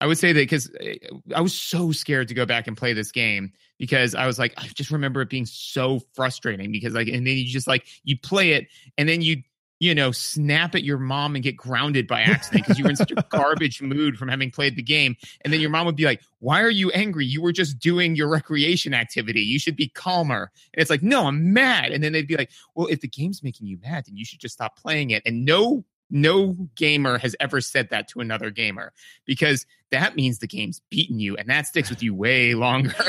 I 0.00 0.06
would 0.06 0.18
say 0.18 0.32
that 0.32 0.40
because 0.40 0.70
eh, 0.80 0.96
I 1.34 1.40
was 1.40 1.54
so 1.54 1.92
scared 1.92 2.28
to 2.28 2.34
go 2.34 2.44
back 2.46 2.66
and 2.66 2.76
play 2.76 2.92
this 2.92 3.12
game 3.12 3.52
because 3.78 4.14
I 4.14 4.26
was 4.26 4.38
like, 4.38 4.54
I 4.56 4.66
just 4.74 4.90
remember 4.90 5.20
it 5.22 5.30
being 5.30 5.46
so 5.46 6.00
frustrating 6.14 6.72
because 6.72 6.94
like, 6.94 7.08
and 7.08 7.26
then 7.26 7.36
you 7.36 7.46
just 7.46 7.66
like 7.68 7.86
you 8.04 8.18
play 8.18 8.52
it 8.52 8.66
and 8.98 9.08
then 9.08 9.22
you 9.22 9.42
you 9.78 9.96
know 9.96 10.12
snap 10.12 10.76
at 10.76 10.84
your 10.84 10.98
mom 10.98 11.34
and 11.34 11.42
get 11.42 11.56
grounded 11.56 12.06
by 12.06 12.20
accident 12.20 12.64
because 12.64 12.78
you 12.78 12.84
were 12.84 12.90
in 12.90 12.96
such 12.96 13.10
a 13.10 13.16
garbage 13.30 13.82
mood 13.82 14.16
from 14.16 14.28
having 14.28 14.50
played 14.50 14.76
the 14.76 14.82
game, 14.82 15.16
and 15.42 15.52
then 15.52 15.60
your 15.60 15.70
mom 15.70 15.86
would 15.86 15.96
be 15.96 16.04
like, 16.04 16.20
"Why 16.38 16.62
are 16.62 16.70
you 16.70 16.90
angry? 16.92 17.26
You 17.26 17.42
were 17.42 17.50
just 17.52 17.80
doing 17.80 18.14
your 18.14 18.28
recreation 18.28 18.94
activity. 18.94 19.40
You 19.40 19.58
should 19.58 19.74
be 19.74 19.88
calmer." 19.88 20.52
And 20.72 20.80
it's 20.80 20.90
like, 20.90 21.02
"No, 21.02 21.26
I'm 21.26 21.52
mad." 21.52 21.90
And 21.90 22.02
then 22.02 22.12
they'd 22.12 22.28
be 22.28 22.36
like, 22.36 22.50
"Well, 22.76 22.86
if 22.86 23.00
the 23.00 23.08
game's 23.08 23.42
making 23.42 23.66
you 23.66 23.76
mad, 23.82 24.04
then 24.06 24.16
you 24.16 24.24
should 24.24 24.38
just 24.38 24.54
stop 24.54 24.76
playing 24.78 25.10
it." 25.10 25.22
And 25.26 25.44
no 25.44 25.84
no 26.12 26.52
gamer 26.76 27.18
has 27.18 27.34
ever 27.40 27.60
said 27.60 27.88
that 27.90 28.06
to 28.06 28.20
another 28.20 28.50
gamer 28.50 28.92
because 29.24 29.66
that 29.90 30.14
means 30.14 30.38
the 30.38 30.46
game's 30.46 30.80
beaten 30.90 31.18
you 31.18 31.36
and 31.36 31.48
that 31.48 31.66
sticks 31.66 31.90
with 31.90 32.02
you 32.02 32.14
way 32.14 32.54
longer. 32.54 32.94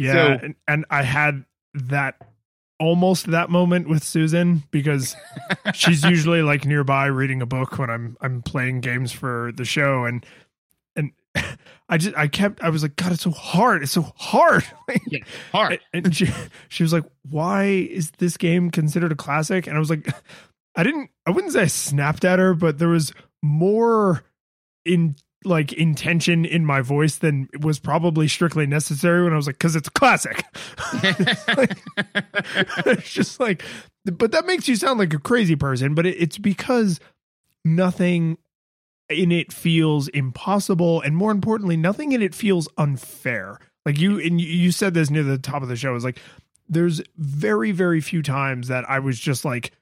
Yeah, 0.00 0.12
So- 0.12 0.38
and, 0.44 0.54
and 0.68 0.84
I 0.90 1.02
had 1.02 1.44
that 1.74 2.14
almost 2.78 3.26
that 3.32 3.50
moment 3.50 3.88
with 3.88 4.04
Susan 4.04 4.62
because 4.70 5.16
she's 5.74 6.04
usually 6.04 6.42
like 6.42 6.64
nearby 6.64 7.06
reading 7.06 7.42
a 7.42 7.46
book 7.46 7.76
when 7.80 7.90
I'm 7.90 8.16
I'm 8.20 8.40
playing 8.42 8.80
games 8.82 9.10
for 9.10 9.50
the 9.56 9.64
show 9.64 10.04
and 10.04 10.24
and 10.94 11.10
I 11.88 11.98
just 11.98 12.16
I 12.16 12.28
kept 12.28 12.62
I 12.62 12.68
was 12.68 12.82
like 12.84 12.94
God 12.94 13.10
it's 13.10 13.22
so 13.22 13.32
hard 13.32 13.82
it's 13.82 13.90
so 13.90 14.02
hard 14.14 14.62
yeah, 15.08 15.18
hard. 15.50 15.80
and 15.92 16.14
she 16.14 16.28
she 16.68 16.84
was 16.84 16.92
like 16.92 17.04
why 17.28 17.64
is 17.64 18.12
this 18.18 18.36
game 18.36 18.70
considered 18.70 19.10
a 19.10 19.16
classic 19.16 19.66
and 19.66 19.74
I 19.74 19.80
was 19.80 19.90
like 19.90 20.06
I 20.78 20.82
didn't 20.84 21.10
I 21.26 21.30
wouldn't 21.30 21.52
say 21.52 21.62
I 21.62 21.66
snapped 21.66 22.24
at 22.24 22.38
her 22.38 22.54
but 22.54 22.78
there 22.78 22.88
was 22.88 23.12
more 23.42 24.22
in 24.86 25.16
like 25.44 25.72
intention 25.72 26.44
in 26.44 26.64
my 26.64 26.80
voice 26.80 27.16
than 27.16 27.48
was 27.60 27.78
probably 27.78 28.26
strictly 28.28 28.66
necessary 28.66 29.22
when 29.24 29.32
I 29.32 29.36
was 29.36 29.46
like 29.46 29.58
cuz 29.58 29.76
it's 29.76 29.88
a 29.88 29.90
classic. 29.90 30.44
It's 32.86 33.12
just 33.12 33.40
like 33.40 33.62
but 34.04 34.32
that 34.32 34.46
makes 34.46 34.68
you 34.68 34.76
sound 34.76 34.98
like 34.98 35.12
a 35.14 35.18
crazy 35.18 35.56
person 35.56 35.94
but 35.94 36.06
it, 36.06 36.16
it's 36.18 36.38
because 36.38 37.00
nothing 37.64 38.38
in 39.08 39.32
it 39.32 39.52
feels 39.52 40.08
impossible 40.08 41.00
and 41.00 41.16
more 41.16 41.30
importantly 41.30 41.76
nothing 41.76 42.12
in 42.12 42.22
it 42.22 42.34
feels 42.34 42.68
unfair. 42.78 43.58
Like 43.84 43.98
you 43.98 44.18
and 44.20 44.40
you- 44.40 44.48
you 44.48 44.70
said 44.72 44.94
this 44.94 45.10
near 45.10 45.22
the 45.22 45.38
top 45.38 45.62
of 45.62 45.68
the 45.68 45.76
show 45.76 45.94
is 45.94 46.04
like 46.04 46.18
there's 46.68 47.00
very 47.16 47.72
very 47.72 48.00
few 48.00 48.22
times 48.22 48.68
that 48.68 48.84
i 48.90 48.98
was 48.98 49.18
just 49.18 49.42
like 49.44 49.72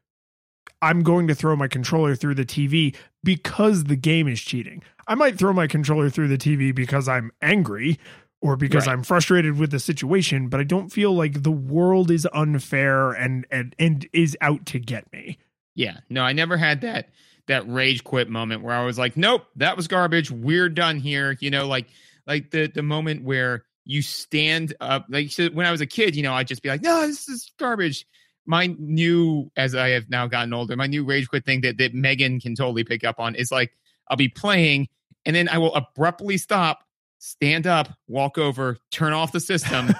i'm 0.83 1.03
going 1.03 1.27
to 1.29 1.35
throw 1.35 1.57
my 1.57 1.69
controller 1.69 2.15
through 2.15 2.35
the 2.35 2.45
tv 2.45 2.95
because 3.25 3.85
the 3.85 3.97
game 3.97 4.29
is 4.29 4.41
cheating 4.41 4.83
i 5.09 5.15
might 5.15 5.39
throw 5.39 5.53
my 5.53 5.67
controller 5.67 6.11
through 6.11 6.29
the 6.29 6.39
tv 6.39 6.75
because 6.75 7.09
i'm 7.09 7.31
angry 7.43 7.99
or 8.43 8.57
because 8.57 8.87
Right. 8.87 8.93
i'm 8.95 9.03
frustrated 9.03 9.59
with 9.59 9.71
the 9.71 9.81
situation 9.81 10.49
but 10.49 10.61
i 10.61 10.65
don't 10.65 10.91
feel 10.91 11.13
like 11.15 11.43
the 11.43 11.51
world 11.51 12.11
is 12.11 12.27
unfair 12.33 13.13
and 13.13 13.47
and 13.51 13.75
and 13.79 14.07
is 14.13 14.37
out 14.41 14.67
to 14.67 14.79
get 14.79 15.11
me 15.13 15.39
Yeah, 15.75 15.99
no, 16.09 16.23
I 16.23 16.33
never 16.33 16.57
had 16.57 16.81
that 16.83 17.11
that 17.49 17.69
rage 17.69 18.03
quit 18.03 18.29
moment 18.29 18.63
where 18.63 18.75
I 18.75 18.85
was 18.85 18.99
like, 18.99 19.15
"Nope, 19.17 19.45
that 19.57 19.77
was 19.77 19.87
garbage. 19.89 20.31
We're 20.31 20.69
done 20.71 20.99
here." 20.99 21.37
You 21.39 21.51
know, 21.51 21.69
like 21.69 21.87
like 22.27 22.51
the 22.51 22.67
the 22.67 22.83
moment 22.83 23.25
where 23.25 23.65
you 23.85 24.01
stand 24.03 24.75
up. 24.81 25.05
Like 25.11 25.31
so 25.31 25.49
when 25.51 25.67
I 25.67 25.71
was 25.71 25.81
a 25.83 25.87
kid, 25.87 26.17
you 26.17 26.23
know, 26.23 26.33
I'd 26.33 26.49
just 26.49 26.63
be 26.63 26.71
like, 26.71 26.83
"No, 26.83 27.07
this 27.07 27.29
is 27.29 27.53
garbage." 27.59 28.07
My 28.47 28.75
new, 28.79 29.51
as 29.57 29.75
I 29.75 29.89
have 29.91 30.09
now 30.09 30.27
gotten 30.27 30.53
older, 30.53 30.77
my 30.77 30.87
new 30.87 31.05
rage 31.05 31.29
quit 31.29 31.45
thing 31.45 31.61
that 31.63 31.79
that 31.79 31.95
Megan 31.95 32.41
can 32.41 32.55
totally 32.55 32.85
pick 32.85 33.05
up 33.05 33.19
on 33.19 33.35
is 33.35 33.51
like 33.51 33.73
I'll 34.09 34.17
be 34.17 34.29
playing 34.29 34.89
and 35.27 35.35
then 35.35 35.49
I 35.49 35.59
will 35.59 35.75
abruptly 35.75 36.39
stop, 36.39 36.85
stand 37.19 37.67
up, 37.67 37.89
walk 38.07 38.39
over, 38.39 38.79
turn 38.93 39.13
off 39.13 39.33
the 39.33 39.41
system, 39.41 39.91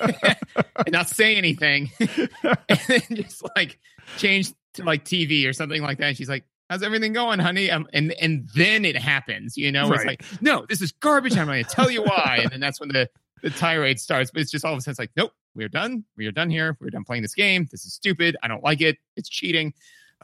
and 0.00 0.92
not 0.92 1.08
say 1.08 1.36
anything, 1.36 1.90
and 1.98 2.80
then 2.86 3.02
just 3.12 3.42
like 3.56 3.80
change 4.18 4.52
to 4.74 4.84
like 4.84 5.04
TV 5.04 5.48
or 5.48 5.54
something 5.54 5.82
like 5.82 5.98
that. 5.98 6.08
And 6.08 6.16
she's 6.16 6.28
like, 6.28 6.44
"How's 6.68 6.82
everything 6.82 7.14
going, 7.14 7.38
honey?" 7.38 7.70
Um, 7.70 7.88
and 7.94 8.12
and 8.20 8.48
then 8.54 8.84
it 8.84 8.96
happens. 8.96 9.56
You 9.56 9.72
know, 9.72 9.90
it's 9.90 10.04
like, 10.04 10.22
"No, 10.42 10.66
this 10.68 10.82
is 10.82 10.92
garbage. 10.92 11.36
I'm 11.36 11.46
going 11.46 11.64
to 11.64 11.70
tell 11.70 11.90
you 11.90 12.02
why." 12.02 12.40
And 12.42 12.52
then 12.52 12.60
that's 12.60 12.78
when 12.78 12.90
the 12.90 13.08
the 13.42 13.50
tirade 13.50 14.00
starts. 14.00 14.30
But 14.30 14.42
it's 14.42 14.50
just 14.50 14.64
all 14.64 14.72
of 14.72 14.78
a 14.78 14.80
sudden 14.80 14.92
it's 14.92 14.98
like, 14.98 15.10
"Nope, 15.16 15.32
we're 15.54 15.68
done. 15.68 16.04
We 16.16 16.26
are 16.26 16.32
done 16.32 16.50
here. 16.50 16.76
We're 16.80 16.90
done 16.90 17.04
playing 17.04 17.22
this 17.22 17.34
game. 17.34 17.66
This 17.70 17.84
is 17.84 17.94
stupid. 17.94 18.36
I 18.42 18.48
don't 18.48 18.62
like 18.62 18.80
it. 18.80 18.98
It's 19.16 19.28
cheating." 19.28 19.74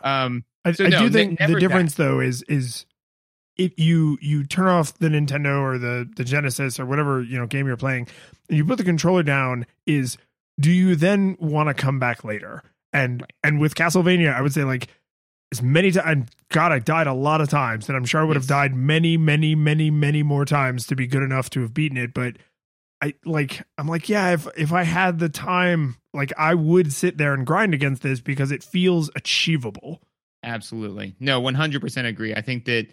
Um, 0.03 0.45
I, 0.65 0.73
So 0.73 0.85
I 0.85 0.89
no, 0.89 0.99
do 1.01 1.11
think 1.11 1.39
the 1.39 1.47
that. 1.47 1.61
difference 1.61 1.95
though 1.95 2.21
is 2.21 2.43
is 2.43 2.87
if 3.57 3.79
you 3.79 4.19
you 4.21 4.45
turn 4.45 4.67
off 4.69 4.99
the 4.99 5.09
Nintendo 5.09 5.61
or 5.61 5.79
the 5.79 6.09
the 6.17 6.25
Genesis 6.25 6.79
or 6.79 6.87
whatever 6.87 7.23
you 7.23 7.39
know 7.39 7.47
game 7.47 7.67
you're 7.67 7.77
playing, 7.77 8.09
and 8.49 8.59
you 8.59 8.65
put 8.65 8.79
the 8.79 8.85
controller 8.85 9.23
down, 9.23 9.67
is 9.87 10.19
do 10.61 10.71
you 10.71 10.97
then 10.97 11.37
want 11.41 11.69
to 11.69 11.75
come 11.75 11.99
back 11.99 12.25
later? 12.25 12.63
And 12.93 13.23
Right. 13.23 13.31
and 13.45 13.61
with 13.61 13.75
Castlevania, 13.75 14.35
I 14.35 14.41
would 14.43 14.53
say 14.53 14.65
like 14.65 14.89
as 15.53 15.63
many 15.63 15.91
times. 15.91 16.29
God, 16.51 16.71
I 16.71 16.79
died 16.79 17.07
a 17.09 17.13
lot 17.13 17.41
of 17.41 17.49
times, 17.49 17.89
and 17.89 17.97
I'm 17.97 18.05
sure 18.05 18.21
I 18.21 18.25
would 18.25 18.37
have 18.37 18.47
died 18.47 18.73
many, 18.75 19.17
many, 19.17 19.55
many, 19.57 19.91
many 19.91 20.23
more 20.23 20.45
times 20.45 20.87
to 20.87 20.95
be 20.95 21.07
good 21.09 21.23
enough 21.25 21.51
to 21.51 21.63
have 21.63 21.75
beaten 21.75 21.99
it. 21.99 22.15
But 22.15 22.37
I 23.03 23.15
like 23.25 23.63
I'm 23.79 23.89
like, 23.89 24.09
yeah, 24.09 24.33
if 24.33 24.47
if 24.57 24.73
I 24.73 24.83
had 24.85 25.19
the 25.19 25.29
time, 25.29 25.97
like 26.15 26.33
I 26.39 26.55
would 26.55 26.93
sit 26.93 27.19
there 27.19 27.35
and 27.35 27.47
grind 27.47 27.75
against 27.75 28.03
this 28.03 28.21
because 28.21 28.51
it 28.51 28.63
feels 28.63 29.11
achievable. 29.15 30.01
Absolutely. 30.43 31.17
No, 31.21 31.41
100% 31.43 32.07
agree. 32.07 32.35
I 32.35 32.41
think 32.41 32.65
that 32.67 32.87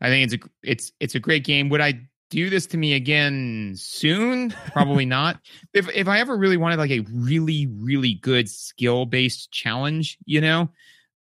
I 0.00 0.08
think 0.08 0.32
it's 0.32 0.44
a 0.44 0.48
it's 0.62 0.92
it's 1.00 1.14
a 1.14 1.20
great 1.20 1.44
game. 1.44 1.68
Would 1.70 1.80
I 1.80 2.00
do 2.30 2.50
this 2.50 2.66
to 2.66 2.76
me 2.76 2.94
again 2.94 3.74
soon? 3.76 4.54
Probably 4.72 5.06
not. 5.06 5.40
If 5.72 5.88
if 5.94 6.06
I 6.06 6.20
ever 6.20 6.36
really 6.36 6.56
wanted 6.56 6.78
like 6.78 6.90
a 6.90 7.00
really 7.12 7.66
really 7.66 8.14
good 8.14 8.48
skill-based 8.48 9.50
challenge, 9.50 10.18
you 10.24 10.40
know, 10.40 10.70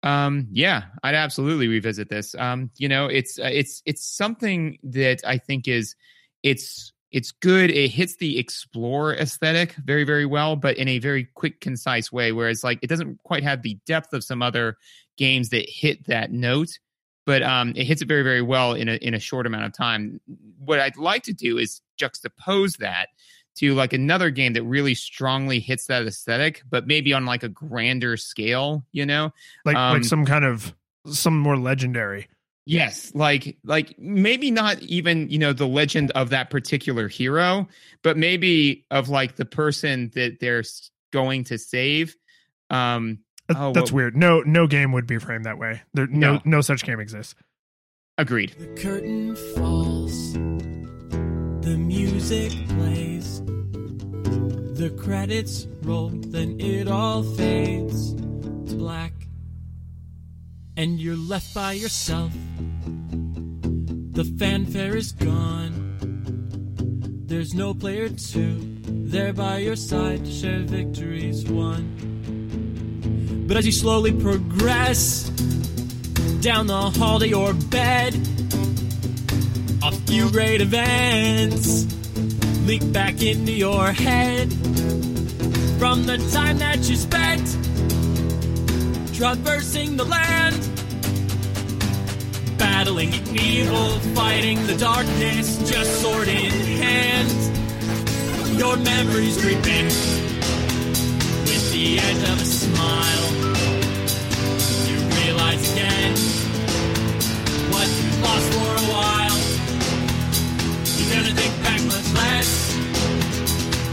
um 0.03 0.47
yeah, 0.51 0.83
I'd 1.03 1.15
absolutely 1.15 1.67
revisit 1.67 2.09
this. 2.09 2.35
Um 2.35 2.69
you 2.77 2.87
know, 2.89 3.07
it's 3.07 3.39
uh, 3.39 3.49
it's 3.51 3.81
it's 3.85 4.05
something 4.05 4.77
that 4.83 5.21
I 5.25 5.37
think 5.39 5.67
is 5.67 5.95
it's 6.43 6.93
it's 7.11 7.31
good. 7.31 7.69
It 7.69 7.89
hits 7.89 8.17
the 8.17 8.37
explore 8.37 9.13
aesthetic 9.15 9.73
very, 9.75 10.03
very 10.03 10.25
well, 10.25 10.55
but 10.55 10.77
in 10.77 10.87
a 10.87 10.99
very 10.99 11.25
quick, 11.35 11.61
concise 11.61 12.11
way. 12.11 12.31
Whereas, 12.31 12.63
like, 12.63 12.79
it 12.81 12.87
doesn't 12.87 13.23
quite 13.23 13.43
have 13.43 13.61
the 13.61 13.77
depth 13.85 14.13
of 14.13 14.23
some 14.23 14.41
other 14.41 14.77
games 15.17 15.49
that 15.49 15.69
hit 15.69 16.05
that 16.07 16.31
note, 16.31 16.79
but 17.25 17.43
um, 17.43 17.73
it 17.75 17.85
hits 17.85 18.01
it 18.01 18.07
very, 18.07 18.23
very 18.23 18.41
well 18.41 18.73
in 18.73 18.89
a 18.89 18.95
in 18.95 19.13
a 19.13 19.19
short 19.19 19.45
amount 19.45 19.65
of 19.65 19.73
time. 19.73 20.19
What 20.59 20.79
I'd 20.79 20.97
like 20.97 21.23
to 21.23 21.33
do 21.33 21.57
is 21.57 21.81
juxtapose 21.99 22.77
that 22.77 23.09
to 23.55 23.73
like 23.73 23.93
another 23.93 24.29
game 24.29 24.53
that 24.53 24.63
really 24.63 24.93
strongly 24.93 25.59
hits 25.59 25.87
that 25.87 26.05
aesthetic, 26.05 26.61
but 26.69 26.87
maybe 26.87 27.13
on 27.13 27.25
like 27.25 27.43
a 27.43 27.49
grander 27.49 28.17
scale. 28.17 28.85
You 28.91 29.05
know, 29.05 29.33
like 29.65 29.77
Um, 29.77 29.93
like 29.93 30.03
some 30.03 30.25
kind 30.25 30.45
of 30.45 30.75
some 31.05 31.37
more 31.37 31.57
legendary. 31.57 32.27
Yes, 32.69 33.11
like 33.15 33.57
like 33.63 33.97
maybe 33.97 34.51
not 34.51 34.81
even, 34.81 35.29
you 35.29 35.37
know, 35.39 35.53
the 35.53 35.67
legend 35.67 36.11
of 36.11 36.31
that 36.31 36.49
particular 36.49 37.07
hero, 37.07 37.67
but 38.03 38.17
maybe 38.17 38.85
of 38.91 39.07
like 39.09 39.37
the 39.37 39.45
person 39.45 40.11
that 40.15 40.39
they're 40.41 40.63
going 41.13 41.45
to 41.45 41.57
save. 41.57 42.15
Um 42.69 43.19
That- 43.47 43.55
Oh, 43.57 43.71
That's 43.71 43.91
well- 43.93 43.97
weird. 44.03 44.17
No 44.17 44.41
no 44.41 44.67
game 44.67 44.91
would 44.91 45.07
be 45.07 45.17
framed 45.19 45.45
that 45.45 45.57
way. 45.57 45.81
There 45.93 46.07
no 46.07 46.33
No. 46.33 46.41
no 46.43 46.61
such 46.61 46.83
game 46.83 46.99
exists. 46.99 47.33
agreed. 48.17 48.53
The 48.57 48.67
curtain 48.81 49.35
falls, 49.55 50.33
the 50.33 51.77
music 51.77 52.51
plays, 52.67 53.41
the 54.81 54.89
credits 54.97 55.67
roll, 55.83 56.09
then 56.09 56.59
it 56.59 56.87
all 56.87 57.23
fades 57.23 58.13
to 58.15 58.75
black, 58.75 59.13
and 60.77 60.99
you're 60.99 61.17
left 61.17 61.53
by 61.53 61.73
yourself. 61.73 62.31
The 64.11 64.23
fanfare 64.39 64.95
is 64.95 65.11
gone, 65.11 65.97
there's 67.25 67.53
no 67.53 67.73
player 67.73 68.07
two 68.07 68.77
there 68.85 69.33
by 69.33 69.57
your 69.57 69.75
side 69.75 70.23
to 70.23 70.31
share 70.31 70.61
victories 70.61 71.43
won. 71.45 71.95
But 73.47 73.57
as 73.57 73.65
you 73.65 73.71
slowly 73.73 74.13
progress, 74.13 75.29
down 76.41 76.67
the 76.67 76.91
hall 76.91 77.19
to 77.19 77.27
your 77.27 77.53
bed. 77.53 78.13
A 79.83 79.91
few 80.07 80.29
great 80.31 80.61
events 80.61 81.85
leak 82.65 82.91
back 82.93 83.21
into 83.21 83.51
your 83.51 83.91
head 83.91 84.51
from 85.79 86.05
the 86.05 86.17
time 86.31 86.57
that 86.59 86.87
you 86.89 86.95
spent 86.95 87.66
traversing 89.17 89.97
the 89.97 90.05
land. 90.05 90.61
Battling 92.59 93.11
evil, 93.35 93.89
fighting 94.13 94.63
the 94.67 94.77
darkness, 94.77 95.57
just 95.67 96.01
sword 96.01 96.27
in 96.27 96.51
hand. 96.83 97.31
Your 98.59 98.77
memories 98.77 99.41
creeping 99.41 99.85
with 101.49 101.71
the 101.73 101.97
edge 101.97 102.23
of 102.29 102.39
a 102.39 102.45
smile. 102.45 103.27
You 104.87 104.97
realize 105.17 105.73
again 105.73 106.13
what 107.73 107.87
you 107.97 108.09
lost 108.21 108.47
for 108.53 108.69
a 108.69 108.87
while. 108.93 109.39
You're 110.95 111.11
gonna 111.15 111.33
think 111.33 111.53
back 111.63 111.81
much 111.89 112.07
less 112.13 112.51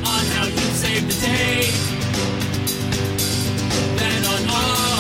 on 0.05 0.23
how 0.37 0.45
you 0.45 0.67
saved 0.85 1.09
the 1.09 1.19
day 1.27 1.71
than 3.97 4.25
on 4.27 4.51
all. 4.51 4.94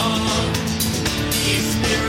Please 1.54 2.03